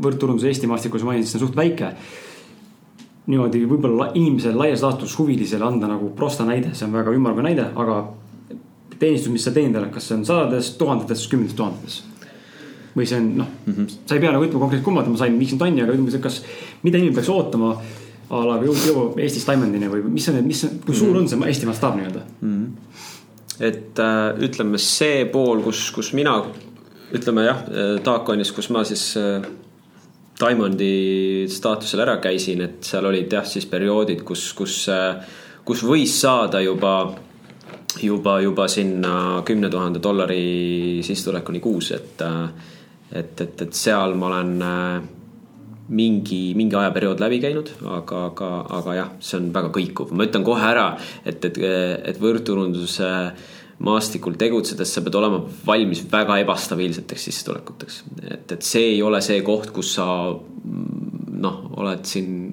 võrdturundus 0.06 0.46
Eesti 0.48 0.70
maastikul, 0.70 1.02
sa 1.02 1.08
mainisid, 1.10 1.34
see 1.34 1.40
on 1.40 1.46
suht 1.46 1.56
väike. 1.58 1.92
niimoodi 3.30 3.66
võib-olla 3.68 4.10
inimesele 4.14 4.56
laias 4.56 4.82
laastus 4.82 5.18
huvilisele 5.18 5.64
anda 5.64 5.90
nagu 5.90 6.08
prosta 6.16 6.46
näide, 6.48 6.72
see 6.74 6.88
on 6.88 6.96
väga 6.96 7.12
ümmargune 7.14 7.50
näide, 7.50 7.68
aga 7.76 8.00
teenistus, 8.98 9.32
mis 9.32 9.44
sa 9.44 9.52
teenid, 9.52 9.76
kas 9.92 10.08
see 10.08 10.16
on 10.16 10.24
sadades, 10.28 10.72
tuhandetes, 10.80 11.28
kümnetes 11.28 11.58
tuhandetes? 11.58 12.04
või 12.90 13.06
see 13.06 13.20
on 13.20 13.26
noh 13.38 13.46
mm, 13.46 13.74
-hmm. 13.74 13.90
sa 14.06 14.16
ei 14.16 14.20
pea 14.20 14.32
nagu 14.34 14.44
ütlema 14.44 14.64
konkreetselt 14.64 14.84
kumma, 14.84 15.02
et 15.04 15.10
ma 15.12 15.18
sain 15.20 15.36
viiskümmend 15.38 15.62
tonni, 15.62 15.82
aga 15.84 15.92
ütleme, 15.94 16.22
kas, 16.22 16.40
mida 16.82 16.98
inimene 16.98 17.14
peaks 17.14 17.28
ootama 17.30 17.76
a 18.30 18.42
la 18.46 18.58
jõu, 18.62 18.74
jõuab 18.86 19.20
Eestist 19.22 19.48
Diamondini 19.50 19.90
või 19.90 20.04
mis 20.06 20.28
on 20.30 20.40
mis, 20.46 20.64
kui 20.86 20.96
suur 20.96 21.16
on 21.18 21.28
see 21.28 21.40
Eesti 21.46 21.68
mastaap 21.68 21.96
nii-öelda 21.98 22.24
mm? 22.40 22.50
-hmm. 22.50 22.98
et 23.70 24.02
äh, 24.04 24.42
ütleme 24.48 24.78
see 24.78 25.24
pool, 25.32 25.62
kus, 25.66 25.88
kus 25.94 26.12
mina 26.16 26.36
ütleme 27.14 27.42
jah, 27.44 27.64
Taakonis, 28.06 28.52
kus 28.54 28.70
ma 28.70 28.84
siis 28.86 29.16
äh, 29.18 29.42
Diamondi 30.40 31.46
staatusel 31.50 32.00
ära 32.00 32.16
käisin, 32.22 32.62
et 32.64 32.84
seal 32.86 33.04
olid 33.04 33.32
jah, 33.32 33.44
siis 33.44 33.66
perioodid, 33.66 34.22
kus, 34.24 34.52
kus 34.56 34.86
äh,, 34.88 35.18
kus 35.64 35.82
võis 35.84 36.14
saada 36.22 36.62
juba 36.64 36.94
juba, 38.02 38.40
juba 38.40 38.68
sinna 38.68 39.42
kümne 39.46 39.70
tuhande 39.70 40.02
dollari 40.02 41.00
sissetulekuni 41.02 41.60
kuus, 41.60 41.90
et, 41.92 42.22
äh, 42.22 42.50
et, 43.12 43.40
et, 43.40 43.62
et 43.62 43.74
seal 43.74 44.14
ma 44.18 44.30
olen 44.30 44.52
äh, 44.62 45.00
mingi, 45.90 46.40
mingi 46.58 46.76
ajaperiood 46.78 47.22
läbi 47.22 47.40
käinud, 47.42 47.72
aga, 47.98 48.26
aga, 48.30 48.50
aga 48.78 48.96
jah, 48.98 49.14
see 49.24 49.38
on 49.40 49.48
väga 49.54 49.72
kõikuv, 49.74 50.12
ma 50.14 50.26
ütlen 50.28 50.44
kohe 50.46 50.66
ära, 50.66 50.90
et, 51.24 51.42
et, 51.48 51.58
et 51.58 52.20
võrgturunduse 52.22 53.10
maastikul 53.80 54.36
tegutsedes 54.40 54.92
sa 54.92 55.02
pead 55.04 55.16
olema 55.16 55.40
valmis 55.66 56.02
väga 56.10 56.36
ebastabiilseteks 56.42 57.30
sissetulekuteks. 57.30 58.02
et, 58.28 58.52
et 58.52 58.66
see 58.66 58.92
ei 58.94 59.00
ole 59.02 59.22
see 59.24 59.40
koht, 59.46 59.72
kus 59.74 59.94
sa 59.96 60.06
noh, 61.40 61.62
oled 61.80 62.04
siin, 62.04 62.52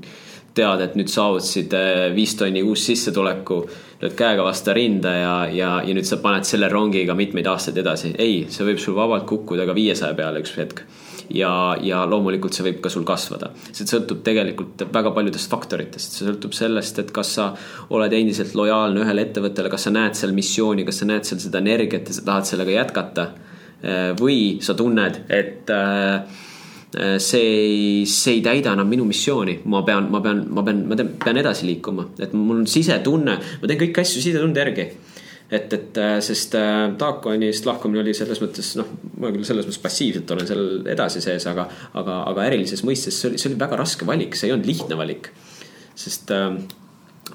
tead, 0.58 0.82
et 0.82 0.96
nüüd 0.98 1.12
saavutasid 1.12 1.74
eh, 1.78 2.06
viis 2.16 2.34
tonni 2.40 2.64
kuus 2.66 2.86
sissetuleku, 2.88 3.60
lööd 4.02 4.16
käega 4.18 4.46
vastu 4.46 4.74
rinda 4.74 5.14
ja, 5.14 5.36
ja, 5.54 5.72
ja 5.86 5.98
nüüd 5.98 6.08
sa 6.08 6.18
paned 6.24 6.48
selle 6.50 6.70
rongiga 6.72 7.14
mitmeid 7.18 7.50
aastaid 7.52 7.78
edasi. 7.84 8.16
ei, 8.18 8.46
see 8.50 8.66
võib 8.66 8.82
sul 8.82 8.98
vabalt 8.98 9.28
kukkuda 9.30 9.68
ka 9.68 9.76
viiesaja 9.78 10.18
peale 10.18 10.42
üks 10.42 10.56
hetk 10.58 10.86
ja, 11.34 11.52
ja 11.84 12.04
loomulikult 12.10 12.56
see 12.56 12.66
võib 12.68 12.80
ka 12.84 12.92
sul 12.94 13.06
kasvada. 13.08 13.52
see 13.72 13.88
sõltub 13.90 14.24
tegelikult 14.26 14.88
väga 14.94 15.14
paljudest 15.16 15.52
faktoritest, 15.52 16.18
see 16.18 16.28
sõltub 16.28 16.56
sellest, 16.56 17.00
et 17.04 17.14
kas 17.16 17.34
sa 17.40 17.50
oled 17.96 18.14
endiselt 18.14 18.56
lojaalne 18.58 19.04
ühele 19.04 19.28
ettevõttele, 19.28 19.72
kas 19.74 19.88
sa 19.88 19.94
näed 19.96 20.18
seal 20.20 20.36
missiooni, 20.38 20.86
kas 20.88 21.04
sa 21.04 21.10
näed 21.10 21.28
seal 21.28 21.42
seda 21.44 21.62
energiat 21.64 22.10
ja 22.10 22.18
sa 22.18 22.28
tahad 22.32 22.50
sellega 22.50 22.80
jätkata. 22.82 23.30
või 24.18 24.58
sa 24.58 24.74
tunned, 24.74 25.20
et 25.30 25.70
äh, 25.70 26.24
see 27.22 27.42
ei, 27.42 28.06
see 28.10 28.40
ei 28.40 28.42
täida 28.42 28.72
enam 28.74 28.88
minu 28.90 29.06
missiooni, 29.06 29.60
ma 29.70 29.84
pean, 29.86 30.08
ma 30.10 30.18
pean, 30.20 30.48
ma 30.50 30.64
pean, 30.66 30.80
ma 30.90 30.98
pean 30.98 31.38
edasi 31.38 31.68
liikuma, 31.68 32.08
et 32.18 32.34
mul 32.34 32.64
on 32.64 32.66
sisetunne, 32.66 33.36
ma 33.62 33.70
teen 33.70 33.84
kõiki 33.84 34.02
asju 34.02 34.24
sisetunde 34.24 34.64
järgi 34.64 34.88
et, 35.50 35.74
et 35.74 35.98
äh, 35.98 36.18
sest 36.24 36.56
äh, 36.60 36.90
Taakonist 37.00 37.68
lahkumine 37.68 38.02
oli 38.04 38.14
selles 38.18 38.42
mõttes 38.44 38.74
noh, 38.80 38.90
ma 39.22 39.32
küll 39.32 39.46
selles 39.48 39.68
mõttes 39.68 39.80
passiivselt 39.84 40.34
olen 40.36 40.50
seal 40.50 40.66
edasi 40.92 41.24
sees, 41.24 41.46
aga, 41.48 41.68
aga, 41.96 42.20
aga 42.34 42.48
ärilises 42.50 42.84
mõistes 42.88 43.16
see 43.16 43.32
oli, 43.32 43.40
see 43.40 43.52
oli 43.52 43.62
väga 43.62 43.80
raske 43.80 44.08
valik, 44.08 44.36
see 44.36 44.50
ei 44.50 44.56
olnud 44.56 44.68
lihtne 44.68 45.00
valik. 45.00 45.32
sest 45.98 46.34
äh, 46.36 46.52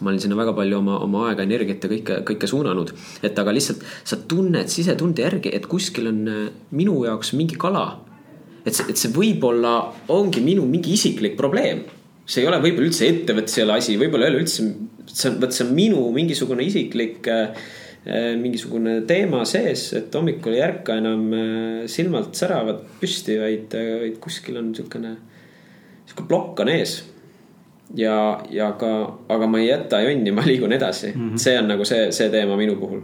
ma 0.01 0.13
olin 0.13 0.21
sinna 0.21 0.37
väga 0.37 0.55
palju 0.57 0.79
oma, 0.83 0.99
oma 1.07 1.27
aega, 1.31 1.47
energiat 1.47 1.85
ja 1.85 1.93
kõike, 1.95 2.21
kõike 2.29 2.53
suunanud. 2.53 2.93
et 3.25 3.39
aga 3.39 3.57
lihtsalt 3.57 3.85
sa 4.05 4.21
tunned 4.29 4.69
sisetunde 4.69 5.25
järgi, 5.25 5.55
et 5.57 5.69
kuskil 5.71 6.13
on 6.13 6.23
äh, 6.29 6.47
minu 6.77 7.01
jaoks 7.09 7.33
mingi 7.39 7.57
kala. 7.57 8.03
et 8.67 8.77
see, 8.77 8.93
et 8.93 9.01
see 9.01 9.13
võib-olla 9.17 9.77
ongi 10.13 10.45
minu 10.45 10.69
mingi 10.69 10.93
isiklik 11.01 11.39
probleem. 11.41 11.87
see 12.27 12.45
ei 12.45 12.53
ole 12.53 12.61
võib-olla 12.61 12.93
üldse 12.93 13.09
ettevõtte 13.09 13.71
asi, 13.73 13.97
võib-olla 13.97 14.29
ei 14.29 14.35
ole 14.35 14.45
üldse, 14.45 14.75
see 15.09 15.31
on, 15.31 15.41
vot 15.41 15.57
see 15.57 15.65
on 15.65 15.73
minu 15.81 16.11
mingisugune 16.13 16.69
isiklik 16.69 17.25
äh, 17.33 17.57
Äh, 17.57 17.82
mingisugune 18.05 18.97
teema 19.07 19.45
sees, 19.47 19.93
et 19.95 20.15
hommikul 20.19 20.57
ei 20.57 20.65
ärka 20.65 20.97
enam 20.99 21.29
äh, 21.37 21.85
silmalt 21.91 22.35
säravad 22.35 22.83
püsti, 22.99 23.37
vaid, 23.39 23.77
äh, 23.79 23.93
vaid 24.01 24.19
kuskil 24.23 24.59
on 24.59 24.73
niisugune, 24.73 25.15
niisugune 26.03 26.29
plokk 26.29 26.65
on 26.65 26.73
ees. 26.73 26.97
ja, 27.95 28.41
ja 28.51 28.73
ka, 28.81 28.91
aga 29.29 29.47
ma 29.47 29.61
ei 29.61 29.69
jäta 29.69 30.01
jonni, 30.03 30.33
ma 30.33 30.43
liigun 30.47 30.73
edasi 30.73 31.13
mm, 31.13 31.31
-hmm. 31.31 31.39
see 31.39 31.59
on 31.59 31.69
nagu 31.69 31.85
see, 31.85 32.13
see 32.13 32.31
teema 32.31 32.57
minu 32.57 32.77
puhul. 32.77 33.01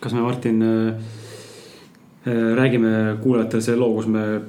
kas 0.00 0.14
me, 0.14 0.20
Martin 0.20 0.62
äh,, 0.62 0.94
räägime 2.56 3.16
kuulajatele 3.22 3.62
selle 3.62 3.78
loo, 3.78 3.94
kus 3.94 4.06
me 4.06 4.40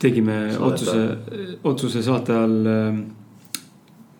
tegime 0.00 0.52
Saadeta. 0.52 0.64
otsuse, 0.64 1.16
otsuse 1.64 2.02
saate 2.02 2.32
all 2.32 2.66
äh, 2.66 2.94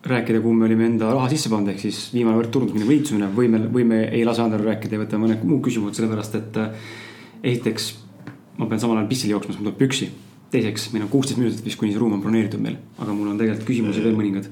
rääkida, 0.07 0.41
kuhu 0.43 0.55
me 0.55 0.67
olime 0.67 0.87
enda 0.87 1.13
raha 1.15 1.29
sisse 1.31 1.51
pannud, 1.51 1.71
ehk 1.71 1.83
siis 1.85 1.99
viimane 2.15 2.39
võrd 2.41 2.51
turundusmine 2.55 2.87
või 2.89 2.97
liitusmine 2.99 3.29
või 3.37 3.51
me, 3.53 3.61
või 3.73 3.85
me 3.87 4.01
ei 4.09 4.25
lase 4.27 4.43
Andrel 4.43 4.65
rääkida 4.67 4.97
ja 4.97 5.03
võtame 5.05 5.29
mõned 5.29 5.45
muud 5.47 5.63
küsimused, 5.63 5.99
sellepärast 6.01 6.39
et 6.41 6.59
äh, 6.59 6.89
esiteks 7.43 7.93
ma 8.59 8.67
pean 8.67 8.81
samal 8.83 8.99
ajal 9.01 9.11
pissile 9.11 9.37
jooksma, 9.37 9.53
siis 9.53 9.61
mul 9.61 9.71
tuleb 9.71 9.81
püksi. 9.83 10.11
teiseks, 10.53 10.91
meil 10.93 11.07
on 11.07 11.09
kuusteist 11.09 11.39
minutit 11.41 11.65
vist, 11.65 11.79
kuni 11.81 11.95
see 11.95 12.01
ruum 12.01 12.13
on 12.19 12.21
broneeritud 12.21 12.61
meil, 12.61 12.75
aga 12.99 13.15
mul 13.17 13.31
on 13.31 13.39
tegelikult 13.41 13.69
küsimusi 13.69 14.03
veel 14.05 14.19
mõningad. 14.19 14.51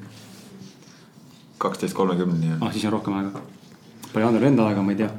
kaksteist 1.59 1.95
kolmekümneni. 1.99 2.57
ah, 2.61 2.71
siis 2.73 2.87
on 2.87 2.97
rohkem 2.97 3.19
aega. 3.19 3.43
palju 4.13 4.31
Andrel 4.31 4.49
enda 4.53 4.71
aega, 4.71 4.87
ma 4.87 4.95
ei 4.95 5.03
tea. 5.03 5.11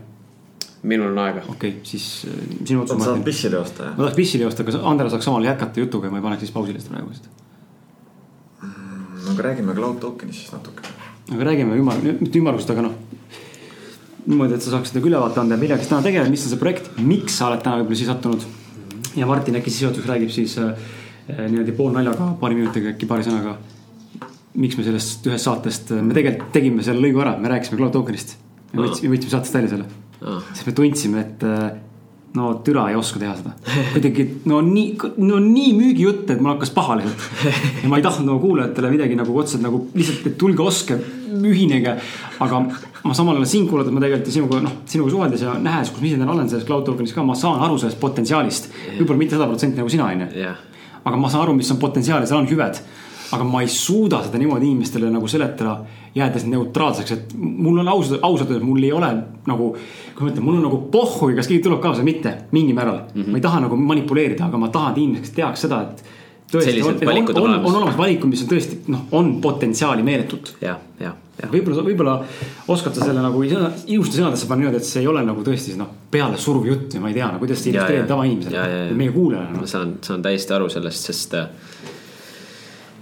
minul 0.81 1.11
on 1.11 1.23
aega. 1.27 1.45
okei 1.47 1.75
okay,, 1.75 1.85
siis 1.85 2.25
äh, 2.25 2.41
sinu 2.65 2.81
otsus. 2.81 2.97
sa 3.03 3.11
tahad 3.11 3.27
pissile 3.27 3.59
joosta, 3.59 3.83
jah? 3.83 3.97
ma 3.97 4.05
tahaks 4.07 4.17
pissile 4.23 4.47
joosta, 4.47 4.63
kas 4.63 4.79
Andrel 4.81 5.13
saaks 5.13 5.29
samal 5.29 5.45
jätkata 5.45 5.83
jutuga 5.83 6.07
ja 6.07 6.15
ma 6.15 6.23
ei 6.23 6.29
paneks 6.29 6.47
siis 6.47 6.55
pausile 6.55 6.79
seda 6.81 6.95
praegu 6.95 7.13
vist 7.13 7.29
no 9.26 9.35
aga 9.35 9.48
räägime 9.49 9.76
cloud 9.77 9.99
token'ist 10.02 10.43
siis 10.43 10.53
natuke. 10.56 10.85
aga 11.31 11.48
räägime 11.48 11.77
ümar, 11.80 11.99
mitte 12.03 12.39
ümmargust, 12.39 12.69
aga 12.73 12.85
noh. 12.88 12.95
niimoodi, 14.26 14.57
et 14.57 14.65
sa 14.65 14.76
saaksid 14.76 14.99
nagu 14.99 15.10
ülevaate 15.10 15.41
anda, 15.41 15.57
millega 15.57 15.84
sa 15.84 15.95
täna 15.95 16.07
tegeled, 16.07 16.31
mis 16.34 16.45
on 16.45 16.53
see 16.53 16.61
projekt, 16.61 16.89
miks 17.02 17.38
sa 17.39 17.49
oled 17.49 17.64
täna 17.65 17.81
võib-olla 17.81 17.99
siia 18.02 18.14
sattunud. 18.14 18.48
ja 19.18 19.27
Martin 19.30 19.60
äkki 19.60 19.73
sissejuhatuseks 19.73 20.11
räägib 20.14 20.34
siis 20.34 20.57
äh, 20.61 20.73
niimoodi 21.41 21.76
poolnaljaga, 21.77 22.34
paari 22.41 22.60
minutiga 22.60 22.93
äkki 22.95 23.10
paari 23.10 23.27
sõnaga. 23.27 23.57
miks 24.53 24.77
me 24.77 24.84
sellest 24.84 25.27
ühest 25.27 25.48
saatest, 25.48 25.93
me 25.95 26.14
tegelikult 26.18 26.52
tegime 26.52 26.84
selle 26.84 27.03
lõigu 27.06 27.22
ära, 27.23 27.38
me 27.38 27.52
rääkisime 27.53 27.80
cloud 27.80 27.95
token'ist. 27.95 28.35
me 28.73 28.85
võtsime, 28.88 29.15
võtsime 29.15 29.38
saatest 29.38 29.60
välja 29.60 29.76
selle. 29.76 29.89
sest 30.53 30.68
me 30.68 30.77
tundsime, 30.77 31.26
et 31.26 31.48
äh, 31.48 31.72
no 32.33 32.53
türa 32.63 32.87
ei 32.89 32.95
oska 32.95 33.19
teha 33.19 33.33
seda. 33.35 33.53
kuidagi 33.93 34.27
no 34.47 34.61
nii, 34.63 34.97
no 35.17 35.39
nii 35.43 35.73
müügijutt, 35.75 36.29
et 36.31 36.39
mul 36.39 36.53
hakkas 36.53 36.71
paha 36.75 36.97
lihtsalt. 37.01 37.25
ja 37.83 37.89
ma 37.91 37.99
ei 37.99 38.05
tahtnud 38.05 38.29
nagu 38.29 38.39
kuulajatele 38.43 38.91
midagi 38.93 39.17
nagu 39.19 39.35
otseselt 39.43 39.65
nagu 39.65 39.83
lihtsalt, 39.95 40.29
et 40.31 40.37
tulge 40.39 40.63
ostke, 40.63 40.99
ühinege. 41.51 41.97
aga 42.39 42.63
ma 43.03 43.17
samal 43.17 43.39
ajal 43.39 43.51
sind 43.51 43.69
kuulates 43.69 43.93
ma 43.93 44.03
tegelikult 44.03 44.33
sinuga 44.37 44.63
noh, 44.63 44.79
sinuga 44.89 45.15
suheldes 45.15 45.45
ja 45.45 45.57
nähes, 45.59 45.91
kus 45.91 46.03
ma 46.03 46.09
ise 46.11 46.21
täna 46.21 46.35
olen 46.35 46.49
selles 46.49 46.67
cloud 46.67 46.87
token'is 46.87 47.15
ka, 47.15 47.25
ma 47.25 47.35
saan 47.35 47.59
aru 47.67 47.79
sellest 47.81 47.99
potentsiaalist. 47.99 48.71
võib-olla 48.99 49.23
mitte 49.25 49.37
sada 49.37 49.49
protsenti 49.51 49.81
nagu 49.81 49.91
sina 49.91 50.07
on 50.07 50.25
ju. 50.25 50.55
aga 51.01 51.17
ma 51.17 51.29
saan 51.33 51.47
aru, 51.47 51.57
mis 51.57 51.71
on 51.73 51.81
potentsiaal 51.81 52.23
ja 52.23 52.31
seal 52.31 52.43
on 52.43 52.51
hüved 52.51 52.83
aga 53.31 53.47
ma 53.47 53.61
ei 53.63 53.71
suuda 53.71 54.21
seda 54.25 54.39
niimoodi 54.41 54.67
inimestele 54.69 55.09
nagu 55.11 55.27
seletada, 55.31 55.77
jäädes 56.15 56.45
neutraalseks, 56.51 57.11
et 57.15 57.35
mul 57.37 57.79
on 57.79 57.91
ausalt, 57.91 58.19
ausalt 58.27 58.49
öeldes, 58.51 58.65
mul 58.67 58.83
ei 58.83 58.91
ole 58.91 59.11
nagu. 59.47 59.75
kui 60.15 60.27
ma 60.27 60.33
ütlen, 60.33 60.43
mul 60.45 60.57
on 60.59 60.65
nagu 60.67 60.77
pohhui, 60.91 61.35
kas 61.37 61.47
keegi 61.49 61.63
tuleb 61.65 61.79
kaasa 61.81 62.03
või 62.03 62.11
mitte, 62.11 62.33
mingil 62.51 62.75
määral 62.77 62.97
mm. 62.99 63.21
-hmm. 63.21 63.31
ma 63.31 63.39
ei 63.39 63.45
taha 63.45 63.61
nagu 63.63 63.77
manipuleerida, 63.79 64.45
aga 64.45 64.57
ma 64.59 64.67
tahan, 64.69 64.91
et 64.91 64.97
inimesed 65.01 65.35
teaks 65.35 65.63
seda, 65.65 65.81
et. 65.81 66.03
tõesti, 66.51 66.83
on, 66.83 66.99
on, 67.07 67.41
on, 67.41 67.65
on 67.65 67.75
olemas 67.75 67.97
valikud, 67.97 68.29
mis 68.29 68.43
on 68.43 68.49
tõesti 68.51 68.79
noh, 68.91 69.07
on 69.11 69.35
potentsiaali 69.41 70.03
meeletult. 70.03 70.55
jah, 70.61 70.77
jah 70.99 71.15
võib-olla, 71.49 71.83
võib-olla 71.85 72.15
oskad 72.67 72.95
sa 72.95 73.07
selle 73.07 73.21
nagu 73.23 73.41
ilusti 73.43 74.19
sõnadesse 74.19 74.47
panna 74.49 74.65
niimoodi, 74.65 74.81
et 74.81 74.89
see 74.89 75.01
ei 75.01 75.07
ole 75.09 75.23
nagu 75.25 75.43
tõesti 75.45 75.73
noh, 75.79 75.89
peale 76.11 76.37
suruv 76.37 76.67
jutt 76.67 76.93
või 76.97 77.05
ma 77.05 77.09
ei 77.09 77.17
tea, 77.17 77.31
no 77.31 77.41
kuidas 77.41 77.63
sa 77.63 77.71
illustreerid 77.71 78.11
tavainimesele 78.11 78.67
meie 78.99 79.15
kuulajale 79.15 79.55
no.. 79.55 79.63
ma 79.63 79.71
saan, 79.71 79.95
saan 80.05 80.21
täiesti 80.25 80.53
aru 80.57 80.69
sellest, 80.69 81.09
sest 81.09 81.37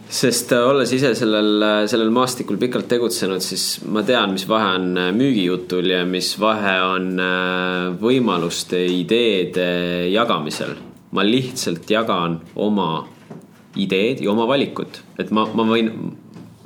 sest 0.10 0.52
äh, 0.56 0.66
olles 0.66 0.92
ise 0.96 1.14
sellel, 1.18 1.52
äh, 1.62 1.84
sellel 1.90 2.10
maastikul 2.14 2.58
pikalt 2.62 2.90
tegutsenud, 2.90 3.44
siis 3.46 3.84
ma 3.86 4.02
tean, 4.06 4.34
mis 4.34 4.48
vahe 4.50 4.74
on 4.80 4.98
äh, 4.98 5.12
müügijutul 5.16 5.92
ja 5.94 6.02
mis 6.10 6.34
vahe 6.42 6.76
on 6.82 7.12
võimaluste, 8.02 8.82
ideede 8.90 10.10
jagamisel. 10.10 10.78
ma 11.10 11.24
lihtsalt 11.26 11.90
jagan 11.90 12.36
oma 12.62 12.92
ideed 13.82 14.20
ja 14.22 14.30
oma 14.30 14.46
valikut, 14.50 15.00
et 15.18 15.32
ma, 15.34 15.48
ma 15.58 15.66
võin, 15.66 15.90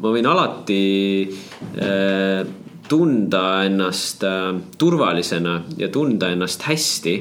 ma 0.04 0.12
võin 0.12 0.28
alati 0.28 0.84
äh, 1.80 2.44
tunda 2.90 3.64
ennast 3.66 4.24
äh, 4.28 4.52
turvalisena 4.78 5.62
ja 5.80 5.90
tunda 5.92 6.32
ennast 6.34 6.68
hästi 6.68 7.16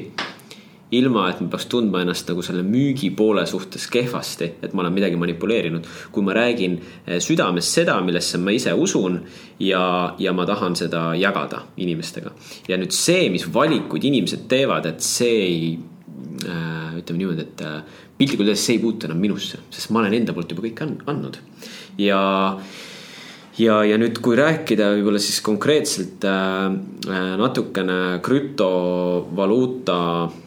ilma 0.93 1.29
et 1.31 1.41
ma 1.41 1.49
peaks 1.53 1.67
tundma 1.73 2.03
ennast 2.05 2.29
nagu 2.29 2.43
selle 2.45 2.63
müügipoole 2.67 3.45
suhtes 3.49 3.87
kehvasti, 3.93 4.49
et 4.65 4.75
ma 4.75 4.85
olen 4.85 4.95
midagi 4.95 5.17
manipuleerinud. 5.21 5.87
kui 6.13 6.23
ma 6.25 6.35
räägin 6.37 6.79
eh, 7.07 7.21
südames 7.21 7.73
seda, 7.73 8.01
millesse 8.05 8.39
ma 8.39 8.53
ise 8.53 8.75
usun 8.75 9.21
ja, 9.61 10.15
ja 10.19 10.33
ma 10.33 10.47
tahan 10.47 10.77
seda 10.77 11.15
jagada 11.17 11.63
inimestega. 11.77 12.33
ja 12.69 12.77
nüüd 12.77 12.93
see, 12.93 13.31
mis 13.33 13.47
valikuid 13.55 14.05
inimesed 14.05 14.47
teevad, 14.49 14.87
et 14.87 15.01
see 15.01 15.35
ei 15.47 15.79
äh,, 16.45 17.01
ütleme 17.01 17.19
niimoodi, 17.23 17.49
et 17.49 17.61
äh, 17.65 17.83
piltlikult 18.19 18.49
öeldes 18.49 18.67
see 18.67 18.77
ei 18.77 18.85
puutu 18.85 19.09
enam 19.09 19.21
minusse, 19.23 19.65
sest 19.73 19.91
ma 19.91 20.05
olen 20.05 20.21
enda 20.21 20.37
poolt 20.37 20.53
juba 20.53 20.67
kõik 20.69 20.85
andnud 20.85 21.41
ja 22.01 22.21
ja, 23.59 23.81
ja 23.85 23.97
nüüd, 24.01 24.21
kui 24.25 24.37
rääkida 24.37 24.93
võib-olla 24.99 25.21
siis 25.21 25.41
konkreetselt 25.45 26.25
äh, 26.29 26.69
natukene 27.41 28.21
krüptovaluuta 28.25 29.99
Äh, 30.33 30.42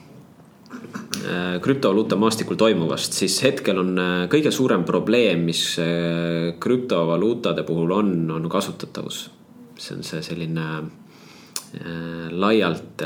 krüptovaluuta 1.61 2.15
maastikul 2.15 2.57
toimuvast, 2.59 3.15
siis 3.17 3.37
hetkel 3.43 3.79
on 3.81 3.95
äh, 3.99 4.13
kõige 4.31 4.51
suurem 4.53 4.85
probleem, 4.87 5.45
mis 5.47 5.63
äh, 5.81 6.53
krüptovaluutade 6.61 7.65
puhul 7.67 7.91
on, 7.95 8.13
on 8.31 8.49
kasutatavus. 8.49 9.29
see 9.75 9.95
on 9.97 10.03
see 10.07 10.21
selline 10.23 10.65
laialt 12.31 13.01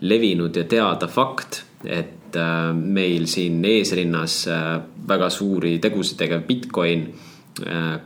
levinud 0.00 0.56
ja 0.56 0.62
teada 0.64 1.04
fakt, 1.12 1.58
et 1.84 2.38
meil 2.72 3.26
siin 3.28 3.58
eesrinnas 3.68 4.38
väga 5.08 5.28
suuri 5.30 5.74
tegusid 5.84 6.16
tegev 6.16 6.46
Bitcoin 6.48 7.04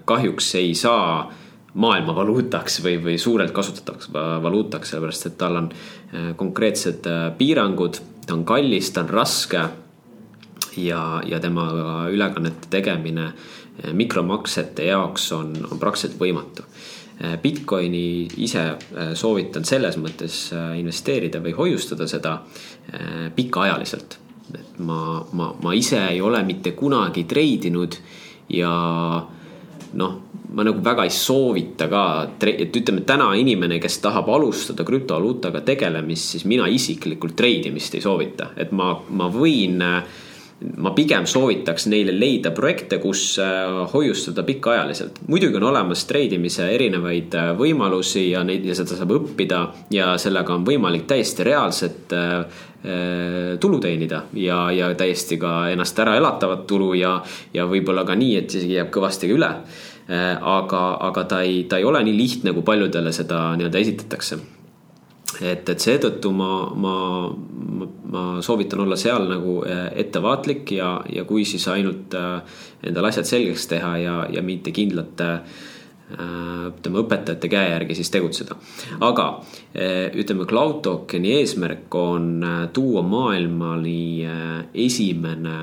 kahjuks 0.04 0.50
ei 0.58 0.74
saa 0.74 1.30
maailma 1.78 2.16
valuutaks 2.16 2.80
või, 2.82 2.98
või 3.04 3.14
suurelt 3.22 3.54
kasutatavaks 3.54 4.10
valuutaks, 4.42 4.90
sellepärast 4.90 5.30
et 5.30 5.38
tal 5.38 5.60
on 5.62 5.70
konkreetsed 6.42 7.06
piirangud 7.38 8.02
ta 8.28 8.36
on 8.36 8.44
kallis, 8.48 8.92
ta 8.92 9.02
on 9.06 9.12
raske. 9.12 9.62
ja, 10.76 11.22
ja 11.26 11.40
temaga 11.40 12.06
ülekannete 12.12 12.68
tegemine 12.70 13.32
eh, 13.32 13.92
mikromaksete 13.92 14.84
jaoks 14.92 15.32
on, 15.32 15.52
on 15.70 15.78
praktiliselt 15.78 16.20
võimatu. 16.20 16.68
Bitcoini 17.42 18.28
ise 18.44 18.60
soovitan 19.18 19.64
selles 19.66 19.96
mõttes 19.98 20.52
investeerida 20.78 21.40
või 21.42 21.50
hoiustada 21.56 22.06
seda 22.06 22.36
pikaajaliselt. 23.34 24.18
et 24.55 24.78
ma, 24.78 25.24
ma, 25.32 25.48
ma 25.59 25.72
ise 25.74 25.98
ei 26.12 26.20
ole 26.20 26.44
mitte 26.46 26.76
kunagi 26.78 27.24
treidinud 27.26 27.98
ja 28.55 28.70
noh, 29.97 30.15
ma 30.52 30.65
nagu 30.66 30.82
väga 30.85 31.05
ei 31.06 31.12
soovita 31.12 31.89
ka, 31.89 32.05
et 32.48 32.77
ütleme 32.77 33.05
täna 33.09 33.31
inimene, 33.39 33.81
kes 33.81 34.01
tahab 34.05 34.31
alustada 34.32 34.85
krüptovaluutaga 34.89 35.62
tegelemist, 35.66 36.35
siis 36.35 36.47
mina 36.48 36.69
isiklikult 36.69 37.36
treidimist 37.36 37.94
ei 37.94 38.05
soovita, 38.05 38.52
et 38.56 38.73
ma, 38.73 38.94
ma 39.09 39.28
võin 39.32 39.85
ma 40.82 40.90
pigem 40.90 41.27
soovitaks 41.27 41.86
neile 41.86 42.12
leida 42.19 42.51
projekte, 42.55 42.98
kus 42.98 43.36
äh, 43.39 43.69
hoiustada 43.93 44.43
pikaajaliselt. 44.43 45.20
muidugi 45.28 45.56
on 45.56 45.69
olemas 45.70 46.02
treidimise 46.10 46.66
erinevaid 46.74 47.35
äh, 47.39 47.51
võimalusi 47.59 48.31
ja 48.32 48.43
neid 48.47 48.66
ja 48.66 48.74
seda 48.74 48.98
saab 48.98 49.15
õppida 49.15 49.60
ja 49.94 50.16
sellega 50.19 50.56
on 50.56 50.66
võimalik 50.66 51.06
täiesti 51.10 51.47
reaalset 51.47 52.15
äh, 52.16 52.65
tulu 53.59 53.80
teenida 53.82 54.20
ja, 54.38 54.59
ja 54.70 54.92
täiesti 54.94 55.34
ka 55.36 55.64
ennast 55.72 55.98
ära 55.98 56.12
elatavat 56.14 56.60
tulu 56.70 56.92
ja, 56.94 57.16
ja 57.50 57.64
võib-olla 57.66 58.05
ka 58.06 58.14
nii, 58.14 58.36
et 58.38 58.55
isegi 58.55 58.76
jääb 58.76 58.92
kõvasti 58.94 59.32
üle 59.34 59.48
Äh, 60.09 60.38
aga, 60.40 60.96
aga 61.05 61.24
ta 61.28 61.42
ei, 61.44 61.66
ta 61.68 61.76
ei 61.76 61.84
ole 61.84 62.00
nii 62.00 62.14
lihtne, 62.16 62.55
kui 62.56 62.64
paljudele 62.64 63.10
seda 63.12 63.50
nii-öelda 63.60 63.80
esitatakse. 63.82 64.38
et, 65.44 65.68
et 65.68 65.84
seetõttu 65.84 66.30
ma, 66.32 66.52
ma, 66.72 66.94
ma 68.14 68.22
soovitan 68.42 68.80
olla 68.86 68.96
seal 68.96 69.28
nagu 69.28 69.59
äh, 69.68 69.90
ettevaatlik 70.00 70.72
ja, 70.72 70.94
ja 71.12 71.26
kui 71.28 71.44
siis 71.44 71.68
ainult 71.68 72.16
äh, 72.16 72.40
endale 72.88 73.12
asjad 73.12 73.28
selgeks 73.28 73.68
teha 73.68 73.92
ja, 74.00 74.14
ja 74.32 74.42
mitte 74.42 74.72
kindlate 74.72 75.28
ütleme 76.09 77.02
õpetajate 77.02 77.51
käe 77.52 77.66
järgi 77.74 77.98
siis 77.98 78.10
tegutseda. 78.10 78.56
aga 79.05 79.26
ütleme, 80.16 80.47
Cloud 80.48 80.78
Tokeni 80.82 81.35
eesmärk 81.40 81.94
on 81.94 82.47
tuua 82.72 83.02
maailmani 83.05 84.24
esimene 84.72 85.59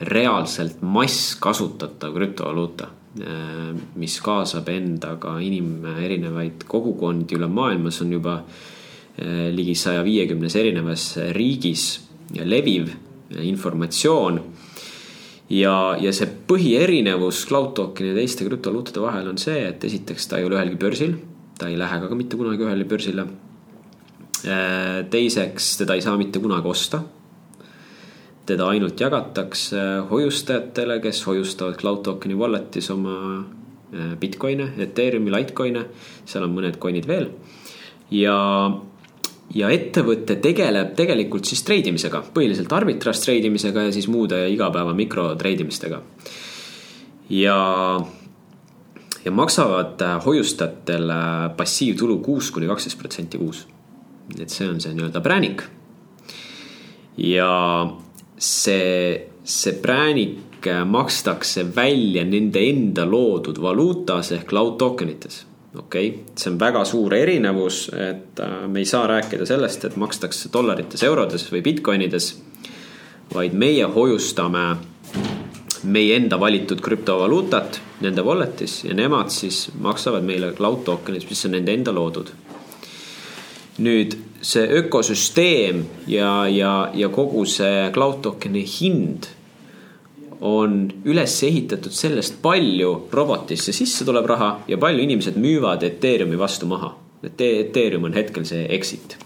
reaalselt 0.00 0.84
masskasutatav 0.86 2.14
krüptovaluuta 2.14 2.92
Äh, 3.16 3.72
mis 3.96 4.18
kaasab 4.20 4.66
endaga 4.68 5.38
inim-, 5.40 5.86
erinevaid 6.04 6.66
kogukondi 6.68 7.38
üle 7.38 7.48
maailma, 7.48 7.88
see 7.88 8.04
on 8.04 8.10
juba 8.12 8.34
äh, 8.42 9.46
ligi 9.54 9.72
saja 9.78 10.02
viiekümnes 10.04 10.56
erinevas 10.60 11.06
riigis 11.32 11.86
leviv 12.44 12.90
informatsioon. 13.40 14.42
Ja, 15.52 15.96
ja 16.00 16.12
see 16.12 16.28
põhierinevus 16.48 17.44
Cloud 17.48 17.74
Tokeni 17.78 18.12
ja 18.12 18.18
teiste 18.20 18.46
krüptovaluutade 18.48 19.02
vahel 19.04 19.28
on 19.32 19.40
see, 19.40 19.58
et 19.68 19.84
esiteks 19.84 20.30
ta 20.30 20.40
ei 20.40 20.48
ole 20.48 20.58
ühelgi 20.58 20.80
börsil, 20.80 21.18
ta 21.58 21.70
ei 21.70 21.78
lähe 21.78 22.00
ka 22.02 22.18
mitte 22.18 22.38
kunagi 22.38 22.66
ühele 22.66 22.88
börsile. 22.88 23.28
Äh, 24.46 25.04
teiseks, 25.10 25.76
teda 25.80 25.96
ei 25.96 26.04
saa 26.04 26.18
mitte 26.20 26.42
kunagi 26.42 26.68
osta 26.70 27.02
teda 28.46 28.68
ainult 28.70 29.00
jagatakse 29.00 29.82
hoiustajatele, 30.10 31.00
kes 31.02 31.22
hoiustavad 31.26 31.78
Cloud 31.80 32.04
Tokeni 32.06 32.36
wallet'is 32.38 32.90
oma 32.94 33.16
äh, 33.40 34.12
Bitcoin'e, 34.20 34.70
Ethereumi, 34.86 35.32
Litecoin'e, 35.34 35.86
seal 36.28 36.46
on 36.46 36.54
mõned 36.54 36.78
coin'id 36.82 37.08
veel. 37.10 37.30
ja, 38.14 38.36
ja 39.54 39.70
ettevõte 39.70 40.38
tegeleb 40.42 40.94
tegelikult 40.98 41.46
siis 41.46 41.62
treidimisega, 41.66 42.22
põhiliselt 42.34 42.72
arbitrage 42.74 43.22
treidimisega 43.22 43.86
ja 43.86 43.94
siis 43.94 44.08
muude 44.10 44.40
igapäeva 44.50 44.94
mikrotreidimistega. 44.96 46.02
ja, 47.30 47.58
ja 49.24 49.30
maksavad 49.30 50.02
äh, 50.02 50.18
hoiustajatele 50.24 51.54
passiivtulu 51.56 52.18
kuus 52.18 52.50
kuni 52.50 52.66
kaksteist 52.66 52.98
protsenti 52.98 53.38
kuus. 53.38 53.66
et 54.40 54.50
see 54.50 54.68
on 54.68 54.80
see 54.80 54.94
nii-öelda 54.94 55.20
präänik 55.22 55.62
ja 57.16 57.86
see, 58.38 59.30
see 59.44 59.72
präänik 59.82 60.66
makstakse 60.84 61.62
välja 61.76 62.24
nende 62.26 62.58
enda 62.66 63.04
loodud 63.06 63.60
valuutas 63.62 64.32
ehk 64.34 64.48
cloud 64.50 64.74
token 64.80 65.12
ites 65.12 65.44
okei 65.78 66.08
okay., 66.08 66.34
see 66.36 66.50
on 66.52 66.58
väga 66.60 66.84
suur 66.84 67.14
erinevus, 67.14 67.86
et 67.92 68.40
äh, 68.40 68.58
me 68.68 68.82
ei 68.82 68.88
saa 68.88 69.06
rääkida 69.06 69.46
sellest, 69.46 69.84
et 69.84 69.96
makstakse 69.96 70.50
dollarites, 70.52 71.02
eurodes 71.02 71.48
või 71.52 71.62
Bitcoinides. 71.62 72.34
vaid 73.34 73.54
meie 73.58 73.84
hoiustame 73.84 74.76
meie 75.82 76.16
enda 76.16 76.38
valitud 76.40 76.80
krüptovaluutat 76.80 77.80
nende 78.00 78.22
wallet'is 78.22 78.84
ja 78.84 78.94
nemad 78.94 79.30
siis 79.34 79.68
maksavad 79.80 80.24
meile 80.24 80.52
cloud 80.54 80.84
token'is, 80.86 81.26
mis 81.30 81.44
on 81.46 81.56
nende 81.56 81.74
enda 81.74 81.94
loodud. 81.94 82.32
nüüd 83.78 84.16
see 84.40 84.64
ökosüsteem 84.78 85.82
ja, 86.08 86.48
ja, 86.48 86.90
ja 86.94 87.08
kogu 87.08 87.44
see 87.44 87.90
cloud 87.92 88.22
token'i 88.24 88.64
hind 88.64 89.28
on 90.40 90.78
üles 91.08 91.34
ehitatud 91.46 91.94
sellest, 91.94 92.40
palju 92.42 92.92
robotisse 93.12 93.72
sisse 93.72 94.04
tuleb 94.04 94.26
raha 94.28 94.50
ja 94.68 94.78
palju 94.80 95.04
inimesed 95.04 95.38
müüvad 95.40 95.84
Ethereumi 95.86 96.38
vastu 96.38 96.66
maha. 96.66 96.94
et 97.24 97.40
Ethereum 97.40 98.04
on 98.04 98.14
hetkel 98.14 98.44
see 98.44 98.66
exit. 98.74 99.16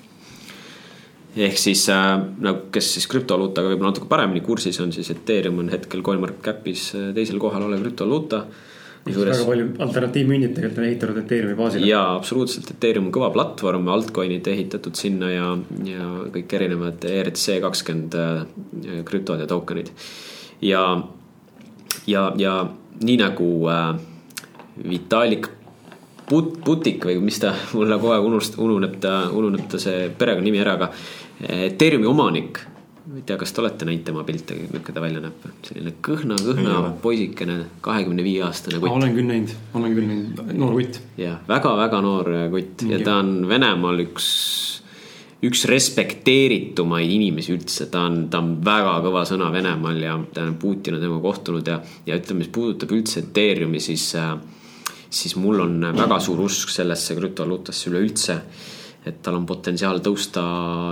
ehk 1.36 1.58
siis 1.58 1.86
nagu, 1.88 2.70
kes 2.72 2.94
siis 2.94 3.06
krüptovaluutaga 3.06 3.70
võib-olla 3.70 3.92
natuke 3.92 4.08
paremini 4.08 4.40
kursis 4.40 4.80
on, 4.80 4.92
siis 4.92 5.10
Ethereum 5.10 5.58
on 5.58 5.68
hetkel 5.70 6.02
CoinMarketCapis 6.02 6.94
äh, 6.94 7.14
teisel 7.14 7.38
kohal 7.38 7.68
olev 7.68 7.82
krüptovaluuta 7.84 8.44
Kusjuures... 9.04 9.38
väga 9.38 9.46
palju 9.48 9.66
alternatiivmündid 9.80 10.50
tegelikult 10.56 10.80
on 10.80 10.86
ehitatud 10.88 11.20
Ethereumi 11.22 11.56
baasil. 11.56 11.84
jaa, 11.88 12.16
absoluutselt, 12.18 12.68
Ethereum 12.74 13.08
on 13.08 13.14
kõva 13.14 13.30
platvorm, 13.32 13.88
altcoin'id 13.94 14.50
ehitatud 14.52 14.98
sinna 14.98 15.30
ja, 15.32 15.46
ja 15.86 16.08
kõik 16.34 16.52
erinevad 16.58 17.06
ERC 17.08 17.60
kakskümmend 17.64 18.18
äh, 18.20 19.00
krüptod 19.08 19.40
ja 19.40 19.48
token'id. 19.50 19.94
Ja, 20.62 20.84
ja, 22.06 22.26
ja 22.36 22.54
nii 23.00 23.16
nagu 23.20 23.48
äh, 23.70 23.94
Vitalik 24.90 25.48
Put-, 26.30 26.60
Putik 26.64 27.04
või 27.08 27.18
mis 27.24 27.40
ta, 27.42 27.54
mulle 27.76 27.98
kogu 27.98 28.14
aeg 28.14 28.28
unust-, 28.28 28.58
ununeb 28.62 28.98
ta, 29.02 29.22
ununeb 29.34 29.66
ta 29.70 29.80
see 29.82 30.08
perekonnanimi 30.16 30.62
ära, 30.62 30.76
aga 30.78 30.92
Ethereumi 31.40 32.06
omanik 32.06 32.60
ma 33.10 33.16
ei 33.18 33.24
tea, 33.26 33.36
kas 33.40 33.50
te 33.50 33.62
olete 33.62 33.86
näinud 33.88 34.04
tema 34.06 34.22
pilte, 34.26 34.54
milline 34.54 34.94
ta 34.94 35.02
välja 35.02 35.22
näeb, 35.24 35.46
selline 35.66 35.92
kõhna, 36.04 36.36
kõhna 36.38 36.74
poisikene, 37.02 37.56
kahekümne 37.82 38.22
viie 38.22 38.44
aastane 38.46 38.78
kutt. 38.78 38.92
olen 38.92 39.16
küll 39.16 39.26
näinud, 39.26 39.54
olen 39.74 39.96
küll 39.96 40.06
näinud, 40.06 40.42
noor 40.60 40.76
kutt. 40.76 41.00
jah, 41.18 41.40
väga-väga 41.48 42.02
noor 42.04 42.30
kutt 42.52 42.84
ja 42.86 43.00
ta 43.02 43.16
on 43.24 43.48
Venemaal 43.50 44.04
üks, 44.04 44.28
üks 45.46 45.64
respekteeritumaid 45.70 47.10
inimesi 47.10 47.54
üldse, 47.54 47.86
ta 47.92 48.04
on, 48.08 48.26
ta 48.32 48.42
on 48.42 48.58
väga 48.64 48.98
kõva 49.06 49.22
sõna 49.28 49.48
Venemaal 49.54 50.02
ja 50.02 50.16
on 50.18 50.56
Putin 50.60 50.98
on 50.98 51.04
temaga 51.04 51.22
kohtunud 51.24 51.70
ja, 51.70 51.78
ja 52.06 52.18
ütleme, 52.20 52.44
mis 52.44 52.52
puudutab 52.52 52.92
üldse 52.92 53.22
Ethereumi, 53.22 53.80
siis, 53.80 54.10
siis 55.08 55.36
mul 55.40 55.64
on 55.64 55.80
väga 55.96 56.20
suur 56.20 56.44
usk 56.44 56.74
sellesse 56.74 57.16
krüptovaluutasse 57.16 57.88
üleüldse 57.92 58.38
et 59.06 59.22
tal 59.24 59.38
on 59.38 59.46
potentsiaal 59.48 60.02
tõusta 60.04 60.42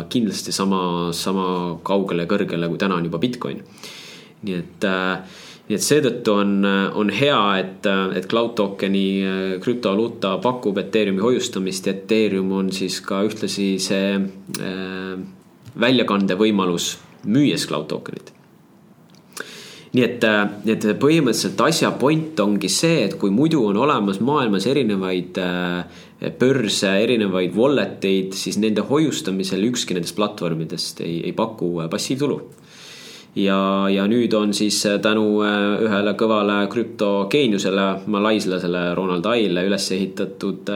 kindlasti 0.09 0.53
sama, 0.55 1.11
sama 1.17 1.45
kaugele 1.85 2.25
ja 2.25 2.31
kõrgele, 2.31 2.71
kui 2.71 2.81
täna 2.81 2.97
on 2.97 3.09
juba 3.09 3.21
Bitcoin. 3.21 3.63
nii 4.39 4.55
et, 4.55 4.85
äh, 4.87 5.19
nii 5.69 5.77
et 5.77 5.85
seetõttu 5.85 6.33
on, 6.33 6.55
on 6.97 7.11
hea, 7.13 7.41
et, 7.61 7.89
et 8.17 8.29
Cloud 8.31 8.55
Tokeni 8.57 9.05
äh, 9.21 9.43
krüptovaluuta 9.65 10.39
pakub 10.45 10.81
Ethereumi 10.81 11.21
hoiustamist 11.25 11.87
ja 11.87 11.97
Ethereum 11.97 12.55
on 12.57 12.73
siis 12.73 13.03
ka 13.05 13.21
ühtlasi 13.29 13.75
see 13.83 14.17
äh, 14.17 15.13
väljakande 15.79 16.39
võimalus 16.41 16.95
müües 17.29 17.69
Cloud 17.69 17.91
Tokenit 17.93 18.33
nii 19.93 20.05
et, 20.05 20.25
äh, 20.25 20.45
nii 20.65 20.75
et 20.75 20.87
põhimõtteliselt 21.01 21.61
asja 21.65 21.91
point 22.01 22.39
ongi 22.43 22.71
see, 22.73 23.05
et 23.07 23.17
kui 23.21 23.33
muidu 23.35 23.63
on 23.69 23.79
olemas 23.81 24.21
maailmas 24.25 24.67
erinevaid 24.69 25.41
äh, 25.43 26.31
börse, 26.39 26.93
erinevaid 27.05 27.57
wallet 27.57 28.05
eid, 28.05 28.35
siis 28.37 28.59
nende 28.61 28.85
hoiustamisel 28.89 29.65
ükski 29.71 29.97
nendest 29.97 30.17
platvormidest 30.19 31.03
ei, 31.07 31.21
ei 31.29 31.35
paku 31.37 31.71
passiivtulu. 31.91 32.41
Ja, 33.39 33.61
ja 33.93 34.07
nüüd 34.11 34.35
on 34.35 34.55
siis 34.57 34.81
tänu 35.03 35.27
ühele 35.45 36.15
kõvale 36.19 36.59
krüptogeeniusele, 36.73 37.87
malaislasele 38.11 38.83
Ronald 38.99 39.27
Aile 39.31 39.65
üles 39.69 39.87
ehitatud, 39.95 40.73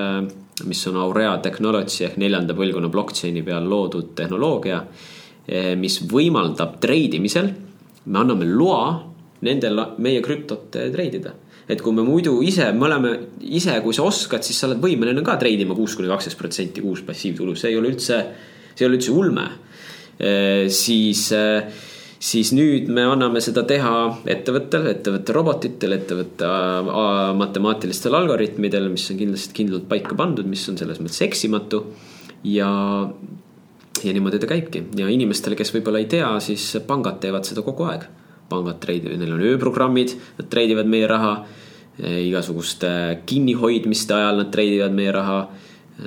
mis 0.69 0.87
on 0.91 1.01
Aurea 1.03 1.37
Technology 1.43 2.07
ehk 2.07 2.21
neljanda 2.23 2.55
põlvkonna 2.55 2.93
blockchain'i 2.93 3.43
peal 3.47 3.67
loodud 3.69 4.13
tehnoloogia, 4.19 4.83
mis 5.81 5.99
võimaldab 6.11 6.79
treidimisel 6.83 7.51
me 8.05 8.19
anname 8.19 8.47
loa 8.49 8.91
nendel 9.47 9.81
meie 10.03 10.23
krüptot 10.23 10.71
treidida. 10.73 11.35
et 11.69 11.81
kui 11.81 11.95
me 11.95 12.03
muidu 12.03 12.41
ise, 12.43 12.67
me 12.75 12.85
oleme 12.89 13.11
ise, 13.41 13.77
kui 13.81 13.95
sa 13.95 14.03
oskad, 14.05 14.43
siis 14.45 14.59
sa 14.59 14.67
oled 14.67 14.81
võimeline 14.83 15.23
ka 15.25 15.37
treidima 15.41 15.77
kuus 15.79 15.95
kuni 15.97 16.11
kaksteist 16.11 16.37
protsenti 16.37 16.83
kuus 16.83 17.05
passiivtulu, 17.07 17.55
see 17.57 17.71
ei 17.71 17.79
ole 17.79 17.93
üldse, 17.93 18.19
see 18.75 18.83
ei 18.83 18.89
ole 18.89 18.99
üldse 18.99 19.15
ulme. 19.15 19.47
siis, 20.69 21.23
siis 22.23 22.53
nüüd 22.55 22.91
me 22.93 23.03
anname 23.11 23.41
seda 23.43 23.65
teha 23.67 23.95
ettevõttel, 24.31 24.87
ettevõtte 24.93 25.35
robotitel, 25.35 25.97
ettevõtte 25.97 26.49
matemaatilistel 27.39 28.15
algoritmidel, 28.15 28.87
mis 28.93 29.09
on 29.11 29.19
kindlasti 29.19 29.57
kindlalt 29.57 29.89
paika 29.91 30.17
pandud, 30.19 30.47
mis 30.49 30.63
on 30.71 30.79
selles 30.79 31.01
mõttes 31.03 31.23
eksimatu. 31.27 31.85
ja, 32.47 32.69
ja 34.03 34.13
niimoodi 34.15 34.39
ta 34.43 34.51
käibki 34.51 34.85
ja 34.99 35.09
inimestele, 35.11 35.59
kes 35.59 35.75
võib-olla 35.75 36.03
ei 36.03 36.09
tea, 36.11 36.31
siis 36.43 36.77
pangad 36.87 37.19
teevad 37.23 37.47
seda 37.49 37.67
kogu 37.67 37.91
aeg. 37.91 38.07
pangad 38.53 38.79
treidivad, 38.81 39.19
neil 39.19 39.35
on 39.35 39.45
ööprogrammid, 39.49 40.15
nad 40.39 40.51
treidivad 40.51 40.87
meie 40.87 41.11
raha. 41.11 41.35
igasuguste 41.99 43.21
kinnihoidmiste 43.27 44.15
ajal 44.15 44.39
nad 44.41 44.51
treidivad 44.55 44.95
meie 44.95 45.13
raha. 45.13 45.43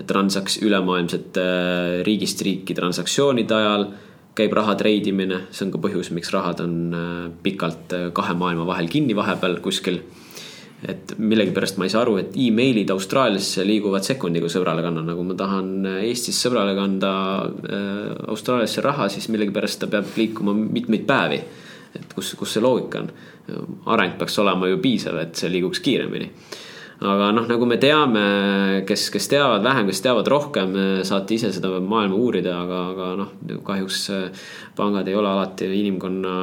Transaks-, 0.07 0.57
ülemaailmsete 0.65 1.43
riigist 2.03 2.41
riiki 2.41 2.73
transaktsioonide 2.73 3.53
ajal 3.53 3.85
käib 4.35 4.53
raha 4.55 4.75
treidimine, 4.79 5.45
see 5.55 5.65
on 5.65 5.71
ka 5.73 5.81
põhjus, 5.83 6.11
miks 6.15 6.31
rahad 6.35 6.61
on 6.63 6.75
äh, 6.95 7.09
pikalt 7.43 7.95
äh, 7.95 8.07
kahe 8.15 8.35
maailma 8.37 8.67
vahel 8.67 8.89
kinni 8.91 9.15
vahepeal 9.17 9.59
kuskil. 9.63 10.01
et 10.85 11.13
millegipärast 11.17 11.79
ma 11.79 11.87
ei 11.87 11.89
saa 11.89 12.01
aru, 12.03 12.17
et 12.19 12.35
emailid 12.37 12.91
Austraaliasse 12.93 13.63
liiguvad 13.65 14.03
sekundiga 14.05 14.49
sõbrale 14.51 14.83
kannan, 14.85 15.07
nagu 15.07 15.23
ma 15.25 15.37
tahan 15.39 15.69
äh, 15.87 16.01
Eestis 16.11 16.41
sõbrale 16.43 16.75
kanda 16.77 17.11
Austraaliasse 18.27 18.83
raha, 18.85 19.07
siis 19.09 19.29
millegipärast 19.33 19.81
ta 19.81 19.89
peab 19.89 20.11
liikuma 20.19 20.53
mitmeid 20.53 21.07
päevi. 21.07 21.39
et 21.95 22.13
kus, 22.13 22.33
kus 22.35 22.53
see 22.53 22.61
loogika 22.61 23.05
on? 23.05 23.09
areng 23.93 24.17
peaks 24.19 24.39
olema 24.41 24.67
ju 24.67 24.81
piisav, 24.83 25.17
et 25.21 25.35
see 25.39 25.49
liiguks 25.53 25.79
kiiremini 25.85 26.31
aga 27.03 27.31
noh, 27.35 27.45
nagu 27.49 27.67
me 27.67 27.77
teame, 27.81 28.23
kes, 28.87 29.09
kes 29.13 29.27
teavad 29.31 29.65
vähem, 29.65 29.89
kes 29.91 30.01
teavad 30.05 30.29
rohkem, 30.31 30.75
saate 31.07 31.35
ise 31.35 31.51
seda 31.55 31.73
maailma 31.83 32.15
uurida, 32.15 32.55
aga, 32.63 32.81
aga 32.93 33.11
noh, 33.19 33.33
kahjuks 33.67 34.01
äh, 34.15 34.47
pangad 34.77 35.07
ei 35.11 35.17
ole 35.19 35.31
alati 35.31 35.67
inimkonna 35.81 36.35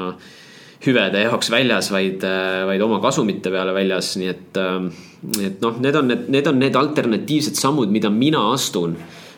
hüvede 0.83 1.25
jaoks 1.25 1.53
väljas, 1.55 1.89
vaid, 1.95 2.25
äh, 2.29 2.63
vaid 2.69 2.85
oma 2.85 3.01
kasumite 3.05 3.53
peale 3.55 3.75
väljas, 3.77 4.15
nii 4.21 4.33
et. 4.33 4.61
Äh, 4.61 5.11
et 5.39 5.61
noh, 5.63 5.77
need 5.79 5.95
on 5.95 6.09
need, 6.11 6.25
need 6.35 6.49
on 6.51 6.57
need 6.59 6.77
alternatiivsed 6.77 7.55
sammud, 7.55 7.93
mida 7.95 8.11
mina 8.11 8.49
astun. 8.53 8.97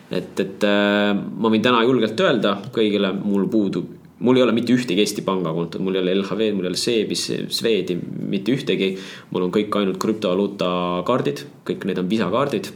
et, 0.09 0.39
et 0.39 0.61
ma 0.65 1.49
võin 1.49 1.63
täna 1.65 1.79
julgelt 1.81 2.19
öelda 2.21 2.51
kõigile, 2.73 3.09
mul 3.25 3.47
puudub 3.49 4.04
mul 4.25 4.39
ei 4.39 4.43
ole 4.45 4.55
mitte 4.55 4.73
ühtegi 4.73 5.03
Eesti 5.03 5.23
pangakontot, 5.25 5.81
mul 5.83 5.97
ei 5.97 6.01
ole 6.01 6.15
LHV-d, 6.17 6.55
mul 6.57 6.67
ei 6.67 6.71
ole 6.73 6.79
SEB-is, 6.79 7.25
Swedi, 7.53 7.97
mitte 8.33 8.55
ühtegi. 8.55 8.95
mul 9.31 9.45
on 9.45 9.53
kõik 9.53 9.77
ainult 9.79 9.99
krüptovaluuta 10.01 10.69
kaardid, 11.07 11.45
kõik 11.67 11.85
need 11.89 12.01
on 12.01 12.09
Visa 12.09 12.29
kaardid. 12.33 12.71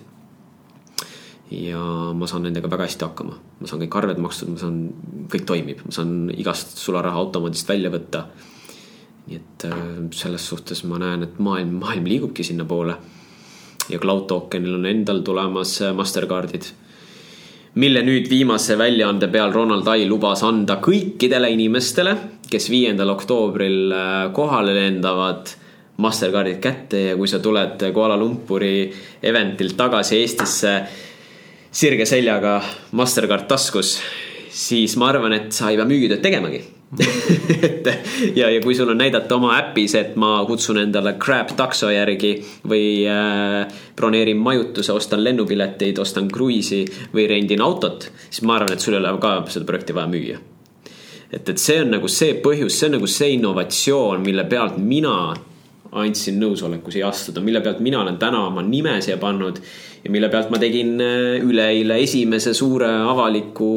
ja 1.50 1.82
ma 2.14 2.28
saan 2.30 2.44
nendega 2.46 2.70
väga 2.70 2.86
hästi 2.86 3.06
hakkama, 3.08 3.38
ma 3.60 3.68
saan 3.68 3.82
kõik 3.82 3.96
arved 3.98 4.20
makstud, 4.22 4.52
ma 4.54 4.60
saan, 4.62 4.76
kõik 5.34 5.48
toimib, 5.50 5.80
ma 5.86 5.94
saan 5.96 6.12
igast 6.38 6.78
sularaha 6.78 7.18
automaadist 7.18 7.70
välja 7.70 7.90
võtta. 7.90 8.28
nii 9.30 9.38
et 9.38 9.66
äh, 9.66 9.80
selles 10.12 10.46
suhtes 10.46 10.84
ma 10.84 11.00
näen, 11.02 11.24
et 11.24 11.40
maailm, 11.40 11.80
maailm 11.82 12.06
liigubki 12.06 12.44
sinnapoole. 12.44 12.98
ja 13.90 14.00
Cloud 14.00 14.28
Tokenil 14.28 14.76
on 14.76 14.86
endal 14.86 15.24
tulemas 15.26 15.82
äh, 15.82 15.94
Mastercardid 15.94 16.70
mille 17.80 18.02
nüüd 18.04 18.28
viimase 18.30 18.76
väljaande 18.80 19.30
peal 19.32 19.54
Ronald 19.56 19.88
Ai 19.88 20.08
lubas 20.10 20.44
anda 20.44 20.80
kõikidele 20.84 21.52
inimestele, 21.54 22.16
kes 22.50 22.70
viiendal 22.72 23.14
oktoobril 23.16 23.94
äh, 23.94 24.22
kohale 24.36 24.76
lendavad. 24.78 25.56
Mastercardid 26.00 26.62
kätte 26.64 27.00
ja 27.10 27.16
kui 27.20 27.28
sa 27.28 27.42
tuled 27.44 27.82
Kuala 27.92 28.16
Lumpuri 28.16 28.86
eventilt 29.20 29.76
tagasi 29.76 30.16
Eestisse 30.22 30.78
sirge 31.76 32.08
seljaga 32.08 32.56
Mastercard 32.96 33.50
taskus, 33.52 33.98
siis 34.48 34.96
ma 34.96 35.12
arvan, 35.12 35.36
et 35.36 35.52
sa 35.52 35.68
ei 35.68 35.76
pea 35.76 35.90
müügitööd 35.90 36.24
tegemagi 36.24 36.62
et 37.62 37.88
ja, 38.36 38.48
ja 38.50 38.62
kui 38.64 38.74
sul 38.76 38.90
on 38.90 38.98
näidata 38.98 39.36
oma 39.36 39.52
äpis, 39.60 39.94
et 40.00 40.16
ma 40.18 40.40
kutsun 40.50 40.80
endale 40.82 41.14
Crab 41.22 41.52
takso 41.58 41.92
järgi 41.94 42.32
või 42.68 43.04
äh, 43.06 43.68
broneerin 43.98 44.40
majutuse, 44.42 44.96
ostan 44.98 45.22
lennupileteid, 45.24 46.00
ostan 46.02 46.32
kruiisi 46.34 46.82
või 47.14 47.28
rendin 47.30 47.62
autot, 47.62 48.10
siis 48.30 48.42
ma 48.42 48.58
arvan, 48.58 48.74
et 48.74 48.82
sul 48.82 48.98
ei 48.98 49.04
ole 49.04 49.14
ka 49.22 49.36
seda 49.54 49.70
projekti 49.70 49.94
vaja 49.98 50.10
müüa. 50.10 50.40
et, 51.30 51.50
et 51.50 51.62
see 51.62 51.78
on 51.84 51.94
nagu 51.94 52.10
see 52.10 52.40
põhjus, 52.42 52.80
see 52.80 52.90
on 52.90 52.98
nagu 52.98 53.12
see 53.12 53.36
innovatsioon, 53.36 54.26
mille 54.26 54.48
pealt 54.50 54.82
mina 54.82 55.14
andsin 55.92 56.42
nõusoleku 56.42 56.92
siia 56.94 57.10
astuda, 57.10 57.42
mille 57.42 57.62
pealt 57.62 57.86
mina 57.86 58.02
olen 58.02 58.18
täna 58.18 58.48
oma 58.48 58.66
nime 58.66 58.98
siia 59.02 59.18
pannud 59.22 59.62
ja 60.04 60.10
mille 60.10 60.30
pealt 60.30 60.50
ma 60.50 60.58
tegin 60.58 60.98
äh, 61.06 61.38
üleeile 61.46 62.02
esimese 62.02 62.58
suure 62.58 62.90
avaliku 63.14 63.70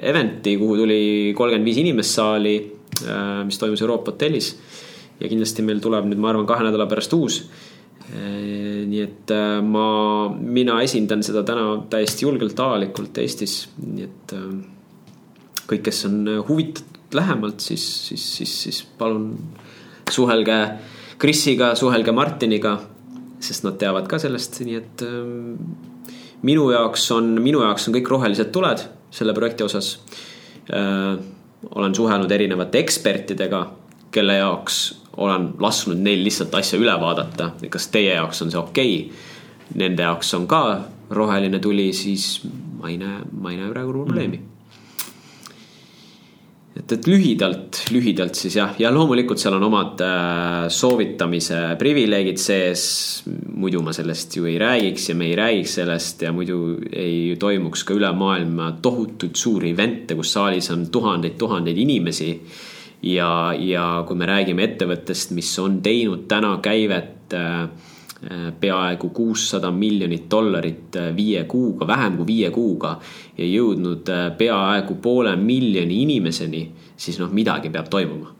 event'i, 0.00 0.56
kuhu 0.60 0.76
tuli 0.80 1.00
kolmkümmend 1.36 1.68
viis 1.68 1.80
inimest 1.82 2.16
saali, 2.16 2.54
äh, 3.04 3.40
mis 3.46 3.58
toimus 3.60 3.82
Euroopa 3.84 4.14
hotellis. 4.14 4.54
ja 5.20 5.28
kindlasti 5.28 5.60
meil 5.60 5.82
tuleb 5.84 6.06
nüüd, 6.08 6.16
ma 6.16 6.30
arvan, 6.30 6.46
kahe 6.48 6.64
nädala 6.64 6.86
pärast 6.88 7.12
uus. 7.12 7.42
Äh, 8.08 8.86
nii 8.88 9.02
et 9.04 9.32
äh, 9.36 9.58
ma, 9.60 10.28
mina 10.30 10.78
esindan 10.80 11.24
seda 11.26 11.42
täna 11.46 11.74
täiesti 11.92 12.24
julgelt 12.24 12.60
avalikult 12.60 13.20
Eestis, 13.20 13.66
nii 13.84 14.06
et 14.06 14.34
kõik, 15.68 15.82
kes 15.86 16.06
on 16.08 16.22
huvitatud 16.48 17.14
lähemalt, 17.14 17.60
siis, 17.60 17.84
siis, 18.08 18.24
siis, 18.38 18.54
siis 18.64 18.80
palun 18.98 19.34
suhelge 20.10 20.56
Krisiga, 21.20 21.74
suhelge 21.76 22.14
Martiniga, 22.16 22.78
sest 23.44 23.66
nad 23.66 23.76
teavad 23.78 24.08
ka 24.08 24.18
sellest, 24.22 24.56
nii 24.64 24.78
et 24.78 25.04
minu 26.48 26.70
jaoks 26.72 27.04
on, 27.12 27.34
minu 27.44 27.60
jaoks 27.60 27.88
on 27.90 27.96
kõik 27.98 28.08
rohelised 28.14 28.50
tuled 28.54 28.86
selle 29.10 29.34
projekti 29.34 29.66
osas. 29.66 29.98
Äh, 30.72 31.18
olen 31.74 31.94
suhelnud 31.94 32.30
erinevate 32.30 32.78
ekspertidega, 32.78 33.64
kelle 34.10 34.38
jaoks 34.40 34.78
olen 35.16 35.50
lasknud 35.60 35.98
neil 36.00 36.22
lihtsalt 36.24 36.54
asja 36.54 36.78
üle 36.80 36.94
vaadata, 37.00 37.50
kas 37.70 37.90
teie 37.92 38.14
jaoks 38.14 38.42
on 38.42 38.54
see 38.54 38.60
okei 38.60 38.94
okay.. 39.06 39.26
Nende 39.80 40.02
jaoks 40.02 40.32
on 40.34 40.48
ka 40.50 40.80
roheline 41.14 41.60
tuli, 41.62 41.92
siis 41.94 42.40
ma 42.80 42.88
ei 42.90 42.96
näe, 42.98 43.20
ma 43.30 43.52
ei 43.52 43.60
näe 43.60 43.70
praegu 43.70 43.92
probleemi 43.94 44.36
mm 44.36 44.49
et, 46.80 46.94
et 46.96 47.08
lühidalt, 47.08 47.82
lühidalt 47.94 48.38
siis 48.38 48.56
jah, 48.58 48.72
ja 48.80 48.90
loomulikult 48.94 49.40
seal 49.40 49.56
on 49.58 49.66
omad 49.68 50.00
äh, 50.04 50.66
soovitamise 50.72 51.60
privileegid 51.80 52.40
sees. 52.40 52.84
muidu 53.60 53.82
ma 53.84 53.92
sellest 53.92 54.36
ju 54.38 54.46
ei 54.48 54.56
räägiks 54.60 55.10
ja 55.10 55.14
me 55.18 55.28
ei 55.28 55.36
räägiks 55.36 55.76
sellest 55.80 56.22
ja 56.24 56.32
muidu 56.32 56.78
ei 56.92 57.36
toimuks 57.40 57.84
ka 57.84 57.94
üle 57.96 58.10
maailma 58.16 58.72
tohutuid 58.82 59.36
suuri 59.36 59.74
event'e, 59.74 60.16
kus 60.16 60.32
saalis 60.36 60.70
on 60.72 60.86
tuhandeid-tuhandeid 60.92 61.78
inimesi. 61.84 62.32
ja, 63.02 63.52
ja 63.56 63.86
kui 64.08 64.16
me 64.16 64.28
räägime 64.28 64.64
ettevõttest, 64.64 65.32
mis 65.36 65.52
on 65.58 65.80
teinud 65.84 66.26
täna 66.28 66.56
käivet 66.64 67.36
äh, 67.36 67.68
peaaegu 68.60 69.08
kuussada 69.08 69.70
miljonit 69.70 70.26
dollarit 70.30 70.96
äh, 70.96 71.16
viie 71.16 71.44
kuuga, 71.44 71.86
vähem 71.86 72.18
kui 72.18 72.26
viie 72.26 72.50
kuuga. 72.50 72.98
ja 73.38 73.46
jõudnud 73.46 74.08
äh, 74.12 74.26
peaaegu 74.36 74.94
poole 75.00 75.36
miljoni 75.36 76.02
inimeseni, 76.02 76.60
siis 76.96 77.18
noh, 77.18 77.32
midagi 77.32 77.70
peab 77.70 77.88
toimuma. 77.88 78.34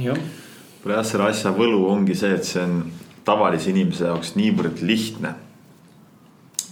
jah. 0.00 0.16
võib-olla 0.16 0.96
jah, 0.96 1.04
selle 1.04 1.28
asja 1.28 1.52
võlu 1.52 1.84
ongi 1.90 2.16
see, 2.16 2.32
et 2.32 2.48
see 2.48 2.64
on 2.64 2.80
tavalise 3.24 3.70
inimese 3.70 4.08
jaoks 4.08 4.32
niivõrd 4.40 4.80
lihtne. 4.80 5.34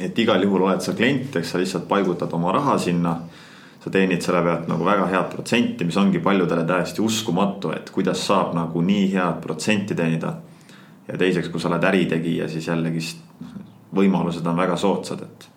et 0.01 0.19
igal 0.19 0.43
juhul 0.43 0.65
oled 0.71 0.81
sa 0.81 0.97
klient, 0.97 1.37
eks 1.37 1.53
sa 1.53 1.61
lihtsalt 1.61 1.89
paigutad 1.89 2.33
oma 2.33 2.53
raha 2.57 2.79
sinna 2.79 3.19
sa 3.79 3.91
teenid 3.95 4.23
selle 4.25 4.43
pealt 4.43 4.69
nagu 4.71 4.85
väga 4.85 5.07
head 5.11 5.31
protsenti, 5.33 5.87
mis 5.87 5.97
ongi 6.01 6.19
paljudele 6.23 6.65
täiesti 6.67 7.03
uskumatu, 7.05 7.73
et 7.77 7.91
kuidas 7.95 8.25
saab 8.27 8.55
nagu 8.57 8.83
nii 8.83 9.07
head 9.15 9.41
protsenti 9.43 9.95
teenida. 9.95 10.35
ja 11.09 11.17
teiseks, 11.19 11.49
kui 11.49 11.61
sa 11.61 11.71
oled 11.71 11.85
äritegija, 11.89 12.49
siis 12.53 12.67
jällegist 12.69 13.23
võimalused 13.95 14.47
on 14.47 14.57
väga 14.57 14.77
soodsad, 14.77 15.23
et. 15.25 15.49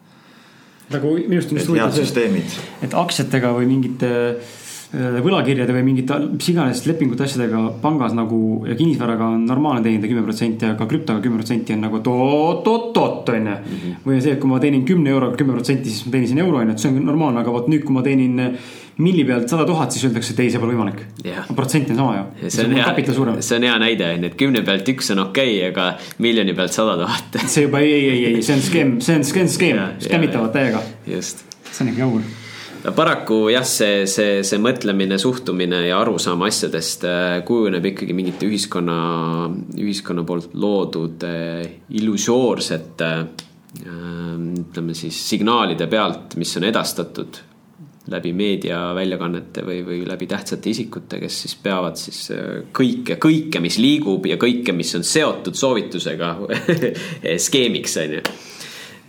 nagu 0.94 1.16
minu 1.18 1.42
arust 1.42 1.52
on 1.52 1.58
just 1.58 1.70
huvitav 1.70 1.92
see, 1.98 2.44
et 2.82 2.94
aktsiatega 2.94 3.52
või 3.58 3.68
mingite 3.68 4.12
Äh, 4.12 4.61
võlakirjade 4.92 5.72
või 5.72 5.86
mingite 5.88 6.18
mis 6.26 6.50
iganes 6.52 6.82
lepingute 6.84 7.24
asjadega 7.24 7.62
pangas 7.80 8.12
nagu 8.16 8.66
ja 8.68 8.76
kinnisvaraga 8.76 9.30
on 9.38 9.46
normaalne 9.48 9.86
teenida 9.86 10.10
kümme 10.10 10.26
protsenti, 10.26 10.68
aga 10.68 10.88
krüptoga 10.90 11.24
kümme 11.24 11.40
protsenti 11.40 11.78
on 11.78 11.86
nagu 11.86 12.02
oot-oot-oot 12.02 13.32
on 13.32 13.48
ju. 13.48 13.56
Mhm. 13.56 13.96
või 14.06 14.22
see, 14.22 14.34
et 14.34 14.40
kui 14.40 14.50
ma 14.50 14.60
teenin 14.60 14.84
kümne 14.86 15.10
euroga 15.10 15.38
kümme 15.38 15.56
protsenti, 15.56 15.90
siis 15.90 16.06
ma 16.06 16.12
teenisin 16.18 16.44
euro 16.44 16.58
on 16.58 16.68
ju, 16.68 16.72
et 16.74 16.80
see 16.80 16.92
on 16.92 17.06
normaalne, 17.06 17.40
aga 17.40 17.52
vot 17.52 17.70
nüüd, 17.72 17.86
kui 17.86 17.96
ma 17.96 18.04
teenin 18.04 18.58
milli 19.02 19.24
pealt 19.24 19.48
sada 19.50 19.66
tuhat, 19.66 19.96
siis 19.96 20.04
öeldakse, 20.10 20.34
et 20.34 20.44
ei, 20.44 20.52
see 20.52 20.60
pole 20.60 20.76
võimalik. 20.76 21.06
protsent 21.56 21.90
on 21.90 21.96
sama 21.96 22.18
ju. 22.18 22.50
see 22.50 22.66
on 22.66 22.76
hea, 22.76 23.40
see 23.40 23.58
on 23.58 23.68
hea 23.70 23.80
näide 23.80 24.12
on 24.12 24.28
ju, 24.28 24.34
et 24.34 24.38
kümne 24.44 24.66
pealt 24.68 24.92
üks 24.92 25.12
on 25.16 25.24
okei 25.24 25.58
okay,, 25.62 25.72
aga 25.72 25.88
miljoni 26.20 26.54
pealt 26.54 26.76
sada 26.76 27.00
tuhat. 27.00 27.42
see 27.48 27.64
juba 27.70 27.80
ei, 27.80 27.94
ei, 27.96 28.12
ei, 28.12 28.36
ei, 28.36 28.44
see 28.44 28.60
on 28.60 28.62
skeem, 28.68 28.96
see 29.00 29.16
on 29.22 29.24
skeem, 29.24 29.48
skeem, 29.48 29.84
skämmitavad 30.04 30.52
täiega. 30.52 30.84
just. 31.08 31.46
see 31.72 31.86
on 31.86 31.94
ikka 31.96 32.04
jabur 32.04 32.51
paraku 32.90 33.50
jah, 33.52 33.66
see, 33.68 34.06
see, 34.10 34.42
see 34.48 34.60
mõtlemine, 34.62 35.20
suhtumine 35.22 35.84
ja 35.86 36.00
arusaam 36.02 36.42
asjadest 36.48 37.06
äh, 37.06 37.38
kujuneb 37.46 37.86
ikkagi 37.92 38.16
mingite 38.18 38.48
ühiskonna, 38.50 38.98
ühiskonna 39.78 40.26
poolt 40.28 40.56
loodud 40.58 41.22
äh, 41.28 41.62
illusoorsete 42.00 43.12
äh, 43.22 43.88
ütleme 44.64 44.98
siis 44.98 45.20
signaalide 45.30 45.88
pealt, 45.92 46.38
mis 46.42 46.56
on 46.58 46.66
edastatud 46.72 47.42
läbi 48.12 48.32
meediaväljaannete 48.34 49.62
või, 49.64 49.84
või 49.86 50.00
läbi 50.10 50.26
tähtsate 50.28 50.72
isikute, 50.74 51.20
kes 51.22 51.44
siis 51.44 51.54
peavad 51.62 52.00
siis 52.02 52.32
kõike, 52.74 53.20
kõike, 53.22 53.62
mis 53.62 53.78
liigub 53.78 54.26
ja 54.26 54.40
kõike, 54.42 54.74
mis 54.76 54.90
on 54.98 55.06
seotud 55.06 55.56
soovitusega 55.56 56.34
skeemiks, 57.46 58.00
on 58.02 58.18
ju 58.18 58.26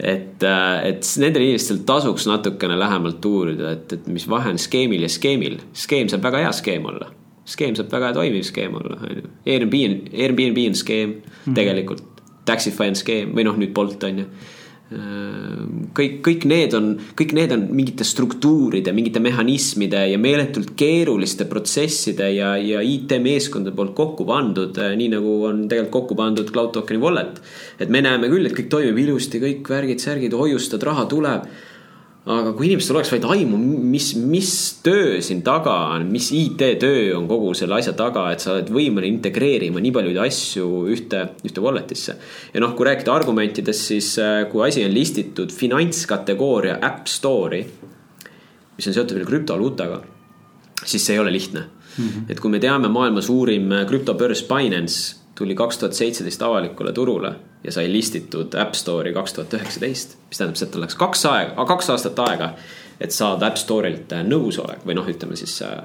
et, 0.02 0.42
äh, 0.42 0.76
et 0.88 1.08
nendel 1.22 1.46
inimestel 1.46 1.82
tasuks 1.86 2.26
natukene 2.26 2.76
lähemalt 2.78 3.24
uurida, 3.24 3.74
et, 3.76 3.92
et 3.96 4.06
mis 4.10 4.26
vahe 4.28 4.50
on 4.54 4.58
skeemil 4.58 5.06
ja 5.06 5.10
skeemil. 5.12 5.60
skeem 5.72 6.10
saab 6.10 6.24
väga 6.26 6.46
hea 6.46 6.54
skeem 6.58 6.88
olla. 6.90 7.12
skeem 7.46 7.76
saab 7.78 7.92
väga 7.92 8.12
toimiv 8.18 8.42
skeem 8.46 8.74
olla, 8.78 8.98
on 9.02 9.20
ju. 9.20 9.30
Airbnb, 9.46 10.08
Airbnb 10.12 10.58
on 10.68 10.74
skeem 10.74 11.08
mm 11.10 11.22
-hmm. 11.22 11.54
tegelikult. 11.54 12.02
Taxify 12.44 12.88
on 12.90 12.98
skeem 12.98 13.32
või 13.36 13.44
noh, 13.44 13.56
nüüd 13.56 13.72
Bolt 13.74 14.02
on 14.04 14.18
ju 14.18 14.26
kõik, 15.96 16.18
kõik 16.24 16.46
need 16.48 16.74
on, 16.76 16.92
kõik 17.18 17.34
need 17.36 17.52
on 17.54 17.64
mingite 17.74 18.04
struktuuride, 18.06 18.94
mingite 18.96 19.22
mehhanismide 19.22 20.04
ja 20.10 20.20
meeletult 20.20 20.74
keeruliste 20.78 21.46
protsesside 21.50 22.28
ja, 22.34 22.54
ja 22.60 22.82
IT-meeskondade 22.84 23.76
poolt 23.76 23.94
kokku 23.98 24.26
pandud, 24.28 24.76
äh, 24.80 24.94
nii 24.98 25.10
nagu 25.16 25.36
on 25.48 25.66
tegelikult 25.70 25.92
kokku 25.98 26.18
pandud 26.18 26.52
Cloud 26.52 26.72
Tokeni 26.76 27.02
wallet. 27.02 27.40
et 27.78 27.88
me 27.88 28.02
näeme 28.04 28.30
küll, 28.32 28.46
et 28.46 28.56
kõik 28.56 28.70
toimib 28.72 28.98
ilusti, 29.04 29.40
kõik 29.42 29.68
värgid-särgid, 29.68 30.34
hoiustad, 30.36 30.82
raha 30.86 31.06
tuleb 31.10 31.48
aga 32.22 32.52
kui 32.54 32.68
inimestel 32.68 33.00
oleks 33.00 33.10
vaid 33.10 33.24
aimu, 33.34 33.58
mis, 33.82 34.12
mis 34.14 34.50
töö 34.84 35.16
siin 35.24 35.40
taga 35.42 35.74
on, 35.96 36.04
mis 36.12 36.28
IT-töö 36.36 37.16
on 37.16 37.26
kogu 37.30 37.50
selle 37.58 37.80
asja 37.80 37.96
taga, 37.98 38.28
et 38.30 38.44
sa 38.44 38.52
oled 38.54 38.70
võimeline 38.70 39.10
integreerima 39.16 39.82
nii 39.82 39.94
paljusid 39.96 40.20
asju 40.22 40.68
ühte, 40.94 41.24
ühte 41.42 41.64
wallet'isse. 41.64 42.14
ja 42.54 42.62
noh, 42.62 42.76
kui 42.78 42.86
rääkida 42.86 43.14
argumentidest, 43.14 43.88
siis 43.90 44.12
äh, 44.22 44.44
kui 44.52 44.62
asi 44.68 44.84
on 44.86 44.94
listitud 44.94 45.50
finantskategooria 45.50 46.78
App 46.78 47.10
Store'i, 47.10 47.64
mis 48.76 48.86
on 48.86 48.94
seotud 48.94 49.18
veel 49.18 49.26
krüptovaluutaga, 49.26 49.98
siis 50.84 51.02
see 51.02 51.18
ei 51.18 51.24
ole 51.24 51.34
lihtne 51.34 51.64
mm. 51.66 52.04
-hmm. 52.06 52.30
et 52.30 52.38
kui 52.40 52.54
me 52.54 52.62
teame, 52.62 52.88
maailma 52.88 53.20
suurim 53.20 53.66
äh, 53.72 53.86
krüptobörs 53.90 54.46
Binance 54.46 55.21
tuli 55.34 55.54
kaks 55.54 55.78
tuhat 55.78 55.96
seitseteist 55.96 56.42
avalikule 56.42 56.92
turule 56.92 57.32
ja 57.64 57.72
sai 57.72 57.92
listitud 57.92 58.54
App 58.58 58.74
Store'i 58.74 59.12
kaks 59.14 59.32
tuhat 59.32 59.54
üheksateist. 59.54 60.16
mis 60.28 60.38
tähendab 60.38 60.62
et 60.62 60.70
tal 60.70 60.84
läks 60.84 60.98
kaks 60.98 61.26
aega, 61.30 61.66
kaks 61.66 61.90
aastat 61.94 62.18
aega, 62.26 62.52
et 63.00 63.14
saada 63.14 63.48
App 63.48 63.60
Store'ilt 63.60 64.12
äh, 64.12 64.24
nõusolek 64.26 64.86
või 64.86 64.96
noh, 64.98 65.08
ütleme 65.08 65.36
siis 65.38 65.58
äh, 65.66 65.76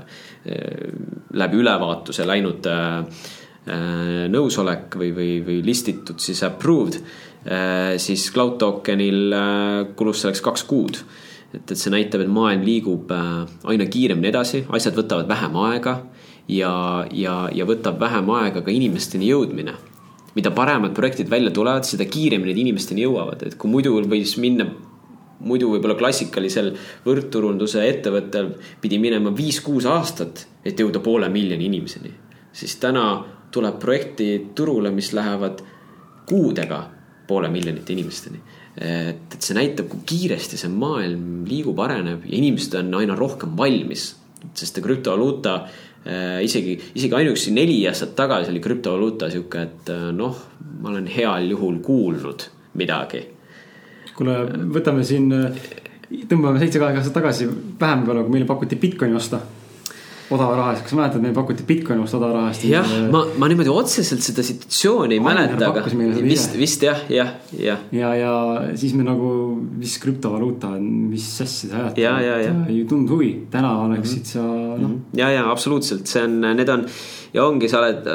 äh, 0.49 0.88
läbi 1.34 1.61
ülevaatuse 1.64 2.28
läinud 2.28 2.72
nõusolek 4.32 4.94
või, 4.95 5.10
või, 5.11 5.32
või 5.44 5.57
listitud 5.65 6.22
siis 6.24 6.40
approved 6.48 7.02
siis 7.99 8.22
Cloud 8.32 8.53
Tokenil 8.61 9.36
kulus 9.99 10.22
selleks 10.24 10.40
kaks 10.45 10.64
kuud. 10.64 11.02
et, 11.52 11.65
et 11.65 11.76
see 11.76 11.91
näitab, 11.91 12.24
et 12.24 12.32
maailm 12.32 12.64
liigub 12.64 13.11
aina 13.11 13.90
kiiremini 13.91 14.30
edasi, 14.32 14.61
asjad 14.72 14.95
võtavad 14.95 15.28
vähem 15.28 15.60
aega 15.65 15.98
ja, 16.48 17.06
ja, 17.11 17.36
ja 17.53 17.65
võtab 17.65 17.99
vähem 17.99 18.30
aega 18.30 18.61
ka 18.61 18.72
inimesteni 18.72 19.30
jõudmine 19.30 19.76
mida 20.38 20.52
paremad 20.53 20.94
projektid 20.94 21.30
välja 21.30 21.49
tulevad, 21.52 21.86
seda 21.88 22.06
kiiremini 22.06 22.52
need 22.52 22.61
inimesteni 22.61 23.02
jõuavad, 23.07 23.41
et 23.48 23.56
kui 23.57 23.72
muidu 23.74 23.95
võis 24.06 24.36
minna 24.38 24.68
muidu 25.38 25.69
võib-olla 25.72 25.98
klassikalisel 25.98 26.72
võrdturunduse 27.06 27.84
ettevõttel 27.86 28.52
pidi 28.82 28.99
minema 29.02 29.34
viis-kuus 29.38 29.86
aastat, 29.90 30.45
et 30.65 30.80
jõuda 30.80 31.02
poole 31.03 31.30
miljoni 31.30 31.65
inimeseni. 31.69 32.14
siis 32.53 32.76
täna 32.82 33.26
tuleb 33.52 33.80
projekti 33.80 34.49
turule, 34.56 34.91
mis 34.91 35.14
lähevad 35.14 35.61
kuudega 36.30 36.90
poole 37.28 37.49
miljonite 37.49 37.94
inimesteni. 37.94 38.40
et, 38.78 39.34
et 39.34 39.41
see 39.41 39.57
näitab, 39.57 39.90
kui 39.90 39.99
kiiresti 40.06 40.57
see 40.57 40.69
maailm 40.69 41.45
liigub, 41.45 41.80
areneb 41.80 42.26
ja 42.26 42.38
inimesed 42.38 42.74
on 42.80 42.94
aina 43.02 43.15
rohkem 43.15 43.57
valmis. 43.57 44.15
sest 44.53 44.82
krüptovaluuta 44.82 45.68
isegi, 46.44 46.78
isegi 46.96 47.16
ainuüksi 47.16 47.52
neli 47.56 47.82
aastat 47.90 48.16
tagasi 48.16 48.54
oli 48.54 48.62
krüptovaluuta 48.64 49.32
sihuke, 49.34 49.66
et 49.68 49.90
äh, 49.92 50.08
noh, 50.16 50.38
ma 50.82 50.94
olen 50.94 51.08
heal 51.12 51.50
juhul 51.52 51.82
kuulnud 51.84 52.48
midagi. 52.80 53.26
kuule, 54.18 54.38
võtame 54.74 55.04
siin, 55.06 55.28
äh, 55.36 55.68
tõmbame 56.30 56.62
seitse-kaheksa 56.64 57.04
aastat 57.04 57.18
tagasi 57.20 57.50
vähem 57.80 58.06
võib-olla, 58.06 58.24
kui 58.24 58.38
meile 58.38 58.50
pakuti 58.50 58.80
Bitcoini 58.80 59.18
osta 59.20 59.42
odava 60.34 60.58
raha 60.58 60.74
eest, 60.74 60.84
kas 60.88 60.95
mäletad, 60.98 61.24
meil 61.24 61.36
pakuti 61.36 61.66
Bitcoini 61.68 62.04
osta 62.04 62.18
odava 62.20 62.41
raha 62.41 62.52
eest? 62.52 62.66
jah, 62.68 62.90
ma, 63.14 63.24
ma 63.40 63.49
niimoodi 63.52 63.72
otseselt 63.72 64.26
seda 64.26 64.44
situatsiooni 64.45 65.18
ei 65.18 65.24
mäleta, 65.24 65.70
aga 65.70 65.84
vist, 66.26 66.58
vist 66.60 66.84
jah, 66.88 67.04
jah, 67.12 67.34
jah. 67.56 67.86
ja, 67.95 68.14
ja 68.20 68.34
siis 68.80 68.95
me 68.98 69.08
nagu, 69.08 69.32
mis 69.78 69.98
krüptovaluuta 70.04 70.74
on, 70.76 70.90
mis 71.14 71.30
asja 71.45 71.91
ja, 71.99 72.18
ja. 72.24 72.54
ei 72.68 72.84
tundnud 72.90 73.16
huvi, 73.16 73.32
täna 73.54 73.78
oleksid 73.86 74.24
mm 74.24 74.44
-hmm. 74.44 74.78
sa 74.78 74.84
noh. 74.84 74.98
ja, 75.16 75.32
ja 75.40 75.48
absoluutselt, 75.52 76.08
see 76.08 76.24
on, 76.28 76.41
need 76.60 76.70
on 76.70 76.88
ja 77.34 77.45
ongi, 77.45 77.70
sa 77.70 77.84
oled 77.84 78.08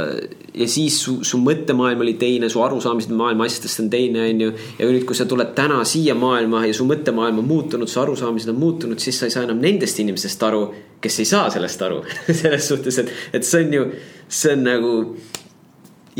ja 0.54 0.68
siis 0.68 0.98
su, 1.00 1.18
su 1.24 1.38
mõttemaailm 1.40 2.02
oli 2.04 2.14
teine, 2.20 2.48
su 2.52 2.60
arusaamised 2.62 3.12
maailma 3.16 3.46
asjadest 3.48 3.82
on 3.84 3.90
teine, 3.92 4.26
on 4.28 4.40
ju. 4.44 4.52
ja 4.78 4.88
nüüd, 4.88 5.04
kui 5.08 5.16
sa 5.16 5.26
tuled 5.28 5.54
täna 5.56 5.80
siia 5.88 6.14
maailma 6.18 6.64
ja 6.66 6.76
su 6.76 6.86
mõttemaailm 6.88 7.40
on 7.40 7.48
muutunud, 7.48 7.90
su 7.90 8.00
arusaamised 8.02 8.52
on 8.52 8.60
muutunud, 8.60 9.00
siis 9.02 9.20
sa 9.20 9.28
ei 9.28 9.34
saa 9.34 9.46
enam 9.48 9.62
nendest 9.62 10.00
inimestest 10.04 10.44
aru, 10.48 10.66
kes 11.02 11.20
ei 11.24 11.28
saa 11.28 11.48
sellest 11.52 11.86
aru. 11.88 12.02
Selles 12.42 12.68
suhtes, 12.68 13.00
et, 13.02 13.12
et 13.32 13.48
see 13.48 13.64
on 13.64 13.78
ju, 13.78 13.86
see 14.28 14.56
on 14.56 14.66
nagu 14.68 14.94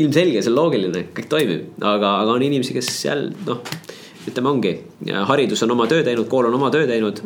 ilmselge, 0.01 0.41
see 0.41 0.53
on 0.53 0.57
loogiline, 0.57 1.07
kõik 1.13 1.29
toimib, 1.29 1.67
aga, 1.81 2.17
aga 2.23 2.33
on 2.33 2.45
inimesi, 2.49 2.73
kes 2.77 2.93
jälle 3.05 3.33
noh 3.45 3.61
ütleme, 4.23 4.49
ongi, 4.49 4.71
haridus 5.27 5.65
on 5.65 5.73
oma 5.75 5.83
töö 5.91 6.03
teinud, 6.05 6.29
kool 6.31 6.47
on 6.47 6.55
oma 6.55 6.69
töö 6.71 6.87
teinud, 6.87 7.19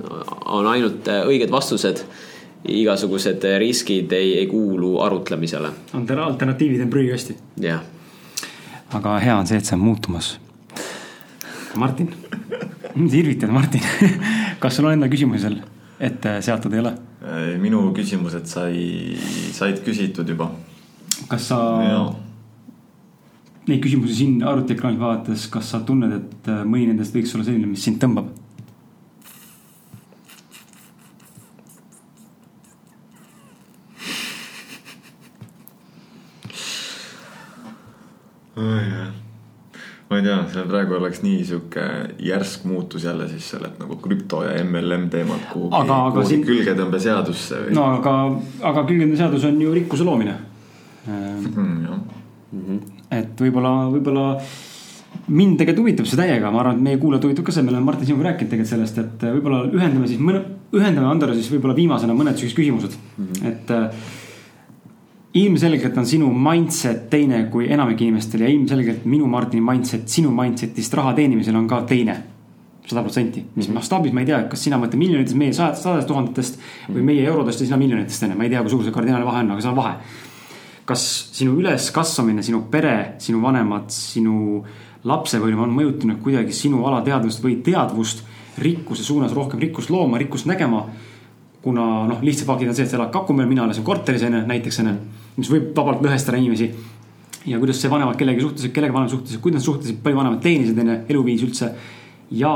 on 0.50 0.66
ainult 0.66 1.06
õiged 1.06 1.52
vastused 1.54 2.02
igasugused 2.68 3.44
riskid 3.60 4.12
ei, 4.12 4.38
ei 4.42 4.48
kuulu 4.48 4.98
arutlemisele. 5.04 5.72
alternatiivid 6.26 6.82
on 6.82 6.90
prügikasti. 6.90 7.38
jah. 7.62 7.82
aga 8.94 9.20
hea 9.20 9.38
on 9.38 9.48
see, 9.48 9.58
et 9.58 9.66
see 9.66 9.76
on 9.76 9.84
muutumas. 9.84 10.38
Martin, 11.78 12.14
sa 12.96 13.18
irvitad, 13.18 13.50
Martin 13.54 13.82
kas 14.62 14.76
sul 14.76 14.88
on 14.90 14.98
enda 14.98 15.10
küsimusi 15.12 15.46
seal 15.46 15.60
ette 16.00 16.38
seatud, 16.46 16.74
ei 16.74 16.84
ole? 16.84 16.94
minu 17.62 17.82
küsimused 17.96 18.48
sai, 18.48 19.18
said 19.54 19.82
küsitud 19.86 20.30
juba. 20.30 20.52
kas 21.28 21.50
sa 21.50 21.58
ja. 21.84 22.02
neid 23.68 23.82
küsimusi 23.84 24.16
siin 24.22 24.44
arvutiekraanil 24.48 25.02
vaadates, 25.02 25.48
kas 25.52 25.74
sa 25.74 25.82
tunned, 25.86 26.14
et 26.14 26.52
mõni 26.64 26.88
nendest 26.92 27.16
võiks 27.16 27.34
olla 27.36 27.48
selline, 27.48 27.70
mis 27.70 27.84
sind 27.84 28.00
tõmbab? 28.04 28.30
Ma 40.08 40.18
ei 40.18 40.24
tea, 40.24 40.38
see 40.54 40.64
praegu 40.70 40.96
oleks 40.98 41.20
nii 41.24 41.40
sihuke 41.46 41.86
järsk 42.24 42.68
muutus 42.70 43.04
jälle 43.04 43.28
siis 43.30 43.50
sellelt 43.54 43.80
nagu 43.82 43.98
krüpto 44.04 44.44
ja 44.46 44.54
MLM 44.64 45.10
teemalt 45.14 45.50
kuhugi, 45.52 45.82
kuhugi 45.88 46.28
siin... 46.30 46.46
külgetõmbeseadusse 46.48 47.66
või? 47.66 47.76
no 47.76 47.90
aga, 47.98 48.14
aga 48.72 48.86
külgetõmbeseadus 48.88 49.50
on 49.50 49.60
ju 49.66 49.74
rikkuse 49.76 50.08
loomine 50.08 50.38
mm,. 51.08 51.84
jah 51.90 52.00
mm 52.52 52.64
-hmm. 52.64 52.80
et 53.20 53.42
võib-olla, 53.42 53.74
võib-olla 53.92 54.28
mind 55.28 55.58
tegelikult 55.60 55.84
huvitab 55.84 56.08
see 56.08 56.20
täiega, 56.20 56.52
ma 56.52 56.62
arvan, 56.62 56.78
et 56.78 56.86
meie 56.88 57.00
kuulajad 57.02 57.28
huvitab 57.28 57.48
ka 57.48 57.56
see, 57.56 57.66
me 57.66 57.74
oleme 57.74 57.86
Martin 57.90 58.08
sinuga 58.08 58.30
rääkinud 58.30 58.52
tegelikult 58.54 58.72
sellest, 58.72 59.02
et 59.04 59.26
võib-olla 59.28 59.64
ühendame 59.68 60.08
siis 60.08 60.22
mõne, 60.24 60.44
ühendame 60.76 61.10
Andero 61.12 61.36
siis 61.36 61.50
võib-olla 61.52 61.76
viimasena 61.76 62.16
mõned 62.16 62.40
siuksed 62.40 62.58
küsimused 62.62 62.96
mm, 63.18 63.28
-hmm. 63.28 63.52
et 63.52 63.76
ilmselgelt 65.34 65.98
on 65.98 66.06
sinu 66.08 66.30
mindset 66.34 67.10
teine 67.10 67.44
kui 67.52 67.68
enamik 67.74 68.02
inimestel 68.02 68.46
ja 68.46 68.50
ilmselgelt 68.52 69.06
minu 69.06 69.28
Martini 69.28 69.62
mindset 69.64 70.08
sinu 70.10 70.32
mindset'ist 70.32 70.94
raha 70.98 71.14
teenimisel 71.18 71.56
on 71.56 71.68
ka 71.68 71.82
teine. 71.90 72.24
sada 72.88 73.02
protsenti, 73.04 73.42
mis 73.56 73.68
mhm. 73.68 73.76
mastaabis 73.76 74.14
ma 74.16 74.22
ei 74.24 74.30
tea, 74.30 74.38
kas 74.48 74.62
sina 74.64 74.78
mõtled 74.80 74.96
miljonitest, 74.96 75.36
meie 75.36 75.52
sadadest, 75.52 75.84
sadadest 75.84 76.08
tuhandetest 76.08 76.62
või 76.96 77.02
meie 77.10 77.26
eurodest 77.28 77.60
ja 77.60 77.66
sina 77.68 77.80
miljonitest 77.82 78.24
on 78.24 78.32
ju, 78.32 78.38
ma 78.40 78.46
ei 78.48 78.54
tea, 78.54 78.62
kui 78.64 78.72
suur 78.72 78.86
see 78.86 78.96
kardinaalne 78.96 79.28
vahe 79.28 79.42
on, 79.44 79.50
aga 79.52 79.66
seal 79.66 79.74
on 79.74 79.80
vahe. 79.82 80.14
kas 80.88 81.04
sinu 81.36 81.58
üleskasvamine, 81.60 82.46
sinu 82.48 82.62
pere, 82.72 82.94
sinu 83.20 83.42
vanemad, 83.44 83.92
sinu 83.92 84.64
lapsepõlv 85.04 85.66
on 85.66 85.76
mõjutanud 85.76 86.22
kuidagi 86.24 86.56
sinu 86.56 86.86
alateadvust 86.88 87.44
või 87.44 87.58
teadvust 87.66 88.24
rikkuse 88.64 89.04
suunas 89.04 89.36
rohkem 89.36 89.60
rikkust 89.60 89.92
looma, 89.92 90.18
rikkust 90.24 90.48
nägema 90.48 90.86
kuna 91.68 91.86
noh, 92.08 92.20
lihtsad 92.24 92.48
faktid 92.48 92.72
on 92.72 92.76
see, 92.78 92.86
et 92.88 92.92
sa 92.92 92.96
elad 92.96 93.12
Kakumäel, 93.12 93.50
mina 93.50 93.66
elasin 93.68 93.84
korteris 93.84 94.24
onju, 94.24 94.46
näiteks 94.48 94.80
onju, 94.84 94.94
mis 95.36 95.50
võib 95.52 95.74
vabalt 95.76 96.06
lõhestada 96.06 96.40
inimesi. 96.40 96.72
ja 97.48 97.60
kuidas 97.60 97.80
see 97.82 97.92
vanemad 97.92 98.16
kellegi 98.20 98.44
suhtlesid, 98.44 98.72
kellega 98.76 98.96
vanemad 98.96 99.12
suhtlesid, 99.12 99.42
kuidas 99.44 99.62
nad 99.62 99.66
suhtlesid, 99.66 99.98
palju 100.04 100.20
vanemad 100.20 100.40
teenisid 100.44 100.80
onju, 100.84 101.00
eluviis 101.12 101.44
üldse. 101.44 101.72
ja, 102.32 102.54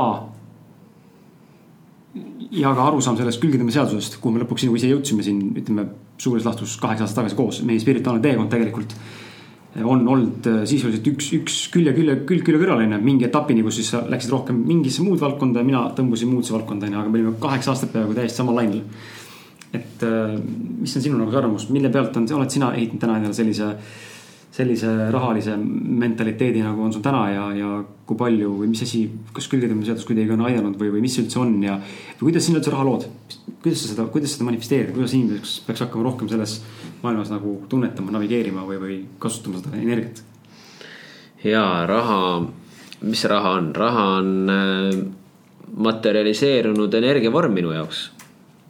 ja 2.62 2.72
ka 2.78 2.86
arusaam 2.88 3.18
sellest 3.20 3.42
külgetõmbeseadusest, 3.44 4.16
kuhu 4.22 4.34
me 4.34 4.44
lõpuks 4.44 4.64
sinuga 4.64 4.80
ise 4.80 4.94
jõudsime 4.94 5.26
siin, 5.26 5.44
ütleme 5.60 5.86
suures 6.16 6.48
laastus 6.48 6.78
kaheksa 6.80 7.04
aastat 7.04 7.22
tagasi 7.22 7.36
koos, 7.36 7.60
meie 7.68 7.80
spirituaalne 7.84 8.24
teekond 8.24 8.52
tegelikult. 8.52 8.96
On 9.80 10.04
olnud 10.08 10.46
sisuliselt 10.68 11.06
üks, 11.08 11.30
üks 11.38 11.58
külje, 11.72 11.94
külje, 11.96 12.18
külg 12.28 12.44
külje 12.44 12.60
kõrval 12.60 12.82
on 12.84 12.92
ju, 12.92 13.00
mingi 13.00 13.24
etapini, 13.24 13.64
kus 13.64 13.78
siis 13.80 13.88
sa 13.94 14.02
läksid 14.04 14.34
rohkem 14.34 14.58
mingisse 14.68 15.04
muud 15.04 15.20
valdkonda 15.22 15.62
ja 15.62 15.68
mina 15.68 15.86
tõmbusin 15.96 16.28
muusse 16.28 16.52
valdkonda 16.52 16.90
on 16.90 16.96
ju, 16.96 17.00
aga 17.00 17.12
me 17.12 17.20
olime 17.20 17.34
kaheksa 17.40 17.72
aastat 17.72 17.94
peaaegu 17.94 18.16
täiesti 18.18 18.42
samal 18.42 18.60
lainel. 18.60 18.82
et 19.72 20.04
mis 20.04 20.96
on 20.96 21.04
sinu 21.06 21.16
nagu 21.16 21.36
arvamus, 21.36 21.70
mille 21.72 21.88
pealt 21.88 22.16
on, 22.20 22.28
oled 22.36 22.52
sina 22.52 22.74
ehitanud 22.76 23.00
täna 23.00 23.16
endale 23.16 23.36
sellise 23.38 23.70
äh, 23.70 24.11
sellise 24.52 24.88
rahalise 25.12 25.54
mentaliteedi 25.56 26.60
nagu 26.60 26.82
on 26.84 26.92
sul 26.92 27.02
täna 27.04 27.22
ja, 27.32 27.44
ja 27.56 27.68
kui 28.08 28.18
palju 28.20 28.50
või 28.58 28.68
mis 28.74 28.82
asi, 28.84 29.06
kas 29.32 29.46
külgetõmbeseadus 29.48 30.04
kuidagi 30.04 30.34
on 30.34 30.44
aidanud 30.44 30.76
või, 30.80 30.90
või 30.92 31.04
mis 31.06 31.16
see 31.16 31.24
üldse 31.24 31.40
on 31.40 31.54
ja. 31.64 31.78
või 32.18 32.28
kuidas 32.28 32.48
sina 32.48 32.60
üldse 32.60 32.74
raha 32.74 32.84
lood, 32.84 33.06
kuidas 33.64 33.84
sa 33.84 33.94
seda, 33.94 34.04
kuidas 34.12 34.34
seda 34.34 34.48
manifesteerid, 34.50 34.92
kuidas 34.92 35.14
inimene 35.16 35.40
peaks, 35.40 35.54
peaks 35.64 35.84
hakkama 35.86 36.04
rohkem 36.10 36.28
selles 36.28 36.58
maailmas 37.00 37.32
nagu 37.32 37.54
tunnetama, 37.72 38.12
navigeerima 38.12 38.66
või, 38.68 38.80
või 38.82 38.98
kasutama 39.22 39.62
seda 39.62 39.80
energiat? 39.80 40.20
ja 41.46 41.64
raha, 41.88 42.20
mis 43.06 43.24
see 43.24 43.32
raha 43.32 43.54
on, 43.56 43.72
raha 43.74 44.04
on 44.18 44.52
äh, 44.52 45.00
materialiseerunud 45.88 46.92
energiavorm 47.00 47.56
minu 47.56 47.72
jaoks. 47.72 48.04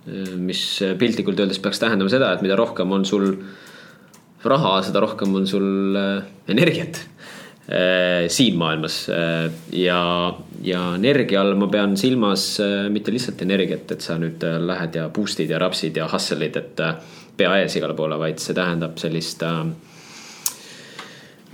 Äh, 0.07 0.31
mis 0.39 0.63
piltlikult 0.99 1.43
öeldes 1.43 1.59
peaks 1.59 1.83
tähendama 1.83 2.13
seda, 2.13 2.31
et 2.33 2.47
mida 2.47 2.57
rohkem 2.57 2.95
on 2.95 3.05
sul 3.09 3.33
raha, 4.49 4.81
seda 4.87 5.03
rohkem 5.03 5.35
on 5.39 5.47
sul 5.47 5.97
äh, 5.97 6.25
energiat 6.51 7.01
äh, 7.69 8.29
siin 8.33 8.59
maailmas 8.59 9.05
äh, 9.13 9.47
ja, 9.79 10.03
ja 10.63 10.83
energia 10.99 11.43
all 11.43 11.55
ma 11.59 11.69
pean 11.73 11.97
silmas 11.97 12.47
mitte 12.91 13.15
lihtsalt 13.15 13.43
energiat, 13.47 13.91
et 13.95 14.05
sa 14.05 14.19
nüüd 14.21 14.43
lähed 14.67 14.99
ja 14.99 15.09
boost'id 15.15 15.51
ja 15.51 15.61
rapsid 15.63 15.97
ja 16.01 16.09
hustle'id, 16.11 16.59
et 16.59 16.85
pea 17.37 17.57
ees 17.63 17.79
igale 17.79 17.97
poole, 17.99 18.19
vaid 18.21 18.43
see 18.43 18.57
tähendab 18.57 18.99
sellist 19.01 19.43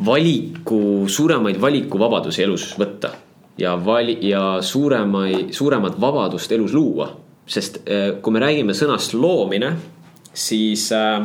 valiku, 0.07 0.83
suuremaid 1.11 1.59
valikuvabadusi 1.61 2.45
elus 2.45 2.73
võtta 2.79 3.13
ja 3.59 3.73
vali- 3.83 4.21
ja 4.29 4.61
suuremaid, 4.63 5.51
suuremat 5.55 5.97
vabadust 6.01 6.53
elus 6.55 6.75
luua. 6.75 7.15
sest 7.49 7.79
kui 8.21 8.33
me 8.33 8.41
räägime 8.43 8.75
sõnast 8.77 9.15
loomine, 9.17 9.71
siis 10.39 10.91
äh, 10.93 11.25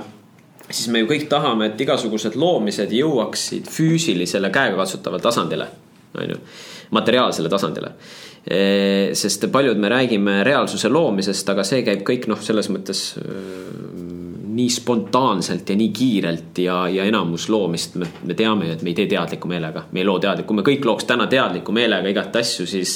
siis 0.70 0.88
me 0.92 1.04
ju 1.04 1.10
kõik 1.10 1.28
tahame, 1.32 1.72
et 1.72 1.82
igasugused 1.82 2.38
loomised 2.40 2.92
jõuaksid 2.94 3.70
füüsilisele 3.72 4.52
käegakatsutavale 4.54 5.24
tasandile, 5.24 5.68
on 6.18 6.36
ju, 6.36 6.40
materiaalsele 6.96 7.50
tasandile. 7.50 7.96
sest 9.16 9.46
paljud 9.52 9.78
me 9.80 9.90
räägime 9.90 10.42
reaalsuse 10.44 10.90
loomisest, 10.90 11.50
aga 11.50 11.64
see 11.64 11.84
käib 11.84 12.02
kõik 12.04 12.28
noh, 12.28 12.42
selles 12.44 12.68
mõttes 12.70 13.14
nii 14.54 14.70
spontaanselt 14.70 15.70
ja 15.70 15.76
nii 15.76 15.90
kiirelt 15.96 16.60
ja, 16.64 16.84
ja 16.90 17.06
enamus 17.10 17.48
loomist 17.50 17.96
me, 18.02 18.08
me 18.24 18.36
teame 18.38 18.68
ju, 18.68 18.76
et 18.78 18.84
me 18.86 18.92
ei 18.92 18.98
tee 18.98 19.08
teadliku 19.12 19.50
meelega. 19.50 19.86
me 19.92 20.04
ei 20.04 20.06
loo 20.06 20.20
teadlikku, 20.22 20.48
kui 20.54 20.60
me 20.62 20.66
kõik 20.68 20.88
looks 20.88 21.08
täna 21.10 21.28
teadliku 21.28 21.76
meelega 21.76 22.10
igat 22.10 22.36
asju, 22.42 22.68
siis, 22.70 22.96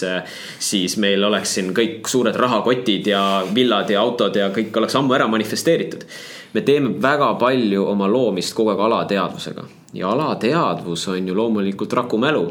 siis 0.59 0.97
meil 1.01 1.23
oleks 1.23 1.57
siin 1.57 1.73
kõik 1.75 2.07
suured 2.07 2.35
rahakotid 2.35 3.09
ja 3.11 3.21
villad 3.53 3.89
ja 3.89 4.01
autod 4.01 4.35
ja 4.35 4.51
kõik 4.53 4.77
oleks 4.77 4.95
ammu 4.95 5.17
ära 5.17 5.27
manifesteeritud. 5.31 6.05
Me 6.53 6.63
teeme 6.65 6.93
väga 7.01 7.33
palju 7.39 7.83
oma 7.91 8.07
loomist 8.07 8.55
kogu 8.55 8.71
aeg 8.71 8.85
alateadvusega. 8.87 9.65
Ja 9.93 10.11
alateadvus 10.11 11.07
on 11.11 11.27
ju 11.27 11.35
loomulikult 11.35 11.93
rakumälu 11.93 12.45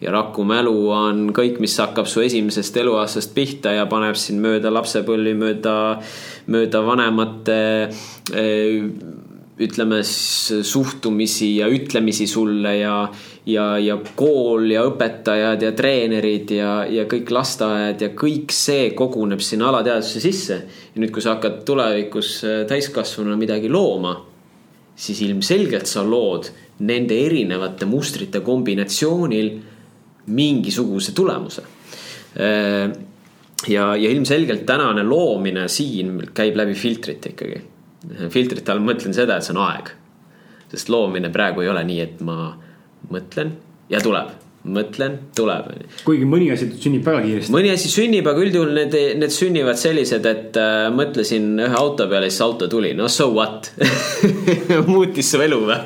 ja 0.00 0.12
rakumälu 0.14 0.74
on 0.94 1.26
kõik, 1.36 1.58
mis 1.60 1.76
hakkab 1.80 2.08
su 2.08 2.22
esimesest 2.24 2.76
eluaastast 2.80 3.34
pihta 3.36 3.74
ja 3.76 3.86
paneb 3.90 4.16
sind 4.16 4.40
mööda 4.40 4.72
lapsepõlvi, 4.72 5.34
mööda, 5.36 5.74
mööda 6.48 6.84
vanemate 6.86 7.58
eh, 8.32 8.86
ütleme 9.60 10.00
suhtumisi 10.04 11.50
ja 11.58 11.68
ütlemisi 11.68 12.26
sulle 12.26 12.78
ja, 12.78 12.94
ja, 13.46 13.66
ja 13.78 13.98
kool 14.16 14.70
ja 14.72 14.86
õpetajad 14.88 15.66
ja 15.66 15.72
treenerid 15.76 16.54
ja, 16.56 16.70
ja 16.88 17.04
kõik 17.10 17.32
lasteaed 17.34 18.00
ja 18.00 18.10
kõik 18.16 18.54
see 18.56 18.90
koguneb 18.96 19.44
sinna 19.44 19.68
alateadvusse 19.68 20.22
sisse. 20.24 20.62
ja 20.94 21.02
nüüd, 21.02 21.12
kui 21.12 21.20
sa 21.20 21.36
hakkad 21.36 21.60
tulevikus 21.68 22.38
äh, 22.48 22.62
täiskasvanuna 22.70 23.36
midagi 23.36 23.68
looma, 23.68 24.16
siis 24.96 25.20
ilmselgelt 25.28 25.88
sa 25.88 26.06
lood 26.08 26.48
nende 26.88 27.18
erinevate 27.26 27.84
mustrite 27.84 28.40
kombinatsioonil 28.40 29.52
mingisuguse 30.26 31.14
tulemuse. 31.16 31.62
Äh, 32.36 32.90
ja, 33.68 33.86
ja 33.96 34.10
ilmselgelt 34.10 34.66
tänane 34.66 35.04
loomine 35.06 35.68
siin 35.68 36.18
käib 36.34 36.56
läbi 36.56 36.74
filtrite 36.74 37.34
ikkagi. 37.34 37.62
Filtrite 38.32 38.72
all 38.72 38.84
mõtlen 38.84 39.14
seda, 39.16 39.36
et 39.36 39.44
see 39.46 39.56
on 39.56 39.64
aeg. 39.66 39.96
sest 40.70 40.88
loomine 40.88 41.32
praegu 41.34 41.64
ei 41.64 41.68
ole 41.68 41.82
nii, 41.84 42.00
et 42.00 42.20
ma 42.22 42.52
mõtlen 43.10 43.56
ja 43.90 43.98
tuleb 44.00 44.49
mõtlen, 44.68 45.16
tuleb. 45.36 45.70
kuigi 46.04 46.26
mõni 46.28 46.50
asi 46.52 46.68
sünnib 46.74 47.06
väga 47.06 47.22
kiiresti. 47.24 47.52
mõni 47.54 47.70
asi 47.72 47.88
sünnib, 47.88 48.26
aga 48.28 48.42
üldjuhul 48.44 48.74
need, 48.76 48.96
need 49.20 49.32
sünnivad 49.32 49.80
sellised, 49.80 50.26
et 50.28 50.58
äh, 50.60 50.90
mõtlesin 50.92 51.54
ühe 51.64 51.78
auto 51.80 52.08
peale, 52.10 52.28
siis 52.28 52.44
auto 52.44 52.68
tuli, 52.68 52.92
no 52.96 53.08
so 53.08 53.30
what 53.32 53.70
muutis 54.92 55.32
su 55.32 55.40
elu 55.40 55.62
või? 55.64 55.80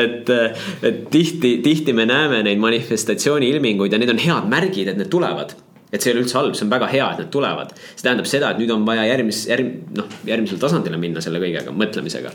et, 0.00 0.32
äh, 0.32 0.66
et 0.88 1.04
tihti, 1.12 1.58
tihti 1.64 1.92
me 1.96 2.08
näeme 2.08 2.40
neid 2.46 2.62
manifestatsiooni 2.62 3.52
ilminguid 3.52 3.92
ja 3.92 4.00
need 4.00 4.14
on 4.14 4.22
head 4.24 4.48
märgid, 4.52 4.92
et 4.92 5.00
need 5.00 5.12
tulevad 5.12 5.52
et 5.92 6.02
see 6.02 6.10
ei 6.10 6.16
ole 6.16 6.24
üldse 6.24 6.38
halb, 6.38 6.56
see 6.58 6.66
on 6.66 6.72
väga 6.72 6.88
hea, 6.90 7.04
et 7.12 7.20
need 7.22 7.30
tulevad. 7.34 7.76
see 7.92 8.02
tähendab 8.02 8.26
seda, 8.28 8.50
et 8.52 8.58
nüüd 8.60 8.72
on 8.74 8.82
vaja 8.88 9.04
järgmis-, 9.06 9.44
järg-, 9.50 9.76
noh, 9.96 10.08
järgmisele 10.26 10.62
tasandile 10.62 10.98
minna 11.00 11.22
selle 11.24 11.40
kõigega, 11.42 11.72
mõtlemisega. 11.72 12.32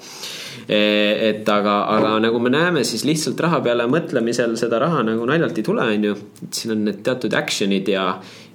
E, 0.67 0.79
et 1.29 1.49
aga, 1.49 1.75
aga 1.95 2.13
nagu 2.23 2.39
me 2.43 2.51
näeme, 2.53 2.85
siis 2.87 3.03
lihtsalt 3.07 3.39
raha 3.43 3.61
peale 3.65 3.87
mõtlemisel 3.91 4.55
seda 4.59 4.79
raha 4.83 5.03
nagu 5.07 5.25
naljalt 5.27 5.57
ei 5.57 5.67
tule, 5.67 5.85
on 5.95 6.07
ju. 6.09 6.15
siin 6.51 6.75
on 6.75 6.85
need 6.87 7.03
teatud 7.05 7.35
action'id 7.37 7.91
ja, 7.91 8.07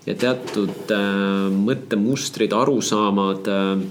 ja 0.06 0.16
teatud 0.18 0.94
äh, 0.94 1.46
mõttemustrid, 1.52 2.56
arusaamad 2.56 3.52
äh,. 3.52 3.86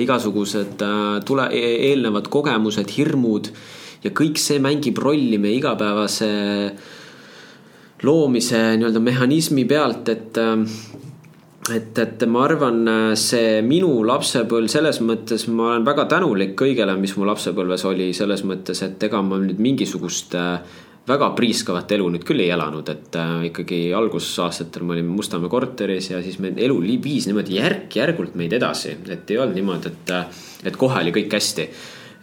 igasugused 0.00 0.82
äh, 0.82 1.08
tule, 1.28 1.50
e-, 1.52 1.78
eelnevad 1.92 2.30
kogemused, 2.32 2.92
hirmud 2.96 3.50
ja 4.04 4.12
kõik 4.14 4.38
see 4.40 4.60
mängib 4.62 4.98
rolli 5.02 5.40
meie 5.42 5.58
igapäevase 5.60 6.30
äh, 6.70 6.94
loomise 8.02 8.76
nii-öelda 8.76 9.00
mehhanismi 9.00 9.64
pealt, 9.64 10.08
et 10.08 10.38
ähm, 10.38 10.64
et, 11.74 11.98
et 11.98 12.24
ma 12.30 12.44
arvan, 12.46 12.82
see 13.18 13.60
minu 13.66 13.90
lapsepõlv 14.06 14.70
selles 14.70 15.00
mõttes, 15.02 15.46
ma 15.50 15.72
olen 15.72 15.86
väga 15.86 16.06
tänulik 16.10 16.54
kõigele, 16.58 16.94
mis 17.00 17.16
mu 17.18 17.26
lapsepõlves 17.28 17.86
oli, 17.90 18.12
selles 18.16 18.44
mõttes, 18.46 18.82
et 18.86 19.02
ega 19.08 19.22
ma 19.22 19.40
nüüd 19.42 19.62
mingisugust 19.62 20.36
äh, 20.38 20.60
väga 21.06 21.28
priiskavat 21.38 21.92
elu 21.94 22.08
nüüd 22.14 22.24
küll 22.26 22.42
ei 22.42 22.50
elanud, 22.54 22.88
et 22.90 23.18
äh, 23.18 23.34
ikkagi 23.50 23.80
algusaastatel 23.94 24.86
me 24.86 24.96
olime 24.96 25.14
Mustamäe 25.14 25.50
korteris 25.50 26.10
ja 26.10 26.22
siis 26.22 26.40
me 26.42 26.52
elu 26.56 26.80
viis 27.02 27.28
niimoodi 27.28 27.60
järk-järgult 27.60 28.34
meid 28.38 28.56
edasi, 28.56 28.96
et 29.10 29.30
ei 29.30 29.38
olnud 29.38 29.58
niimoodi, 29.58 29.92
et, 29.92 30.10
äh, 30.16 30.42
et 30.66 30.78
kohe 30.80 30.98
oli 31.02 31.14
kõik 31.14 31.38
hästi. 31.38 31.68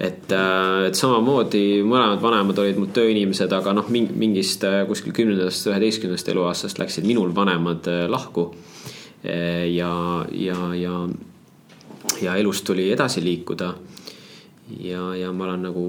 Et, 0.04 0.32
äh, 0.36 0.88
et 0.90 1.00
samamoodi 1.00 1.84
mõlemad 1.88 2.20
vanemad 2.22 2.60
olid 2.60 2.80
mu 2.82 2.90
tööinimesed, 2.92 3.52
aga 3.56 3.76
noh, 3.78 3.88
mingist 3.94 4.66
äh, 4.68 4.82
kuskil 4.90 5.16
kümnendast, 5.16 5.68
üheteistkümnendast 5.70 6.32
eluaastast 6.34 6.82
läksid 6.82 7.08
minul 7.08 7.32
vanemad 7.36 7.88
äh, 7.88 8.06
lahku. 8.12 8.50
Ja, 9.24 10.26
ja, 10.32 10.58
ja, 10.76 10.96
ja 12.22 12.36
elus 12.36 12.62
tuli 12.62 12.92
edasi 12.92 13.24
liikuda. 13.24 13.74
ja, 14.80 15.16
ja 15.16 15.32
ma 15.32 15.44
olen 15.44 15.64
nagu 15.70 15.86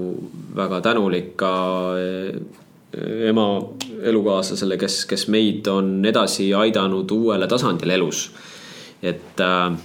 väga 0.55 0.81
tänulik 0.81 1.35
ka 1.37 1.51
ema 3.27 3.47
elukaaslasele, 4.01 4.77
kes, 4.77 5.05
kes 5.05 5.27
meid 5.27 5.67
on 5.67 6.05
edasi 6.05 6.53
aidanud 6.53 7.11
uuele 7.11 7.47
tasandile 7.47 7.93
elus. 7.99 8.31
et 9.01 9.39
äh, 9.39 9.75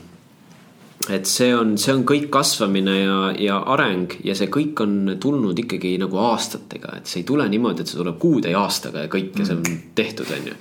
et 1.08 1.26
see 1.26 1.52
on, 1.56 1.76
see 1.80 1.94
on 1.94 2.02
kõik 2.08 2.28
kasvamine 2.32 2.96
ja, 2.98 3.16
ja 3.40 3.56
areng 3.72 4.18
ja 4.26 4.34
see 4.36 4.50
kõik 4.52 4.82
on 4.84 5.14
tulnud 5.22 5.58
ikkagi 5.62 5.94
nagu 6.00 6.20
aastatega, 6.20 6.98
et 7.00 7.08
see 7.08 7.22
ei 7.22 7.28
tule 7.28 7.46
niimoodi, 7.48 7.82
et 7.82 7.90
see 7.90 8.00
tuleb 8.00 8.18
kuude 8.20 8.52
ja 8.52 8.60
aastaga 8.66 9.06
ja 9.06 9.12
kõik 9.12 9.38
ja 9.40 9.48
see 9.48 9.56
on 9.56 9.64
mm. 9.64 9.78
tehtud, 9.96 10.32
on 10.36 10.50
ju. 10.52 10.58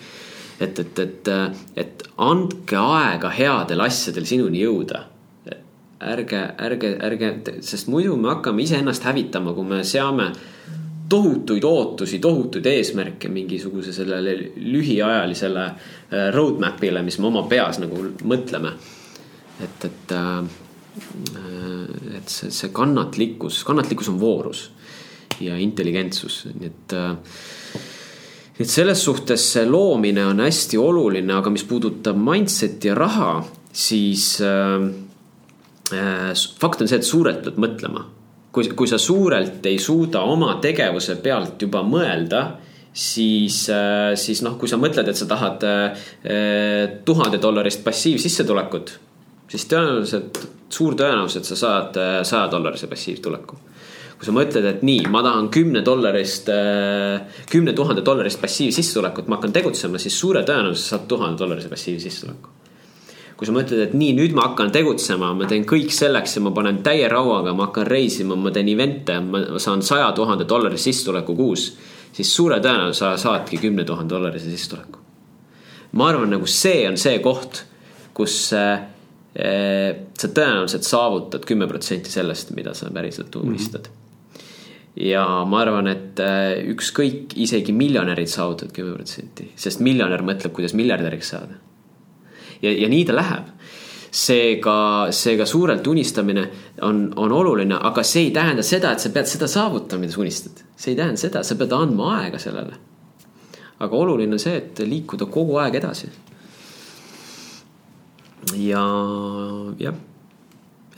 Et, 0.59 0.79
et, 0.79 0.99
et, 0.99 1.31
et 1.75 2.03
andke 2.17 2.77
aega 2.77 3.31
headel 3.33 3.85
asjadel 3.85 4.27
sinuni 4.29 4.63
jõuda. 4.65 5.05
ärge, 5.99 6.39
ärge, 6.63 6.93
ärge, 7.03 7.29
sest 7.61 7.89
muidu 7.91 8.15
me 8.15 8.29
hakkame 8.29 8.63
iseennast 8.63 9.03
hävitama, 9.03 9.51
kui 9.53 9.65
me 9.67 9.81
seame 9.83 10.29
tohutuid 11.09 11.63
ootusi, 11.67 12.19
tohutuid 12.23 12.65
eesmärke 12.65 13.27
mingisuguse 13.27 13.91
sellele 13.93 14.37
lühiajalisele 14.55 15.65
äh, 15.65 16.29
roadmap'ile, 16.31 17.03
mis 17.03 17.19
me 17.19 17.27
oma 17.27 17.43
peas 17.51 17.81
nagu 17.83 18.05
mõtleme 18.23 18.77
et, 19.63 19.85
et, 19.85 20.11
äh, 20.11 20.43
et 22.17 22.31
see, 22.31 22.51
see 22.51 22.71
kannatlikkus, 22.75 23.63
kannatlikkus 23.67 24.11
on 24.11 24.19
voorus 24.21 24.69
ja 25.43 25.57
intelligentsus, 25.59 26.43
nii 26.53 26.69
et 26.69 26.95
äh, 26.97 27.13
et 28.59 28.67
selles 28.67 28.99
suhtes 29.03 29.43
see 29.53 29.65
loomine 29.67 30.25
on 30.27 30.41
hästi 30.43 30.79
oluline, 30.79 31.31
aga 31.37 31.51
mis 31.53 31.63
puudutab 31.67 32.17
mindset'i 32.19 32.91
ja 32.91 32.95
raha, 32.97 33.31
siis 33.71 34.33
äh, 34.43 34.87
äh, 35.95 36.31
fakt 36.59 36.83
on 36.83 36.91
see, 36.91 36.99
et 36.99 37.07
suurelt 37.07 37.45
pead 37.45 37.59
mõtlema. 37.61 38.05
kui, 38.51 38.65
kui 38.73 38.89
sa 38.89 38.97
suurelt 38.97 39.65
ei 39.69 39.77
suuda 39.79 40.23
oma 40.25 40.55
tegevuse 40.61 41.19
pealt 41.21 41.61
juba 41.61 41.83
mõelda 41.85 42.41
siis, 42.91 43.61
äh, 43.69 44.15
siis 44.19 44.41
noh, 44.43 44.57
kui 44.59 44.67
sa 44.67 44.79
mõtled, 44.81 45.07
et 45.07 45.15
sa 45.15 45.29
tahad 45.29 45.63
tuhande 47.05 47.39
dollarist 47.39 47.83
passiivsissetulekut, 47.85 48.95
siis 49.47 49.67
tõenäoliselt, 49.71 50.43
suur 50.69 50.97
tõenäosus, 50.97 51.39
et 51.39 51.47
sa 51.53 51.55
saad 51.63 51.99
saja 52.27 52.49
dollarise 52.51 52.89
passiivtuleku 52.91 53.68
kui 54.19 54.27
sa 54.27 54.33
mõtled, 54.35 54.65
et 54.67 54.81
nii, 54.83 55.05
ma 55.07 55.21
tahan 55.23 55.47
kümne 55.53 55.79
dollarist, 55.85 56.49
äh, 56.51 57.43
kümne 57.49 57.71
tuhande 57.75 58.03
dollarist 58.05 58.41
passiivsissetulekut, 58.41 59.29
ma 59.31 59.37
hakkan 59.37 59.53
tegutsema, 59.55 59.99
siis 60.01 60.17
suure 60.19 60.41
tõenäosusega 60.43 60.97
saad 60.97 61.05
tuhande 61.07 61.39
dollarise 61.39 61.71
passiivsissetuleku. 61.71 62.55
kui 63.39 63.47
sa 63.47 63.53
mõtled, 63.55 63.79
et 63.79 63.93
nii, 63.95 64.11
nüüd 64.17 64.33
ma 64.35 64.49
hakkan 64.49 64.67
tegutsema, 64.75 65.29
ma 65.31 65.45
teen 65.47 65.63
kõik 65.63 65.93
selleks 65.95 66.33
ja 66.35 66.41
ma 66.43 66.51
panen 66.51 66.81
täie 66.83 67.07
rauaga, 67.07 67.53
ma 67.55 67.69
hakkan 67.69 67.85
reisima, 67.87 68.35
ma 68.35 68.51
teen 68.51 68.67
event'e, 68.67 69.15
ma 69.23 69.39
saan 69.63 69.79
saja 69.79 70.09
tuhande 70.11 70.43
dollarise 70.43 70.89
sissetuleku 70.89 71.35
kuus. 71.35 71.77
siis 72.11 72.35
suure 72.35 72.57
tõenäosusega 72.59 73.17
saadki 73.17 73.57
kümne 73.57 73.85
tuhande 73.87 74.11
dollarise 74.15 74.51
sissetuleku. 74.51 74.99
ma 75.91 76.09
arvan, 76.09 76.29
nagu 76.29 76.45
see 76.45 76.83
on 76.89 76.97
see 76.97 77.19
koht, 77.19 77.63
kus 78.13 78.51
äh, 78.51 78.83
sa 80.17 80.27
tõenäoliselt 80.27 80.83
saavutad 80.83 81.47
kümme 81.47 81.67
protsenti 81.67 82.11
sellest, 82.11 82.51
mida 82.51 82.73
sa 82.73 82.91
päriselt 82.91 83.35
unistad 83.35 83.87
mm. 83.87 83.93
-hmm 83.93 83.98
ja 84.95 85.25
ma 85.45 85.61
arvan, 85.63 85.89
et 85.91 86.19
äh, 86.23 86.59
ükskõik, 86.73 87.35
isegi 87.39 87.73
miljonärid 87.75 88.29
saavutavad 88.31 88.73
kümme 88.75 88.95
protsenti, 88.97 89.51
sest 89.59 89.83
miljonär 89.85 90.23
mõtleb, 90.25 90.53
kuidas 90.55 90.75
miljardäriks 90.77 91.29
saada. 91.35 91.59
ja, 92.61 92.71
ja 92.71 92.89
nii 92.89 93.05
ta 93.05 93.15
läheb. 93.15 93.53
seega, 94.11 95.07
seega 95.13 95.45
suurelt 95.45 95.87
unistamine 95.87 96.47
on, 96.81 97.13
on 97.15 97.31
oluline, 97.31 97.75
aga 97.75 98.03
see 98.03 98.23
ei 98.27 98.31
tähenda 98.33 98.63
seda, 98.65 98.91
et 98.91 98.99
sa 98.99 99.09
pead 99.13 99.29
seda 99.29 99.47
saavutama, 99.47 100.01
mida 100.01 100.13
sa 100.13 100.21
unistad. 100.21 100.63
see 100.75 100.91
ei 100.91 100.97
tähenda 100.97 101.21
seda, 101.21 101.43
sa 101.43 101.55
pead 101.55 101.73
andma 101.73 102.15
aega 102.19 102.39
sellele. 102.39 102.75
aga 103.79 103.95
oluline 103.95 104.33
on 104.33 104.39
see, 104.41 104.57
et 104.57 104.79
liikuda 104.79 105.25
kogu 105.25 105.57
aeg 105.61 105.75
edasi. 105.75 106.09
ja, 108.57 108.85
jah 109.79 110.08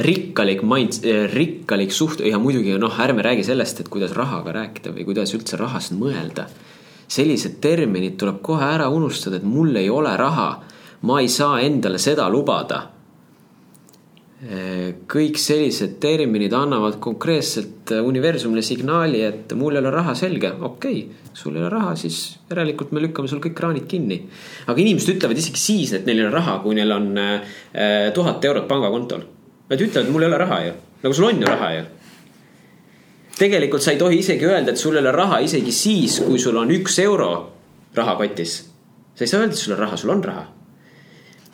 rikkalik 0.02 0.64
mind, 0.64 1.06
eh, 1.06 1.28
rikkalik 1.34 1.92
suht- 1.92 2.26
ja 2.26 2.40
muidugi 2.40 2.78
noh, 2.78 3.00
ärme 3.00 3.22
räägi 3.22 3.44
sellest, 3.44 3.80
et 3.80 3.90
kuidas 3.90 4.12
rahaga 4.12 4.52
rääkida 4.52 4.94
või 4.94 5.06
kuidas 5.06 5.34
üldse 5.34 5.58
rahast 5.58 5.92
mõelda. 5.94 6.46
sellised 7.12 7.60
terminid 7.60 8.18
tuleb 8.18 8.42
kohe 8.42 8.64
ära 8.64 8.88
unustada, 8.88 9.36
et 9.36 9.44
mul 9.44 9.76
ei 9.76 9.90
ole 9.90 10.18
raha, 10.18 10.64
ma 11.02 11.20
ei 11.20 11.28
saa 11.28 11.60
endale 11.60 11.98
seda 11.98 12.30
lubada. 12.30 12.88
Eh, 14.50 14.94
kõik 15.08 15.36
sellised 15.36 16.00
terminid 16.00 16.54
annavad 16.54 17.00
konkreetselt 17.00 17.92
universumile 17.92 18.62
signaali, 18.62 19.22
et 19.22 19.54
mul 19.54 19.76
ei 19.76 19.80
ole 19.80 19.92
raha, 19.92 20.16
selge, 20.16 20.54
okei 20.62 21.04
okay,, 21.04 21.32
sul 21.34 21.56
ei 21.56 21.62
ole 21.62 21.70
raha, 21.70 21.96
siis 21.96 22.38
järelikult 22.50 22.92
me 22.92 23.02
lükkame 23.02 23.28
sul 23.28 23.40
kõik 23.40 23.54
kraanid 23.54 23.88
kinni. 23.88 24.22
aga 24.68 24.82
inimesed 24.82 25.16
ütlevad 25.16 25.38
isegi 25.38 25.60
siis, 25.60 25.94
et 25.94 26.06
neil 26.06 26.18
ei 26.18 26.26
ole 26.26 26.34
raha, 26.34 26.60
kui 26.60 26.76
neil 26.76 26.92
on 26.92 27.18
eh, 27.18 28.12
tuhat 28.14 28.46
eurot 28.46 28.68
pangakontol 28.68 29.22
Nad 29.72 29.80
ütlevad, 29.80 30.10
mul 30.12 30.26
ei 30.26 30.28
ole 30.28 30.38
raha 30.38 30.60
ju, 30.66 30.72
nagu 31.00 31.16
sul 31.16 31.30
on 31.30 31.38
ju 31.40 31.48
raha 31.48 31.74
ju. 31.74 31.84
tegelikult 33.38 33.82
sa 33.82 33.92
ei 33.92 33.98
tohi 33.98 34.18
isegi 34.20 34.46
öelda, 34.46 34.72
et 34.72 34.78
sul 34.78 34.98
ei 34.98 35.00
ole 35.00 35.12
raha 35.16 35.40
isegi 35.40 35.72
siis, 35.72 36.20
kui 36.20 36.40
sul 36.40 36.58
on 36.60 36.72
üks 36.76 37.00
euro 37.00 37.30
rahakotis. 37.96 38.56
sa 39.16 39.24
ei 39.24 39.28
saa 39.28 39.40
öelda, 39.40 39.54
et 39.54 39.62
sul 39.62 39.74
on 39.74 39.80
raha, 39.80 39.98
sul 39.98 40.12
on 40.12 40.24
raha. 40.24 40.46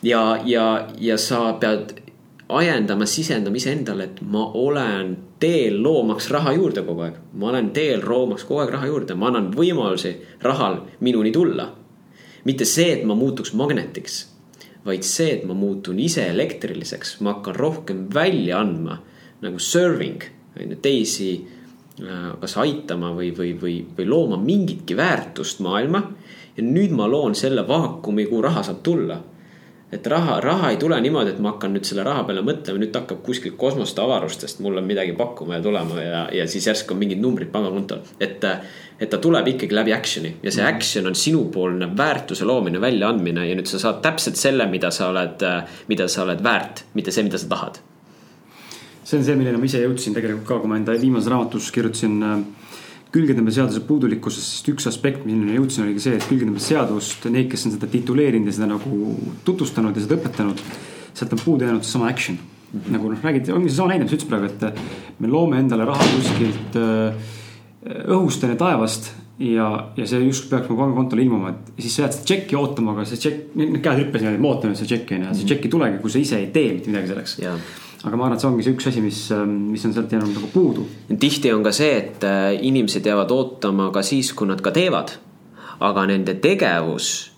ja, 0.02 0.40
ja, 0.44 0.88
ja 0.98 1.18
sa 1.18 1.52
pead 1.60 1.94
ajendama, 2.48 3.06
sisendama 3.06 3.56
iseendale, 3.56 4.04
et 4.04 4.20
ma 4.22 4.50
olen 4.54 5.16
teel 5.38 5.78
loomaks 5.82 6.30
raha 6.30 6.52
juurde 6.52 6.82
kogu 6.82 7.06
aeg. 7.06 7.20
ma 7.34 7.52
olen 7.52 7.70
teel 7.70 8.02
loomaks 8.08 8.44
kogu 8.44 8.64
aeg 8.64 8.72
raha 8.74 8.86
juurde, 8.86 9.14
ma 9.14 9.30
annan 9.30 9.52
võimalusi 9.54 10.16
rahal 10.42 10.80
minuni 11.00 11.30
tulla. 11.30 11.70
mitte 12.44 12.64
see, 12.64 12.90
et 12.98 13.06
ma 13.06 13.14
muutuks 13.14 13.54
magnetiks 13.54 14.24
vaid 14.86 15.04
see, 15.06 15.30
et 15.38 15.44
ma 15.48 15.54
muutun 15.58 15.98
ise 16.00 16.26
elektriliseks, 16.30 17.18
ma 17.20 17.36
hakkan 17.36 17.56
rohkem 17.56 18.06
välja 18.14 18.60
andma 18.62 18.98
nagu 19.42 19.58
serving, 19.62 20.22
on 20.58 20.74
ju, 20.74 20.78
teisi 20.82 21.30
äh, 21.38 22.30
kas 22.40 22.56
aitama 22.58 23.12
või, 23.14 23.32
või, 23.36 23.54
või, 23.60 23.76
või 23.96 24.08
looma 24.08 24.38
mingitki 24.42 24.96
väärtust 24.98 25.60
maailma. 25.64 26.02
ja 26.56 26.62
nüüd 26.66 26.90
ma 26.90 27.06
loon 27.06 27.34
selle 27.38 27.62
vaakumi, 27.68 28.26
kuhu 28.26 28.42
raha 28.42 28.64
saab 28.66 28.82
tulla 28.82 29.20
et 29.92 30.06
raha, 30.06 30.36
raha 30.40 30.70
ei 30.70 30.76
tule 30.76 30.98
niimoodi, 31.00 31.32
et 31.32 31.38
ma 31.40 31.54
hakkan 31.54 31.72
nüüd 31.72 31.86
selle 31.88 32.04
raha 32.04 32.26
peale 32.28 32.42
mõtlema, 32.44 32.80
nüüd 32.82 32.96
hakkab 32.96 33.22
kuskilt 33.24 33.56
kosmoste 33.60 34.02
avarustest 34.04 34.60
mulle 34.64 34.82
midagi 34.84 35.14
pakkuma 35.16 35.56
ja 35.56 35.64
tulema 35.64 36.02
ja, 36.02 36.20
ja 36.34 36.44
siis 36.50 36.66
järsku 36.68 36.92
on 36.92 37.00
mingid 37.00 37.22
numbrid 37.24 37.48
pangakontol. 37.54 38.02
et, 38.20 38.44
et 39.00 39.10
ta 39.10 39.20
tuleb 39.22 39.48
ikkagi 39.54 39.74
läbi 39.74 39.94
action'i 39.96 40.34
ja 40.42 40.52
see 40.52 40.64
action 40.64 41.08
on 41.08 41.16
sinupoolne 41.16 41.88
väärtuse 41.96 42.44
loomine, 42.44 42.80
väljaandmine 42.80 43.48
ja 43.48 43.56
nüüd 43.56 43.70
sa 43.70 43.80
saad 43.80 44.02
täpselt 44.04 44.36
selle, 44.36 44.68
mida 44.68 44.92
sa 44.92 45.08
oled, 45.08 45.46
mida 45.88 46.08
sa 46.08 46.26
oled 46.26 46.44
väärt, 46.44 46.84
mitte 46.94 47.14
see, 47.14 47.24
mida 47.24 47.40
sa 47.40 47.48
tahad. 47.48 47.80
see 49.04 49.16
on 49.16 49.24
see, 49.24 49.40
milleni 49.40 49.56
ma 49.56 49.64
ise 49.64 49.80
jõudsin 49.80 50.12
tegelikult 50.16 50.48
ka, 50.48 50.60
kui 50.60 50.68
ma 50.68 50.76
enda 50.76 51.00
viimases 51.00 51.32
raamatus 51.32 51.72
kirjutasin 51.72 52.20
külgetõmbeseaduse 53.14 53.82
puudulikkusest, 53.88 54.52
sest 54.52 54.68
üks 54.72 54.88
aspekt, 54.90 55.24
milleni 55.24 55.56
jõudsin, 55.56 55.86
oligi 55.86 56.04
see, 56.04 56.18
et 56.18 56.26
külgetõmbeseadust, 56.28 57.28
neid, 57.32 57.48
kes 57.52 57.64
on 57.68 57.74
seda 57.76 57.88
tituleerinud 57.90 58.50
ja 58.50 58.56
seda 58.58 58.68
nagu 58.74 59.14
tutvustanud 59.46 59.96
ja 59.96 60.04
seda 60.04 60.18
õpetanud, 60.18 60.60
sealt 61.16 61.32
on 61.36 61.40
puudu 61.42 61.64
jäänud 61.64 61.86
seesama 61.86 62.10
action 62.12 62.36
mm. 62.36 62.80
-hmm. 62.80 62.92
nagu 62.96 63.12
noh, 63.12 63.22
räägid, 63.24 63.48
ongi 63.54 63.72
seesama 63.72 63.94
näide, 63.94 64.04
mis 64.04 64.12
sa 64.12 64.18
ütlesid 64.18 64.34
praegu, 64.34 64.52
et 64.52 65.20
me 65.20 65.32
loome 65.32 65.58
endale 65.58 65.88
raha 65.88 66.10
kuskilt 66.16 66.76
äh, 66.76 67.32
õhust 68.12 68.44
ja 68.44 68.60
taevast 68.60 69.12
ja, 69.38 69.88
ja 69.96 70.06
see 70.06 70.20
justkui 70.26 70.50
peaks 70.50 70.68
mu 70.68 70.76
pangakontole 70.76 71.22
ilmuma, 71.22 71.54
et 71.54 71.82
siis 71.82 71.96
sa 71.96 72.02
jääd 72.02 72.12
seda 72.12 72.24
tšekki 72.24 72.60
ootama, 72.60 72.92
aga 72.92 73.08
see 73.08 73.24
tšekk, 73.24 73.56
käed 73.82 74.04
niimoodi, 74.04 74.38
ma 74.38 74.48
ootan, 74.52 74.76
et 74.76 74.82
see 74.82 74.92
tšekk 74.92 75.16
on 75.16 75.28
ja 75.30 75.34
see 75.34 75.48
tšekk 75.48 75.64
ei 75.64 75.76
tulegi, 75.78 76.00
kui 76.02 76.10
sa 76.12 76.18
ise 76.18 76.42
ei 76.44 76.50
tee 76.52 76.72
mitte 76.74 76.92
midagi 76.92 77.14
selleks 77.14 77.38
yeah 77.40 77.78
aga 78.04 78.16
ma 78.16 78.26
arvan, 78.26 78.36
et 78.36 78.42
see 78.42 78.50
ongi 78.50 78.66
see 78.66 78.76
üks 78.76 78.86
asi, 78.90 79.02
mis, 79.02 79.22
ähm, 79.34 79.56
mis 79.72 79.84
on 79.88 79.94
sealt 79.94 80.12
jäänud 80.12 80.34
nagu 80.36 80.50
puudu. 80.52 80.86
tihti 81.18 81.52
on 81.52 81.64
ka 81.66 81.72
see, 81.74 81.96
et 81.96 82.24
äh, 82.24 82.52
inimesed 82.62 83.06
jäävad 83.06 83.32
ootama 83.34 83.90
ka 83.94 84.02
siis, 84.06 84.32
kui 84.32 84.46
nad 84.46 84.62
ka 84.62 84.70
teevad. 84.74 85.16
aga 85.80 86.06
nende 86.10 86.34
tegevus 86.42 87.30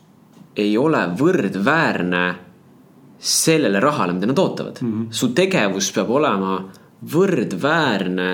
ei 0.57 0.77
ole 0.81 1.03
võrdväärne 1.17 2.25
sellele 3.21 3.81
rahale, 3.81 4.15
mida 4.17 4.31
nad 4.31 4.39
ootavad 4.39 4.79
mm. 4.81 4.93
-hmm. 4.93 5.07
su 5.11 5.29
tegevus 5.37 5.91
peab 5.93 6.11
olema 6.11 6.55
võrdväärne 7.13 8.31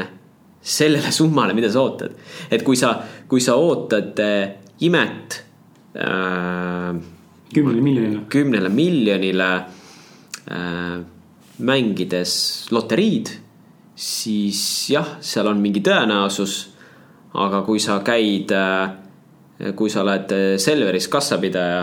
sellele 0.61 1.11
summale, 1.12 1.55
mida 1.55 1.70
sa 1.70 1.81
ootad. 1.81 2.15
et 2.51 2.62
kui 2.62 2.77
sa, 2.77 3.03
kui 3.28 3.40
sa 3.40 3.55
ootad 3.55 4.19
äh, 4.19 4.55
imet 4.81 5.44
äh,. 5.94 6.94
kümnele 7.55 7.81
miljonile. 7.81 8.20
kümnele 8.28 8.69
miljonile 8.69 9.55
äh, 10.51 11.15
mängides 11.59 12.66
loteriid, 12.70 13.31
siis 13.97 14.61
jah, 14.93 15.16
seal 15.24 15.49
on 15.51 15.61
mingi 15.62 15.83
tõenäosus. 15.85 16.73
aga 17.37 17.61
kui 17.66 17.77
sa 17.81 17.99
käid, 18.01 18.53
äh, 18.57 19.73
kui 19.77 19.91
sa 19.93 20.01
oled 20.01 20.31
äh, 20.33 20.45
Selveris 20.57 21.09
kassapidaja 21.12 21.83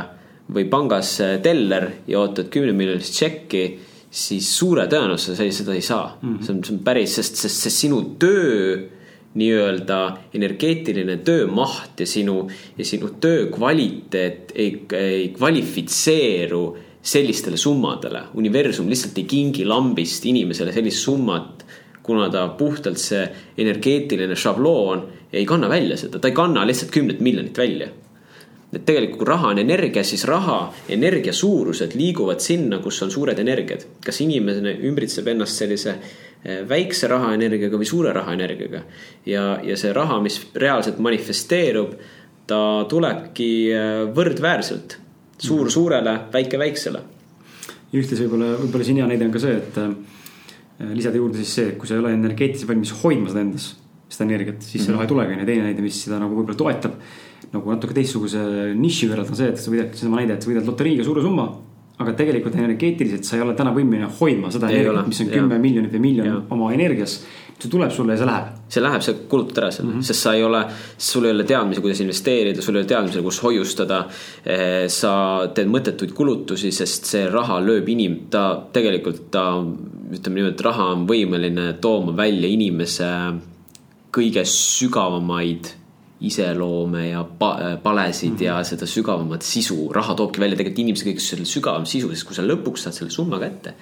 või 0.50 0.66
pangas 0.66 1.20
äh, 1.22 1.36
teller 1.42 1.90
ja 2.08 2.24
ootad 2.24 2.50
kümne 2.50 2.74
miljonilist 2.74 3.14
tšekki, 3.14 3.62
siis 4.10 4.50
suure 4.58 4.88
tõenäosusega 4.90 5.52
sa 5.52 5.58
seda 5.60 5.76
ei 5.76 5.82
saa 5.82 6.18
mm. 6.22 6.30
-hmm. 6.30 6.46
see 6.46 6.54
on, 6.56 6.64
see 6.64 6.74
on 6.74 6.84
päris, 6.84 7.16
sest, 7.16 7.36
sest 7.36 7.68
see 7.68 7.76
sinu 7.84 8.02
töö 8.18 8.82
nii-öelda 9.34 10.00
energeetiline 10.34 11.18
töömaht 11.26 12.00
ja 12.00 12.08
sinu, 12.08 12.48
ja 12.78 12.86
sinu 12.86 13.10
töö 13.22 13.48
kvaliteet 13.54 14.52
ei, 14.56 14.86
ei 14.98 15.30
kvalifitseeru 15.38 16.64
sellistele 17.04 17.58
summadele. 17.58 18.22
universum 18.34 18.88
lihtsalt 18.90 19.18
ei 19.18 19.24
kingi 19.28 19.66
lambist 19.66 20.26
inimesele 20.26 20.72
sellist 20.72 21.04
summat, 21.04 21.66
kuna 22.04 22.30
ta 22.32 22.48
puhtalt 22.58 23.00
see 23.00 23.26
energeetiline 23.58 24.36
šabloon 24.36 25.04
ei 25.34 25.46
kanna 25.46 25.70
välja 25.70 25.98
seda, 25.98 26.20
ta 26.20 26.32
ei 26.32 26.36
kanna 26.36 26.64
lihtsalt 26.68 26.92
kümnet 26.92 27.20
miljonit 27.20 27.58
välja. 27.58 27.90
et 28.74 28.86
tegelikult, 28.86 29.20
kui 29.20 29.28
raha 29.28 29.52
on 29.54 29.60
energia, 29.62 30.02
siis 30.04 30.24
raha, 30.26 30.74
energia 30.90 31.34
suurused 31.34 31.92
liiguvad 31.94 32.40
sinna, 32.42 32.80
kus 32.80 33.04
on 33.04 33.12
suured 33.12 33.40
energiad. 33.40 33.84
kas 34.06 34.22
inimene 34.22 34.78
ümbritseb 34.88 35.28
ennast 35.28 35.60
sellise 35.60 35.98
eh, 36.46 36.64
väikse 36.70 37.08
rahaenergiaga 37.08 37.78
või 37.78 37.86
suure 37.86 38.14
rahaenergiaga. 38.14 38.84
ja, 39.26 39.60
ja 39.64 39.78
see 39.78 39.94
raha, 39.94 40.22
mis 40.22 40.40
reaalselt 40.56 41.00
manifesteerub, 41.00 42.00
ta 42.48 42.86
tulebki 42.90 43.54
eh, 43.72 44.04
võrdväärselt 44.16 45.03
suur 45.38 45.72
suurele, 45.72 46.18
väike 46.34 46.60
väiksele. 46.60 47.04
ja 47.92 48.00
ühtlasi 48.00 48.26
võib-olla, 48.26 48.58
võib-olla 48.62 48.86
siin 48.86 49.02
hea 49.02 49.08
näide 49.08 49.26
on 49.26 49.34
ka 49.34 49.40
see, 49.40 49.58
et 49.58 49.78
äh, 49.82 49.92
lisada 50.94 51.18
juurde 51.18 51.38
siis 51.38 51.54
see, 51.60 51.68
et 51.74 51.78
kui 51.78 51.88
sa 51.88 51.98
ei 51.98 52.04
ole 52.04 52.14
energeetiliselt 52.14 52.70
valmis 52.70 52.94
hoidma 53.04 53.30
seda 53.30 53.44
endas, 53.46 53.68
seda 54.10 54.26
energiat, 54.30 54.62
siis 54.62 54.74
mm 54.74 54.78
-hmm. 54.80 54.86
see 54.86 54.94
raha 54.94 55.04
ei 55.04 55.14
tulegi. 55.14 55.40
ja 55.40 55.46
teine 55.46 55.64
näide, 55.70 55.82
mis 55.82 56.04
seda 56.06 56.20
nagu 56.20 56.36
võib-olla 56.36 56.58
toetab 56.58 56.98
nagu 57.54 57.74
natuke 57.74 57.96
teistsuguse 57.98 58.42
niši 58.78 59.10
võrrelda 59.12 59.34
on 59.34 59.40
see, 59.40 59.52
et 59.54 59.62
sa 59.62 59.72
võidad, 59.72 59.94
seesama 59.94 60.22
näide, 60.22 60.38
et 60.38 60.46
sa 60.46 60.50
võidad 60.50 60.68
loteriiga 60.70 61.06
suure 61.06 61.24
summa. 61.26 61.52
aga 62.04 62.16
tegelikult 62.18 62.56
energeetiliselt 62.58 63.24
sa 63.24 63.36
ei 63.38 63.44
ole 63.44 63.54
täna 63.54 63.70
võimeline 63.72 64.08
hoidma 64.18 64.50
seda 64.52 64.72
energiat, 64.74 65.06
mis 65.08 65.20
on 65.22 65.28
kümme 65.30 65.60
miljonit 65.62 65.92
või 65.94 66.00
miljon 66.02 66.26
ja. 66.28 66.40
oma 66.52 66.72
energias. 66.74 67.20
See 67.60 67.72
tuleb 67.72 67.92
sulle 67.92 68.16
ja 68.16 68.20
see 68.20 68.28
läheb. 68.28 68.48
see 68.74 68.84
läheb, 68.84 69.04
sa 69.06 69.14
kulutad 69.30 69.62
ära 69.62 69.72
selle 69.72 69.90
mm, 69.90 70.00
-hmm. 70.00 70.08
sest 70.08 70.26
sa 70.26 70.34
ei 70.34 70.44
ole, 70.44 70.64
sul 70.98 71.26
ei 71.26 71.32
ole 71.32 71.44
teadmisi, 71.44 71.82
kuidas 71.82 72.02
investeerida, 72.02 72.62
sul 72.62 72.76
ei 72.76 72.82
ole 72.82 72.88
teadmisi, 72.88 73.22
kus 73.22 73.44
hoiustada. 73.44 74.00
Eh, 74.46 74.88
sa 74.88 75.14
teed 75.54 75.70
mõttetuid 75.72 76.14
kulutusi, 76.14 76.72
sest 76.72 77.06
see 77.06 77.30
raha 77.30 77.60
lööb 77.62 77.88
inim-, 77.88 78.20
ta 78.30 78.44
tegelikult 78.74 79.30
ta, 79.32 79.46
ütleme 80.14 80.36
niimoodi, 80.36 80.54
et 80.54 80.66
raha 80.66 80.90
on 80.96 81.08
võimeline 81.08 81.74
tooma 81.82 82.16
välja 82.18 82.50
inimese 82.50 83.10
kõige 84.14 84.44
sügavamaid 84.46 85.72
iseloome 86.24 87.08
ja 87.10 87.24
pa 87.24 87.78
palesid 87.84 88.32
mm 88.32 88.38
-hmm. 88.38 88.44
ja 88.44 88.64
seda 88.64 88.86
sügavamat 88.86 89.42
sisu. 89.42 89.92
raha 89.94 90.16
toobki 90.16 90.40
välja 90.40 90.58
tegelikult 90.58 90.80
inimese 90.80 91.06
kõige 91.06 91.46
sügavam 91.46 91.86
sisu, 91.86 92.10
sest 92.10 92.28
kui 92.28 92.36
sa 92.36 92.42
lõpuks 92.42 92.78
saad 92.86 92.94
selle 92.94 93.12
summa 93.12 93.40
kätte 93.40 93.74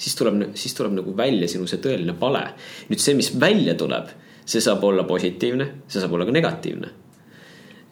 siis 0.00 0.16
tuleb, 0.16 0.42
siis 0.54 0.74
tuleb 0.76 0.96
nagu 0.96 1.14
välja 1.16 1.48
sinu 1.50 1.68
see 1.68 1.80
tõeline 1.82 2.16
pale. 2.18 2.44
nüüd 2.88 3.02
see, 3.02 3.16
mis 3.18 3.32
välja 3.40 3.76
tuleb, 3.78 4.12
see 4.48 4.62
saab 4.64 4.84
olla 4.88 5.04
positiivne, 5.08 5.66
see 5.88 6.00
saab 6.00 6.16
olla 6.16 6.28
ka 6.28 6.36
negatiivne. 6.36 6.92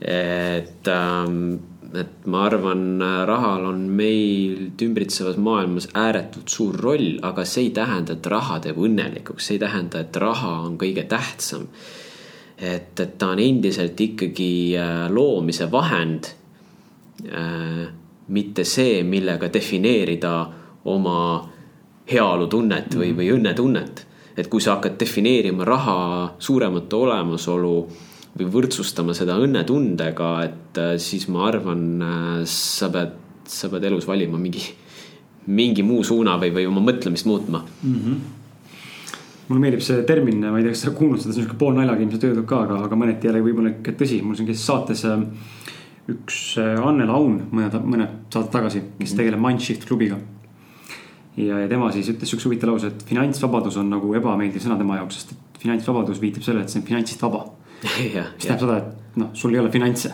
et, 0.01 0.89
ähm, 0.89 1.59
et 1.99 2.27
ma 2.27 2.45
arvan, 2.47 3.01
rahal 3.27 3.65
on 3.67 3.81
meil 3.91 4.69
ümbritsevas 4.83 5.37
maailmas 5.37 5.89
ääretult 5.95 6.49
suur 6.49 6.77
roll, 6.77 7.19
aga 7.23 7.45
see 7.45 7.69
ei 7.69 7.71
tähenda, 7.75 8.15
et 8.15 8.27
raha 8.27 8.61
teeb 8.63 8.79
õnnelikuks, 8.79 9.47
see 9.47 9.57
ei 9.57 9.65
tähenda, 9.65 10.05
et 10.05 10.17
raha 10.17 10.53
on 10.69 10.79
kõige 10.79 11.05
tähtsam. 11.09 11.69
et, 12.59 13.01
et 13.01 13.19
ta 13.19 13.29
on 13.35 13.39
endiselt 13.39 14.01
ikkagi 14.01 14.77
äh, 14.79 15.07
loomise 15.11 15.71
vahend. 15.71 16.33
Äh, 17.27 17.87
mitte 18.29 18.65
see, 18.65 19.03
millega 19.03 19.49
defineerida 19.53 20.33
oma 20.85 21.49
heaolutunnet 22.11 22.95
või, 22.97 23.13
või 23.17 23.33
õnnetunnet. 23.37 24.05
et 24.39 24.47
kui 24.47 24.63
sa 24.63 24.77
hakkad 24.77 24.95
defineerima 25.01 25.65
raha 25.67 26.35
suuremat 26.39 26.93
olemasolu 26.95 27.73
või 28.39 28.47
võrdsustama 28.55 29.15
seda 29.17 29.35
õnnetundega, 29.43 30.29
et 30.47 30.79
äh, 30.79 30.95
siis 31.03 31.27
ma 31.33 31.49
arvan, 31.49 31.85
äh, 32.03 32.45
sa 32.47 32.91
pead, 32.95 33.17
sa 33.49 33.71
pead 33.73 33.89
elus 33.91 34.07
valima 34.07 34.39
mingi, 34.39 34.63
mingi 35.51 35.83
muu 35.83 36.05
suuna 36.07 36.37
või, 36.39 36.53
või 36.55 36.69
oma 36.71 36.85
mõtlemist 36.91 37.27
muutma 37.27 37.65
mm. 37.65 37.95
-hmm 37.95 38.35
mulle 39.49 39.63
meeldib 39.63 39.81
see 39.81 40.03
termin, 40.05 40.43
ma 40.45 40.59
ei 40.59 40.65
tea, 40.67 40.75
kas 40.75 40.83
sa 40.85 40.91
kuulnud 40.93 41.23
seda, 41.23 41.33
see 41.33 41.41
on 41.41 41.47
sihuke 41.47 41.57
poolnaljaga 41.57 42.03
ilmselt 42.05 42.25
öeldud 42.29 42.45
ka, 42.51 42.59
aga, 42.67 42.83
aga 42.85 42.97
mõneti 43.01 43.31
jälle 43.31 43.41
võib-olla 43.41 43.71
ikka 43.73 43.95
tõsi. 43.97 44.19
mul 44.21 44.37
siin 44.37 44.49
käis 44.51 44.61
saates 44.61 45.07
äh, 45.09 45.23
üks 46.13 46.59
Annel 46.61 47.09
Aun 47.09 47.39
mõned, 47.49 47.79
mõned 47.81 48.19
saated 48.29 48.53
tagasi, 48.53 48.83
kes 48.99 49.09
-hmm. 49.09 49.17
tegeleb 49.23 49.41
Mindshift 49.41 49.89
klubiga 49.89 50.21
ja, 51.39 51.63
ja 51.63 51.71
tema 51.71 51.91
siis 51.95 52.11
ütles 52.13 52.33
siukse 52.33 52.49
huvitava 52.49 52.75
lause, 52.75 52.93
et 52.93 53.07
finantsvabadus 53.09 53.79
on 53.81 53.91
nagu 53.93 54.11
ebameeldiv 54.19 54.65
sõna 54.65 54.79
tema 54.81 54.99
jaoks, 55.01 55.21
sest 55.21 55.35
et 55.37 55.63
finantsvabadus 55.63 56.21
viitab 56.23 56.47
sellele, 56.47 56.67
et 56.67 56.75
see 56.75 56.83
on 56.83 56.89
finantsist 56.89 57.25
vaba. 57.27 57.47
mis 57.79 58.43
tähendab 58.43 58.65
seda, 58.65 58.77
et 58.83 59.19
noh, 59.23 59.33
sul 59.39 59.55
ei 59.55 59.61
ole 59.63 59.71
finantse. 59.71 60.11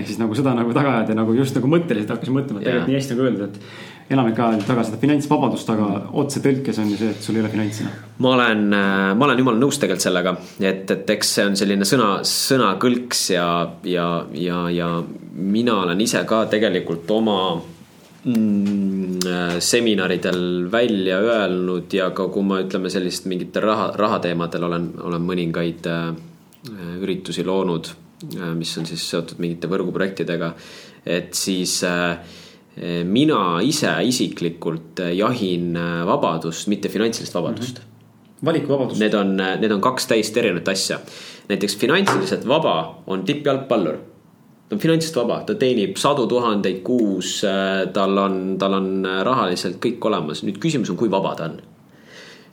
ehk 0.00 0.06
siis 0.08 0.20
nagu 0.20 0.36
seda 0.36 0.54
nagu 0.56 0.72
taga 0.76 0.96
ajada 0.96 1.12
ja 1.14 1.20
nagu 1.20 1.34
just 1.36 1.56
nagu 1.58 1.68
mõtteliselt 1.68 2.12
hakkasin 2.14 2.36
mõtlema, 2.36 2.60
et 2.60 2.68
tegelikult 2.68 2.92
nii 2.92 3.00
hästi 3.00 3.16
nagu 3.16 3.26
öelda, 3.26 3.48
et 3.50 4.14
enamik 4.16 4.40
ajal 4.42 4.62
taga 4.66 4.84
seda 4.88 4.98
finantsvabadust, 5.02 5.68
aga 5.70 5.88
otsetõlkes 6.22 6.80
on 6.82 6.88
ju 6.90 6.98
see, 6.98 7.10
et 7.14 7.26
sul 7.26 7.36
ei 7.36 7.44
ole 7.44 7.50
finantsi 7.52 7.84
no.. 7.86 7.92
ma 8.24 8.32
olen, 8.38 8.64
äh, 8.74 9.02
ma 9.14 9.28
olen 9.28 9.42
jumala 9.42 9.60
nõus 9.60 9.78
tegelikult 9.78 10.06
sellega, 10.06 10.32
et, 10.58 10.94
et 10.96 11.12
eks 11.16 11.34
see 11.36 11.48
on 11.50 11.58
selline 11.60 11.88
sõna, 11.88 12.08
sõnakõlks 12.26 13.26
ja, 13.36 13.50
ja, 13.86 14.08
ja, 14.34 14.64
ja 14.74 14.88
mina 15.36 15.82
olen 15.84 16.00
ise 16.02 16.24
ka 16.28 16.46
tegelikult 16.50 17.12
oma 17.14 17.38
seminaridel 19.60 20.68
välja 20.72 21.18
öelnud 21.24 21.92
ja 21.92 22.10
ka 22.12 22.26
kui 22.28 22.44
ma 22.44 22.58
ütleme 22.60 22.90
sellist 22.92 23.24
mingitel 23.30 23.64
raha, 23.64 23.86
rahateemadel 23.96 24.66
olen, 24.68 24.90
olen 25.00 25.24
mõningaid 25.24 25.88
äh, 25.88 26.10
üritusi 27.00 27.44
loonud 27.46 27.88
äh,, 28.36 28.52
mis 28.58 28.74
on 28.76 28.88
siis 28.88 29.06
seotud 29.08 29.40
mingite 29.40 29.70
võrguprojektidega. 29.72 30.52
et 31.06 31.32
siis 31.34 31.78
äh, 31.88 32.18
mina 33.08 33.60
ise 33.64 33.94
isiklikult 34.04 35.00
jahin 35.16 35.72
äh, 35.76 36.04
vabadust, 36.06 36.68
mitte 36.68 36.92
finantsilist 36.92 37.34
vabadust 37.34 37.78
mm. 37.78 37.84
-hmm. 37.84 38.44
valikuvabadust. 38.44 39.00
Need 39.00 39.14
on, 39.14 39.36
need 39.36 39.72
on 39.72 39.80
kaks 39.80 40.06
täiesti 40.06 40.40
erinevat 40.40 40.68
asja. 40.68 41.00
näiteks 41.48 41.76
finantsiliselt 41.76 42.48
vaba 42.48 43.02
on 43.06 43.24
tippjalgpallur 43.24 44.09
ta 44.70 44.76
on 44.76 44.80
finantsist 44.80 45.16
vaba, 45.18 45.40
ta 45.42 45.56
teenib 45.58 45.96
sadu 45.98 46.28
tuhandeid 46.30 46.84
kuus, 46.86 47.40
äh, 47.42 47.88
tal 47.92 48.14
on, 48.22 48.36
tal 48.58 48.76
on 48.78 48.90
äh, 49.02 49.16
rahaliselt 49.26 49.80
kõik 49.82 50.04
olemas, 50.06 50.44
nüüd 50.46 50.60
küsimus 50.62 50.92
on, 50.92 50.98
kui 51.00 51.10
vaba 51.10 51.34
ta 51.34 51.48
on. 51.50 51.56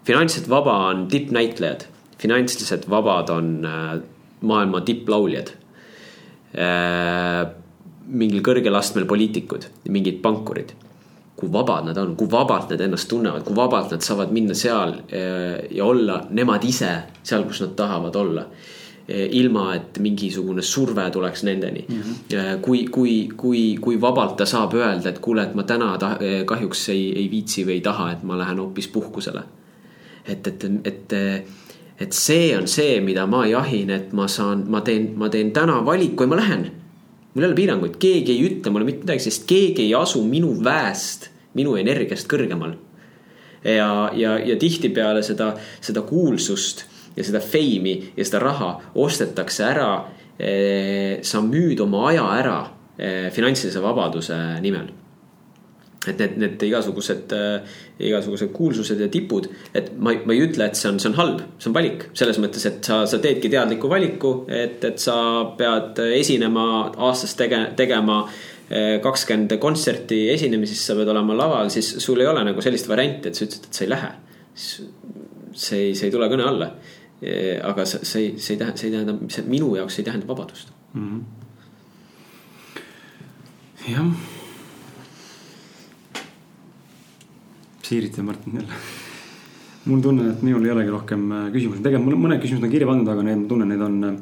finantsiliselt 0.07 0.49
vaba 0.49 0.73
on 0.87 1.05
tippnäitlejad, 1.11 1.85
finantsiliselt 2.17 2.87
vabad 2.89 3.29
on 3.29 3.53
äh, 3.65 3.93
maailma 4.41 4.81
tipplauljad. 4.81 5.53
mingil 8.07 8.41
kõrgel 8.41 8.73
astmel 8.73 9.05
poliitikud, 9.05 9.65
mingid 9.91 10.21
pankurid 10.23 10.71
kui 11.37 11.51
vabad 11.53 11.85
nad 11.85 11.97
on, 12.01 12.15
kui 12.17 12.25
vabalt 12.31 12.71
nad 12.71 12.81
ennast 12.81 13.09
tunnevad, 13.11 13.43
kui 13.45 13.53
vabalt 13.53 13.91
nad 13.93 14.01
saavad 14.01 14.31
minna 14.33 14.55
seal 14.57 14.95
ja 15.11 15.85
olla 15.85 16.23
nemad 16.31 16.63
ise 16.65 16.89
seal, 17.21 17.43
kus 17.45 17.61
nad 17.61 17.75
tahavad 17.77 18.15
olla 18.15 18.47
ilma 19.07 19.69
et 19.75 19.99
mingisugune 20.03 20.61
surve 20.61 21.05
tuleks 21.11 21.43
nendeni 21.43 21.85
mm. 21.87 22.01
-hmm. 22.01 22.61
kui, 22.61 22.85
kui, 22.91 23.29
kui, 23.37 23.77
kui 23.81 24.01
vabalt 24.01 24.35
ta 24.37 24.45
saab 24.45 24.73
öelda, 24.73 25.09
et 25.09 25.19
kuule, 25.19 25.43
et 25.43 25.55
ma 25.55 25.63
täna 25.63 25.97
ta, 25.97 26.17
eh, 26.19 26.45
kahjuks 26.45 26.89
ei, 26.89 27.13
ei 27.15 27.31
viitsi 27.31 27.63
või 27.65 27.71
ei 27.71 27.81
taha, 27.81 28.11
et 28.11 28.23
ma 28.23 28.37
lähen 28.37 28.59
hoopis 28.59 28.87
puhkusele. 28.87 29.43
et, 30.27 30.47
et, 30.47 30.63
et, 30.83 31.13
et 31.99 32.11
see 32.13 32.57
on 32.57 32.67
see, 32.67 32.99
mida 33.01 33.25
ma 33.25 33.45
jahin, 33.47 33.89
et 33.89 34.13
ma 34.13 34.27
saan, 34.27 34.65
ma 34.67 34.81
teen, 34.81 35.13
ma 35.15 35.29
teen 35.29 35.51
täna 35.51 35.85
valiku 35.85 36.23
ja 36.23 36.27
ma 36.27 36.35
lähen. 36.35 36.71
mul 37.33 37.43
ei 37.43 37.47
ole 37.47 37.55
piiranguid, 37.55 37.95
keegi 37.99 38.31
ei 38.31 38.43
ütle 38.49 38.71
mulle 38.71 38.85
mitte 38.85 38.99
midagi, 39.05 39.19
sest 39.19 39.47
keegi 39.47 39.81
ei 39.81 39.93
asu 39.95 40.23
minu 40.23 40.63
väest, 40.63 41.29
minu 41.53 41.75
energiast 41.75 42.27
kõrgemal. 42.27 42.75
ja, 43.63 44.11
ja, 44.13 44.37
ja 44.39 44.55
tihtipeale 44.55 45.23
seda, 45.23 45.53
seda 45.81 46.01
kuulsust 46.01 46.85
ja 47.17 47.25
seda 47.25 47.41
feimi 47.41 47.97
ja 48.17 48.25
seda 48.25 48.41
raha 48.45 48.71
ostetakse 48.95 49.65
ära. 49.67 49.91
Eh, 50.37 51.17
sa 51.25 51.41
müüd 51.41 51.79
oma 51.81 52.03
aja 52.11 52.27
ära 52.37 52.57
eh, 53.01 53.29
finantsilise 53.33 53.81
vabaduse 53.81 54.37
nimel. 54.61 54.93
et 56.07 56.21
need, 56.21 56.35
need 56.39 56.61
igasugused, 56.63 57.33
eh, 57.35 57.79
igasugused 58.07 58.53
kuulsused 58.55 59.01
ja 59.01 59.09
tipud, 59.11 59.49
et 59.75 59.89
ma, 59.97 60.13
ma 60.23 60.35
ei 60.35 60.43
ütle, 60.45 60.69
et 60.69 60.77
see 60.79 60.87
on, 60.87 61.01
see 61.01 61.09
on 61.09 61.17
halb, 61.17 61.41
see 61.57 61.67
on 61.71 61.75
valik. 61.75 62.05
selles 62.15 62.37
mõttes, 62.39 62.63
et 62.69 62.85
sa, 62.85 63.01
sa 63.09 63.19
teedki 63.19 63.49
teadliku 63.51 63.89
valiku, 63.91 64.31
et, 64.47 64.77
et 64.87 65.01
sa 65.03 65.17
pead 65.57 65.99
esinema 66.05 66.67
aastas 67.09 67.35
tege-, 67.39 67.71
tegema 67.79 68.21
kakskümmend 69.03 69.53
kontserti 69.63 70.25
esinemisi, 70.33 70.75
siis 70.75 70.89
sa 70.91 70.95
pead 70.95 71.09
olema 71.11 71.35
laval, 71.39 71.69
siis 71.71 71.93
sul 72.03 72.19
ei 72.19 72.27
ole 72.27 72.43
nagu 72.43 72.63
sellist 72.63 72.87
varianti, 72.91 73.31
et 73.31 73.39
sa 73.39 73.45
ütlesid, 73.47 73.67
et 73.67 73.79
sa 73.79 73.85
ei 73.85 73.91
lähe. 73.91 74.09
see 75.57 75.79
ei, 75.81 75.93
see 75.95 76.07
ei 76.07 76.13
tule 76.13 76.27
kõne 76.29 76.45
alla 76.45 76.71
aga 77.63 77.85
see, 77.85 78.05
see, 78.05 78.33
see 78.37 78.53
ei 78.53 78.59
tähenda, 78.59 78.77
see 78.77 78.89
ei 78.89 78.93
tähenda, 78.93 79.17
see 79.33 79.45
minu 79.49 79.75
jaoks 79.75 79.99
ei 79.99 80.05
tähenda 80.05 80.27
vabadust 80.27 80.69
mm. 80.93 81.07
-hmm. 81.09 81.21
jah. 83.93 84.05
Siirit 87.87 88.17
ja 88.17 88.23
Martin 88.23 88.55
jälle. 88.55 88.73
mul 89.85 90.01
tunne, 90.01 90.29
et 90.29 90.41
minul 90.41 90.65
ei 90.65 90.71
olegi 90.71 90.89
rohkem 90.89 91.31
äh, 91.31 91.51
küsimusi, 91.51 91.81
tegelikult 91.81 92.19
mõned 92.19 92.41
küsimused 92.43 92.65
on 92.67 92.71
kirja 92.71 92.87
pandud, 92.87 93.07
aga 93.07 93.23
need, 93.23 93.37
ma 93.43 93.47
tunnen, 93.47 93.69
need 93.71 93.81
on 93.81 94.03
äh, 94.03 94.15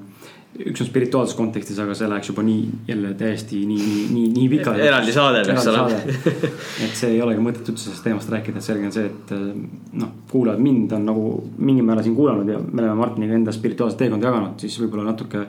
üks 0.56 0.82
on 0.82 0.88
spirituaalses 0.88 1.36
kontekstis, 1.36 1.78
aga 1.84 1.96
see 1.98 2.08
läheks 2.08 2.30
juba 2.32 2.44
nii 2.46 2.88
jälle 2.88 3.12
täiesti 3.20 3.60
nii, 3.68 3.80
nii, 3.84 4.04
nii, 4.14 4.28
nii 4.38 4.50
pikali. 4.54 4.84
eraldi 4.88 5.16
saade 5.16 5.42
peaks 5.48 5.68
olema. 5.68 5.98
et 6.86 6.96
see 6.96 7.12
ei 7.12 7.22
olegi 7.24 7.44
mõtet 7.44 7.72
üldse 7.74 7.90
sellest 7.90 8.06
teemast 8.08 8.32
rääkida, 8.32 8.62
et 8.62 8.68
selge 8.68 8.88
on 8.88 8.96
see, 8.96 9.10
et 9.10 9.34
eh, 9.36 9.44
noh, 10.00 10.14
kuulajad 10.32 10.64
mind 10.64 10.96
on 10.96 11.08
nagu 11.12 11.26
mingil 11.58 11.88
määral 11.88 12.08
siin 12.08 12.16
kuulanud 12.16 12.52
ja 12.54 12.62
me 12.64 12.86
oleme 12.86 12.96
Martiniga 13.02 13.36
enda 13.36 13.56
spirituaalset 13.56 14.06
teekonda 14.06 14.32
jaganud, 14.32 14.56
siis 14.64 14.80
võib-olla 14.80 15.10
natuke 15.12 15.44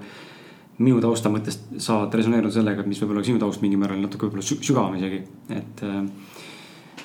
minu 0.83 0.99
tausta 1.01 1.31
mõttes 1.33 1.61
saavad 1.79 2.15
resoneeruda 2.19 2.59
sellega, 2.59 2.85
mis 2.89 3.01
võib-olla 3.05 3.23
sinu 3.25 3.41
taust 3.43 3.63
mingil 3.63 3.81
määral 3.81 4.03
natuke 4.03 4.27
võib-olla 4.27 4.47
sügavam 4.47 4.99
isegi, 4.99 5.23
et. 5.55 5.87
Eh, 5.87 6.35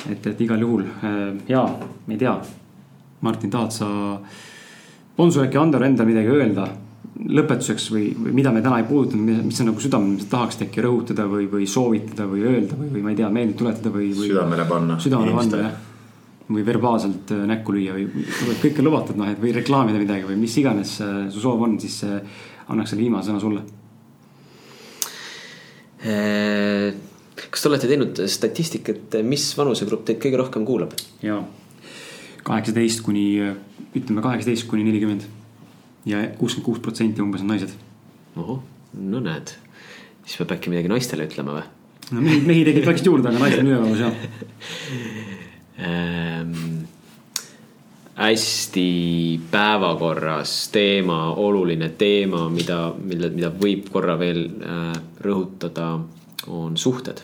et, 0.09 0.25
et 0.25 0.39
igal 0.41 0.57
juhul 0.63 0.81
eh, 0.81 1.17
ja, 1.51 1.59
ei 2.09 2.15
tea, 2.17 2.31
Martin, 3.21 3.51
tahad 3.53 3.75
sa, 3.75 3.87
on 5.21 5.33
sul 5.33 5.43
äkki 5.43 5.59
Andor 5.61 5.83
endal 5.85 6.07
midagi 6.09 6.31
öelda 6.33 6.65
lõpetuseks 7.11 7.89
või, 7.91 8.05
või 8.15 8.33
mida 8.39 8.53
me 8.55 8.61
täna 8.63 8.79
ei 8.81 8.87
puudutanud, 8.87 9.43
mis 9.45 9.57
sa 9.59 9.65
nagu 9.67 9.81
südamele 9.83 10.25
tahaksid 10.31 10.65
äkki 10.67 10.83
rõhutada 10.85 11.27
või, 11.29 11.47
või 11.51 11.67
soovitada 11.69 12.27
või 12.29 12.45
öelda 12.47 12.77
või, 12.79 12.89
või 12.95 13.03
ma 13.05 13.11
ei 13.11 13.19
tea, 13.19 13.29
meelde 13.33 13.57
tuletada 13.59 13.91
või, 13.93 14.09
või. 14.15 14.29
südamele 14.31 14.65
panna. 14.69 14.97
südamele 15.03 15.35
panna 15.35 15.61
jah. 15.65 15.75
või 16.55 16.65
verbaalselt 16.67 17.33
äh, 17.35 17.43
näkku 17.51 17.75
lüüa 17.75 17.97
või, 17.97 18.07
või 18.47 18.57
kõike 18.63 18.85
lubatud 18.87 19.19
noh, 19.19 19.29
et 19.31 19.43
või 19.43 19.53
reklaamida 19.59 20.01
midagi 20.01 20.27
või 20.29 20.39
mis 20.39 20.57
iganes 20.63 20.97
äh, 21.03 21.21
su 21.33 21.43
soov 21.43 21.67
on, 21.67 21.77
siis 21.83 21.99
äh, 22.07 22.41
annaks 22.71 22.93
selle 22.93 23.05
viimase 23.05 23.31
sõna 23.31 23.43
sulle. 23.43 23.67
kas 27.51 27.61
te 27.61 27.69
olete 27.69 27.85
teinud 27.85 28.23
statistikat, 28.25 29.19
mis 29.21 29.43
vanusegrupp 29.53 30.07
teid 30.07 30.17
kõige 30.23 30.39
rohkem 30.41 30.65
kuulab? 30.65 30.95
jaa 31.21 31.43
kaheksateist 32.47 33.03
kuni, 33.05 33.25
ütleme 33.93 34.23
kaheksateist 34.23 34.65
kuni 34.69 34.85
nelikümmend. 34.87 35.27
Ja 36.05 36.23
kuuskümmend 36.37 36.65
kuus 36.65 36.79
protsenti 36.79 37.21
umbes 37.21 37.43
on 37.43 37.51
naised. 37.53 37.75
ohoh, 38.35 38.63
no 38.93 39.19
näed, 39.23 39.53
siis 40.25 40.37
peab 40.39 40.55
äkki 40.57 40.73
midagi 40.73 40.91
naistele 40.91 41.27
ütlema 41.29 41.59
või? 41.59 41.67
no 42.11 42.23
mehi, 42.25 42.41
mehi 42.47 42.65
tekib 42.67 42.87
väikselt 42.89 43.11
juurde, 43.11 43.29
aga 43.29 43.43
naised 43.43 43.63
on 43.63 43.71
ülevaalus 43.71 44.01
jah 44.05 44.13
ähm, 45.87 46.81
hästi 48.21 49.41
päevakorras 49.51 50.69
teema, 50.73 51.33
oluline 51.41 51.89
teema, 51.97 52.49
mida, 52.53 52.91
mille, 52.97 53.31
mida 53.33 53.49
võib 53.61 53.87
korra 53.93 54.17
veel 54.19 54.43
äh, 54.45 54.91
rõhutada, 55.25 55.93
on 56.47 56.77
suhted. 56.77 57.21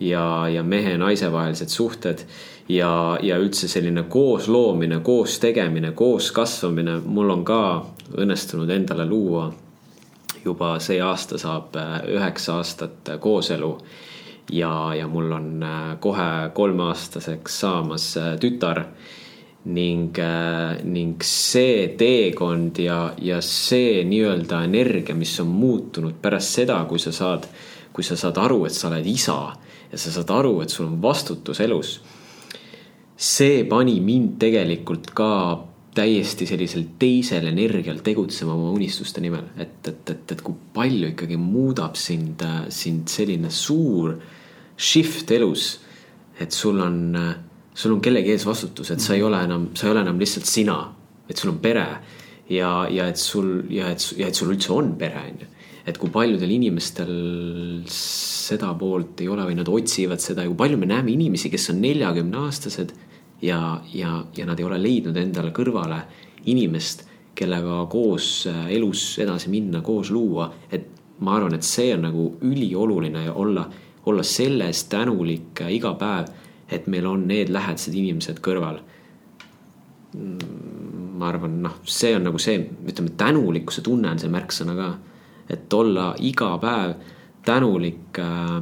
ja, 0.00 0.48
ja 0.48 0.62
mehe 0.62 0.92
ja 0.94 0.98
naise 0.98 1.32
vahelised 1.32 1.70
suhted 1.74 2.22
ja, 2.68 3.18
ja 3.22 3.38
üldse 3.38 3.68
selline 3.68 4.04
koosloomine, 4.10 5.00
koos 5.02 5.38
tegemine, 5.42 5.92
koos 5.92 6.30
kasvamine, 6.32 7.00
mul 7.04 7.30
on 7.30 7.44
ka 7.44 7.60
õnnestunud 8.16 8.70
endale 8.70 9.06
luua 9.06 9.48
juba 10.44 10.78
see 10.80 11.00
aasta 11.00 11.38
saab 11.38 11.76
äh, 11.76 11.98
üheksa 12.16 12.60
aastat 12.60 13.16
kooselu 13.20 13.72
ja, 14.52 14.94
ja 14.94 15.08
mul 15.08 15.32
on 15.32 15.62
äh, 15.62 15.96
kohe 16.00 16.50
kolmeaastaseks 16.54 17.60
saamas 17.60 18.16
äh, 18.16 18.36
tütar. 18.40 18.84
ning, 19.64 20.14
äh, 20.18 20.78
ning 20.84 21.18
see 21.22 21.88
teekond 21.98 22.78
ja, 22.78 23.12
ja 23.20 23.40
see 23.44 24.04
nii-öelda 24.06 24.62
energia, 24.64 25.14
mis 25.14 25.34
on 25.42 25.50
muutunud 25.52 26.14
pärast 26.22 26.54
seda, 26.60 26.78
kui 26.88 26.98
sa 26.98 27.12
saad, 27.12 27.44
kui 27.92 28.06
sa 28.06 28.16
saad 28.16 28.38
aru, 28.40 28.62
et 28.64 28.72
sa 28.72 28.88
oled 28.88 29.06
isa 29.06 29.36
ja 29.90 29.98
sa 29.98 30.12
saad 30.14 30.30
aru, 30.32 30.60
et 30.62 30.72
sul 30.72 30.86
on 30.86 31.02
vastutus 31.02 31.60
elus. 31.60 31.98
see 33.16 33.64
pani 33.68 34.00
mind 34.00 34.38
tegelikult 34.38 35.10
ka 35.10 35.30
täiesti 35.98 36.46
sellisel 36.46 36.84
teisel 37.00 37.48
energial 37.50 37.98
tegutsema 38.04 38.54
oma 38.54 38.70
unistuste 38.74 39.22
nimel, 39.24 39.50
et, 39.58 39.80
et, 39.90 40.12
et, 40.14 40.34
et 40.34 40.44
kui 40.44 40.56
palju 40.74 41.12
ikkagi 41.12 41.38
muudab 41.40 41.98
sind, 41.98 42.44
sind 42.74 43.10
selline 43.10 43.50
suur 43.54 44.14
shift 44.78 45.30
elus. 45.34 45.78
et 46.38 46.54
sul 46.54 46.78
on, 46.78 47.16
sul 47.74 47.96
on 47.96 48.00
kellegi 48.00 48.30
ees 48.30 48.44
vastutus, 48.46 48.92
et 48.94 49.02
sa 49.02 49.16
ei 49.16 49.24
ole 49.26 49.40
enam, 49.42 49.70
sa 49.74 49.88
ei 49.88 49.90
ole 49.90 50.04
enam 50.06 50.20
lihtsalt 50.20 50.46
sina, 50.46 50.76
et 51.26 51.36
sul 51.36 51.50
on 51.50 51.58
pere. 51.58 51.86
ja, 52.48 52.86
ja 52.90 53.08
et 53.10 53.18
sul 53.18 53.66
ja 53.74 53.90
et, 53.90 54.04
ja 54.16 54.28
et 54.28 54.38
sul 54.38 54.54
üldse 54.54 54.70
on 54.72 54.94
pere, 55.00 55.24
on 55.32 55.42
ju. 55.42 55.48
et 55.88 55.98
kui 55.98 56.12
paljudel 56.14 56.50
inimestel 56.54 57.10
seda 57.88 58.70
poolt 58.78 59.20
ei 59.24 59.28
ole 59.28 59.44
või 59.48 59.58
nad 59.58 59.68
otsivad 59.68 60.22
seda 60.22 60.44
ja 60.44 60.52
kui 60.52 60.62
palju 60.62 60.78
me 60.78 60.86
näeme 60.86 61.10
inimesi, 61.12 61.50
kes 61.50 61.70
on 61.74 61.82
neljakümne 61.82 62.44
aastased 62.46 62.94
ja, 63.42 63.80
ja, 63.94 64.24
ja 64.36 64.46
nad 64.46 64.58
ei 64.58 64.66
ole 64.66 64.80
leidnud 64.82 65.16
endale 65.16 65.52
kõrvale 65.56 66.02
inimest, 66.46 67.06
kellega 67.38 67.84
koos 67.90 68.48
elus 68.68 69.18
edasi 69.22 69.50
minna, 69.50 69.80
koos 69.82 70.10
luua, 70.10 70.48
et 70.72 70.88
ma 71.22 71.36
arvan, 71.36 71.54
et 71.54 71.66
see 71.66 71.92
on 71.94 72.02
nagu 72.08 72.24
ülioluline 72.42 73.28
olla 73.30 73.68
olla 74.08 74.22
selle 74.22 74.66
eest 74.66 74.88
tänulik 74.88 75.60
äh, 75.60 75.72
iga 75.74 75.94
päev, 75.98 76.30
et 76.70 76.86
meil 76.86 77.06
on 77.06 77.26
need 77.28 77.52
lähedased 77.52 77.94
inimesed 77.94 78.40
kõrval. 78.44 78.80
Mm, 80.16 81.18
ma 81.20 81.28
arvan, 81.28 81.58
noh, 81.64 81.78
see 81.84 82.14
on 82.16 82.28
nagu 82.28 82.40
see, 82.40 82.60
ütleme, 82.88 83.12
tänulikkuse 83.20 83.84
tunne 83.84 84.12
on 84.12 84.20
see 84.20 84.32
märksõna 84.32 84.76
ka. 84.78 84.90
et 85.48 85.72
olla 85.72 86.10
iga 86.20 86.50
päev 86.60 86.90
tänulik 87.44 88.18
äh, 88.20 88.58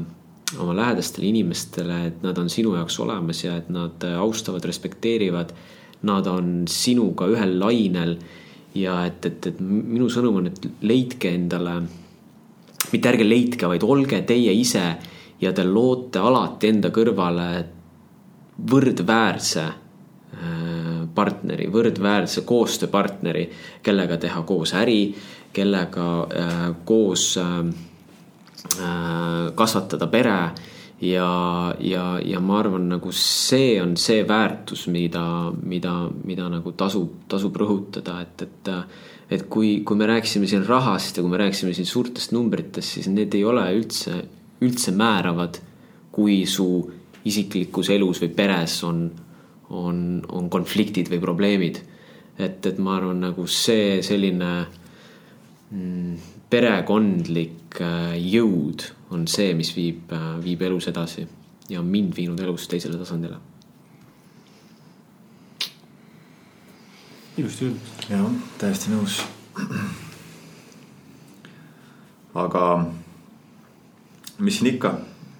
oma 0.59 0.77
lähedastele 0.77 1.27
inimestele, 1.27 2.01
et 2.07 2.23
nad 2.23 2.39
on 2.39 2.51
sinu 2.51 2.77
jaoks 2.77 3.01
olemas 3.03 3.43
ja 3.45 3.57
et 3.59 3.69
nad 3.73 4.05
äh, 4.07 4.19
austavad, 4.21 4.65
respekteerivad. 4.65 5.53
Nad 6.07 6.27
on 6.31 6.67
sinuga 6.71 7.27
ühel 7.33 7.57
lainel 7.59 8.17
ja 8.77 9.01
et, 9.09 9.25
et, 9.27 9.47
et 9.51 9.61
minu 9.61 10.11
sõnum 10.13 10.43
on, 10.43 10.51
et 10.51 10.69
leidke 10.87 11.33
endale, 11.35 11.81
mitte 12.93 13.11
ärge 13.11 13.27
leidke, 13.27 13.67
vaid 13.67 13.87
olge 13.87 14.21
teie 14.29 14.53
ise 14.55 14.85
ja 15.41 15.53
te 15.57 15.65
loote 15.67 16.21
alati 16.23 16.71
enda 16.71 16.93
kõrvale 16.95 17.49
võrdväärse 18.71 19.65
äh, 19.67 21.03
partneri, 21.17 21.67
võrdväärse 21.73 22.45
koostööpartneri, 22.47 23.49
kellega 23.83 24.21
teha 24.21 24.45
koos 24.47 24.77
äri, 24.79 25.01
kellega 25.57 26.07
äh, 26.23 26.65
koos 26.87 27.33
äh, 27.41 27.61
kasvatada 29.57 30.09
pere 30.13 30.39
ja, 31.01 31.29
ja, 31.81 32.05
ja 32.25 32.41
ma 32.41 32.61
arvan, 32.61 32.89
nagu 32.91 33.13
see 33.15 33.77
on 33.83 33.97
see 34.01 34.25
väärtus, 34.29 34.87
mida, 34.93 35.53
mida, 35.63 35.95
mida 36.25 36.49
nagu 36.53 36.73
tasub, 36.77 37.23
tasub 37.29 37.57
rõhutada, 37.63 38.21
et, 38.27 38.49
et 38.49 38.73
et 39.27 39.43
kui, 39.51 39.81
kui 39.83 39.99
me 39.99 40.07
rääkisime 40.07 40.47
siin 40.47 40.63
rahast 40.63 41.17
ja 41.19 41.23
kui 41.25 41.33
me 41.33 41.41
rääkisime 41.41 41.73
siin 41.75 41.89
suurtest 41.89 42.31
numbritest, 42.31 42.93
siis 42.95 43.09
need 43.11 43.35
ei 43.35 43.43
ole 43.45 43.65
üldse 43.75 44.21
üldse 44.65 44.93
määravad, 44.97 45.59
kui 46.15 46.45
su 46.49 46.67
isiklikus 47.27 47.91
elus 47.93 48.23
või 48.23 48.31
peres 48.37 48.79
on, 48.87 49.09
on, 49.75 49.99
on 50.33 50.49
konfliktid 50.53 51.11
või 51.13 51.21
probleemid. 51.21 51.83
et, 52.39 52.67
et 52.67 52.79
ma 52.79 52.97
arvan, 52.99 53.21
nagu 53.21 53.47
see 53.49 54.03
selline 54.05 54.51
mm, 55.73 56.17
perekondlik 56.53 57.66
äh, 57.81 58.15
jõud 58.21 58.85
on 59.15 59.27
see, 59.31 59.55
mis 59.55 59.73
viib, 59.77 60.11
äh, 60.13 60.37
viib 60.43 60.63
elus 60.67 60.89
edasi 60.91 61.27
ja 61.71 61.81
on 61.81 61.91
mind 61.91 62.15
viinud 62.17 62.41
elus 62.41 62.69
teisele 62.71 62.99
tasandile. 62.99 63.39
ilusti 67.37 67.67
öeldud. 67.67 67.81
jah, 68.09 68.29
täiesti 68.59 68.93
nõus. 68.95 69.19
aga 72.35 72.63
mis 74.39 74.59
siin 74.59 74.73
ikka, 74.75 74.95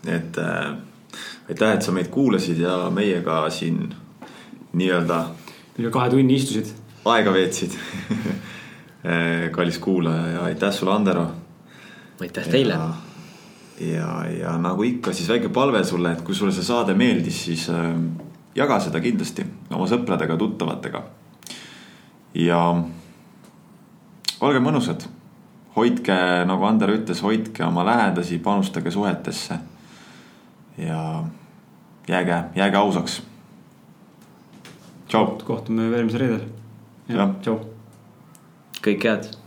et 0.05 0.39
äh, 0.39 0.77
aitäh, 1.49 1.73
et 1.73 1.83
sa 1.83 1.93
meid 1.93 2.11
kuulasid 2.13 2.61
ja 2.61 2.91
meiega 2.91 3.47
siin 3.51 3.95
nii-öelda. 4.73 5.23
üle 5.79 5.91
kahe 5.91 6.11
tunni 6.11 6.37
istusid. 6.37 6.75
aega 7.05 7.33
veetsid 7.33 7.77
kallis 9.57 9.79
kuulaja 9.79 10.27
ja 10.27 10.47
aitäh 10.51 10.73
sulle, 10.73 10.93
Andero. 10.93 11.31
Aitäh 12.21 12.49
teile. 12.49 12.79
ja, 13.81 14.25
ja 14.41 14.57
nagu 14.59 14.83
ikka, 14.83 15.13
siis 15.13 15.29
väike 15.29 15.49
palve 15.49 15.85
sulle, 15.85 16.13
et 16.13 16.23
kui 16.25 16.35
sulle 16.35 16.53
see 16.53 16.65
saade 16.65 16.95
meeldis, 16.95 17.45
siis 17.45 17.69
äh, 17.71 17.93
jaga 18.57 18.81
seda 18.81 19.01
kindlasti 19.05 19.45
oma 19.71 19.89
sõpradega, 19.91 20.39
tuttavatega. 20.41 21.03
ja 22.35 22.61
olge 24.41 24.61
mõnusad 24.65 25.07
hoidke, 25.77 26.17
nagu 26.49 26.65
Ander 26.65 26.95
ütles, 26.95 27.21
hoidke 27.25 27.65
oma 27.67 27.85
lähedasi, 27.85 28.39
panustage 28.39 28.91
suhetesse. 28.91 29.59
ja 30.79 31.25
jääge, 32.09 32.43
jääge 32.55 32.77
ausaks. 32.77 33.23
tšau. 35.09 35.39
kohtume 35.45 35.91
järgmisel 35.91 36.21
reedel. 36.21 36.47
jah, 37.09 37.35
tšau. 37.43 37.61
kõike 38.81 39.13
head 39.13 39.46